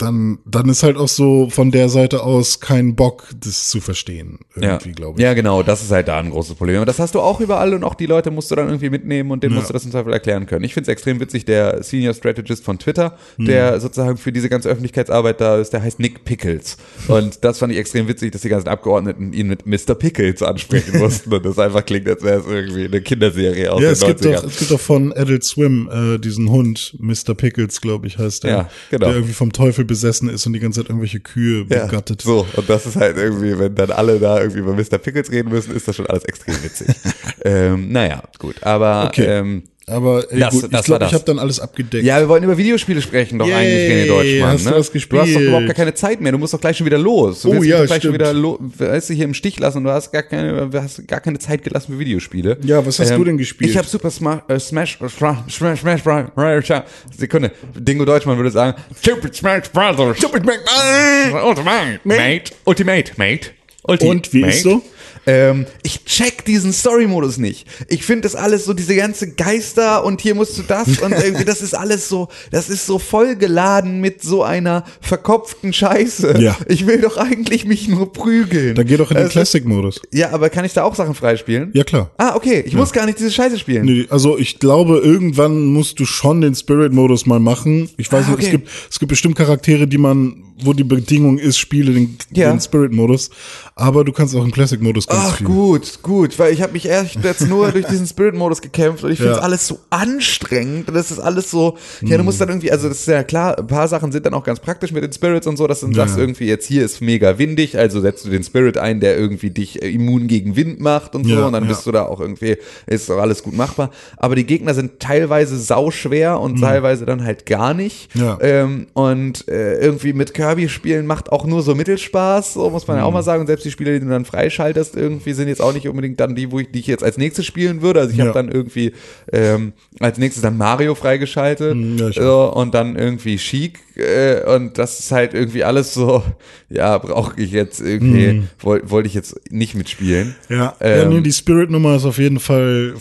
dann, 0.03 0.39
dann 0.45 0.69
ist 0.69 0.83
halt 0.83 0.97
auch 0.97 1.07
so 1.07 1.49
von 1.49 1.71
der 1.71 1.89
Seite 1.89 2.23
aus 2.23 2.59
kein 2.59 2.95
Bock, 2.95 3.27
das 3.43 3.67
zu 3.69 3.81
verstehen. 3.81 4.39
Irgendwie, 4.55 4.89
ja. 4.89 4.95
glaube 4.95 5.19
ich. 5.19 5.23
Ja, 5.23 5.33
genau, 5.33 5.63
das 5.63 5.81
ist 5.83 5.91
halt 5.91 6.07
da 6.07 6.19
ein 6.19 6.29
großes 6.29 6.55
Problem. 6.55 6.77
Aber 6.77 6.85
das 6.85 6.99
hast 6.99 7.15
du 7.15 7.19
auch 7.19 7.39
überall 7.39 7.73
und 7.73 7.83
auch 7.83 7.95
die 7.95 8.05
Leute 8.05 8.31
musst 8.31 8.51
du 8.51 8.55
dann 8.55 8.67
irgendwie 8.67 8.89
mitnehmen 8.89 9.31
und 9.31 9.43
denen 9.43 9.53
Ja. 9.53 9.59
musst 9.59 9.69
du 9.69 9.73
das 9.73 9.85
im 9.85 9.91
Zweifel 9.91 10.13
erklären 10.13 10.45
können. 10.45 10.63
Ich 10.63 10.73
finde 10.73 10.89
es 10.89 10.93
extrem 10.93 11.19
witzig, 11.19 11.45
der 11.45 11.81
Senior 11.83 12.13
Strategist 12.13 12.63
von 12.63 12.77
Twitter, 12.79 13.17
Hm. 13.37 13.45
der 13.45 13.79
sozusagen 13.79 14.17
für 14.17 14.31
diese 14.31 14.49
ganze 14.49 14.69
Öffentlichkeitsarbeit 14.69 15.41
da 15.41 15.57
ist, 15.57 15.71
der 15.73 15.81
heißt 15.81 15.99
Nick 15.99 16.25
Pickles. 16.25 16.77
Und 17.07 17.43
das 17.43 17.59
fand 17.59 17.71
ich 17.73 17.79
extrem 17.79 18.07
witzig, 18.07 18.31
dass 18.31 18.41
die 18.41 18.49
ganzen 18.49 18.67
Abgeordneten 18.69 19.33
ihn 19.33 19.47
mit 19.47 19.65
Mr. 19.65 19.95
Pickles 19.95 20.41
ansprechen 20.43 20.99
mussten 20.99 21.33
und 21.33 21.45
das 21.45 21.57
einfach 21.59 21.85
klingt, 21.85 22.07
als 22.07 22.23
wäre 22.23 22.39
es 22.41 22.45
irgendwie 22.47 22.85
eine 22.85 23.01
Kinderserie 23.01 23.71
aus 23.71 23.81
Ja, 23.81 23.89
den 23.89 23.93
es 23.93 24.05
gibt, 24.05 24.21
90ern. 24.21 24.33
doch, 24.35 24.43
es 24.45 24.57
gibt 24.59 24.71
doch 24.71 24.79
von 24.79 25.13
Adult 25.13 25.43
Swim 25.43 25.89
äh, 25.91 26.17
diesen 26.19 26.49
Hund, 26.49 26.95
Mr. 26.99 27.33
Pickles, 27.35 27.81
glaube 27.81 28.07
ich, 28.07 28.17
heißt 28.17 28.43
der. 28.43 28.49
Ja, 28.51 28.69
genau. 28.89 29.05
Der 29.07 29.15
irgendwie 29.15 29.33
vom 29.33 29.51
Teufel 29.51 29.85
besessen 29.93 30.27
ist 30.29 30.45
und 30.47 30.53
die 30.53 30.59
ganze 30.59 30.79
Zeit 30.81 30.89
irgendwelche 30.89 31.19
Kühe 31.19 31.65
Ja, 31.69 31.85
begattet. 31.85 32.21
so, 32.21 32.47
und 32.55 32.67
das 32.69 32.85
ist 32.85 32.95
halt 32.95 33.15
irgendwie, 33.17 33.57
wenn 33.59 33.75
dann 33.75 33.91
alle 33.91 34.19
da 34.19 34.39
irgendwie 34.39 34.59
über 34.59 34.73
Mr. 34.73 34.97
Pickles 34.97 35.31
reden 35.31 35.49
müssen, 35.49 35.75
ist 35.75 35.87
das 35.87 35.95
schon 35.95 36.07
alles 36.07 36.23
extrem 36.25 36.55
witzig. 36.63 36.87
ähm, 37.45 37.91
naja, 37.91 38.23
gut, 38.39 38.61
aber 38.63 39.05
Okay. 39.07 39.25
ähm, 39.25 39.63
Aber 39.85 40.23
ey, 40.31 40.39
Das- 40.39 40.53
gut, 40.53 40.63
das 40.71 40.79
ich 40.81 40.85
glaube, 40.85 40.99
das. 41.01 41.09
ich 41.09 41.13
habe 41.13 41.25
dann 41.25 41.39
alles 41.39 41.59
abgedeckt. 41.59 42.05
Ja, 42.05 42.17
wir 42.19 42.29
wollten 42.29 42.45
über 42.45 42.57
Videospiele 42.57 43.01
sprechen, 43.01 43.37
doch 43.37 43.45
Yay, 43.47 43.53
eigentlich, 43.53 43.91
René 43.91 44.07
Deutschmann. 44.07 44.49
hast 44.51 44.65
du 44.65 44.69
ne? 44.69 44.75
was 44.77 44.87
Du 44.91 44.93
hast 44.93 45.09
doch 45.09 45.23
gespielt? 45.25 45.41
überhaupt 45.47 45.65
gar 45.65 45.73
keine 45.75 45.93
Zeit 45.93 46.21
mehr. 46.21 46.31
Du 46.31 46.37
musst 46.37 46.53
doch 46.53 46.61
gleich 46.61 46.77
schon 46.77 46.85
wieder 46.85 46.97
los. 46.97 47.41
Du 47.41 47.49
Oh 47.49 47.53
willst 47.55 47.65
ja, 47.67 47.79
doch 47.79 47.85
gleich 47.87 48.01
schon 48.01 48.13
stimmt. 48.13 48.13
wieder 48.15 48.31
lo 48.33 48.57
weißt 48.61 49.09
du, 49.09 49.13
hier 49.13 49.25
im 49.25 49.33
Stich 49.33 49.59
lassen 49.59 49.79
und 49.79 49.83
du 49.83 49.91
hast 49.91 50.11
gar 50.13 50.23
keine, 50.23 50.69
hast 50.73 51.05
gar 51.05 51.19
keine 51.19 51.37
Zeit 51.39 51.63
gelassen 51.63 51.91
für 51.93 51.99
Videospiele. 51.99 52.51
Ähm, 52.61 52.67
Ja, 52.67 52.85
was 52.85 52.97
hast 52.99 53.11
du 53.11 53.23
denn 53.25 53.37
gespielt? 53.37 53.71
Ich 53.71 53.77
habe 53.77 53.85
Super 53.85 54.09
Smash, 54.09 54.39
äh, 54.47 54.57
Smash, 54.57 54.97
äh, 55.01 55.09
Smash, 55.09 55.37
Smash, 55.49 55.79
Smash, 55.81 56.01
Smash, 56.01 56.83
Sekunde. 57.17 57.51
Dingo 57.77 58.05
Deutschmann 58.05 58.37
würde 58.37 58.51
sagen, 58.51 58.77
Super 59.01 59.33
Smash 59.33 59.69
Brothers. 59.69 60.17
Super 60.21 60.39
Smash. 60.41 61.43
Ultimate, 61.43 61.99
mate. 62.05 62.53
Ultimate, 62.63 63.11
mate. 63.17 63.49
Ultimate, 63.85 64.09
Und, 64.15 64.33
wie 64.33 64.43
ist 64.43 64.63
so? 64.63 64.81
Ähm, 65.25 65.65
ich 65.83 66.03
check 66.05 66.45
diesen 66.45 66.73
Story-Modus 66.73 67.37
nicht. 67.37 67.67
Ich 67.87 68.03
finde 68.05 68.23
das 68.23 68.35
alles 68.35 68.65
so, 68.65 68.73
diese 68.73 68.95
ganze 68.95 69.31
Geister 69.31 70.03
und 70.05 70.21
hier 70.21 70.35
musst 70.35 70.57
du 70.57 70.63
das 70.63 70.99
und 70.99 71.11
irgendwie, 71.23 71.45
das 71.45 71.61
ist 71.61 71.73
alles 71.73 72.09
so, 72.09 72.27
das 72.51 72.69
ist 72.69 72.85
so 72.85 72.99
vollgeladen 72.99 73.99
mit 74.01 74.21
so 74.21 74.43
einer 74.43 74.83
verkopften 75.01 75.73
Scheiße. 75.73 76.35
Ja. 76.39 76.55
Ich 76.67 76.85
will 76.87 77.01
doch 77.01 77.17
eigentlich 77.17 77.65
mich 77.65 77.87
nur 77.87 78.11
prügeln. 78.11 78.75
Dann 78.75 78.85
geh 78.85 78.97
doch 78.97 79.11
in 79.11 79.15
den 79.17 79.23
Also, 79.23 79.31
Classic-Modus. 79.33 80.01
Ja, 80.11 80.31
aber 80.31 80.49
kann 80.49 80.65
ich 80.65 80.73
da 80.73 80.83
auch 80.83 80.95
Sachen 80.95 81.15
freispielen? 81.15 81.71
Ja, 81.73 81.83
klar. 81.83 82.11
Ah, 82.17 82.35
okay. 82.35 82.63
Ich 82.65 82.75
muss 82.75 82.91
gar 82.91 83.05
nicht 83.05 83.19
diese 83.19 83.31
Scheiße 83.31 83.57
spielen. 83.59 83.85
Nee, 83.85 84.05
also 84.09 84.37
ich 84.37 84.59
glaube, 84.59 84.99
irgendwann 84.99 85.65
musst 85.67 85.99
du 85.99 86.05
schon 86.05 86.41
den 86.41 86.55
Spirit-Modus 86.55 87.25
mal 87.25 87.39
machen. 87.39 87.89
Ich 87.97 88.11
weiß 88.11 88.25
Ah, 88.25 88.29
nicht, 88.31 88.39
es 88.39 88.45
okay. 88.47 88.51
gibt, 88.51 88.69
es 88.89 88.99
gibt 88.99 89.09
bestimmt 89.09 89.35
Charaktere, 89.35 89.87
die 89.87 89.97
man, 89.97 90.43
wo 90.63 90.73
die 90.73 90.83
Bedingung 90.83 91.37
ist, 91.39 91.57
spiele 91.57 91.93
den, 91.93 92.17
Ja. 92.31 92.51
den 92.51 92.59
Spirit-Modus. 92.59 93.29
Aber 93.75 94.03
du 94.03 94.11
kannst 94.11 94.35
auch 94.35 94.43
im 94.43 94.51
Classic-Modus 94.51 95.07
Ach 95.15 95.43
gut, 95.43 95.99
gut, 96.01 96.37
weil 96.39 96.53
ich 96.53 96.61
habe 96.61 96.73
mich 96.73 96.85
erst 96.85 97.15
jetzt 97.23 97.47
nur 97.47 97.71
durch 97.71 97.85
diesen 97.85 98.05
Spirit-Modus 98.07 98.61
gekämpft 98.61 99.03
und 99.03 99.11
ich 99.11 99.17
finde 99.19 99.33
es 99.33 99.37
Ja. 99.37 99.43
alles 99.43 99.67
so 99.67 99.79
anstrengend 99.89 100.87
und 100.89 100.93
das 100.95 101.11
ist 101.11 101.19
alles 101.19 101.49
so, 101.51 101.77
ja, 102.01 102.17
du 102.17 102.23
musst 102.23 102.39
dann 102.41 102.49
irgendwie, 102.49 102.71
also 102.71 102.87
das 102.89 102.99
ist 102.99 103.07
ja 103.07 103.23
klar, 103.23 103.57
ein 103.57 103.67
paar 103.67 103.87
Sachen 103.87 104.11
sind 104.11 104.25
dann 104.25 104.33
auch 104.33 104.43
ganz 104.43 104.59
praktisch 104.59 104.91
mit 104.91 105.03
den 105.03 105.11
Spirits 105.13 105.47
und 105.47 105.57
so, 105.57 105.67
dass 105.67 105.79
du 105.81 105.87
dann 105.87 105.95
Ja. 105.95 106.05
sagst 106.05 106.17
irgendwie 106.17 106.45
jetzt 106.45 106.65
hier 106.67 106.83
ist 106.85 107.01
mega 107.01 107.37
windig, 107.37 107.77
also 107.77 108.01
setzt 108.01 108.25
du 108.25 108.29
den 108.29 108.43
Spirit 108.43 108.77
ein, 108.77 108.99
der 108.99 109.17
irgendwie 109.17 109.49
dich 109.49 109.81
äh, 109.81 109.89
immun 109.89 110.27
gegen 110.27 110.55
Wind 110.55 110.79
macht 110.79 111.15
und 111.15 111.25
so 111.25 111.33
Ja, 111.35 111.45
und 111.47 111.53
dann 111.53 111.67
bist 111.67 111.85
du 111.85 111.91
da 111.91 112.03
auch 112.05 112.19
irgendwie, 112.19 112.57
ist 112.87 113.09
doch 113.09 113.17
alles 113.19 113.43
gut 113.43 113.53
machbar, 113.55 113.91
aber 114.17 114.35
die 114.35 114.45
Gegner 114.45 114.73
sind 114.73 114.99
teilweise 114.99 115.57
sauschwer 115.57 116.39
und 116.39 116.59
teilweise 116.59 117.05
dann 117.05 117.23
halt 117.23 117.45
gar 117.45 117.73
nicht 117.73 118.15
Mhm. 118.15 118.21
Ja. 118.21 118.37
ähm, 118.41 118.87
und 118.93 119.47
äh, 119.47 119.79
irgendwie 119.79 120.13
mit 120.13 120.33
Kirby 120.33 120.69
spielen 120.69 121.05
macht 121.05 121.31
auch 121.31 121.45
nur 121.45 121.61
so 121.61 121.75
Mittelspaß, 121.75 122.53
so 122.53 122.69
muss 122.69 122.87
man 122.87 122.97
ja 122.97 123.03
auch 123.03 123.09
Mhm. 123.09 123.13
mal 123.13 123.23
sagen. 123.23 123.41
Und 123.41 123.47
selbst 123.47 123.65
die 123.65 123.71
Spiele, 123.71 123.93
die 123.93 123.99
du 124.05 124.09
dann 124.11 124.25
freischaltest, 124.25 124.95
irgendwie 125.03 125.33
sind 125.33 125.47
jetzt 125.47 125.61
auch 125.61 125.73
nicht 125.73 125.87
unbedingt 125.87 126.19
dann 126.19 126.35
die, 126.35 126.51
wo 126.51 126.59
ich, 126.59 126.71
die 126.71 126.79
ich 126.79 126.87
jetzt 126.87 127.03
als 127.03 127.17
nächstes 127.17 127.45
spielen 127.45 127.81
würde. 127.81 127.99
Also 127.99 128.11
ich 128.11 128.17
Ja. 128.17 128.25
habe 128.25 128.33
dann 128.33 128.49
irgendwie 128.51 128.93
ähm, 129.31 129.73
als 129.99 130.17
nächstes 130.17 130.41
dann 130.41 130.57
Mario 130.57 130.95
freigeschaltet 130.95 131.75
Mhm, 131.75 131.97
ja, 131.97 132.11
so, 132.11 132.51
und 132.53 132.73
dann 132.73 132.95
irgendwie 132.95 133.37
Chic 133.37 133.79
äh, 133.95 134.43
und 134.55 134.77
das 134.77 134.99
ist 134.99 135.11
halt 135.11 135.33
irgendwie 135.33 135.63
alles 135.63 135.93
so, 135.93 136.23
ja, 136.69 136.97
brauche 136.97 137.39
ich 137.41 137.51
jetzt 137.51 137.79
irgendwie, 137.81 138.33
Mhm. 138.33 138.47
woll- 138.59 138.89
wollte 138.89 139.07
ich 139.07 139.13
jetzt 139.13 139.39
nicht 139.51 139.75
mitspielen. 139.75 140.35
Ja, 140.49 140.75
ja 140.79 141.03
Ähm, 141.03 141.09
nee, 141.09 141.21
die 141.21 141.33
Spirit-Nummer 141.33 141.95
ist 141.97 142.05
auf 142.05 142.17
jeden 142.17 142.39
Fall 142.39 142.95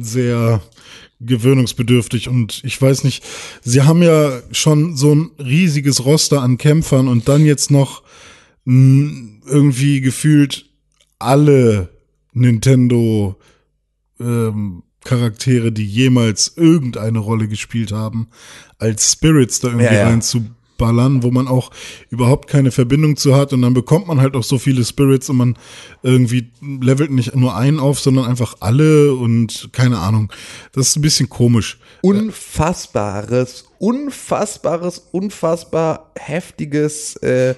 sehr 0.00 0.62
gewöhnungsbedürftig 1.20 2.28
und 2.28 2.60
ich 2.64 2.80
weiß 2.80 3.04
nicht, 3.04 3.24
sie 3.62 3.82
haben 3.82 4.02
ja 4.02 4.40
schon 4.50 4.96
so 4.96 5.14
ein 5.14 5.30
riesiges 5.38 6.04
Roster 6.04 6.42
an 6.42 6.58
Kämpfern 6.58 7.08
und 7.08 7.28
dann 7.28 7.44
jetzt 7.44 7.70
noch 7.70 8.02
mh, 8.64 9.40
irgendwie 9.46 10.00
gefühlt 10.00 10.66
alle 11.22 11.88
Nintendo 12.32 13.36
ähm, 14.20 14.82
Charaktere, 15.04 15.72
die 15.72 15.86
jemals 15.86 16.52
irgendeine 16.56 17.18
Rolle 17.18 17.48
gespielt 17.48 17.92
haben, 17.92 18.28
als 18.78 19.12
Spirits 19.12 19.60
da 19.60 19.68
irgendwie 19.68 19.86
Ja, 19.86 19.92
ja. 19.94 20.08
reinzuballern, 20.08 21.22
wo 21.24 21.30
man 21.32 21.48
auch 21.48 21.70
überhaupt 22.10 22.48
keine 22.48 22.70
Verbindung 22.70 23.16
zu 23.16 23.34
hat 23.34 23.52
und 23.52 23.62
dann 23.62 23.74
bekommt 23.74 24.06
man 24.06 24.20
halt 24.20 24.36
auch 24.36 24.44
so 24.44 24.58
viele 24.58 24.84
Spirits 24.84 25.28
und 25.28 25.36
man 25.38 25.58
irgendwie 26.04 26.52
levelt 26.60 27.10
nicht 27.10 27.34
nur 27.34 27.56
einen 27.56 27.80
auf, 27.80 27.98
sondern 27.98 28.26
einfach 28.26 28.54
alle 28.60 29.14
und 29.14 29.70
keine 29.72 29.98
Ahnung. 29.98 30.32
Das 30.72 30.88
ist 30.88 30.96
ein 30.96 31.02
bisschen 31.02 31.28
komisch. 31.28 31.78
unfassbares, 32.02 33.64
unfassbares, 33.78 34.98
unfassbar 35.10 36.12
heftiges, 36.16 37.16
äh, 37.16 37.54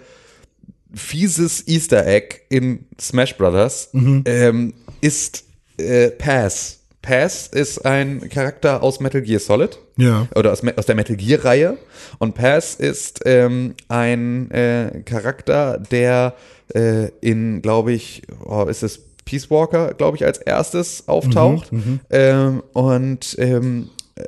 fieses 0.95 1.66
Easter 1.66 2.07
Egg 2.07 2.40
in 2.49 2.86
Smash 3.01 3.36
Brothers 3.36 3.90
ähm, 4.24 4.74
ist 5.01 5.45
äh, 5.78 6.11
Pass. 6.11 6.80
Pass 7.03 7.49
ist 7.49 7.84
ein 7.84 8.28
Charakter 8.30 8.82
aus 8.82 8.99
Metal 9.01 9.20
Gear 9.20 9.40
Solid. 9.40 9.78
Ja. 9.97 10.26
Oder 10.34 10.53
aus, 10.53 10.62
aus 10.76 10.86
der 10.86 10.95
Metal 10.95 11.16
Gear 11.16 11.45
Reihe. 11.45 11.76
Und 12.18 12.34
Pass 12.34 12.74
ist 12.76 13.20
ähm, 13.26 13.74
ein 13.88 14.51
äh, 14.51 15.03
Charakter, 15.05 15.78
der 15.78 16.34
äh, 16.74 17.09
in, 17.20 17.61
glaube 17.61 17.92
ich, 17.92 18.22
oh, 18.45 18.64
ist 18.64 18.82
es 18.82 19.01
Peace 19.24 19.51
Walker, 19.51 19.95
glaube 19.95 20.16
ich, 20.16 20.24
als 20.24 20.38
erstes 20.38 21.07
auftaucht. 21.09 21.70
ähm, 22.11 22.62
und 22.72 23.36
ähm, 23.38 23.90
äh, 24.16 24.22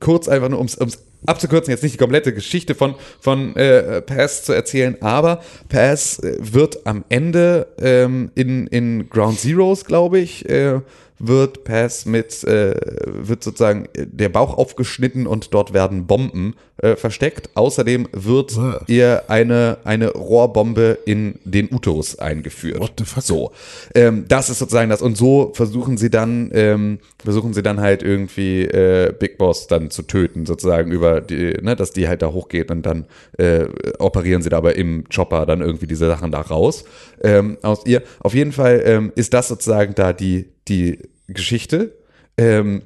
kurz 0.00 0.28
einfach 0.28 0.48
nur, 0.48 0.58
ums, 0.58 0.78
ums 0.78 0.98
abzukürzen, 1.26 1.70
jetzt 1.70 1.82
nicht 1.82 1.94
die 1.94 1.98
komplette 1.98 2.32
Geschichte 2.32 2.74
von, 2.74 2.94
von 3.20 3.54
äh, 3.56 4.00
Pass 4.02 4.44
zu 4.44 4.52
erzählen, 4.52 4.96
aber 5.00 5.42
Pass 5.68 6.18
äh, 6.18 6.36
wird 6.40 6.86
am 6.86 7.04
Ende 7.08 7.68
ähm, 7.78 8.30
in, 8.34 8.66
in 8.68 9.08
Ground 9.10 9.38
Zeroes, 9.38 9.84
glaube 9.84 10.18
ich, 10.18 10.48
äh, 10.48 10.80
wird 11.20 11.64
Pass 11.64 12.06
mit, 12.06 12.42
äh, 12.44 12.74
wird 13.04 13.44
sozusagen 13.44 13.86
äh, 13.94 14.06
der 14.06 14.30
Bauch 14.30 14.56
aufgeschnitten 14.56 15.26
und 15.26 15.54
dort 15.54 15.72
werden 15.72 16.06
Bomben 16.06 16.54
äh, 16.78 16.96
versteckt. 16.96 17.50
Außerdem 17.54 18.08
wird 18.12 18.56
Wow. 18.56 18.82
ihr 18.86 19.24
eine, 19.28 19.78
eine 19.84 20.10
Rohrbombe 20.12 20.98
in 21.04 21.38
den 21.44 21.68
Uterus 21.72 22.18
eingeführt. 22.18 22.80
What 22.80 22.94
the 22.98 23.04
fuck? 23.04 23.22
So. 23.22 23.52
Ähm, 23.94 24.24
das 24.28 24.48
ist 24.48 24.58
sozusagen 24.58 24.88
das. 24.88 25.02
Und 25.02 25.16
so 25.16 25.52
versuchen 25.54 25.98
sie 25.98 26.10
dann, 26.10 26.50
ähm, 26.54 26.98
versuchen 27.22 27.52
sie 27.52 27.62
dann 27.62 27.80
halt 27.80 28.02
irgendwie 28.02 28.62
äh, 28.62 29.12
Big 29.12 29.36
Boss 29.36 29.66
dann 29.66 29.90
zu 29.90 30.02
töten, 30.02 30.46
sozusagen 30.46 30.90
über 30.90 31.20
die, 31.20 31.58
ne, 31.60 31.76
dass 31.76 31.92
die 31.92 32.08
halt 32.08 32.22
da 32.22 32.32
hochgeht 32.32 32.70
und 32.70 32.86
dann 32.86 33.04
äh, 33.36 33.66
operieren 33.98 34.42
sie 34.42 34.48
da 34.48 34.56
aber 34.56 34.76
im 34.76 35.04
Chopper 35.14 35.46
dann 35.46 35.60
irgendwie 35.60 35.86
diese 35.86 36.06
Sachen 36.06 36.30
da 36.30 36.40
raus 36.40 36.84
ähm, 37.22 37.58
aus 37.62 37.86
ihr. 37.86 38.02
Auf 38.20 38.34
jeden 38.34 38.52
Fall 38.52 38.82
ähm, 38.84 39.12
ist 39.14 39.34
das 39.34 39.48
sozusagen 39.48 39.94
da 39.94 40.12
die, 40.12 40.48
die 40.70 40.98
Geschichte. 41.28 41.98
Ähm, 42.38 42.82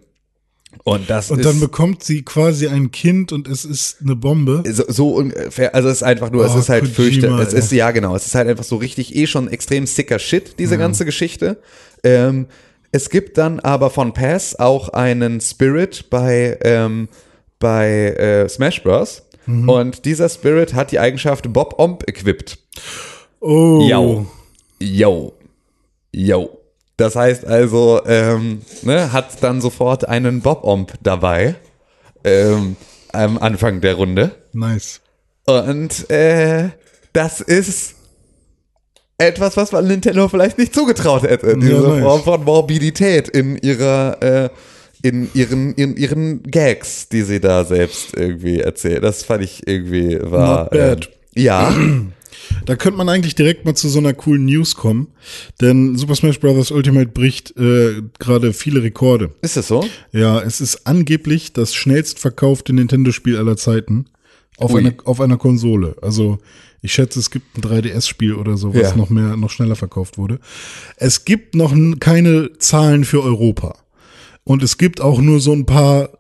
und 0.83 1.09
das 1.09 1.31
Und 1.31 1.39
ist 1.39 1.47
dann 1.47 1.61
bekommt 1.61 2.03
sie 2.03 2.23
quasi 2.23 2.67
ein 2.67 2.91
Kind 2.91 3.31
und 3.31 3.47
es 3.47 3.65
ist 3.65 3.99
eine 4.03 4.17
Bombe. 4.17 4.65
so, 4.73 4.83
so 4.89 5.11
ungefähr, 5.15 5.73
also 5.75 5.89
es 5.89 5.99
ist 5.99 6.03
einfach 6.03 6.33
nur, 6.33 6.45
es 6.45 6.53
Oh, 6.57 6.59
ist 6.59 6.69
halt 6.69 6.89
fürchterlich, 6.89 7.47
es 7.47 7.53
ist, 7.55 7.71
ja 7.71 7.93
genau, 7.93 8.17
es 8.17 8.27
ist 8.27 8.35
halt 8.35 8.49
einfach 8.49 8.65
so 8.65 8.77
richtig 8.77 9.15
eh 9.15 9.29
schon 9.29 9.47
extrem 9.49 9.87
sicker 9.87 10.19
Shit, 10.19 10.59
diese 10.59 10.75
Mhm. 10.75 10.81
ganze 10.81 11.05
Geschichte. 11.05 11.59
Ähm, 12.03 12.47
es 12.91 13.09
gibt 13.09 13.39
dann 13.39 13.61
aber 13.61 13.91
von 13.91 14.13
Pass 14.15 14.59
auch 14.59 14.89
einen 14.89 15.41
Spirit 15.41 16.11
bei, 16.11 16.59
ähm, 16.63 17.09
bei 17.61 18.09
äh, 18.11 18.49
Smash 18.49 18.83
Bros., 18.83 19.23
Und 19.47 20.07
dieser 20.07 20.29
Spirit 20.31 20.73
hat 20.75 20.91
die 20.91 20.99
Eigenschaft 20.99 21.53
Bob 21.53 21.79
Omb 21.79 22.03
equipped. 22.09 22.59
Oh. 23.41 23.87
Yo. 23.89 24.27
Yo. 24.81 25.35
Yo. 26.13 26.59
Das 26.97 27.17
heißt 27.17 27.45
also, 27.45 28.01
ähm, 28.07 28.63
ne, 28.83 29.13
hat 29.13 29.43
dann 29.43 29.61
sofort 29.61 30.09
einen 30.09 30.41
Bob-Omb 30.41 30.93
dabei 31.03 31.57
ähm, 32.23 32.77
am 33.13 33.39
Anfang 33.39 33.81
der 33.81 33.95
Runde. 33.95 34.33
Nice. 34.53 35.01
Und 35.47 36.09
äh, 36.11 36.71
das 37.13 37.41
ist 37.41 37.97
etwas, 39.19 39.57
was 39.57 39.73
man 39.73 39.87
Nintendo 39.87 40.29
vielleicht 40.29 40.59
nicht 40.59 40.75
zugetraut 40.75 41.23
hätte. 41.23 41.57
Diese 41.57 41.81
nice. 41.81 42.03
Form 42.03 42.23
von 42.23 42.45
Morbidität 42.45 43.29
in 43.29 43.57
ihrer 43.57 44.23
äh, 44.23 44.49
in 45.03 45.29
ihren, 45.35 45.75
in 45.75 45.97
ihren 45.99 46.43
Gags, 46.45 47.11
die 47.11 47.23
sie 47.23 47.39
da 47.39 47.65
selbst 47.65 48.17
irgendwie 48.17 48.61
erzählt. 48.61 49.05
Das 49.05 49.23
fand 49.23 49.45
ich 49.45 49.67
irgendwie 49.69 50.19
war. 50.23 50.63
Not 50.63 50.71
bad. 50.71 51.11
Ähm, 51.35 51.43
ja. 51.43 51.77
Da 52.67 52.77
könnte 52.77 52.97
man 52.99 53.09
eigentlich 53.09 53.35
direkt 53.35 53.65
mal 53.65 53.75
zu 53.75 53.89
so 53.89 53.99
einer 53.99 54.15
coolen 54.15 54.45
News 54.47 54.75
kommen, 54.75 55.09
denn 55.61 55.97
Super 55.97 56.15
Smash 56.15 56.41
Bros. 56.41 56.71
Ultimate 56.71 57.09
bricht 57.09 57.57
äh, 57.57 58.03
gerade 58.19 58.53
viele 58.53 58.83
Rekorde. 58.83 59.31
Ist 59.43 59.57
das 59.57 59.69
so? 59.69 59.85
Ja, 60.13 60.41
es 60.41 60.61
ist 60.61 60.87
angeblich 60.87 61.53
das 61.53 61.75
schnellst 61.75 62.19
verkaufte 62.19 62.73
Nintendo-Spiel 62.73 63.37
aller 63.37 63.57
Zeiten 63.57 64.07
auf 64.59 64.73
Ui. 64.73 64.81
einer 64.81 64.95
auf 65.05 65.21
einer 65.21 65.37
Konsole. 65.37 65.97
Also 66.01 66.39
ich 66.81 66.93
schätze, 66.93 67.19
es 67.19 67.31
gibt 67.31 67.57
ein 67.57 67.63
3DS-Spiel 67.63 68.35
oder 68.35 68.57
so, 68.57 68.75
was 68.75 68.91
Ja. 68.91 68.97
noch 68.97 69.09
mehr, 69.11 69.37
noch 69.37 69.51
schneller 69.51 69.75
verkauft 69.77 70.19
wurde. 70.19 70.39
Es 70.97 71.25
gibt 71.25 71.55
noch 71.55 71.75
keine 71.99 72.51
Zahlen 72.59 73.05
für 73.05 73.23
Europa. 73.23 73.77
Und 74.45 74.63
es 74.63 74.77
gibt 74.77 75.01
auch 75.01 75.21
nur 75.23 75.41
so 75.41 75.53
ein 75.53 75.65
paar 75.65 76.11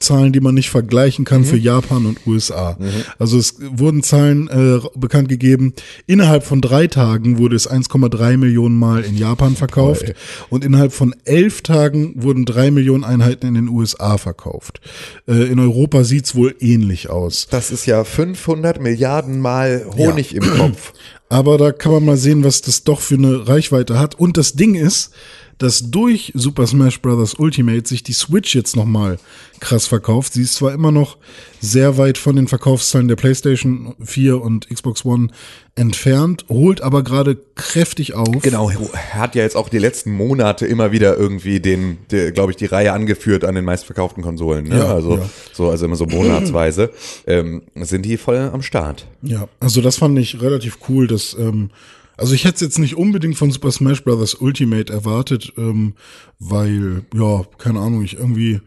Zahlen, 0.00 0.32
die 0.32 0.40
man 0.40 0.54
nicht 0.54 0.70
vergleichen 0.70 1.24
kann 1.24 1.44
für 1.44 1.56
Japan 1.56 2.06
und 2.06 2.26
USA. 2.26 2.76
Also 3.18 3.38
es 3.38 3.56
wurden 3.58 4.02
Zahlen 4.02 4.48
äh, 4.48 4.80
bekannt 4.94 5.28
gegeben. 5.28 5.74
Innerhalb 6.06 6.44
von 6.44 6.60
drei 6.60 6.86
Tagen 6.86 7.38
wurde 7.38 7.56
es 7.56 7.70
1,3 7.70 8.36
Millionen 8.36 8.78
Mal 8.78 9.02
in 9.02 9.16
Japan 9.16 9.56
verkauft 9.56 10.14
und 10.50 10.64
innerhalb 10.64 10.92
von 10.92 11.14
elf 11.24 11.62
Tagen 11.62 12.12
wurden 12.16 12.44
drei 12.44 12.70
Millionen 12.70 13.04
Einheiten 13.04 13.46
in 13.46 13.54
den 13.54 13.68
USA 13.68 14.18
verkauft. 14.18 14.80
Äh, 15.26 15.44
in 15.50 15.58
Europa 15.58 16.04
sieht's 16.04 16.34
wohl 16.34 16.54
ähnlich 16.60 17.10
aus. 17.10 17.46
Das 17.50 17.70
ist 17.70 17.86
ja 17.86 18.04
500 18.04 18.80
Milliarden 18.80 19.40
Mal 19.40 19.86
Honig 19.96 20.34
im 20.34 20.42
Kopf. 20.42 20.92
Aber 21.28 21.58
da 21.58 21.72
kann 21.72 21.92
man 21.92 22.04
mal 22.04 22.16
sehen, 22.16 22.44
was 22.44 22.60
das 22.60 22.84
doch 22.84 23.00
für 23.00 23.16
eine 23.16 23.48
Reichweite 23.48 23.98
hat. 23.98 24.14
Und 24.14 24.36
das 24.36 24.52
Ding 24.52 24.74
ist, 24.74 25.10
dass 25.58 25.90
durch 25.90 26.32
Super 26.34 26.66
Smash 26.66 27.00
Bros. 27.00 27.34
Ultimate 27.34 27.88
sich 27.88 28.02
die 28.02 28.12
Switch 28.12 28.54
jetzt 28.54 28.76
nochmal 28.76 29.18
krass 29.60 29.86
verkauft. 29.86 30.34
Sie 30.34 30.42
ist 30.42 30.54
zwar 30.54 30.72
immer 30.72 30.92
noch 30.92 31.16
sehr 31.60 31.96
weit 31.96 32.18
von 32.18 32.36
den 32.36 32.46
Verkaufszahlen 32.46 33.08
der 33.08 33.16
PlayStation 33.16 33.94
4 34.00 34.40
und 34.40 34.68
Xbox 34.68 35.04
One 35.04 35.28
entfernt, 35.74 36.44
holt 36.48 36.80
aber 36.80 37.02
gerade 37.02 37.36
kräftig 37.54 38.14
auf. 38.14 38.42
Genau, 38.42 38.70
hat 39.10 39.34
ja 39.34 39.42
jetzt 39.42 39.56
auch 39.56 39.68
die 39.68 39.78
letzten 39.78 40.12
Monate 40.12 40.66
immer 40.66 40.92
wieder 40.92 41.16
irgendwie 41.16 41.60
den, 41.60 41.98
glaube 42.08 42.52
ich, 42.52 42.56
die 42.56 42.66
Reihe 42.66 42.92
angeführt 42.92 43.44
an 43.44 43.54
den 43.54 43.64
meistverkauften 43.64 44.22
Konsolen. 44.22 44.68
Ne? 44.68 44.78
Ja, 44.78 44.94
also 44.94 45.16
ja. 45.16 45.30
so, 45.52 45.70
also 45.70 45.86
immer 45.86 45.96
so 45.96 46.06
monatsweise 46.06 46.90
ähm, 47.26 47.62
sind 47.74 48.04
die 48.06 48.16
voll 48.16 48.38
am 48.38 48.62
Start. 48.62 49.06
Ja, 49.22 49.48
also 49.60 49.80
das 49.80 49.96
fand 49.96 50.18
ich 50.18 50.40
relativ 50.40 50.78
cool, 50.88 51.06
dass, 51.06 51.34
ähm, 51.38 51.70
also 52.16 52.34
ich 52.34 52.44
hätte 52.44 52.56
es 52.56 52.60
jetzt 52.62 52.78
nicht 52.78 52.96
unbedingt 52.96 53.36
von 53.36 53.50
Super 53.50 53.70
Smash 53.70 54.02
Bros. 54.04 54.34
Ultimate 54.34 54.92
erwartet, 54.92 55.52
ähm, 55.56 55.94
weil, 56.38 57.04
ja, 57.14 57.44
keine 57.58 57.80
Ahnung, 57.80 58.02
ich 58.02 58.14
irgendwie 58.14 58.60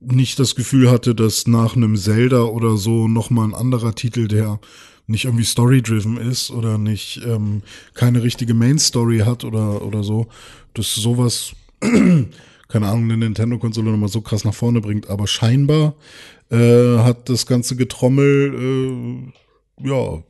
nicht 0.00 0.38
das 0.38 0.54
Gefühl 0.54 0.90
hatte, 0.90 1.14
dass 1.14 1.46
nach 1.46 1.76
einem 1.76 1.96
Zelda 1.96 2.44
oder 2.44 2.76
so 2.76 3.06
nochmal 3.06 3.48
ein 3.48 3.54
anderer 3.54 3.94
Titel, 3.94 4.28
der 4.28 4.60
nicht 5.06 5.24
irgendwie 5.24 5.44
story-driven 5.44 6.16
ist 6.16 6.50
oder 6.50 6.78
nicht 6.78 7.20
ähm, 7.26 7.62
keine 7.94 8.22
richtige 8.22 8.54
Main-Story 8.54 9.18
hat 9.18 9.44
oder, 9.44 9.82
oder 9.82 10.02
so, 10.02 10.28
dass 10.74 10.94
sowas, 10.94 11.52
keine 11.80 12.86
Ahnung, 12.86 13.04
eine 13.04 13.16
Nintendo-Konsole 13.16 13.90
nochmal 13.90 14.08
so 14.08 14.20
krass 14.20 14.44
nach 14.44 14.54
vorne 14.54 14.80
bringt. 14.80 15.10
Aber 15.10 15.26
scheinbar 15.26 15.96
äh, 16.50 16.98
hat 16.98 17.28
das 17.28 17.46
ganze 17.46 17.76
Getrommel 17.76 19.32
äh, 19.82 19.88
ja 19.88 20.22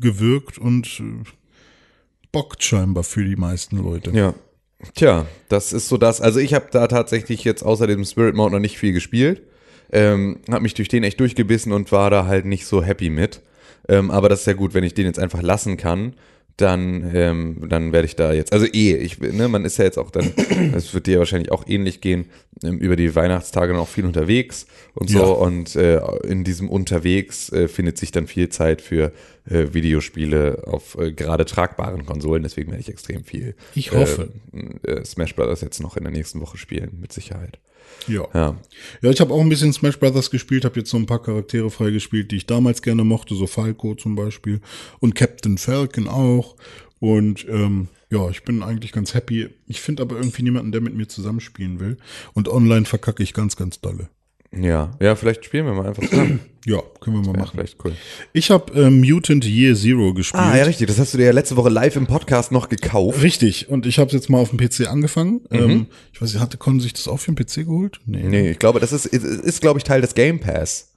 gewirkt 0.00 0.58
und 0.58 1.00
äh, 1.00 1.24
bockt 2.32 2.62
scheinbar 2.62 3.04
für 3.04 3.24
die 3.24 3.36
meisten 3.36 3.78
Leute. 3.78 4.10
Ja. 4.10 4.34
Tja, 4.94 5.26
das 5.48 5.72
ist 5.72 5.88
so 5.88 5.96
das. 5.96 6.20
Also 6.20 6.38
ich 6.38 6.54
habe 6.54 6.68
da 6.70 6.86
tatsächlich 6.86 7.42
jetzt 7.42 7.62
außer 7.62 7.86
dem 7.88 8.04
Spirit 8.04 8.36
Mode 8.36 8.52
noch 8.52 8.60
nicht 8.60 8.78
viel 8.78 8.92
gespielt. 8.92 9.42
Ähm, 9.90 10.40
habe 10.50 10.62
mich 10.62 10.74
durch 10.74 10.88
den 10.88 11.02
echt 11.02 11.18
durchgebissen 11.18 11.72
und 11.72 11.90
war 11.90 12.10
da 12.10 12.26
halt 12.26 12.44
nicht 12.44 12.66
so 12.66 12.82
happy 12.82 13.10
mit. 13.10 13.40
Ähm, 13.88 14.10
aber 14.10 14.28
das 14.28 14.40
ist 14.40 14.46
ja 14.46 14.52
gut, 14.52 14.74
wenn 14.74 14.84
ich 14.84 14.94
den 14.94 15.06
jetzt 15.06 15.18
einfach 15.18 15.42
lassen 15.42 15.76
kann, 15.76 16.14
dann, 16.58 17.10
ähm, 17.14 17.68
dann 17.68 17.92
werde 17.92 18.06
ich 18.06 18.16
da 18.16 18.32
jetzt, 18.32 18.52
also 18.52 18.66
eh, 18.66 18.96
ich, 18.96 19.18
ne, 19.20 19.48
man 19.48 19.64
ist 19.64 19.78
ja 19.78 19.84
jetzt 19.84 19.96
auch 19.98 20.10
dann, 20.10 20.32
es 20.74 20.92
wird 20.92 21.06
dir 21.06 21.18
wahrscheinlich 21.20 21.50
auch 21.52 21.66
ähnlich 21.66 22.00
gehen, 22.00 22.26
ähm, 22.62 22.78
über 22.78 22.96
die 22.96 23.14
Weihnachtstage 23.14 23.72
noch 23.72 23.88
viel 23.88 24.04
unterwegs 24.04 24.66
und 24.94 25.08
so 25.08 25.18
Ja. 25.20 25.24
und 25.24 25.76
äh, 25.76 26.00
in 26.26 26.44
diesem 26.44 26.68
Unterwegs 26.68 27.50
äh, 27.52 27.68
findet 27.68 27.96
sich 27.96 28.10
dann 28.10 28.26
viel 28.26 28.48
Zeit 28.50 28.82
für 28.82 29.12
äh, 29.48 29.72
Videospiele 29.72 30.64
auf 30.66 30.98
äh, 30.98 31.12
gerade 31.12 31.44
tragbaren 31.44 32.04
Konsolen, 32.04 32.42
deswegen 32.42 32.70
werde 32.70 32.80
ich 32.80 32.88
extrem 32.88 33.24
viel 33.24 33.54
Ich 33.74 33.92
hoffe. 33.92 34.30
äh, 34.84 34.90
äh, 34.90 35.04
Smash 35.04 35.34
Brothers 35.36 35.60
jetzt 35.60 35.80
noch 35.80 35.96
in 35.96 36.02
der 36.04 36.12
nächsten 36.12 36.40
Woche 36.40 36.58
spielen, 36.58 36.98
mit 37.00 37.12
Sicherheit. 37.12 37.58
Ja. 38.06 38.26
Ja. 38.34 38.56
Ja, 39.02 39.10
ich 39.10 39.20
habe 39.20 39.34
auch 39.34 39.40
ein 39.40 39.48
bisschen 39.48 39.72
Smash 39.72 39.98
Brothers 39.98 40.30
gespielt, 40.30 40.64
habe 40.64 40.78
jetzt 40.78 40.90
so 40.90 40.96
ein 40.96 41.06
paar 41.06 41.22
Charaktere 41.22 41.70
freigespielt, 41.70 42.30
die 42.30 42.36
ich 42.36 42.46
damals 42.46 42.82
gerne 42.82 43.04
mochte, 43.04 43.34
so 43.34 43.46
Falco 43.46 43.94
zum 43.94 44.14
Beispiel 44.14 44.60
und 45.00 45.14
Captain 45.14 45.58
Falcon 45.58 46.08
auch. 46.08 46.56
Und 47.00 47.46
ähm, 47.48 47.88
ja, 48.10 48.28
ich 48.30 48.42
bin 48.42 48.62
eigentlich 48.62 48.92
ganz 48.92 49.14
happy. 49.14 49.50
Ich 49.66 49.80
finde 49.80 50.02
aber 50.02 50.16
irgendwie 50.16 50.42
niemanden, 50.42 50.72
der 50.72 50.80
mit 50.80 50.94
mir 50.94 51.08
zusammenspielen 51.08 51.78
will. 51.80 51.98
Und 52.32 52.48
online 52.48 52.86
verkacke 52.86 53.22
ich 53.22 53.34
ganz, 53.34 53.56
ganz 53.56 53.80
dolle. 53.80 54.08
Ja, 54.52 54.92
ja, 55.00 55.14
vielleicht 55.14 55.44
spielen 55.44 55.66
wir 55.66 55.74
mal 55.74 55.86
einfach 55.88 56.02
zusammen. 56.08 56.40
Ja, 56.66 56.82
können 57.00 57.16
wir 57.16 57.32
mal 57.32 57.38
machen. 57.38 57.52
vielleicht 57.54 57.82
cool. 57.82 57.94
Ich 58.34 58.50
habe 58.50 58.78
ähm, 58.78 59.00
Mutant 59.00 59.46
Year 59.46 59.74
Zero 59.74 60.12
gespielt. 60.12 60.42
Ah, 60.42 60.54
ja, 60.54 60.64
richtig. 60.64 60.86
Das 60.88 60.98
hast 60.98 61.14
du 61.14 61.18
dir 61.18 61.24
ja 61.26 61.32
letzte 61.32 61.56
Woche 61.56 61.70
live 61.70 61.96
im 61.96 62.06
Podcast 62.06 62.52
noch 62.52 62.68
gekauft. 62.68 63.22
Richtig. 63.22 63.70
Und 63.70 63.86
ich 63.86 63.98
habe 63.98 64.10
jetzt 64.10 64.28
mal 64.28 64.38
auf 64.38 64.50
dem 64.50 64.58
PC 64.58 64.86
angefangen. 64.90 65.40
Ähm, 65.50 65.86
ich 66.12 66.20
weiß 66.20 66.30
nicht, 66.34 66.42
hatte 66.42 66.58
Con 66.58 66.78
sich 66.80 66.92
das 66.92 67.08
auch 67.08 67.16
für 67.20 67.32
den 67.32 67.42
PC 67.42 67.64
geholt? 67.64 68.00
Nee. 68.04 68.24
Nee, 68.24 68.50
ich 68.50 68.58
glaube, 68.58 68.80
das 68.80 68.92
ist, 68.92 69.06
ist, 69.06 69.24
ist 69.24 69.60
glaube 69.62 69.78
ich, 69.78 69.84
Teil 69.84 70.02
des 70.02 70.14
Game 70.14 70.40
Pass. 70.40 70.92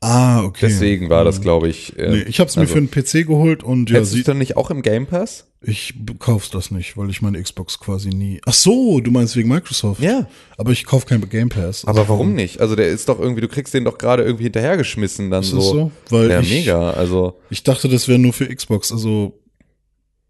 Ah, 0.00 0.42
okay. 0.42 0.66
Deswegen 0.66 1.10
war 1.10 1.22
das, 1.24 1.40
glaube 1.40 1.68
ich. 1.68 1.96
äh, 1.96 2.08
Nee, 2.10 2.22
ich 2.22 2.40
habe 2.40 2.48
es 2.48 2.56
mir 2.56 2.62
also, 2.62 2.74
für 2.74 2.80
den 2.80 2.90
PC 2.90 3.24
geholt 3.28 3.62
und 3.62 3.90
ja, 3.90 3.98
du 3.98 4.02
es 4.02 4.10
sieht, 4.10 4.26
dann 4.26 4.38
nicht 4.38 4.56
auch 4.56 4.70
im 4.70 4.82
Game 4.82 5.06
Pass? 5.06 5.46
Ich 5.66 5.94
kauf's 6.18 6.50
das 6.50 6.70
nicht, 6.70 6.96
weil 6.96 7.10
ich 7.10 7.22
meine 7.22 7.42
Xbox 7.42 7.78
quasi 7.78 8.10
nie. 8.10 8.40
Ach 8.46 8.52
so, 8.54 9.00
du 9.00 9.10
meinst 9.10 9.36
wegen 9.36 9.48
Microsoft? 9.48 10.00
Ja. 10.00 10.26
Aber 10.56 10.72
ich 10.72 10.84
kauf 10.84 11.06
kein 11.06 11.26
Game 11.28 11.48
Pass. 11.48 11.84
Aber 11.84 12.08
warum 12.08 12.34
nicht? 12.34 12.60
Also 12.60 12.76
der 12.76 12.88
ist 12.88 13.08
doch 13.08 13.18
irgendwie, 13.18 13.40
du 13.40 13.48
kriegst 13.48 13.74
den 13.74 13.84
doch 13.84 13.98
gerade 13.98 14.22
irgendwie 14.22 14.44
hinterhergeschmissen 14.44 15.30
dann 15.30 15.42
Ist 15.42 15.50
so. 15.50 15.56
das 15.58 15.66
so? 15.66 15.90
Weil 16.10 16.30
ja, 16.30 16.40
ich- 16.40 16.50
mega. 16.50 16.90
Also, 16.90 17.34
Ich 17.50 17.62
dachte, 17.62 17.88
das 17.88 18.08
wäre 18.08 18.18
nur 18.18 18.32
für 18.32 18.46
Xbox. 18.54 18.92
Also 18.92 19.38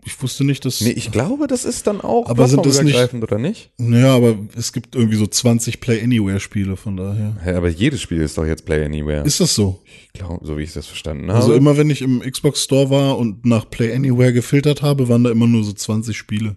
ich 0.05 0.23
wusste 0.23 0.45
nicht, 0.45 0.65
dass. 0.65 0.81
nee, 0.81 0.91
ich 0.91 1.11
glaube, 1.11 1.47
das 1.47 1.65
ist 1.65 1.87
dann 1.87 2.01
auch 2.01 2.29
Aber 2.29 2.47
sind 2.49 2.65
das 2.67 2.83
nicht- 2.83 3.15
oder 3.15 3.39
nicht? 3.39 3.71
Naja, 3.79 4.15
aber 4.15 4.37
es 4.57 4.73
gibt 4.73 4.95
irgendwie 4.95 5.17
so 5.17 5.27
20 5.27 5.81
Play 5.81 6.03
Anywhere 6.03 6.41
Spiele, 6.41 6.77
von 6.77 6.97
daher. 6.97 7.37
Ja, 7.47 7.57
aber 7.57 7.69
jedes 7.69 8.01
Spiel 8.03 8.21
ist 8.21 8.37
doch 8.39 8.47
jetzt 8.47 8.65
Play 8.67 8.85
Anywhere. 8.85 9.25
Ist 9.25 9.41
das 9.41 9.55
so? 9.55 9.83
ich 10.13 10.21
glaube, 10.21 10.47
so 10.47 10.57
wie 10.57 10.63
ich 10.63 10.73
das 10.73 10.87
verstanden 10.87 11.29
habe. 11.29 11.41
Also 11.41 11.55
immer 11.55 11.77
wenn 11.77 11.91
ich 11.91 12.01
im 12.03 12.21
Xbox 12.21 12.63
Store 12.63 12.89
war 12.91 13.19
und 13.19 13.45
nach 13.47 13.69
Play 13.69 13.93
Anywhere 13.95 14.33
gefiltert 14.33 14.83
habe, 14.83 15.09
waren 15.09 15.25
da 15.25 15.31
immer 15.31 15.47
nur 15.47 15.65
so 15.65 15.73
20 15.73 16.17
Spiele. 16.17 16.57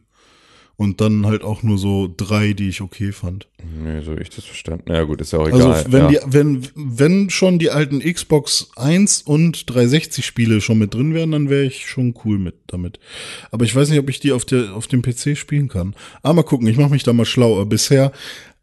Und 0.80 1.02
dann 1.02 1.26
halt 1.26 1.44
auch 1.44 1.64
nur 1.64 1.80
so 1.80 2.08
drei, 2.16 2.54
die 2.54 2.70
ich 2.70 2.82
okay 2.82 3.12
fand. 3.12 3.48
Nee, 3.84 4.02
so 4.02 4.16
ich 4.16 4.30
das 4.30 4.46
verstanden. 4.46 4.94
Ja, 4.94 5.04
gut, 5.06 5.20
ist 5.22 5.34
ja 5.34 5.40
auch 5.40 5.48
egal. 5.48 5.72
Also 5.74 5.92
wenn 5.92 6.04
ja. 6.04 6.08
die, 6.10 6.20
wenn, 6.28 6.68
wenn 6.76 7.30
schon 7.32 7.58
die 7.58 7.72
alten 7.72 8.00
Xbox 8.00 8.70
1 8.76 9.24
und 9.24 9.68
360 9.68 10.24
Spiele 10.24 10.62
schon 10.62 10.78
mit 10.78 10.94
drin 10.94 11.16
wären, 11.16 11.32
dann 11.32 11.50
wäre 11.50 11.64
ich 11.66 11.88
schon 11.88 12.14
cool 12.24 12.38
mit 12.38 12.54
damit. 12.68 13.00
Aber 13.50 13.66
ich 13.66 13.76
weiß 13.76 13.90
nicht, 13.90 13.98
ob 13.98 14.08
ich 14.08 14.20
die 14.20 14.32
auf 14.32 14.46
der, 14.46 14.76
auf 14.76 14.86
dem 14.86 15.02
PC 15.02 15.36
spielen 15.36 15.68
kann. 15.68 15.96
Aber 16.22 16.36
mal 16.36 16.44
gucken, 16.44 16.68
ich 16.68 16.78
mache 16.78 16.92
mich 16.92 17.02
da 17.02 17.12
mal 17.12 17.26
schlauer. 17.26 17.66
Bisher, 17.66 18.12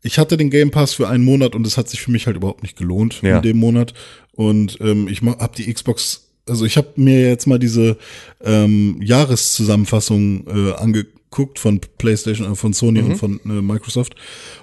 ich 0.00 0.16
hatte 0.20 0.36
den 0.36 0.50
Game 0.50 0.70
Pass 0.70 0.94
für 0.94 1.08
einen 1.08 1.24
Monat 1.24 1.56
und 1.56 1.66
es 1.66 1.76
hat 1.76 1.88
sich 1.88 2.00
für 2.00 2.12
mich 2.12 2.28
halt 2.28 2.36
überhaupt 2.36 2.62
nicht 2.62 2.76
gelohnt 2.76 3.22
Ja. 3.22 3.38
in 3.38 3.42
dem 3.42 3.56
Monat. 3.56 3.92
Und 4.36 4.78
ähm, 4.80 5.08
ich 5.08 5.20
habe 5.22 5.56
die 5.56 5.72
Xbox, 5.72 6.28
also 6.48 6.64
ich 6.64 6.76
habe 6.76 6.90
mir 6.94 7.26
jetzt 7.28 7.46
mal 7.48 7.58
diese 7.58 7.96
ähm, 8.44 9.00
Jahreszusammenfassung 9.02 10.46
äh, 10.46 10.74
angeguckt 10.74 11.14
von 11.58 11.80
PlayStation, 11.98 12.52
äh, 12.52 12.54
von 12.56 12.72
Sony 12.72 13.00
und 13.00 13.16
von 13.16 13.40
äh, 13.44 13.48
Microsoft. 13.62 14.14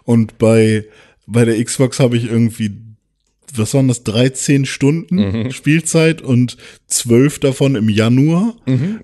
Und 0.04 0.38
bei 0.38 0.86
bei 1.28 1.46
der 1.46 1.64
Xbox 1.64 2.00
habe 2.00 2.18
ich 2.18 2.26
irgendwie 2.30 2.72
was 3.54 3.74
waren 3.74 3.90
das, 3.90 4.04
13 4.04 4.66
Stunden 4.66 5.16
Mhm. 5.44 5.52
Spielzeit 5.52 6.22
und 6.22 6.56
12 6.88 7.40
davon 7.40 7.76
im 7.76 7.90
Januar, 7.90 8.56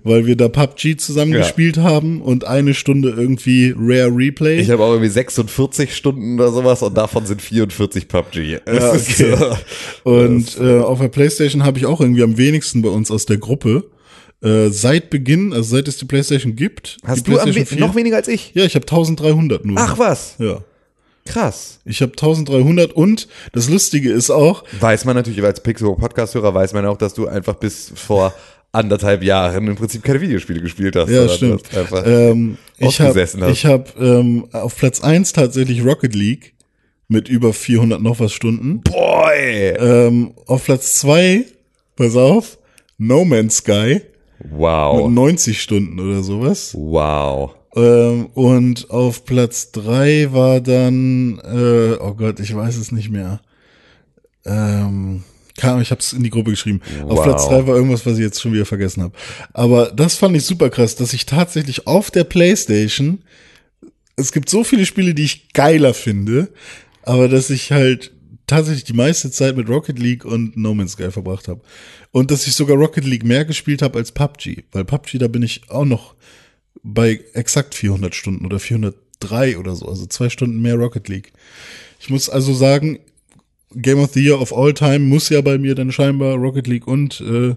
weil 0.04 0.24
wir 0.24 0.36
da 0.36 0.48
PUBG 0.48 0.96
zusammen 0.96 1.32
Mhm. 1.32 1.36
Ja. 1.36 1.42
gespielt 1.42 1.76
haben 1.76 2.22
und 2.22 2.44
eine 2.46 2.72
Stunde 2.72 3.10
irgendwie 3.10 3.74
Rare 3.78 4.08
Replay. 4.10 4.58
Ich 4.60 4.70
habe 4.70 4.82
auch 4.84 4.92
irgendwie 4.92 5.10
46 5.10 5.94
Stunden 5.94 6.36
oder 6.40 6.50
sowas 6.50 6.82
und 6.82 6.96
davon 6.96 7.26
sind 7.26 7.42
44 7.42 8.08
PUBG. 8.08 8.60
Ja, 8.66 8.92
okay. 8.94 9.34
äh, 9.34 10.08
Und 10.08 10.56
äh, 10.58 10.78
auf 10.78 10.98
der 11.00 11.08
Playstation 11.08 11.64
habe 11.64 11.78
ich 11.78 11.84
auch 11.84 12.00
irgendwie 12.00 12.22
am 12.22 12.38
wenigsten 12.38 12.80
bei 12.80 12.88
uns 12.88 13.10
aus 13.10 13.26
der 13.26 13.36
Gruppe. 13.36 13.84
Äh, 14.40 14.68
seit 14.68 15.10
Beginn, 15.10 15.52
also 15.52 15.76
seit 15.76 15.88
es 15.88 15.96
die 15.96 16.04
Playstation 16.04 16.54
gibt. 16.54 16.98
Hast 17.04 17.26
du 17.26 17.32
PlayStation 17.32 17.78
we 17.80 17.80
noch 17.80 17.96
weniger 17.96 18.16
als 18.16 18.28
ich? 18.28 18.52
Ja, 18.54 18.64
ich 18.64 18.74
habe 18.76 18.84
1300 18.86 19.64
nur. 19.64 19.76
Ach 19.78 19.98
was, 19.98 20.36
Ja. 20.38 20.62
krass. 21.26 21.80
Ich 21.84 22.00
habe 22.02 22.12
1300 22.12 22.92
und 22.92 23.26
das 23.52 23.68
Lustige 23.68 24.12
ist 24.12 24.30
auch, 24.30 24.62
Weiß 24.78 25.04
man 25.04 25.16
natürlich, 25.16 25.42
als 25.42 25.60
Pixel 25.60 25.92
Podcast-Hörer 25.96 26.54
weiß 26.54 26.72
man 26.72 26.86
auch, 26.86 26.96
dass 26.96 27.14
du 27.14 27.26
einfach 27.26 27.56
bis 27.56 27.90
vor 27.96 28.32
anderthalb 28.70 29.24
Jahren 29.24 29.66
im 29.66 29.74
Prinzip 29.74 30.04
keine 30.04 30.20
Videospiele 30.20 30.60
gespielt 30.60 30.94
hast. 30.94 31.10
ja, 31.10 31.28
stimmt. 31.28 31.62
Ähm, 32.04 32.58
ich 32.78 33.00
habe 33.00 33.20
hab, 33.20 34.00
ähm, 34.00 34.46
auf 34.52 34.76
Platz 34.76 35.00
eins 35.00 35.32
tatsächlich 35.32 35.84
Rocket 35.84 36.14
League 36.14 36.54
mit 37.08 37.28
über 37.28 37.52
400 37.52 38.00
noch 38.00 38.20
was 38.20 38.32
Stunden. 38.32 38.82
boy! 38.82 39.74
Ähm, 39.78 40.34
auf 40.46 40.64
Platz 40.66 40.94
zwei, 40.94 41.44
pass 41.96 42.14
auf, 42.14 42.58
No 42.98 43.24
Man's 43.24 43.56
Sky 43.56 44.02
mit 44.42 44.52
Wow. 44.52 45.10
90 45.10 45.60
Stunden 45.60 45.98
oder 46.00 46.22
sowas. 46.22 46.74
Wow. 46.76 47.54
Ähm, 47.76 48.26
und 48.34 48.90
auf 48.90 49.24
Platz 49.24 49.72
drei 49.72 50.28
war 50.32 50.60
dann, 50.60 51.38
äh, 51.44 51.94
oh 52.00 52.14
Gott, 52.14 52.40
ich 52.40 52.54
weiß 52.54 52.76
es 52.76 52.92
nicht 52.92 53.10
mehr. 53.10 53.40
Ähm, 54.44 55.22
kam, 55.56 55.80
ich 55.80 55.90
habe 55.90 56.00
es 56.00 56.12
in 56.12 56.22
die 56.22 56.30
Gruppe 56.30 56.50
geschrieben. 56.50 56.80
Auf 57.04 57.18
Wow. 57.18 57.24
Platz 57.24 57.48
drei 57.48 57.66
war 57.66 57.76
irgendwas, 57.76 58.06
was 58.06 58.14
ich 58.14 58.24
jetzt 58.24 58.40
schon 58.40 58.52
wieder 58.52 58.64
vergessen 58.64 59.02
habe. 59.02 59.14
Aber 59.52 59.86
das 59.86 60.14
fand 60.14 60.36
ich 60.36 60.44
super 60.44 60.70
krass, 60.70 60.94
dass 60.96 61.12
ich 61.12 61.26
tatsächlich 61.26 61.86
auf 61.86 62.10
der 62.10 62.24
PlayStation, 62.24 63.22
es 64.16 64.32
gibt 64.32 64.48
so 64.48 64.64
viele 64.64 64.86
Spiele, 64.86 65.14
die 65.14 65.24
ich 65.24 65.52
geiler 65.52 65.94
finde, 65.94 66.48
aber 67.02 67.28
dass 67.28 67.50
ich 67.50 67.72
halt 67.72 68.12
tatsächlich 68.48 68.84
die 68.84 68.94
meiste 68.94 69.30
Zeit 69.30 69.56
mit 69.56 69.68
Rocket 69.68 69.98
League 69.98 70.24
und 70.24 70.56
No 70.56 70.74
Man's 70.74 70.92
Sky 70.92 71.12
verbracht 71.12 71.46
habe. 71.46 71.60
Und 72.10 72.32
dass 72.32 72.46
ich 72.48 72.54
sogar 72.54 72.76
Rocket 72.76 73.04
League 73.04 73.24
mehr 73.24 73.44
gespielt 73.44 73.82
habe 73.82 73.98
als 73.98 74.10
PUBG. 74.10 74.64
Weil 74.72 74.84
PUBG, 74.84 75.18
da 75.18 75.28
bin 75.28 75.42
ich 75.42 75.70
auch 75.70 75.84
noch 75.84 76.16
bei 76.82 77.20
exakt 77.34 77.74
400 77.74 78.14
Stunden 78.14 78.44
oder 78.44 78.58
403 78.58 79.58
oder 79.58 79.76
so. 79.76 79.86
Also 79.86 80.06
zwei 80.06 80.28
Stunden 80.28 80.60
mehr 80.60 80.74
Rocket 80.74 81.08
League. 81.08 81.32
Ich 82.00 82.10
muss 82.10 82.28
also 82.28 82.52
sagen, 82.52 82.98
Game 83.74 83.98
of 83.98 84.12
the 84.14 84.24
Year 84.24 84.40
of 84.40 84.52
All 84.52 84.72
Time 84.72 85.00
muss 85.00 85.28
ja 85.28 85.40
bei 85.40 85.58
mir 85.58 85.74
dann 85.74 85.92
scheinbar 85.92 86.36
Rocket 86.36 86.66
League 86.66 86.86
und 86.86 87.20
äh, 87.20 87.54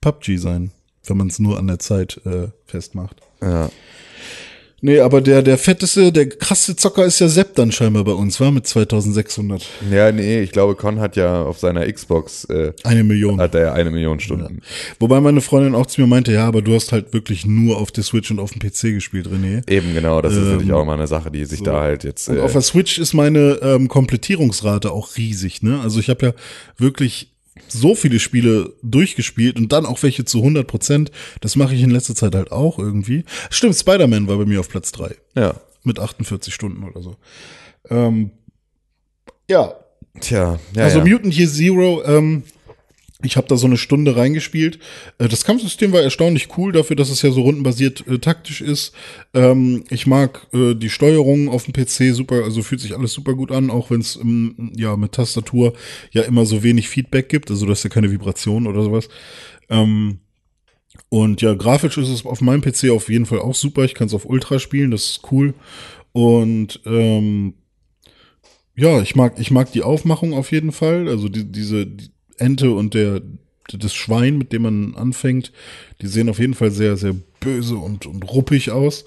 PUBG 0.00 0.38
sein, 0.38 0.72
wenn 1.04 1.18
man 1.18 1.28
es 1.28 1.38
nur 1.38 1.58
an 1.58 1.66
der 1.66 1.78
Zeit 1.78 2.20
äh, 2.24 2.48
festmacht. 2.64 3.20
Ja. 3.40 3.70
Nee, 4.84 4.98
aber 4.98 5.20
der, 5.20 5.42
der 5.42 5.58
fetteste, 5.58 6.10
der 6.10 6.28
krasse 6.28 6.74
Zocker 6.74 7.04
ist 7.04 7.20
ja 7.20 7.28
Sepp 7.28 7.54
dann 7.54 7.70
scheinbar 7.70 8.02
bei 8.02 8.10
uns, 8.12 8.40
war 8.40 8.50
mit 8.50 8.66
2600. 8.66 9.64
ja, 9.92 10.10
nee, 10.10 10.40
ich 10.40 10.50
glaube, 10.50 10.74
Con 10.74 10.98
hat 10.98 11.14
ja 11.14 11.42
auf 11.44 11.58
seiner 11.60 11.90
Xbox 11.90 12.44
äh, 12.46 12.72
Eine 12.82 13.04
Million. 13.04 13.40
hat 13.40 13.54
er 13.54 13.74
eine 13.74 13.92
Million 13.92 14.18
Stunden. 14.18 14.60
Wobei 14.98 15.20
meine 15.20 15.40
Freundin 15.40 15.76
auch 15.76 15.86
zu 15.86 16.00
mir 16.00 16.08
meinte, 16.08 16.32
ja, 16.32 16.46
aber 16.48 16.62
du 16.62 16.74
hast 16.74 16.90
halt 16.90 17.12
wirklich 17.12 17.46
nur 17.46 17.78
auf 17.78 17.92
der 17.92 18.02
Switch 18.02 18.30
und 18.32 18.40
auf 18.40 18.50
dem 18.52 18.58
PC 18.60 18.92
gespielt, 18.94 19.28
René. 19.28 19.62
Eben 19.70 19.94
genau, 19.94 20.20
das 20.20 20.34
ist 20.34 20.44
natürlich 20.46 20.72
auch 20.72 20.84
mal 20.84 20.94
eine 20.94 21.06
Sache, 21.06 21.30
die 21.30 21.44
sich 21.44 21.62
da 21.62 21.80
halt 21.80 22.02
jetzt. 22.02 22.28
Ähm, 22.28 22.34
Und 22.34 22.40
Äh, 22.40 22.44
auf 22.44 22.52
der 22.52 22.62
Switch 22.62 22.98
ist 22.98 23.14
meine 23.14 23.60
ähm, 23.62 23.86
Komplettierungsrate 23.88 24.90
auch 24.90 25.16
riesig, 25.16 25.62
ne? 25.62 25.80
Also 25.80 26.00
ich 26.00 26.08
habe 26.10 26.26
ja 26.26 26.32
wirklich 26.76 27.31
so 27.68 27.94
viele 27.94 28.18
Spiele 28.18 28.72
durchgespielt 28.82 29.56
und 29.56 29.72
dann 29.72 29.86
auch 29.86 30.02
welche 30.02 30.24
zu 30.24 30.38
100 30.38 30.66
Prozent. 30.66 31.10
Das 31.40 31.56
mache 31.56 31.74
ich 31.74 31.82
in 31.82 31.90
letzter 31.90 32.14
Zeit 32.14 32.34
halt 32.34 32.52
auch 32.52 32.78
irgendwie. 32.78 33.24
Stimmt, 33.50 33.76
Spider-Man 33.76 34.28
war 34.28 34.38
bei 34.38 34.44
mir 34.44 34.60
auf 34.60 34.68
Platz 34.68 34.92
drei 34.92 35.16
ja. 35.34 35.54
mit 35.84 35.98
48 35.98 36.52
Stunden 36.54 36.84
oder 36.84 37.02
so. 37.02 37.16
Ähm, 37.90 38.30
ja, 39.48 39.74
Tja, 40.20 40.58
ja, 40.74 40.84
also 40.84 40.98
ja. 40.98 41.04
Mutant 41.04 41.34
Year 41.34 41.48
Zero, 41.48 42.02
ähm, 42.04 42.42
ich 43.24 43.36
habe 43.36 43.48
da 43.48 43.56
so 43.56 43.66
eine 43.66 43.76
Stunde 43.76 44.16
reingespielt. 44.16 44.78
Äh, 45.18 45.28
das 45.28 45.44
Kampfsystem 45.44 45.92
war 45.92 46.02
erstaunlich 46.02 46.48
cool 46.56 46.72
dafür, 46.72 46.96
dass 46.96 47.10
es 47.10 47.22
ja 47.22 47.30
so 47.30 47.42
rundenbasiert 47.42 48.06
äh, 48.06 48.18
taktisch 48.18 48.60
ist. 48.60 48.92
Ähm, 49.34 49.84
ich 49.90 50.06
mag 50.06 50.46
äh, 50.52 50.74
die 50.74 50.90
Steuerung 50.90 51.48
auf 51.48 51.64
dem 51.64 51.72
PC 51.72 52.14
super, 52.14 52.44
also 52.44 52.62
fühlt 52.62 52.80
sich 52.80 52.96
alles 52.96 53.12
super 53.12 53.34
gut 53.34 53.52
an, 53.52 53.70
auch 53.70 53.90
wenn 53.90 54.00
es 54.00 54.16
ähm, 54.16 54.72
ja 54.76 54.96
mit 54.96 55.12
Tastatur 55.12 55.72
ja 56.10 56.22
immer 56.22 56.46
so 56.46 56.62
wenig 56.62 56.88
Feedback 56.88 57.28
gibt, 57.28 57.50
also 57.50 57.66
du 57.66 57.72
hast 57.72 57.82
ja 57.82 57.90
keine 57.90 58.10
Vibration 58.10 58.66
oder 58.66 58.82
sowas. 58.82 59.08
Ähm, 59.68 60.18
und 61.08 61.42
ja, 61.42 61.54
grafisch 61.54 61.98
ist 61.98 62.08
es 62.08 62.24
auf 62.24 62.40
meinem 62.40 62.62
PC 62.62 62.90
auf 62.90 63.08
jeden 63.08 63.26
Fall 63.26 63.40
auch 63.40 63.54
super. 63.54 63.84
Ich 63.84 63.94
kann 63.94 64.06
es 64.06 64.14
auf 64.14 64.24
Ultra 64.24 64.58
spielen, 64.58 64.90
das 64.90 65.04
ist 65.04 65.20
cool. 65.30 65.54
Und 66.12 66.80
ähm, 66.86 67.54
ja, 68.74 69.02
ich 69.02 69.14
mag, 69.14 69.38
ich 69.38 69.50
mag 69.50 69.70
die 69.72 69.82
Aufmachung 69.82 70.32
auf 70.32 70.52
jeden 70.52 70.72
Fall. 70.72 71.08
Also 71.08 71.28
die, 71.28 71.50
diese 71.50 71.86
die 71.86 72.11
Ente 72.38 72.70
und 72.72 72.94
der 72.94 73.22
das 73.68 73.94
Schwein, 73.94 74.38
mit 74.38 74.52
dem 74.52 74.62
man 74.62 74.94
anfängt, 74.96 75.52
die 76.00 76.06
sehen 76.06 76.28
auf 76.28 76.38
jeden 76.38 76.54
Fall 76.54 76.70
sehr, 76.70 76.96
sehr 76.96 77.14
böse 77.40 77.76
und, 77.76 78.06
und 78.06 78.22
ruppig 78.30 78.70
aus. 78.70 79.04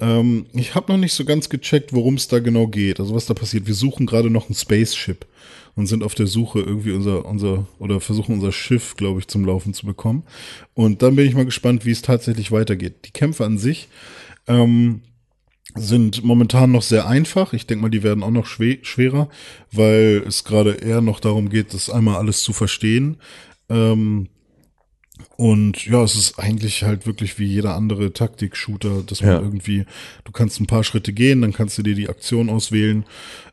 Ähm, 0.00 0.46
ich 0.52 0.74
habe 0.74 0.92
noch 0.92 0.98
nicht 0.98 1.12
so 1.12 1.24
ganz 1.24 1.48
gecheckt, 1.48 1.92
worum 1.92 2.14
es 2.14 2.28
da 2.28 2.40
genau 2.40 2.66
geht. 2.66 3.00
Also 3.00 3.14
was 3.14 3.26
da 3.26 3.34
passiert. 3.34 3.66
Wir 3.66 3.74
suchen 3.74 4.06
gerade 4.06 4.30
noch 4.30 4.50
ein 4.50 4.54
Spaceship 4.54 5.26
und 5.76 5.86
sind 5.86 6.02
auf 6.02 6.14
der 6.14 6.26
Suche 6.26 6.60
irgendwie 6.60 6.92
unser, 6.92 7.24
unser, 7.24 7.66
oder 7.78 8.00
versuchen 8.00 8.34
unser 8.34 8.52
Schiff, 8.52 8.96
glaube 8.96 9.20
ich, 9.20 9.28
zum 9.28 9.44
Laufen 9.44 9.74
zu 9.74 9.86
bekommen. 9.86 10.24
Und 10.74 11.02
dann 11.02 11.16
bin 11.16 11.26
ich 11.26 11.34
mal 11.34 11.44
gespannt, 11.44 11.84
wie 11.84 11.90
es 11.90 12.02
tatsächlich 12.02 12.52
weitergeht. 12.52 13.06
Die 13.06 13.12
Kämpfe 13.12 13.44
an 13.44 13.58
sich, 13.58 13.88
ähm, 14.46 15.02
sind 15.74 16.22
momentan 16.22 16.72
noch 16.72 16.82
sehr 16.82 17.06
einfach. 17.06 17.52
Ich 17.52 17.66
denke 17.66 17.82
mal, 17.82 17.88
die 17.88 18.02
werden 18.02 18.22
auch 18.22 18.30
noch 18.30 18.46
schwe 18.46 18.78
schwerer, 18.82 19.28
weil 19.72 20.22
es 20.26 20.44
gerade 20.44 20.72
eher 20.72 21.00
noch 21.00 21.20
darum 21.20 21.48
geht, 21.48 21.74
das 21.74 21.90
einmal 21.90 22.16
alles 22.16 22.42
zu 22.42 22.52
verstehen. 22.52 23.16
Ähm, 23.68 24.28
und 25.36 25.86
ja, 25.86 26.02
es 26.02 26.16
ist 26.16 26.38
eigentlich 26.38 26.82
halt 26.82 27.06
wirklich 27.06 27.38
wie 27.38 27.46
jeder 27.46 27.74
andere 27.74 28.12
Taktik-Shooter, 28.12 29.02
dass 29.02 29.20
man 29.20 29.30
Ja. 29.30 29.40
irgendwie, 29.40 29.84
du 30.24 30.32
kannst 30.32 30.60
ein 30.60 30.66
paar 30.66 30.84
Schritte 30.84 31.12
gehen, 31.12 31.40
dann 31.40 31.52
kannst 31.52 31.78
du 31.78 31.82
dir 31.82 31.94
die 31.94 32.08
Aktion 32.08 32.50
auswählen, 32.50 33.04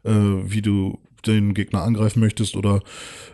äh, 0.03 0.11
wie 0.11 0.61
du 0.61 0.99
den 1.25 1.53
Gegner 1.53 1.83
angreifen 1.83 2.19
möchtest 2.19 2.55
oder 2.55 2.81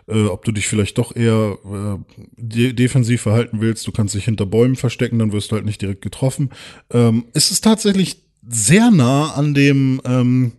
äh, 0.06 0.24
ob 0.24 0.44
du 0.44 0.52
dich 0.52 0.66
vielleicht 0.68 0.98
doch 0.98 1.16
eher 1.16 1.58
äh, 1.64 2.14
de 2.36 2.72
defensiv 2.74 3.22
verhalten 3.22 3.60
willst. 3.60 3.86
Du 3.86 3.92
kannst 3.92 4.14
dich 4.14 4.26
hinter 4.26 4.46
Bäumen 4.46 4.76
verstecken, 4.76 5.18
dann 5.18 5.32
wirst 5.32 5.50
du 5.50 5.56
halt 5.56 5.64
nicht 5.64 5.80
direkt 5.80 6.02
getroffen. 6.02 6.50
Ähm, 6.90 7.24
es 7.32 7.50
ist 7.50 7.64
tatsächlich 7.64 8.27
sehr 8.46 8.90
nah 8.90 9.32
an 9.34 9.54
dem 9.54 10.00
ähm, 10.04 10.52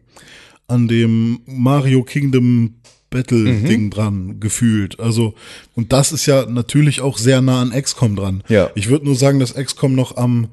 an 0.67 0.87
dem 0.87 1.39
Mario 1.45 2.03
Kingdom 2.03 2.75
Battle 3.09 3.61
Ding 3.61 3.89
dran 3.89 4.39
gefühlt. 4.39 4.99
Also 4.99 5.33
und 5.75 5.91
das 5.91 6.11
ist 6.11 6.27
ja 6.27 6.45
natürlich 6.45 7.01
auch 7.01 7.17
sehr 7.17 7.41
nah 7.41 7.61
an 7.61 7.71
XCOM 7.71 8.15
dran. 8.15 8.43
Ja. 8.49 8.69
Ich 8.75 8.87
würde 8.89 9.05
nur 9.05 9.15
sagen, 9.15 9.39
dass 9.39 9.55
XCOM 9.55 9.95
noch 9.95 10.15
am 10.17 10.49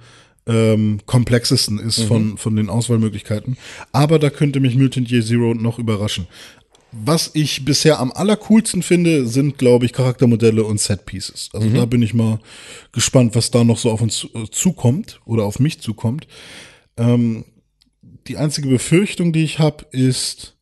ähm, 0.46 1.00
komplexesten 1.06 1.78
ist 1.78 1.98
Mhm. 1.98 2.06
von 2.06 2.38
von 2.38 2.56
den 2.56 2.70
Auswahlmöglichkeiten. 2.70 3.58
Aber 3.92 4.18
da 4.18 4.30
könnte 4.30 4.60
mich 4.60 4.74
Mutant 4.76 5.10
Year 5.10 5.22
Zero 5.24 5.52
noch 5.54 5.78
überraschen. 5.78 6.26
Was 6.92 7.32
ich 7.34 7.64
bisher 7.66 7.98
am 8.00 8.10
allercoolsten 8.10 8.80
finde, 8.82 9.26
sind, 9.26 9.58
glaube 9.58 9.84
ich, 9.84 9.92
Charaktermodelle 9.92 10.64
und 10.64 10.80
Setpieces. 10.80 11.50
Also 11.52 11.68
da 11.68 11.84
bin 11.84 12.00
ich 12.00 12.14
mal 12.14 12.38
gespannt, 12.92 13.34
was 13.34 13.50
da 13.50 13.64
noch 13.64 13.76
so 13.76 13.90
auf 13.90 14.00
uns 14.00 14.26
äh, 14.34 14.44
zukommt 14.50 15.20
oder 15.26 15.44
auf 15.44 15.58
mich 15.58 15.80
zukommt. 15.80 16.26
Ähm, 16.96 17.44
die 18.26 18.36
einzige 18.36 18.68
Befürchtung, 18.68 19.32
die 19.32 19.44
ich 19.44 19.58
habe, 19.58 19.84
ist, 19.90 20.56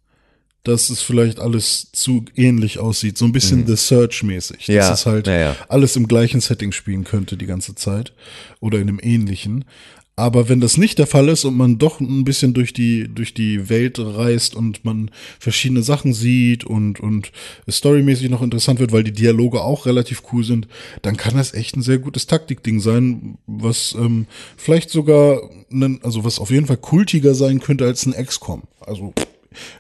dass 0.65 0.89
es 0.89 1.03
vielleicht 1.03 1.41
alles 1.41 1.93
zu 1.93 2.25
ähnlich 2.35 2.79
aussieht. 2.79 3.19
So 3.19 3.27
ein 3.27 3.33
bisschen 3.33 3.67
The 3.67 3.77
Search-mäßig. 3.77 4.67
Ja, 4.67 4.89
Dass 4.89 5.01
es 5.01 5.07
halt 5.07 5.27
ja, 5.27 5.39
ja. 5.39 5.57
alles 5.69 5.95
im 5.97 6.09
gleichen 6.09 6.41
Setting 6.41 6.73
spielen 6.73 7.05
könnte 7.05 7.37
die 7.37 7.47
ganze 7.47 7.75
Zeit. 7.75 8.15
Oder 8.61 8.79
in 8.79 8.89
einem 8.89 9.01
ähnlichen. 9.01 9.67
Aber 10.17 10.49
wenn 10.49 10.61
das 10.61 10.77
nicht 10.77 10.99
der 10.99 11.09
Fall 11.09 11.29
ist 11.29 11.45
und 11.45 11.57
man 11.57 11.79
doch 11.79 11.99
ein 11.99 12.23
bisschen 12.25 12.55
durch 12.55 12.73
die, 12.73 13.09
durch 13.13 13.35
die 13.35 13.69
Welt 13.69 13.99
reist 13.99 14.55
und 14.55 14.85
man 14.85 15.11
verschiedene 15.41 15.83
Sachen 15.83 16.13
sieht 16.13 16.65
und, 16.65 17.01
und 17.01 17.33
storymäßig 17.69 18.31
noch 18.31 18.43
interessant 18.43 18.79
wird, 18.79 18.93
weil 18.93 19.03
die 19.03 19.13
Dialoge 19.13 19.63
auch 19.63 19.87
relativ 19.87 20.23
cool 20.33 20.45
sind, 20.45 20.69
dann 21.03 21.17
kann 21.17 21.37
das 21.37 21.53
echt 21.53 21.77
ein 21.77 21.83
sehr 21.83 21.99
gutes 21.99 22.29
Taktikding 22.29 22.79
sein, 22.79 23.39
was 23.49 23.97
ähm, 23.99 24.27
vielleicht 24.57 24.91
sogar, 24.91 25.51
einen, 25.73 26.01
also 26.05 26.25
was 26.25 26.39
auf 26.39 26.51
jeden 26.51 26.67
Fall 26.67 26.77
kultiger 26.77 27.35
sein 27.35 27.59
könnte 27.59 27.85
als 27.85 28.07
ein 28.07 28.13
XCOM. 28.13 28.63
Also 28.81 29.15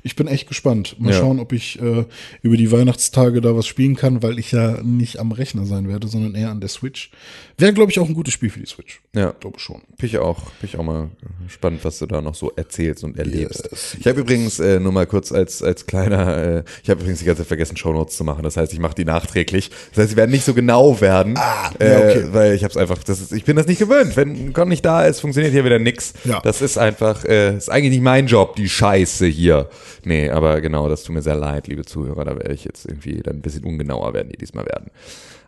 ich 0.02 0.16
bin 0.16 0.26
echt 0.28 0.48
gespannt. 0.48 0.96
Mal 0.98 1.12
Ja. 1.12 1.18
schauen, 1.18 1.38
ob 1.40 1.52
ich 1.52 1.80
äh, 1.80 2.04
über 2.42 2.56
die 2.56 2.70
Weihnachtstage 2.72 3.40
da 3.40 3.56
was 3.56 3.66
spielen 3.66 3.96
kann, 3.96 4.22
weil 4.22 4.38
ich 4.38 4.52
ja 4.52 4.82
nicht 4.82 5.18
am 5.18 5.32
Rechner 5.32 5.66
sein 5.66 5.88
werde, 5.88 6.08
sondern 6.08 6.34
eher 6.34 6.50
an 6.50 6.60
der 6.60 6.68
Switch. 6.68 7.10
Wäre, 7.58 7.72
glaube 7.72 7.90
ich, 7.92 7.98
auch 8.00 8.08
ein 8.08 8.14
gutes 8.14 8.34
Spiel 8.34 8.50
für 8.50 8.60
die 8.60 8.66
Switch. 8.66 9.00
Ja. 9.14 9.32
Glaube 9.38 9.60
schon. 9.60 9.82
Bin 9.98 10.06
ich 10.08 10.18
auch, 10.18 10.40
bin 10.60 10.68
ich 10.72 10.76
auch 10.76 10.82
mal 10.82 11.10
spannend, 11.48 11.84
was 11.84 11.98
du 12.00 12.06
da 12.06 12.20
noch 12.20 12.34
so 12.34 12.50
erzählst 12.56 13.04
und 13.04 13.16
erlebst. 13.16 13.68
ich 13.98 14.06
habe 14.06 14.20
übrigens 14.20 14.58
äh, 14.58 14.80
nur 14.80 14.92
mal 14.92 15.06
kurz 15.06 15.30
als 15.32 15.62
als 15.62 15.86
kleiner, 15.86 16.36
äh, 16.36 16.64
ich 16.82 16.90
habe 16.90 17.00
übrigens 17.00 17.20
die 17.20 17.24
ganze 17.26 17.42
Zeit 17.42 17.48
vergessen, 17.48 17.76
Shownotes 17.76 18.16
zu 18.16 18.24
machen. 18.24 18.42
Das 18.42 18.56
heißt, 18.56 18.72
ich 18.72 18.78
mache 18.80 18.94
die 18.94 19.04
nachträglich. 19.04 19.70
Das 19.90 19.98
heißt, 19.98 20.10
sie 20.10 20.16
werden 20.16 20.30
nicht 20.32 20.44
so 20.44 20.52
genau 20.54 21.00
werden, 21.00 21.34
Ah, 21.36 21.70
ja, 21.80 21.86
äh, 21.86 21.96
okay. 22.10 22.24
weil 22.32 22.54
ich 22.54 22.64
habe 22.64 22.70
es 22.72 22.76
einfach, 22.76 23.02
das 23.04 23.20
ist, 23.20 23.32
ich 23.32 23.44
bin 23.44 23.56
das 23.56 23.66
nicht 23.66 23.78
gewöhnt. 23.78 24.16
Wenn 24.16 24.52
Con 24.52 24.68
nicht 24.68 24.84
da 24.84 25.04
ist, 25.04 25.20
funktioniert 25.20 25.52
hier 25.52 25.64
wieder 25.64 25.78
nix. 25.78 26.12
Ja. 26.24 26.40
Das 26.40 26.60
ist 26.60 26.76
einfach, 26.78 27.24
äh, 27.24 27.56
ist 27.56 27.70
eigentlich 27.70 27.92
nicht 27.92 28.02
mein 28.02 28.26
Job, 28.26 28.56
die 28.56 28.68
Scheiße 28.68 29.26
hier. 29.26 29.63
Nee, 30.04 30.30
aber 30.30 30.60
genau, 30.60 30.88
das 30.88 31.04
tut 31.04 31.14
mir 31.14 31.22
sehr 31.22 31.36
leid, 31.36 31.66
liebe 31.66 31.84
Zuhörer. 31.84 32.24
Da 32.24 32.36
werde 32.36 32.54
ich 32.54 32.64
jetzt 32.64 32.86
irgendwie 32.86 33.22
dann 33.22 33.36
ein 33.36 33.42
bisschen 33.42 33.64
ungenauer 33.64 34.14
werden, 34.14 34.30
die 34.30 34.38
diesmal 34.38 34.66
werden, 34.66 34.90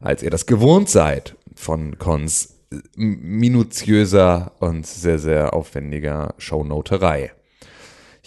als 0.01 0.23
ihr 0.23 0.31
das 0.31 0.47
gewohnt 0.47 0.89
seid 0.89 1.37
von 1.55 1.99
Cons 1.99 2.57
minutiöser 2.97 4.53
und 4.59 4.87
sehr, 4.87 5.19
sehr 5.19 5.55
aufwendiger 5.55 6.35
Shownoterei. 6.39 7.33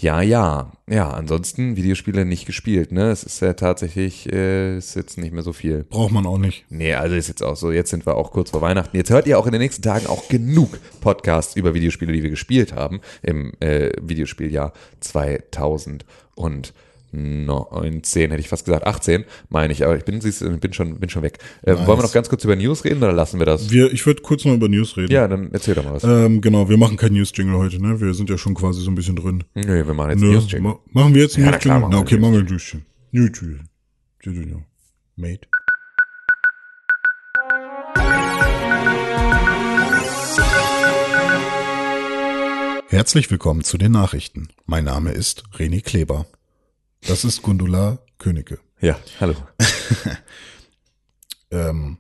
Ja, 0.01 0.21
ja. 0.21 0.71
Ja, 0.89 1.09
ansonsten 1.09 1.75
Videospiele 1.75 2.25
nicht 2.25 2.45
gespielt, 2.45 2.91
ne? 2.91 3.11
Es 3.11 3.23
ist 3.23 3.41
ja 3.41 3.53
tatsächlich, 3.53 4.31
äh, 4.31 4.77
ist 4.77 4.95
jetzt 4.95 5.17
nicht 5.17 5.33
mehr 5.33 5.43
so 5.43 5.51
viel. 5.51 5.83
Braucht 5.83 6.13
man 6.13 6.25
auch 6.25 6.37
nicht. 6.37 6.65
Nee, 6.69 6.93
also 6.93 7.15
ist 7.15 7.27
jetzt 7.27 7.43
auch 7.43 7.57
so, 7.57 7.71
jetzt 7.71 7.89
sind 7.89 8.05
wir 8.07 8.15
auch 8.15 8.31
kurz 8.31 8.51
vor 8.51 8.61
Weihnachten. 8.61 8.95
Jetzt 8.95 9.09
hört 9.09 9.27
ihr 9.27 9.37
auch 9.37 9.45
in 9.45 9.51
den 9.51 9.61
nächsten 9.61 9.81
Tagen 9.81 10.07
auch 10.07 10.29
genug 10.29 10.79
Podcasts 11.01 11.55
über 11.55 11.73
Videospiele, 11.73 12.13
die 12.13 12.23
wir 12.23 12.29
gespielt 12.29 12.73
haben 12.73 13.01
im 13.21 13.51
äh, 13.59 13.91
Videospieljahr 14.01 14.73
2019, 17.11 18.29
hätte 18.31 18.39
ich 18.41 18.49
fast 18.49 18.65
gesagt, 18.65 18.85
18, 18.85 19.25
meine 19.49 19.73
ich, 19.73 19.83
aber 19.85 19.97
ich 19.97 20.05
bin, 20.05 20.21
siehst 20.21 20.43
bin 20.61 20.73
schon, 20.73 20.99
bin 20.99 21.09
schon 21.09 21.23
weg. 21.23 21.39
Äh, 21.63 21.75
Wollen 21.75 21.87
wir 21.99 22.03
noch 22.03 22.11
ganz 22.13 22.29
kurz 22.29 22.43
über 22.43 22.55
News 22.55 22.83
reden 22.85 22.97
oder 23.03 23.13
lassen 23.13 23.39
wir 23.39 23.45
das? 23.45 23.71
Wir, 23.71 23.91
ich 23.91 24.05
würde 24.05 24.21
kurz 24.21 24.45
noch 24.45 24.53
über 24.53 24.67
News 24.67 24.97
reden. 24.97 25.11
Ja, 25.11 25.27
dann 25.27 25.51
erzähl 25.51 25.75
doch 25.75 25.83
mal 25.83 25.93
was. 25.93 26.03
Ähm, 26.03 26.41
genau, 26.41 26.69
wir 26.69 26.77
machen 26.77 26.97
kein 26.97 27.13
News-Jingle 27.13 27.55
heute, 27.57 27.81
ne? 27.81 27.99
Wir 27.99 28.13
sind 28.13 28.29
ja 28.29 28.37
schon 28.37 28.53
quasi 28.53 28.81
so 28.81 28.91
ein 28.91 28.95
bisschen 28.95 29.15
drin. 29.15 29.43
Nö, 29.55 29.85
wir 29.85 29.93
machen 29.93 30.11
jetzt 30.11 30.21
Ne? 30.21 30.31
News-Jingle. 30.31 30.61
Ma 30.61 30.79
machen 30.91 31.15
wir 31.15 31.21
jetzt 31.23 31.35
einen 31.37 31.45
Ja, 31.45 31.51
News-Jingle? 31.51 31.87
Na, 31.89 31.99
okay, 31.99 32.17
machen 32.17 32.33
wir 32.33 32.39
einen. 32.39 32.47
News-Jingle. 33.11 33.59
News-Jingle. 34.25 34.63
Mate. 35.15 35.47
Herzlich 42.91 43.29
willkommen 43.29 43.63
zu 43.63 43.77
den 43.77 43.91
Nachrichten. 43.91 44.47
Mein 44.65 44.83
Name 44.83 45.11
ist 45.11 45.43
René 45.57 45.83
Kleber. 45.83 46.25
Das 47.07 47.23
ist 47.23 47.41
Gundula 47.41 47.99
Königke. 48.17 48.59
Ja, 48.81 48.97
hallo. 49.19 49.35
Ähm, 51.51 51.97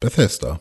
Bethesda. 0.00 0.60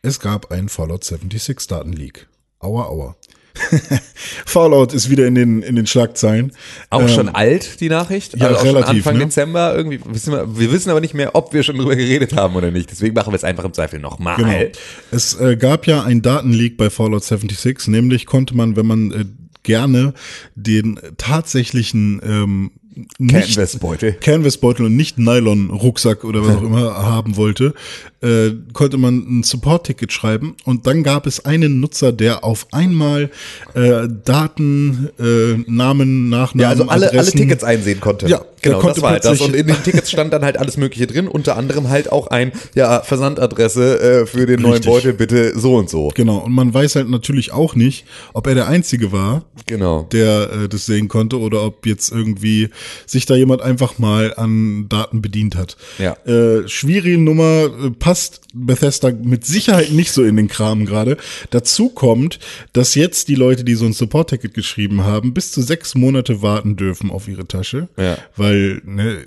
Es 0.00 0.18
gab 0.18 0.50
einen 0.50 0.70
Fallout 0.70 1.04
76 1.04 1.66
Datenleak. 1.66 2.26
Aua, 2.58 2.86
aua. 2.86 3.16
Fallout 4.46 4.94
ist 4.94 5.10
wieder 5.10 5.26
in 5.26 5.34
den, 5.34 5.62
in 5.62 5.76
den 5.76 5.86
Schlagzeilen. 5.86 6.52
Auch 6.88 7.02
Ähm, 7.02 7.08
schon 7.08 7.28
alt, 7.28 7.80
die 7.80 7.90
Nachricht? 7.90 8.34
ja, 8.38 8.46
also 8.46 8.62
relativ, 8.62 9.06
Anfang 9.06 9.18
ne? 9.18 9.24
Dezember 9.26 9.74
irgendwie. 9.76 10.00
Wissen 10.06 10.32
wir, 10.32 10.58
wir 10.58 10.72
wissen 10.72 10.88
aber 10.88 11.02
nicht 11.02 11.12
mehr, 11.12 11.34
ob 11.34 11.52
wir 11.52 11.62
schon 11.62 11.76
drüber 11.76 11.96
geredet 11.96 12.34
haben 12.34 12.56
oder 12.56 12.70
nicht. 12.70 12.90
Deswegen 12.90 13.14
machen 13.14 13.30
wir 13.32 13.36
es 13.36 13.44
einfach 13.44 13.64
im 13.66 13.74
Zweifel 13.74 14.00
nochmal. 14.00 14.36
Genau. 14.36 14.72
Es 15.10 15.38
äh, 15.38 15.56
gab 15.58 15.86
ja 15.86 16.04
ein 16.04 16.22
Datenleak 16.22 16.78
bei 16.78 16.88
Fallout 16.88 17.24
76, 17.24 17.88
nämlich 17.88 18.24
konnte 18.24 18.56
man, 18.56 18.74
wenn 18.76 18.86
man 18.86 19.10
äh, 19.12 19.24
gerne 19.68 20.14
den 20.54 20.98
tatsächlichen 21.18 22.22
ähm, 22.24 22.70
Canvas-Beutel. 23.18 24.14
Canvas-Beutel 24.14 24.86
und 24.86 24.96
nicht 24.96 25.18
Nylon-Rucksack 25.18 26.24
oder 26.24 26.42
was 26.42 26.56
auch 26.56 26.62
immer 26.62 26.94
haben 26.96 27.36
wollte, 27.36 27.74
äh, 28.20 28.50
konnte 28.72 28.98
man 28.98 29.38
ein 29.38 29.42
Support-Ticket 29.42 30.12
schreiben 30.12 30.56
und 30.64 30.86
dann 30.86 31.02
gab 31.02 31.26
es 31.26 31.44
einen 31.44 31.80
Nutzer, 31.80 32.12
der 32.12 32.44
auf 32.44 32.66
einmal 32.72 33.30
äh, 33.74 34.08
Daten, 34.24 35.10
äh, 35.18 35.62
Namen, 35.70 36.28
Nachnamen, 36.28 36.60
Ja, 36.62 36.68
also 36.70 36.84
alle, 36.84 37.08
alle 37.08 37.08
Adressen, 37.10 37.36
Tickets 37.38 37.64
einsehen 37.64 38.00
konnte. 38.00 38.26
Ja, 38.28 38.44
genau, 38.60 38.80
konnte 38.80 38.94
das 38.96 39.02
war 39.02 39.10
halt 39.12 39.24
das. 39.24 39.40
Und 39.40 39.54
in 39.54 39.66
den 39.68 39.82
Tickets 39.82 40.10
stand 40.10 40.32
dann 40.32 40.44
halt 40.44 40.58
alles 40.58 40.76
Mögliche 40.76 41.06
drin, 41.06 41.28
unter 41.28 41.56
anderem 41.56 41.88
halt 41.88 42.10
auch 42.10 42.26
ein, 42.28 42.52
ja, 42.74 43.00
Versandadresse 43.02 44.00
äh, 44.00 44.26
für 44.26 44.46
den 44.46 44.62
neuen 44.62 44.74
Richtig. 44.74 44.90
Beutel, 44.90 45.12
bitte 45.12 45.58
so 45.58 45.76
und 45.76 45.88
so. 45.88 46.10
Genau, 46.14 46.38
und 46.38 46.52
man 46.52 46.72
weiß 46.74 46.96
halt 46.96 47.08
natürlich 47.08 47.52
auch 47.52 47.74
nicht, 47.74 48.04
ob 48.32 48.46
er 48.46 48.54
der 48.54 48.68
Einzige 48.68 49.12
war, 49.12 49.44
Genau. 49.66 50.08
der 50.12 50.50
äh, 50.64 50.68
das 50.68 50.86
sehen 50.86 51.08
konnte 51.08 51.38
oder 51.38 51.62
ob 51.64 51.86
jetzt 51.86 52.10
irgendwie 52.10 52.70
sich 53.06 53.26
da 53.26 53.34
jemand 53.36 53.62
einfach 53.62 53.98
mal 53.98 54.34
an 54.36 54.86
Daten 54.88 55.22
bedient 55.22 55.56
hat. 55.56 55.76
Ja. 55.98 56.14
Äh, 56.26 56.66
schwierige 56.68 57.18
Nummer, 57.18 57.66
äh, 57.66 57.90
passt 58.08 58.40
Bethesda 58.54 59.10
mit 59.10 59.44
Sicherheit 59.44 59.92
nicht 59.92 60.12
so 60.12 60.24
in 60.24 60.36
den 60.36 60.48
Kram 60.48 60.86
gerade. 60.86 61.18
Dazu 61.50 61.90
kommt, 61.90 62.38
dass 62.72 62.94
jetzt 62.94 63.28
die 63.28 63.34
Leute, 63.34 63.64
die 63.64 63.74
so 63.74 63.84
ein 63.84 63.92
Support-Ticket 63.92 64.54
geschrieben 64.54 65.04
haben, 65.04 65.34
bis 65.34 65.52
zu 65.52 65.60
sechs 65.60 65.94
Monate 65.94 66.40
warten 66.40 66.76
dürfen 66.76 67.10
auf 67.10 67.28
ihre 67.28 67.46
Tasche. 67.46 67.88
Ja. 67.98 68.16
Weil, 68.34 68.80
ne, 68.86 69.26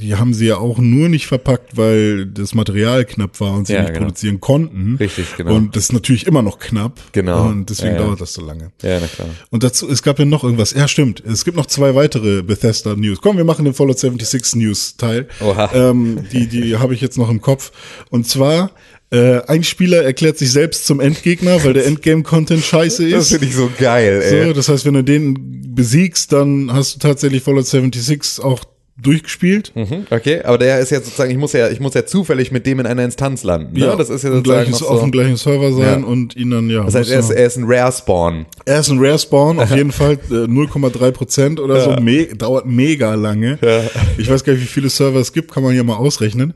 die 0.00 0.14
haben 0.16 0.34
sie 0.34 0.46
ja 0.46 0.56
auch 0.58 0.78
nur 0.78 1.08
nicht 1.08 1.26
verpackt, 1.26 1.76
weil 1.76 2.26
das 2.26 2.54
Material 2.54 3.04
knapp 3.04 3.40
war 3.40 3.52
und 3.54 3.66
sie 3.66 3.74
Ja, 3.74 3.80
nicht 3.82 3.92
genau. 3.94 4.06
produzieren 4.06 4.40
konnten. 4.40 4.96
Richtig, 4.98 5.36
genau. 5.36 5.54
Und 5.54 5.76
das 5.76 5.84
ist 5.84 5.92
natürlich 5.92 6.26
immer 6.26 6.42
noch 6.42 6.58
knapp. 6.58 6.98
Genau. 7.12 7.46
Und 7.48 7.70
deswegen 7.70 7.94
Ja, 7.94 8.00
ja. 8.00 8.06
dauert 8.06 8.20
das 8.20 8.32
so 8.32 8.42
lange. 8.44 8.72
Ja, 8.82 8.98
na 9.00 9.06
klar. 9.06 9.28
Und 9.50 9.62
dazu, 9.62 9.88
es 9.88 10.02
gab 10.02 10.18
ja 10.18 10.24
noch 10.24 10.42
irgendwas. 10.44 10.72
Ja, 10.72 10.88
stimmt. 10.88 11.22
Es 11.26 11.44
gibt 11.44 11.56
noch 11.56 11.66
zwei 11.66 11.94
weitere 11.94 12.42
Bethesda 12.42 12.94
News. 12.94 13.18
Komm, 13.20 13.36
wir 13.36 13.44
machen 13.44 13.64
den 13.64 13.74
Fallout 13.74 13.98
76 13.98 14.56
News 14.56 14.96
Teil. 14.96 15.28
Oha. 15.40 15.70
Ähm, 15.74 16.20
die 16.32 16.46
die 16.46 16.76
habe 16.78 16.94
ich 16.94 17.00
jetzt 17.00 17.18
noch 17.18 17.30
im 17.30 17.40
Kopf. 17.40 17.72
Und 18.10 18.26
zwar, 18.26 18.70
äh, 19.10 19.40
ein 19.48 19.64
Spieler 19.64 20.02
erklärt 20.04 20.38
sich 20.38 20.52
selbst 20.52 20.86
zum 20.86 21.00
Endgegner, 21.00 21.62
weil 21.64 21.72
der 21.72 21.86
Endgame-Content 21.86 22.62
scheiße 22.64 23.10
Das 23.10 23.24
ist. 23.24 23.30
finde 23.32 23.46
ich 23.46 23.54
so 23.54 23.70
geil, 23.78 24.22
ey. 24.22 24.46
So, 24.46 24.52
das 24.52 24.68
heißt, 24.68 24.84
wenn 24.86 24.94
du 24.94 25.02
den 25.04 25.74
besiegst, 25.74 26.32
dann 26.32 26.72
hast 26.72 26.94
du 26.96 26.98
tatsächlich 27.00 27.42
Fallout 27.42 27.66
76 27.66 28.42
auch 28.44 28.60
durchgespielt. 29.02 29.72
Mhm, 29.74 30.06
Okay, 30.10 30.42
aber 30.42 30.58
der 30.58 30.78
ist 30.80 30.90
ja 30.90 30.98
sozusagen, 31.00 31.30
ich 31.30 31.36
muss 31.38 31.52
ja, 31.52 31.68
ich 31.68 31.80
muss 31.80 31.94
ja 31.94 32.04
zufällig 32.06 32.50
mit 32.52 32.66
dem 32.66 32.80
in 32.80 32.86
einer 32.86 33.04
Instanz 33.04 33.42
landen. 33.44 33.78
Ne? 33.78 33.94
das 33.98 34.10
ist 34.10 34.24
ja 34.24 34.30
sozusagen 34.30 34.42
gleiches, 34.42 34.80
noch 34.80 34.88
auf 34.90 34.96
so. 34.98 35.02
dem 35.02 35.12
gleichen 35.12 35.36
Server 35.36 35.72
sein 35.72 36.00
Ja. 36.02 36.06
und 36.06 36.36
ihn 36.36 36.50
dann, 36.50 36.68
ja. 36.70 36.84
Das 36.84 36.94
heißt, 36.94 37.10
er 37.10 37.20
ist, 37.20 37.30
er 37.30 37.46
ist 37.46 37.56
ein 37.56 37.64
Rare 37.66 37.92
Spawn. 37.92 38.46
Er 38.64 38.80
ist 38.80 38.88
ein 38.90 38.98
Rare 38.98 39.18
Spawn, 39.18 39.58
auf 39.58 39.70
jeden 39.74 39.92
Fall 39.92 40.18
äh, 40.30 40.34
0,3 40.34 41.10
Prozent 41.12 41.60
oder 41.60 41.80
so, 41.80 41.90
me 42.00 42.26
dauert 42.26 42.66
mega 42.66 43.14
lange. 43.14 43.58
Ich 44.18 44.30
weiß 44.30 44.44
gar 44.44 44.52
nicht, 44.54 44.62
wie 44.62 44.66
viele 44.66 44.90
Server 44.90 45.20
es 45.20 45.32
gibt, 45.32 45.52
kann 45.52 45.62
man 45.62 45.74
ja 45.74 45.82
mal 45.82 45.96
ausrechnen. 45.96 46.54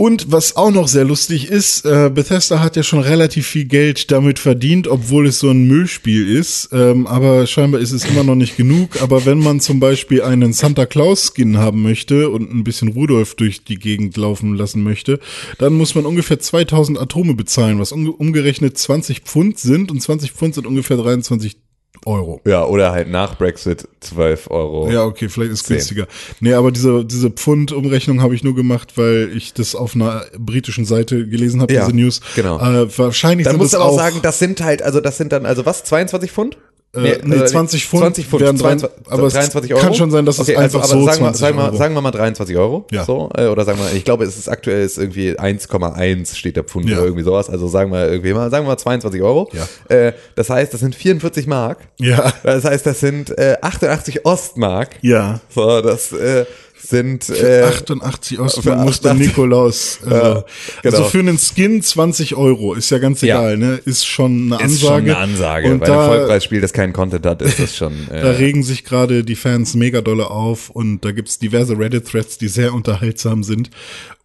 Und 0.00 0.32
was 0.32 0.56
auch 0.56 0.70
noch 0.70 0.88
sehr 0.88 1.04
lustig 1.04 1.48
ist, 1.50 1.84
äh, 1.84 2.08
Bethesda 2.08 2.60
hat 2.60 2.74
ja 2.74 2.82
schon 2.82 3.00
relativ 3.00 3.46
viel 3.46 3.66
Geld 3.66 4.10
damit 4.10 4.38
verdient, 4.38 4.88
obwohl 4.88 5.26
es 5.26 5.40
so 5.40 5.50
ein 5.50 5.68
Müllspiel 5.68 6.26
ist. 6.26 6.70
Ähm, 6.72 7.06
aber 7.06 7.46
scheinbar 7.46 7.82
ist 7.82 7.92
es 7.92 8.06
immer 8.06 8.24
noch 8.24 8.34
nicht 8.34 8.56
genug. 8.56 9.02
Aber 9.02 9.26
wenn 9.26 9.40
man 9.40 9.60
zum 9.60 9.78
Beispiel 9.78 10.22
einen 10.22 10.54
Santa 10.54 10.86
Claus 10.86 11.34
Skin 11.34 11.58
haben 11.58 11.82
möchte 11.82 12.30
und 12.30 12.50
ein 12.50 12.64
bisschen 12.64 12.88
Rudolf 12.88 13.34
durch 13.34 13.62
die 13.64 13.78
Gegend 13.78 14.16
laufen 14.16 14.54
lassen 14.54 14.82
möchte, 14.82 15.20
dann 15.58 15.74
muss 15.74 15.94
man 15.94 16.06
ungefähr 16.06 16.38
2000 16.38 16.98
Atome 16.98 17.34
bezahlen, 17.34 17.78
was 17.78 17.92
umge- 17.92 18.16
umgerechnet 18.16 18.78
20 18.78 19.20
Pfund 19.20 19.58
sind. 19.58 19.90
Und 19.90 20.00
20 20.00 20.32
Pfund 20.32 20.54
sind 20.54 20.66
ungefähr 20.66 20.96
23 20.96 21.58
Euro. 22.06 22.40
Ja, 22.46 22.64
oder 22.64 22.92
halt 22.92 23.10
nach 23.10 23.36
Brexit 23.36 23.86
12 24.00 24.50
Euro. 24.50 24.90
Ja, 24.90 25.04
okay, 25.04 25.28
vielleicht 25.28 25.52
ist 25.52 25.66
Zehn. 25.66 25.76
günstiger. 25.76 26.06
Nee, 26.40 26.54
aber 26.54 26.72
diese, 26.72 27.04
diese 27.04 27.30
Pfund-Umrechnung 27.30 28.22
habe 28.22 28.34
ich 28.34 28.42
nur 28.42 28.54
gemacht, 28.54 28.96
weil 28.96 29.30
ich 29.36 29.52
das 29.52 29.74
auf 29.74 29.94
einer 29.94 30.24
britischen 30.38 30.86
Seite 30.86 31.28
gelesen 31.28 31.60
habe, 31.60 31.72
Ja, 31.72 31.84
diese 31.84 31.94
News. 31.96 32.20
genau. 32.34 32.58
Äh, 32.58 32.96
wahrscheinlich 32.98 33.44
Dann 33.44 33.52
sind 33.54 33.58
musst 33.58 33.74
es 33.74 33.78
du 33.78 33.82
aber 33.82 33.90
auch 33.90 33.94
auch 33.94 33.98
sagen, 33.98 34.20
das 34.22 34.38
sind 34.38 34.62
halt, 34.62 34.80
also 34.82 35.00
das 35.00 35.18
sind 35.18 35.30
dann, 35.32 35.44
also 35.44 35.66
was, 35.66 35.84
22 35.84 36.32
Pfund? 36.32 36.56
Äh, 36.92 37.18
nee, 37.22 37.44
20 37.44 37.86
Pfund 37.86 38.02
20 38.02 38.26
Pfund, 38.26 38.42
wären 38.42 38.58
drei- 38.58 38.74
23, 38.74 39.12
aber 39.12 39.22
es 39.28 39.32
23 39.34 39.74
Euro. 39.74 39.82
kann 39.84 39.94
schon 39.94 40.10
sein, 40.10 40.26
dass 40.26 40.40
es 40.40 40.48
einfach 40.56 40.82
so 40.82 41.04
sagen, 41.04 41.20
wir, 41.20 41.32
20 41.32 41.40
sagen, 41.40 41.56
wir, 41.56 41.72
sagen 41.78 41.94
wir 41.94 42.00
mal 42.00 42.10
23 42.10 42.56
Euro. 42.56 42.84
Ja. 42.90 43.04
So, 43.04 43.30
äh, 43.36 43.46
oder 43.46 43.64
sagen 43.64 43.78
wir, 43.78 43.96
ich 43.96 44.04
glaube, 44.04 44.24
es 44.24 44.36
ist 44.36 44.48
aktuell 44.48 44.84
ist 44.84 44.98
irgendwie 44.98 45.38
1,1 45.38 46.34
steht 46.34 46.56
der 46.56 46.64
Pfund 46.64 46.88
Ja. 46.88 46.96
oder 46.96 47.04
irgendwie 47.04 47.22
sowas. 47.22 47.48
Also 47.48 47.68
sagen 47.68 47.92
wir 47.92 48.08
irgendwie 48.10 48.32
mal, 48.32 48.50
sagen 48.50 48.64
wir 48.64 48.70
mal 48.70 48.76
22 48.76 49.22
Euro. 49.22 49.48
Ja. 49.52 49.94
Äh, 49.96 50.14
das 50.34 50.50
heißt, 50.50 50.74
das 50.74 50.80
sind 50.80 50.96
44 50.96 51.46
Mark. 51.46 51.78
Ja. 51.98 52.32
Das 52.42 52.64
heißt, 52.64 52.84
das 52.84 52.98
sind 52.98 53.38
äh, 53.38 53.56
88 53.62 54.26
Ostmark. 54.26 54.90
Ja. 55.00 55.38
So, 55.48 55.80
das 55.82 56.10
äh, 56.10 56.44
sind 56.82 57.28
äh, 57.30 57.62
88 57.62 58.36
für 58.38 58.42
Ostmark 58.44 58.78
musste 58.84 59.10
88 59.10 59.28
Nikolaus. 59.28 59.98
Äh, 60.06 60.10
Ja, 60.20 60.44
genau. 60.82 60.96
Also 60.98 61.04
für 61.10 61.18
einen 61.20 61.38
Skin 61.38 61.82
20 61.82 62.34
Euro, 62.36 62.74
ist 62.74 62.90
ja 62.90 62.98
ganz 62.98 63.20
Ja. 63.22 63.38
egal, 63.40 63.56
ne? 63.58 63.80
Ist 63.84 64.06
schon 64.06 64.52
eine 64.52 64.64
ist 64.64 64.80
schon 64.80 64.90
Ansage. 64.92 65.02
eine 65.04 65.16
Ansage. 65.18 65.72
Und 65.72 65.80
Bei 65.80 65.86
einem 65.86 65.94
da, 65.96 66.06
Vollpreisspiel, 66.08 66.60
das 66.60 66.72
keinen 66.72 66.92
Content 66.92 67.26
hat, 67.26 67.42
ist 67.42 67.58
das 67.58 67.76
schon. 67.76 67.92
Äh, 68.10 68.22
Da 68.22 68.30
regen 68.32 68.62
sich 68.62 68.84
gerade 68.84 69.24
die 69.24 69.36
Fans 69.36 69.74
mega 69.74 70.00
dolle 70.00 70.30
auf 70.30 70.70
und 70.70 71.04
da 71.04 71.12
gibt's 71.12 71.38
diverse 71.38 71.78
Reddit-Threads, 71.78 72.38
die 72.38 72.48
sehr 72.48 72.72
unterhaltsam 72.74 73.42
sind. 73.44 73.70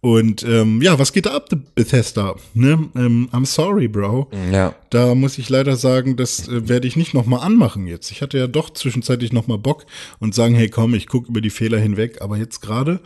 Und 0.02 0.42
ähm, 0.44 0.82
ja, 0.82 0.98
was 0.98 1.12
geht 1.12 1.26
da 1.26 1.34
ab, 1.34 1.48
Bethesda? 1.74 2.36
Ne? 2.54 2.88
Ähm, 2.94 3.28
I'm 3.32 3.46
sorry, 3.46 3.88
Bro. 3.88 4.28
Ja. 4.52 4.74
Da 4.90 5.14
muss 5.14 5.38
ich 5.38 5.48
leider 5.48 5.76
sagen, 5.76 6.16
das 6.16 6.48
äh, 6.48 6.68
werde 6.68 6.86
ich 6.86 6.96
nicht 6.96 7.14
nochmal 7.14 7.40
anmachen 7.40 7.86
jetzt. 7.86 8.10
Ich 8.10 8.22
hatte 8.22 8.38
ja 8.38 8.46
doch 8.46 8.70
zwischenzeitlich 8.70 9.32
nochmal 9.32 9.58
Bock 9.58 9.86
und 10.20 10.34
sagen, 10.34 10.54
hey 10.54 10.68
komm, 10.68 10.94
ich 10.94 11.08
gucke 11.08 11.28
über 11.28 11.40
die 11.40 11.50
Fehler 11.50 11.78
hinweg, 11.78 12.20
aber 12.20 12.36
jetzt 12.36 12.60
gerade 12.60 13.00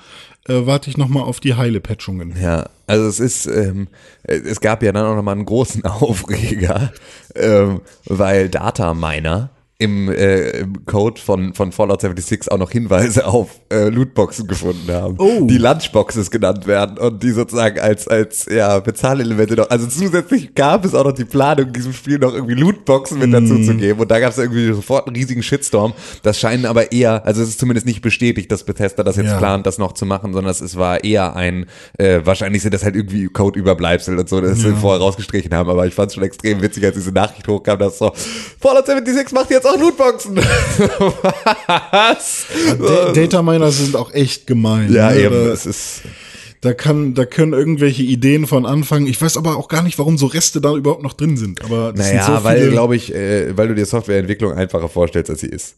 äh, 0.49 0.67
warte 0.67 0.91
ich 0.91 0.97
nochmal 0.97 1.23
auf 1.23 1.41
die 1.41 1.55
heile 1.55 1.81
Patchungen. 1.81 2.35
Ja, 2.41 2.69
also 2.87 3.07
es 3.07 3.21
ist, 3.21 3.47
ähm, 3.47 3.89
es 4.25 4.61
gab 4.61 4.83
ja 4.83 4.93
dann 4.93 5.07
auch 5.07 5.17
nochmal 5.17 5.37
einen 5.37 5.47
großen 5.47 5.85
Aufreger, 5.85 6.93
ähm, 7.35 7.83
weil 8.05 8.49
Data 8.49 8.95
Miner 8.95 9.51
im, 9.79 10.11
äh, 10.11 10.51
im 10.61 10.85
Code 10.87 11.21
von, 11.21 11.55
von 11.55 11.73
Fallout 11.73 12.03
76 12.03 12.51
auch 12.53 12.59
noch 12.59 12.71
Hinweise 12.71 13.27
auf 13.27 13.60
äh, 13.71 13.89
Lootboxen 13.89 14.47
gefunden 14.47 14.91
haben, 14.93 15.15
Oh. 15.19 15.47
die 15.47 15.59
Lunchboxes 15.59 16.31
genannt 16.31 16.67
werden 16.67 16.99
und 16.99 17.23
die 17.23 17.31
sozusagen 17.31 17.79
als, 17.81 18.09
als 18.09 18.47
ja, 18.47 18.79
Bezahlelemente 18.81 19.55
noch. 19.55 19.71
Also 19.71 19.87
zusätzlich 19.87 20.55
gab 20.55 20.85
es 20.85 20.95
auch 20.95 21.05
noch 21.05 21.13
die 21.13 21.25
Planung, 21.25 21.73
diesem 21.73 21.93
Spiel 21.93 22.19
noch 22.19 22.35
irgendwie 22.35 22.55
Lootboxen 22.55 23.19
mit 23.19 23.33
dazu 23.33 23.63
zu 23.63 23.75
geben 23.77 24.01
und 24.01 24.11
da 24.11 24.19
gab 24.21 24.33
es 24.33 24.39
irgendwie 24.39 24.73
sofort 24.73 25.07
einen 25.07 25.17
riesigen 25.17 25.43
Shitstorm. 25.43 25.93
Das 26.23 26.39
scheinen 26.39 26.67
aber 26.67 26.93
eher, 26.93 27.25
also 27.27 27.43
es 27.43 27.51
ist 27.51 27.61
zumindest 27.61 27.87
nicht 27.87 28.03
bestätigt, 28.03 28.51
dass 28.51 28.65
Bethesda 28.65 29.03
das 29.03 29.17
jetzt 29.17 29.27
Ja. 29.31 29.39
plant, 29.39 29.67
das 29.67 29.79
noch 29.79 29.93
zu 29.93 30.05
machen, 30.07 30.33
sondern 30.33 30.51
es 30.51 30.77
war 30.77 31.05
eher 31.05 31.37
ein, 31.37 31.67
äh, 31.99 32.21
wahrscheinlich 32.25 32.63
sind 32.63 32.75
das 32.75 32.85
halt 32.85 32.97
irgendwie 32.97 33.27
Code-Überbleibsel 33.29 34.19
und 34.19 34.29
so, 34.29 34.41
das 34.41 34.59
sie 34.59 34.73
vorher 34.75 35.01
rausgestrichen 35.01 35.55
haben, 35.55 35.71
aber 35.71 35.87
ich 35.87 35.95
fand 35.95 36.09
es 36.09 36.15
schon 36.15 36.25
extrem 36.25 36.61
witzig, 36.63 36.85
als 36.85 36.97
diese 36.97 37.13
Nachricht 37.13 37.47
hochkam, 37.47 37.79
dass 37.79 37.99
so, 37.99 38.13
Fallout 38.61 38.87
76 38.87 39.33
macht 39.33 39.51
jetzt 39.51 39.67
auch 39.67 39.79
Lootboxen. 39.79 40.37
Was? 41.93 42.47
Da 42.79 43.13
Data 43.13 43.43
Miner 43.61 43.73
sind 43.73 43.97
auch 43.97 44.13
echt 44.13 44.47
gemein. 44.47 44.93
Ja, 44.93 45.11
ne? 45.11 45.21
eben, 45.21 45.35
Da, 45.35 45.53
es 45.53 45.67
ist, 45.67 46.03
da, 46.63 46.73
kann, 46.73 47.15
da 47.15 47.27
können 47.27 47.53
irgendwelche 47.53 48.03
Ideen 48.03 48.47
von 48.47 48.67
anfangen. 48.67 49.07
Ich 49.07 49.21
weiß 49.21 49.37
aber 49.37 49.57
auch 49.57 49.69
gar 49.69 49.83
nicht, 49.83 49.99
warum 49.99 50.19
so 50.19 50.27
Reste 50.27 50.61
da 50.61 50.75
überhaupt 50.75 51.03
noch 51.03 51.13
drin 51.13 51.37
sind. 51.37 51.63
Aber 51.63 51.93
das 51.93 52.09
naja, 52.09 52.25
sind 52.25 52.37
so 52.37 52.45
weil, 52.45 52.71
glaube 52.71 52.97
ich, 52.97 53.15
äh, 53.15 53.57
weil 53.57 53.69
du 53.69 53.75
dir 53.75 53.87
Softwareentwicklung 53.87 54.53
einfacher 54.55 54.89
vorstellst, 54.89 55.31
als 55.31 55.41
sie 55.41 55.49
ist. 55.49 55.77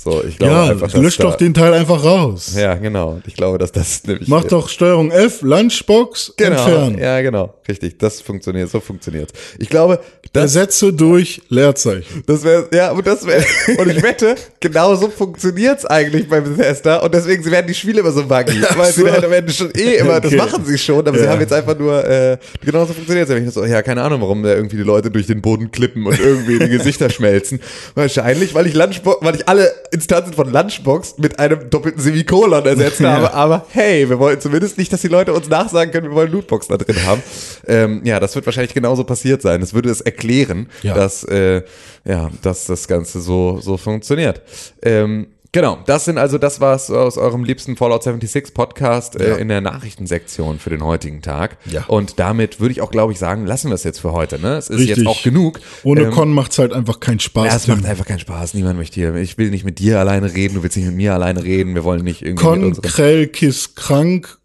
So, 0.00 0.22
ich 0.22 0.38
glaube 0.38 0.54
Ja, 0.54 0.62
einfach, 0.70 0.92
dass 0.92 1.00
lösch 1.02 1.16
da, 1.16 1.24
doch 1.24 1.34
den 1.34 1.52
Teil 1.52 1.74
einfach 1.74 2.04
raus. 2.04 2.54
Ja, 2.56 2.74
genau. 2.74 3.20
Ich 3.26 3.34
glaube, 3.34 3.58
dass 3.58 3.72
das 3.72 4.04
nämlich. 4.06 4.28
Mach 4.28 4.44
doch 4.44 4.68
Steuerung 4.68 5.10
F, 5.10 5.42
Lunchbox, 5.42 6.34
genau. 6.36 6.50
entfernen. 6.52 6.98
Ja, 6.98 7.20
genau. 7.20 7.54
Richtig. 7.66 7.98
Das 7.98 8.20
funktioniert. 8.20 8.70
So 8.70 8.78
funktioniert. 8.78 9.32
Ich 9.58 9.68
glaube, 9.68 9.98
das 10.32 10.54
Ersetze 10.54 10.92
durch 10.92 11.42
Leerzeichen. 11.48 12.22
Das 12.26 12.44
wäre, 12.44 12.68
ja, 12.72 12.92
und 12.92 13.04
das 13.08 13.26
wäre, 13.26 13.44
und 13.78 13.90
ich 13.90 14.00
wette, 14.02 14.36
genau 14.60 14.94
so 14.94 15.08
funktioniert's 15.08 15.84
eigentlich 15.84 16.28
bei 16.28 16.40
Bethesda 16.42 16.98
und 16.98 17.12
deswegen 17.12 17.44
werden 17.46 17.66
die 17.66 17.74
Spiele 17.74 18.00
immer 18.00 18.12
so 18.12 18.24
buggy, 18.24 18.62
weil 18.76 18.92
sie 18.92 19.00
so. 19.00 19.08
am 19.08 19.32
Ende 19.32 19.52
schon 19.52 19.70
eh 19.74 19.96
immer, 19.96 20.20
das 20.20 20.28
Okay. 20.32 20.36
machen 20.36 20.64
sie 20.64 20.78
schon, 20.78 21.08
aber 21.08 21.18
sie 21.18 21.24
Ja. 21.24 21.30
haben 21.30 21.40
jetzt 21.40 21.52
einfach 21.52 21.76
nur, 21.76 22.04
äh, 22.06 22.36
genau 22.64 22.84
so 22.84 22.92
funktioniert's. 22.92 23.30
Ich 23.32 23.50
so, 23.52 23.64
ja, 23.64 23.82
keine 23.82 24.02
Ahnung, 24.02 24.20
warum 24.20 24.42
da 24.44 24.54
irgendwie 24.54 24.76
die 24.76 24.82
Leute 24.82 25.10
durch 25.10 25.26
den 25.26 25.42
Boden 25.42 25.72
klippen 25.72 26.06
und 26.06 26.20
irgendwie 26.20 26.58
die 26.60 26.68
Gesichter 26.68 27.10
schmelzen. 27.10 27.60
Wahrscheinlich, 27.96 28.54
weil 28.54 28.66
ich 28.66 28.74
Lunchbox, 28.74 29.24
weil 29.24 29.34
ich 29.34 29.48
alle 29.48 29.72
Instanzen 29.92 30.32
von 30.34 30.50
Lunchbox 30.52 31.18
mit 31.18 31.38
einem 31.38 31.70
doppelten 31.70 32.00
Semikolon 32.00 32.64
ersetzt 32.66 33.00
Ja. 33.00 33.12
habe, 33.12 33.34
aber 33.34 33.66
hey, 33.70 34.08
wir 34.08 34.18
wollen 34.18 34.40
zumindest 34.40 34.78
nicht, 34.78 34.92
dass 34.92 35.00
die 35.00 35.08
Leute 35.08 35.32
uns 35.32 35.48
nachsagen 35.48 35.92
können, 35.92 36.08
wir 36.08 36.14
wollen 36.14 36.30
Lootbox 36.32 36.68
da 36.68 36.76
drin 36.76 36.96
haben. 37.06 37.22
Ähm, 37.66 38.00
ja, 38.04 38.20
das 38.20 38.34
wird 38.34 38.46
wahrscheinlich 38.46 38.74
genauso 38.74 39.04
passiert 39.04 39.42
sein. 39.42 39.60
Das 39.60 39.74
würde 39.74 39.90
es 39.90 40.00
erklären, 40.00 40.68
Ja. 40.82 40.94
dass, 40.94 41.24
äh, 41.24 41.62
ja, 42.04 42.30
dass 42.42 42.66
das 42.66 42.88
Ganze 42.88 43.20
so, 43.20 43.58
so 43.60 43.76
funktioniert. 43.76 44.42
Ähm, 44.82 45.28
Genau, 45.52 45.78
das 45.86 46.04
sind 46.04 46.18
also 46.18 46.36
das 46.36 46.60
was 46.60 46.90
aus 46.90 47.16
eurem 47.16 47.42
liebsten 47.42 47.76
Fallout 47.78 48.02
76 48.02 48.52
Podcast 48.52 49.18
äh, 49.18 49.30
Ja. 49.30 49.36
in 49.36 49.48
der 49.48 49.62
Nachrichtensektion 49.62 50.58
für 50.58 50.68
den 50.68 50.84
heutigen 50.84 51.22
Tag. 51.22 51.56
Ja. 51.64 51.84
Und 51.86 52.18
damit 52.18 52.60
würde 52.60 52.72
ich 52.72 52.82
auch, 52.82 52.90
glaube 52.90 53.14
ich, 53.14 53.18
sagen, 53.18 53.46
lassen 53.46 53.68
wir 53.70 53.74
es 53.74 53.82
jetzt 53.82 53.98
für 53.98 54.12
heute. 54.12 54.38
Ne? 54.38 54.56
Es 54.58 54.68
ist 54.68 54.78
Richtig. 54.78 54.98
jetzt 54.98 55.06
auch 55.06 55.22
genug. 55.22 55.60
Ohne 55.84 56.02
Ähm, 56.02 56.10
Con 56.10 56.34
macht's 56.34 56.58
halt 56.58 56.74
einfach 56.74 57.00
keinen 57.00 57.18
Spaß. 57.18 57.46
ja, 57.46 57.56
es 57.56 57.66
macht 57.66 57.86
einfach 57.86 58.04
keinen 58.04 58.18
Spaß. 58.18 58.52
Niemand 58.54 58.76
möchte 58.78 58.96
hier. 58.96 59.14
Ich 59.14 59.38
will 59.38 59.48
nicht 59.48 59.64
mit 59.64 59.78
dir 59.78 59.98
alleine 60.00 60.34
reden. 60.34 60.54
Du 60.54 60.62
willst 60.62 60.76
nicht 60.76 60.84
mit 60.86 60.96
mir 60.96 61.14
alleine 61.14 61.42
reden. 61.42 61.74
Wir 61.74 61.82
wollen 61.84 62.04
nicht 62.04 62.20
irgendwie 62.20 62.44
Con 62.44 62.72
Krell 62.82 63.26
Kiss 63.28 63.74
krank, 63.74 64.36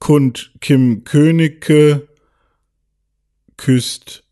Kund 0.00 0.52
Kim 0.60 1.04
Königke 1.04 2.08
küsst 3.56 4.22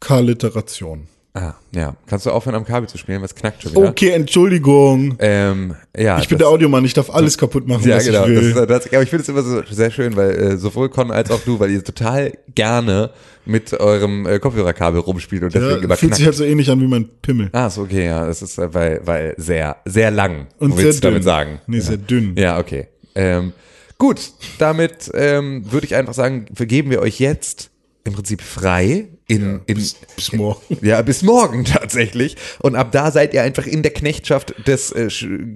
K-Literation. 0.00 1.06
Ah, 1.32 1.54
ja. 1.72 1.94
Kannst 2.08 2.26
du 2.26 2.30
aufhören, 2.30 2.56
am 2.56 2.64
Kabel 2.64 2.88
zu 2.88 2.98
spielen? 2.98 3.22
Was 3.22 3.34
knackt 3.36 3.62
schon 3.62 3.70
wieder? 3.72 3.88
Okay, 3.88 4.08
Entschuldigung. 4.10 5.14
Ähm, 5.20 5.76
ja. 5.96 6.18
Ich 6.18 6.26
bin 6.28 6.38
das- 6.38 6.46
der 6.46 6.48
Audiomann, 6.48 6.84
ich 6.84 6.92
darf 6.92 7.08
alles 7.08 7.38
kaputt 7.38 7.68
machen, 7.68 7.88
Ja, 7.88 7.96
was 7.96 8.04
genau. 8.06 8.26
ich 8.26 8.34
Das, 8.34 8.42
will. 8.42 8.50
ist- 8.62 8.70
das, 8.70 8.86
aber 8.92 9.02
ich 9.02 9.10
finde 9.10 9.22
es 9.22 9.28
immer 9.28 9.42
so 9.42 9.62
sehr 9.70 9.92
schön, 9.92 10.16
weil 10.16 10.30
äh, 10.32 10.56
sowohl 10.56 10.88
Con 10.88 11.12
als 11.12 11.30
auch 11.30 11.40
du, 11.44 11.60
weil 11.60 11.70
ihr 11.70 11.84
total 11.84 12.32
gerne 12.54 13.10
mit 13.46 13.72
eurem 13.78 14.26
äh, 14.26 14.40
Kopfhörerkabel 14.40 15.00
rumspielt 15.00 15.44
und 15.44 15.54
deswegen 15.54 15.70
ja, 15.78 15.84
immer 15.84 15.96
fühlt 15.96 16.14
sich 16.16 16.24
knackt. 16.24 16.26
halt 16.26 16.36
so 16.36 16.44
ähnlich 16.44 16.68
an 16.68 16.80
wie 16.80 16.88
mein 16.88 17.08
Pimmel. 17.22 17.48
Ah, 17.52 17.68
ist 17.68 17.78
okay, 17.78 18.06
ja. 18.06 18.26
Das 18.26 18.42
ist, 18.42 18.58
äh, 18.58 18.74
weil, 18.74 19.00
weil 19.04 19.34
sehr, 19.36 19.76
sehr 19.84 20.10
lang. 20.10 20.48
Und 20.58 20.76
sehr 20.76 20.92
du 20.92 21.00
damit 21.00 21.16
dünn. 21.18 21.22
sagen. 21.22 21.60
Nee, 21.68 21.76
ja. 21.78 21.82
sehr 21.84 21.96
dünn. 21.96 22.34
Ja, 22.36 22.58
okay. 22.58 22.88
Ähm, 23.14 23.52
gut, 23.98 24.20
damit 24.58 25.10
ähm, 25.14 25.64
würde 25.70 25.86
ich 25.86 25.94
einfach 25.94 26.14
sagen, 26.14 26.46
vergeben 26.54 26.90
wir 26.90 27.00
euch 27.00 27.20
jetzt 27.20 27.70
im 28.04 28.12
Prinzip 28.14 28.40
frei 28.42 29.08
in, 29.28 29.60
in 29.66 29.76
Bis, 29.76 29.94
bis 30.16 30.32
morgen. 30.32 30.78
ja, 30.82 31.00
bis 31.02 31.22
morgen 31.22 31.64
tatsächlich. 31.66 32.36
Und 32.60 32.74
ab 32.74 32.90
da 32.92 33.10
seid 33.12 33.32
ihr 33.34 33.42
einfach 33.42 33.66
in 33.66 33.82
der 33.82 33.92
Knechtschaft 33.92 34.54
des 34.66 34.90
äh, 34.92 35.08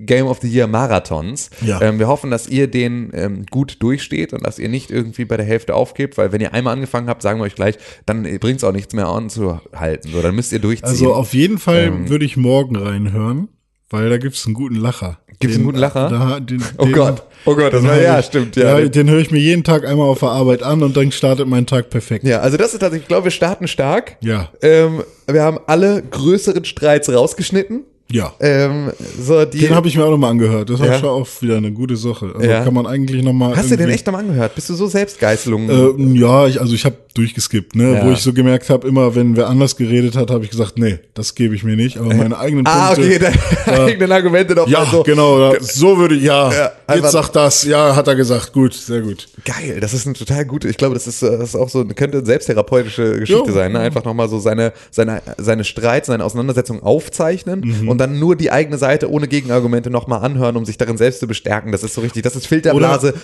Game 0.07 0.27
of 0.27 0.39
the 0.43 0.49
Year 0.49 0.67
Marathons. 0.69 1.51
Ja. 1.61 1.81
Ähm, 1.81 1.99
wir 1.99 2.07
hoffen, 2.07 2.31
dass 2.31 2.47
ihr 2.47 2.69
den 2.69 3.11
ähm, 3.15 3.47
gut 3.51 3.83
durchsteht 3.83 4.33
und 4.33 4.47
dass 4.47 4.59
ihr 4.59 4.69
nicht 4.69 4.91
irgendwie 4.91 5.25
bei 5.25 5.37
der 5.37 5.47
Hälfte 5.47 5.75
aufgebt, 5.75 6.17
weil 6.19 6.31
wenn 6.33 6.41
ihr 6.41 6.55
einmal 6.55 6.75
angefangen 6.75 7.09
habt, 7.09 7.23
sagen 7.23 7.41
wir 7.41 7.45
euch 7.45 7.57
gleich, 7.57 7.77
dann 8.07 8.23
bringt 8.39 8.59
es 8.59 8.65
auch 8.65 8.73
nichts 8.73 8.95
mehr 8.95 9.09
anzuhalten. 9.09 10.13
So, 10.13 10.23
dann 10.23 10.35
müsst 10.37 10.53
ihr 10.53 10.61
durchziehen. 10.61 10.89
Also 10.89 11.15
auf 11.15 11.35
jeden 11.35 11.59
Fall 11.59 11.85
Ähm. 11.87 12.09
würde 12.09 12.25
ich 12.25 12.37
morgen 12.37 12.77
reinhören, 12.77 13.49
weil 13.95 14.11
da 14.11 14.19
gibt's 14.19 14.45
einen 14.45 14.55
guten 14.55 14.77
Lacher. 14.77 15.19
Gibt's 15.41 15.57
einen 15.57 15.65
guten 15.65 15.79
Lacher? 15.79 16.09
Da, 16.11 16.39
den, 16.41 16.63
Oh 16.79 16.85
den- 16.85 16.93
Gott, 16.93 17.23
oh 17.47 17.55
Gott, 17.57 17.73
das 17.73 17.81
den 17.81 17.89
war 17.91 18.01
ja, 18.01 18.19
ich- 18.21 18.27
stimmt, 18.27 18.55
ja. 18.57 18.79
ja. 18.79 18.89
Den 18.89 19.09
höre 19.11 19.19
ich 19.21 19.31
mir 19.31 19.39
jeden 19.41 19.65
Tag 19.65 19.85
einmal 19.87 20.07
auf 20.09 20.21
der 20.21 20.29
Arbeit 20.29 20.63
an 20.63 20.83
und 20.83 20.97
dann 20.97 21.11
startet 21.13 21.49
mein 21.49 21.67
Tag 21.67 21.91
perfekt. 21.91 22.25
ja, 22.25 22.41
also 22.41 22.57
das 22.57 22.73
ist 22.75 22.81
tatsächlich, 22.81 23.03
ich 23.05 23.09
glaube, 23.09 23.25
wir 23.25 23.31
starten 23.31 23.67
stark. 23.67 24.17
Ja. 24.21 24.51
Ähm, 24.63 25.03
wir 25.27 25.43
haben 25.43 25.59
alle 25.67 26.03
größeren 26.03 26.65
Streits 26.65 27.13
rausgeschnitten. 27.13 27.85
Ja. 28.15 28.33
Ähm, 28.39 28.93
so 29.21 29.45
die, 29.45 29.59
Den 29.59 29.75
habe 29.75 29.89
ich 29.89 29.97
mir 29.97 30.05
auch 30.05 30.11
nochmal 30.11 30.31
angehört. 30.31 30.71
Das 30.71 30.79
war 30.79 30.87
Ja. 30.87 30.99
schon 31.01 31.09
auch 31.09 31.27
wieder 31.41 31.57
eine 31.57 31.73
gute 31.73 31.97
Sache. 31.97 32.33
Also 32.35 32.49
Ja. 32.49 32.63
kann 32.63 32.73
man 32.73 32.87
eigentlich 32.87 33.23
nochmal. 33.25 33.57
Hast 33.57 33.71
du 33.73 33.77
den 33.77 33.91
echt 33.91 34.07
nochmal 34.07 34.23
angehört? 34.23 34.55
Bist 34.55 34.71
du 34.71 34.75
so 34.75 34.87
Selbstgeißelung? 34.87 35.69
Äh, 35.69 36.19
ja, 36.21 36.47
ich, 36.47 36.61
also 36.61 36.75
ich 36.75 36.85
habe 36.85 36.95
durchgeskippt, 37.15 37.75
ne? 37.77 37.95
Ja. 37.95 38.07
Wo 38.07 38.11
ich 38.13 38.19
so 38.21 38.33
gemerkt 38.33 38.71
habe, 38.71 38.87
immer 38.89 39.15
wenn 39.15 39.37
wer 39.37 39.49
anders 39.49 39.77
geredet 39.77 40.17
hat, 40.17 40.31
habe 40.31 40.45
ich 40.45 40.51
gesagt, 40.51 40.79
nee, 40.79 40.99
das 41.15 41.35
gebe 41.35 41.55
ich 41.55 41.63
mir 41.65 41.77
nicht. 41.77 41.97
Aber 41.99 42.13
meine 42.15 42.39
eigenen 42.39 42.67
ah, 42.67 42.93
Punkte. 42.95 43.17
okay, 43.17 43.33
deine 43.67 43.81
eigenen 43.85 44.13
Argumente 44.13 44.55
noch 44.55 44.69
Ja, 44.69 44.85
so. 44.87 45.03
genau. 45.03 45.53
Ja, 45.53 45.61
so 45.61 45.99
würde 45.99 46.15
ich, 46.17 46.23
ja. 46.23 46.53
Ja, 46.53 46.95
jetzt 46.95 47.13
sagt 47.13 47.35
das. 47.37 47.65
Ja, 47.65 47.95
hat 47.97 48.07
er 48.09 48.15
gesagt. 48.17 48.53
Gut, 48.53 48.75
sehr 48.75 49.01
gut. 49.01 49.27
Geil, 49.45 49.79
das 49.81 49.93
ist 49.95 50.07
eine 50.07 50.15
total 50.15 50.45
gute, 50.45 50.69
ich 50.69 50.77
glaube, 50.77 50.95
das 50.95 51.07
ist, 51.07 51.23
äh, 51.23 51.39
das 51.39 51.51
ist 51.51 51.57
auch 51.57 51.69
so, 51.69 51.85
könnte 51.85 52.19
eine 52.19 52.27
selbsttherapeutische 52.27 53.19
Geschichte 53.21 53.49
Jo. 53.49 53.53
sein, 53.55 53.73
ne? 53.73 53.81
Einfach 53.81 54.05
nochmal 54.05 54.29
so 54.29 54.39
seine, 54.39 54.73
seine, 54.91 55.23
seine 55.39 55.65
Streits, 55.65 56.07
seine 56.09 56.25
Auseinandersetzungen 56.25 56.83
aufzeichnen 56.83 57.61
Mhm. 57.83 57.89
und 57.89 57.99
dann 57.99 58.04
nur 58.07 58.37
die 58.37 58.51
eigene 58.51 58.79
Seite 58.79 59.11
ohne 59.11 59.29
Gegenargumente 59.29 59.91
nochmal 59.91 60.23
anhören, 60.25 60.57
um 60.57 60.65
sich 60.65 60.79
darin 60.79 60.97
selbst 60.97 61.21
zu 61.21 61.27
bestärken. 61.27 61.73
Das 61.73 61.83
ist 61.83 61.95
so 61.95 62.01
richtig, 62.01 62.23
das 62.23 62.37
ist 62.37 62.47
Filterblase 62.47 63.15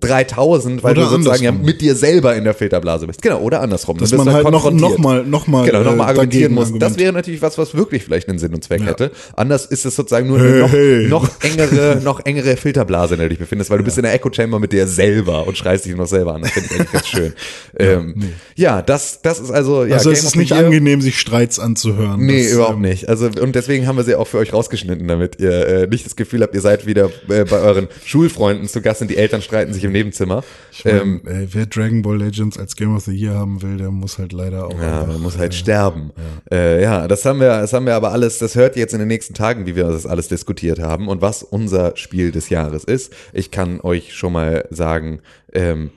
3000, 0.00 0.82
weil 0.82 0.92
oder 0.92 1.02
du 1.04 1.08
sozusagen 1.10 1.42
ja 1.42 1.52
mit 1.52 1.80
dir 1.80 1.94
selber 1.94 2.34
in 2.36 2.44
der 2.44 2.54
Filterblase 2.54 3.06
bist. 3.06 3.22
Genau, 3.22 3.40
oder 3.40 3.60
andersrum. 3.60 3.98
Dass 3.98 4.12
man 4.12 4.26
dann 4.26 4.34
halt 4.36 4.44
noch, 4.50 4.62
konfrontiert. 4.62 4.90
noch 4.90 4.98
mal, 4.98 5.24
noch 5.24 5.46
mal, 5.46 5.66
Genau, 5.66 5.82
nochmal 5.82 6.06
äh, 6.06 6.10
argumentieren 6.10 6.52
muss. 6.54 6.64
Das 6.64 6.72
argumentieren. 6.72 7.00
wäre 7.04 7.12
natürlich 7.14 7.42
was, 7.42 7.58
was 7.58 7.74
wirklich 7.74 8.04
vielleicht 8.04 8.28
einen 8.28 8.38
Sinn 8.38 8.54
und 8.54 8.62
Zweck 8.64 8.80
Ja. 8.80 8.86
hätte. 8.88 9.10
Anders 9.36 9.66
ist 9.66 9.84
es 9.84 9.96
sozusagen 9.96 10.28
nur 10.28 10.38
eine 10.38 10.58
noch, 10.60 10.72
Hey. 10.72 11.08
noch 11.08 11.28
engere, 11.42 12.00
noch 12.02 12.24
engere 12.24 12.56
Filterblase, 12.56 13.14
in 13.14 13.18
der 13.20 13.28
du 13.28 13.30
dich 13.30 13.38
befindest, 13.38 13.70
weil 13.70 13.78
du 13.78 13.84
bist 13.84 13.98
in 13.98 14.04
der 14.04 14.12
Echo 14.14 14.30
Chamber 14.32 14.58
mit 14.58 14.72
dir 14.72 14.86
selber 14.86 15.46
und 15.46 15.56
schreist 15.56 15.84
dich 15.84 15.96
noch 15.96 16.06
selber 16.06 16.34
an. 16.34 16.42
Das 16.42 16.50
finde 16.52 16.68
ich 16.70 16.74
eigentlich 16.78 16.92
ganz 16.92 17.06
schön. 17.08 17.32
ähm, 17.78 18.14
ja, 18.56 18.82
das, 18.82 19.20
das 19.22 19.40
ist 19.40 19.50
also, 19.50 19.84
ja, 19.84 19.94
Also 19.96 20.10
es 20.10 20.22
ist 20.24 20.36
nicht 20.36 20.52
angenehm, 20.52 21.00
sich 21.00 21.18
Streits 21.18 21.58
anzuhören. 21.58 22.20
Nee, 22.24 22.44
Das, 22.44 22.52
überhaupt 22.52 22.76
ähm, 22.76 22.82
nicht. 22.82 23.08
Also 23.08 23.26
und 23.40 23.54
deswegen 23.54 23.86
haben 23.86 23.96
wir 23.96 24.04
sie 24.04 24.14
auch 24.18 24.26
für 24.26 24.38
euch 24.38 24.52
rausgeschnitten, 24.52 25.06
damit 25.08 25.40
ihr 25.40 25.66
äh, 25.66 25.86
nicht 25.86 26.04
das 26.04 26.16
Gefühl 26.16 26.42
habt, 26.42 26.54
ihr 26.54 26.60
seid 26.60 26.86
wieder 26.86 27.10
äh, 27.28 27.44
bei 27.44 27.58
euren 27.60 27.88
Schulfreunden 28.04 28.68
zu 28.68 28.82
Gast 28.82 29.00
und 29.02 29.08
die 29.10 29.16
Eltern 29.16 29.42
streiten 29.42 29.72
sich 29.72 29.84
im 29.84 29.92
Nebenzimmer. 29.92 30.44
Ähm, 30.84 30.98
Ähm, 30.98 31.20
ey, 31.26 31.48
wer 31.52 31.66
Dragon 31.66 32.02
Ball 32.02 32.18
Legends 32.18 32.58
als 32.58 32.76
Game 32.76 32.94
of 32.96 33.04
the 33.04 33.12
Year 33.14 33.34
haben 33.34 33.62
will, 33.62 33.76
der 33.78 33.90
muss 33.90 34.18
halt 34.18 34.32
leider 34.32 34.66
auch. 34.66 34.80
Ja, 34.80 35.02
einfach- 35.02 35.18
muss 35.18 35.38
halt 35.38 35.54
sterben. 35.54 36.12
Ja. 36.50 36.56
Äh, 36.56 36.82
ja, 36.82 37.08
das 37.08 37.24
haben 37.24 37.40
wir, 37.40 37.48
das 37.60 37.72
haben 37.72 37.86
wir 37.86 37.94
aber 37.94 38.12
alles, 38.12 38.38
das 38.38 38.54
hört 38.54 38.76
ihr 38.76 38.80
jetzt 38.80 38.92
in 38.92 38.98
den 38.98 39.08
nächsten 39.08 39.34
Tagen, 39.34 39.66
wie 39.66 39.76
wir 39.76 39.84
das 39.84 40.06
alles 40.06 40.28
diskutiert 40.28 40.78
haben 40.78 41.08
und 41.08 41.20
was 41.22 41.42
unser 41.42 41.96
Spiel 41.96 42.30
des 42.32 42.48
Jahres 42.50 42.84
ist. 42.84 43.12
Ich 43.32 43.50
kann 43.50 43.80
euch 43.80 44.14
schon 44.14 44.32
mal 44.32 44.66
sagen, 44.70 45.20
ähm, 45.52 45.90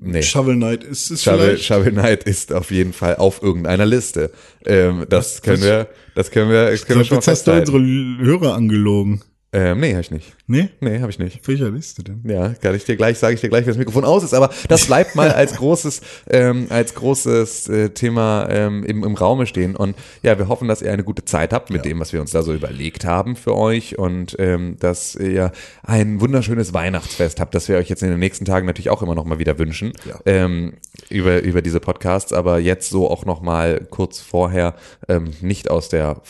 nee. 0.00 0.22
Shovel 0.22 0.56
Knight 0.56 0.84
ist 0.84 1.10
es 1.10 1.22
Shovel, 1.22 1.40
vielleicht. 1.50 1.64
Shovel 1.64 1.92
Knight 1.92 2.24
ist 2.24 2.52
auf 2.52 2.70
jeden 2.70 2.92
Fall 2.92 3.16
auf 3.16 3.42
irgendeiner 3.42 3.86
Liste. 3.86 4.30
Ähm, 4.66 5.06
das 5.08 5.42
können 5.42 5.58
was- 5.58 5.64
wir, 5.66 5.88
das 6.14 6.30
können 6.30 6.50
wir, 6.50 6.66
das 6.70 6.80
Ich 6.80 6.86
können 6.86 7.00
wir 7.00 7.04
glaub, 7.04 7.08
schon 7.08 7.16
jetzt 7.18 7.28
hast 7.28 7.46
du 7.46 7.52
unsere 7.52 8.24
Hörer 8.24 8.54
angelogen. 8.54 9.22
Ähm, 9.52 9.80
nee, 9.80 9.94
hab 9.94 10.00
ich 10.00 10.10
nicht. 10.10 10.36
Nee? 10.50 10.68
Nee, 10.80 10.98
habe 10.98 11.10
ich 11.10 11.18
nicht. 11.20 11.46
Welcher 11.46 11.70
Liste 11.70 12.02
denn? 12.02 12.22
Ja, 12.24 12.48
kann 12.54 12.74
ich 12.74 12.84
dir 12.84 12.96
gleich, 12.96 13.18
sage 13.18 13.34
ich 13.34 13.40
dir 13.40 13.48
gleich, 13.48 13.62
wenn 13.66 13.70
das 13.70 13.78
Mikrofon 13.78 14.04
aus 14.04 14.24
ist, 14.24 14.34
aber 14.34 14.50
das 14.66 14.84
bleibt 14.84 15.14
mal 15.14 15.30
als 15.30 15.54
großes, 15.54 16.00
ähm, 16.28 16.66
als 16.70 16.96
großes 16.96 17.68
äh, 17.68 17.90
Thema 17.90 18.48
ähm, 18.50 18.82
im, 18.82 19.04
im 19.04 19.14
Raume 19.14 19.46
stehen. 19.46 19.76
Und 19.76 19.94
ja, 20.24 20.36
wir 20.38 20.48
hoffen, 20.48 20.66
dass 20.66 20.82
ihr 20.82 20.92
eine 20.92 21.04
gute 21.04 21.24
Zeit 21.24 21.52
habt 21.52 21.70
mit 21.70 21.84
dem, 21.84 22.00
was 22.00 22.12
wir 22.12 22.20
uns 22.20 22.32
da 22.32 22.42
so 22.42 22.52
überlegt 22.52 23.04
haben 23.04 23.36
für 23.36 23.56
euch 23.56 23.96
und 23.96 24.34
ähm, 24.40 24.76
dass 24.80 25.14
ihr 25.14 25.52
ein 25.84 26.20
wunderschönes 26.20 26.74
Weihnachtsfest 26.74 27.38
habt, 27.38 27.54
das 27.54 27.68
wir 27.68 27.76
euch 27.76 27.88
jetzt 27.88 28.02
in 28.02 28.10
den 28.10 28.18
nächsten 28.18 28.44
Tagen 28.44 28.66
natürlich 28.66 28.90
auch 28.90 29.02
immer 29.02 29.14
noch 29.14 29.24
mal 29.24 29.38
wieder 29.38 29.56
wünschen 29.56 29.92
Ja. 30.04 30.18
ähm, 30.26 30.72
über, 31.10 31.42
über 31.42 31.62
diese 31.62 31.78
Podcasts, 31.78 32.32
aber 32.32 32.58
jetzt 32.58 32.90
so 32.90 33.08
auch 33.08 33.24
noch 33.24 33.40
mal 33.40 33.86
kurz 33.88 34.18
vorher, 34.18 34.74
ähm, 35.08 35.30
nicht 35.42 35.70
aus 35.70 35.88
der 35.90 36.20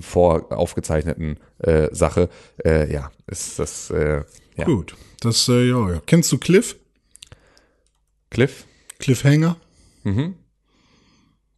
vor 0.00 0.46
aufgezeichneten 0.50 1.36
äh, 1.58 1.88
Sache. 1.92 2.28
Äh, 2.64 2.92
ja, 2.92 3.10
ist 3.26 3.58
das 3.58 3.90
äh, 3.90 4.24
ja. 4.56 4.64
Gut. 4.64 4.96
Das, 5.20 5.48
äh, 5.48 5.68
ja, 5.68 5.90
ja. 5.92 6.02
Kennst 6.04 6.32
du 6.32 6.38
Cliff? 6.38 6.76
Cliff, 8.30 8.66
Cliffhanger? 8.98 9.56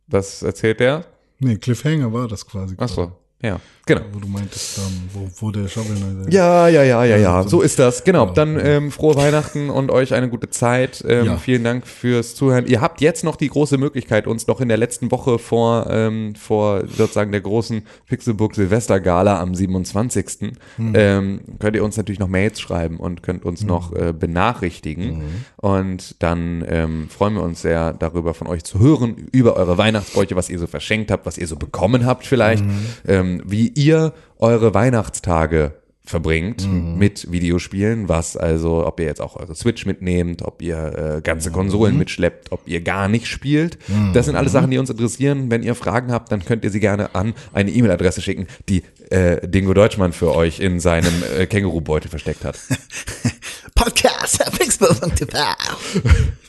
was 0.06 0.42
erzählt 0.42 0.80
der? 0.80 1.06
Nee, 1.38 1.56
Cliffhanger 1.56 2.12
war 2.12 2.28
das 2.28 2.46
quasi. 2.46 2.74
Ach 2.78 2.88
so, 2.88 3.12
ja, 3.40 3.60
genau. 3.86 4.00
Wo 4.12 4.18
du 4.18 4.26
meintest, 4.28 4.78
ähm, 4.78 5.08
wo, 5.12 5.28
wo 5.38 5.50
der 5.50 5.68
Shovel. 5.68 5.96
Ja, 6.30 6.66
ja, 6.68 6.82
ja, 6.82 7.04
ja, 7.04 7.16
ja, 7.16 7.42
so 7.44 7.60
ist 7.62 7.78
das. 7.78 8.02
Genau, 8.04 8.26
dann 8.26 8.58
ähm, 8.60 8.90
frohe 8.90 9.14
Weihnachten 9.14 9.70
und 9.70 9.90
euch 9.90 10.12
eine 10.14 10.28
gute 10.28 10.50
Zeit. 10.50 11.04
Ähm, 11.06 11.26
Ja. 11.26 11.36
Vielen 11.36 11.62
Dank 11.64 11.86
fürs 11.86 12.34
Zuhören. 12.34 12.66
Ihr 12.66 12.80
habt 12.80 13.00
jetzt 13.00 13.22
noch 13.24 13.36
die 13.36 13.48
große 13.48 13.78
Möglichkeit, 13.78 14.26
uns 14.26 14.46
noch 14.48 14.60
in 14.60 14.68
der 14.68 14.76
letzten 14.76 15.10
Woche 15.10 15.38
vor, 15.38 15.86
ähm, 15.88 16.34
vor 16.34 16.82
sozusagen 16.88 17.30
der 17.32 17.40
großen 17.40 17.82
Pixelburg 18.06 18.54
Silvestergala 18.56 19.40
am 19.40 19.54
27. 19.54 20.52
Ähm, 20.94 21.40
könnt 21.60 21.76
ihr 21.76 21.84
uns 21.84 21.96
natürlich 21.96 22.18
noch 22.18 22.28
Mails 22.28 22.60
schreiben 22.60 22.96
und 22.98 23.22
könnt 23.22 23.44
uns 23.44 23.62
noch 23.62 23.92
äh, 23.92 24.12
benachrichtigen. 24.12 25.22
Und 25.56 26.16
dann 26.22 26.64
ähm, 26.68 27.08
freuen 27.08 27.34
wir 27.34 27.42
uns 27.42 27.62
sehr 27.62 27.92
darüber, 27.92 28.34
von 28.34 28.46
euch 28.46 28.64
zu 28.64 28.78
hören, 28.80 29.28
über 29.32 29.56
eure 29.56 29.78
Weihnachtsbräuche, 29.78 30.34
was 30.36 30.50
ihr 30.50 30.58
so 30.58 30.66
verschenkt 30.66 31.10
habt, 31.10 31.24
was 31.26 31.38
ihr 31.38 31.46
so 31.46 31.56
bekommen 31.56 32.04
habt 32.06 32.26
vielleicht, 32.26 32.64
ähm, 33.06 33.27
wie 33.44 33.68
ihr 33.68 34.12
eure 34.38 34.74
Weihnachtstage 34.74 35.74
verbringt 36.08 36.66
mit 36.98 37.30
Videospielen, 37.30 38.08
was 38.08 38.36
also, 38.36 38.86
ob 38.86 38.98
ihr 38.98 39.06
jetzt 39.06 39.20
auch 39.20 39.36
eure 39.36 39.54
Switch 39.54 39.84
mitnehmt, 39.84 40.42
ob 40.42 40.62
ihr 40.62 41.16
äh, 41.16 41.20
ganze 41.20 41.50
Konsolen 41.50 41.98
mitschleppt, 41.98 42.50
ob 42.50 42.66
ihr 42.66 42.80
gar 42.80 43.08
nicht 43.08 43.26
spielt. 43.26 43.78
Das 44.14 44.26
sind 44.26 44.34
alles 44.34 44.52
Sachen, 44.52 44.70
die 44.70 44.78
uns 44.78 44.88
interessieren. 44.90 45.50
Wenn 45.50 45.62
ihr 45.62 45.74
Fragen 45.74 46.10
habt, 46.10 46.32
dann 46.32 46.44
könnt 46.44 46.64
ihr 46.64 46.70
sie 46.70 46.80
gerne 46.80 47.14
an 47.14 47.34
eine 47.52 47.70
E-Mail-Adresse 47.70 48.22
schicken, 48.22 48.46
die 48.68 48.82
äh, 49.10 49.46
Dingo 49.46 49.74
Deutschmann 49.74 50.12
für 50.12 50.34
euch 50.34 50.60
in 50.60 50.80
seinem 50.80 51.12
äh, 51.36 51.46
Kängurubeutel 51.46 52.08
versteckt 52.10 52.44
hat. 52.44 52.58
Podcast, 53.78 54.38
Pixelburg.tv. 54.58 55.38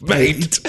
Mate. 0.01 0.61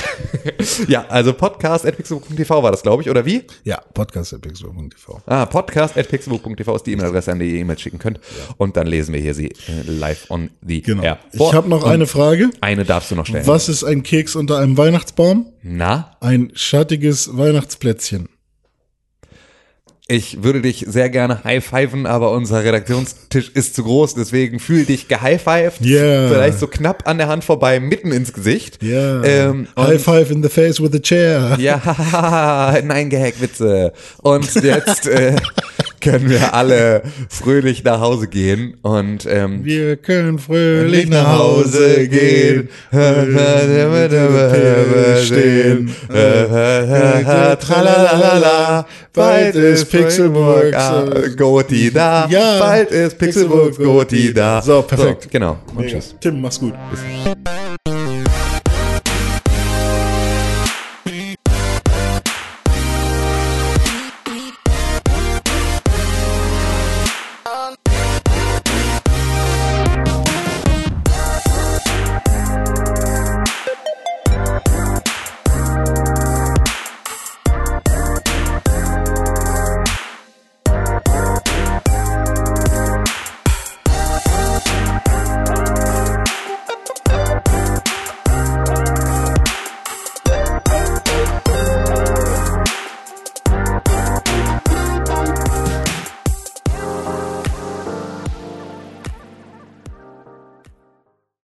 ja, 0.88 1.06
also 1.08 1.32
podcast 1.32 1.86
at 1.86 1.96
pixelbook.tv 1.96 2.62
war 2.62 2.70
das, 2.70 2.82
glaube 2.82 3.02
ich, 3.02 3.08
oder 3.08 3.24
wie? 3.24 3.44
Ja, 3.64 3.80
Podcast 3.94 4.34
at 4.34 4.42
Pixelburg.tv. 4.42 5.22
Ah, 5.24 5.46
podcast 5.46 5.96
at 5.96 6.08
pixelbook.tv 6.08 6.76
ist 6.76 6.86
die 6.86 6.92
E-Mail-Adresse, 6.92 7.32
an 7.32 7.38
die 7.38 7.50
ihr 7.54 7.60
E-Mails 7.60 7.80
schicken 7.80 7.98
könnt. 7.98 8.20
Und 8.58 8.76
dann 8.76 8.86
lesen 8.86 9.14
wir 9.14 9.20
hier 9.22 9.32
sie 9.32 9.48
äh, 9.48 9.54
live 9.86 10.26
on 10.30 10.50
the 10.60 10.82
Genau. 10.82 11.02
air. 11.02 11.18
Ich 11.32 11.38
vor. 11.38 11.54
habe 11.54 11.66
noch 11.68 11.84
Und 11.84 11.90
eine 11.90 12.06
Frage. 12.06 12.50
Eine 12.60 12.84
darfst 12.84 13.10
du 13.10 13.14
noch 13.14 13.24
stellen. 13.26 13.46
Was 13.46 13.70
ist 13.70 13.82
ein 13.82 14.02
Keks 14.02 14.36
unter 14.36 14.58
einem 14.58 14.76
Weihnachtsbaum? 14.76 15.46
Na? 15.62 16.16
Ein 16.20 16.52
schattiges 16.54 17.36
Weihnachtsplätzchen. 17.38 18.28
Ich 20.10 20.42
würde 20.42 20.60
dich 20.60 20.84
sehr 20.88 21.08
gerne 21.08 21.44
high-pfeifen, 21.44 22.04
aber 22.04 22.32
unser 22.32 22.64
Redaktionstisch 22.64 23.48
ist 23.54 23.76
zu 23.76 23.84
groß, 23.84 24.16
deswegen 24.16 24.58
fühl 24.58 24.84
dich 24.84 25.06
gehighpfeift. 25.06 25.82
Yeah. 25.82 26.26
Vielleicht 26.28 26.58
so 26.58 26.66
knapp 26.66 27.06
an 27.08 27.18
der 27.18 27.28
Hand 27.28 27.44
vorbei, 27.44 27.78
mitten 27.78 28.10
ins 28.10 28.32
Gesicht. 28.32 28.82
Ja. 28.82 29.22
Ähm, 29.22 29.68
und- 29.76 29.86
High 29.86 30.02
five 30.02 30.32
in 30.32 30.42
the 30.42 30.48
face 30.48 30.80
with 30.82 30.92
a 30.94 30.98
chair. 30.98 31.56
Ja, 31.60 32.74
nein, 32.84 33.08
Gehackwitze. 33.08 33.92
Und 34.20 34.52
jetzt 34.56 35.06
äh, 35.06 35.36
können 36.00 36.28
wir 36.28 36.54
alle 36.54 37.02
fröhlich 37.28 37.84
nach 37.84 38.00
Hause 38.00 38.26
gehen 38.26 38.78
und 38.82 39.26
ähm, 39.30 39.64
Wir 39.64 39.96
können 39.96 40.40
fröhlich 40.40 41.08
nach 41.08 41.38
Hause 41.38 42.08
gehen. 42.08 42.68
stehen. 45.24 45.94
Tralalala, 47.60 48.86
bald 49.12 49.54
ist 49.54 49.90
Pixelburg 50.02 50.74
ah, 50.74 51.04
Goti 51.36 51.90
da. 51.90 52.26
Ja. 52.30 52.58
Bald 52.58 52.90
ist 52.90 53.18
Pixelburg 53.18 53.76
Goti 53.76 54.32
da. 54.32 54.62
So, 54.62 54.82
perfekt. 54.82 55.30
genau. 55.30 55.58
Und 55.68 55.78
Mega. 55.78 55.90
tschüss. 55.90 56.14
Tim, 56.20 56.40
mach's 56.40 56.60
gut. 56.60 56.74
Bis 56.90 57.00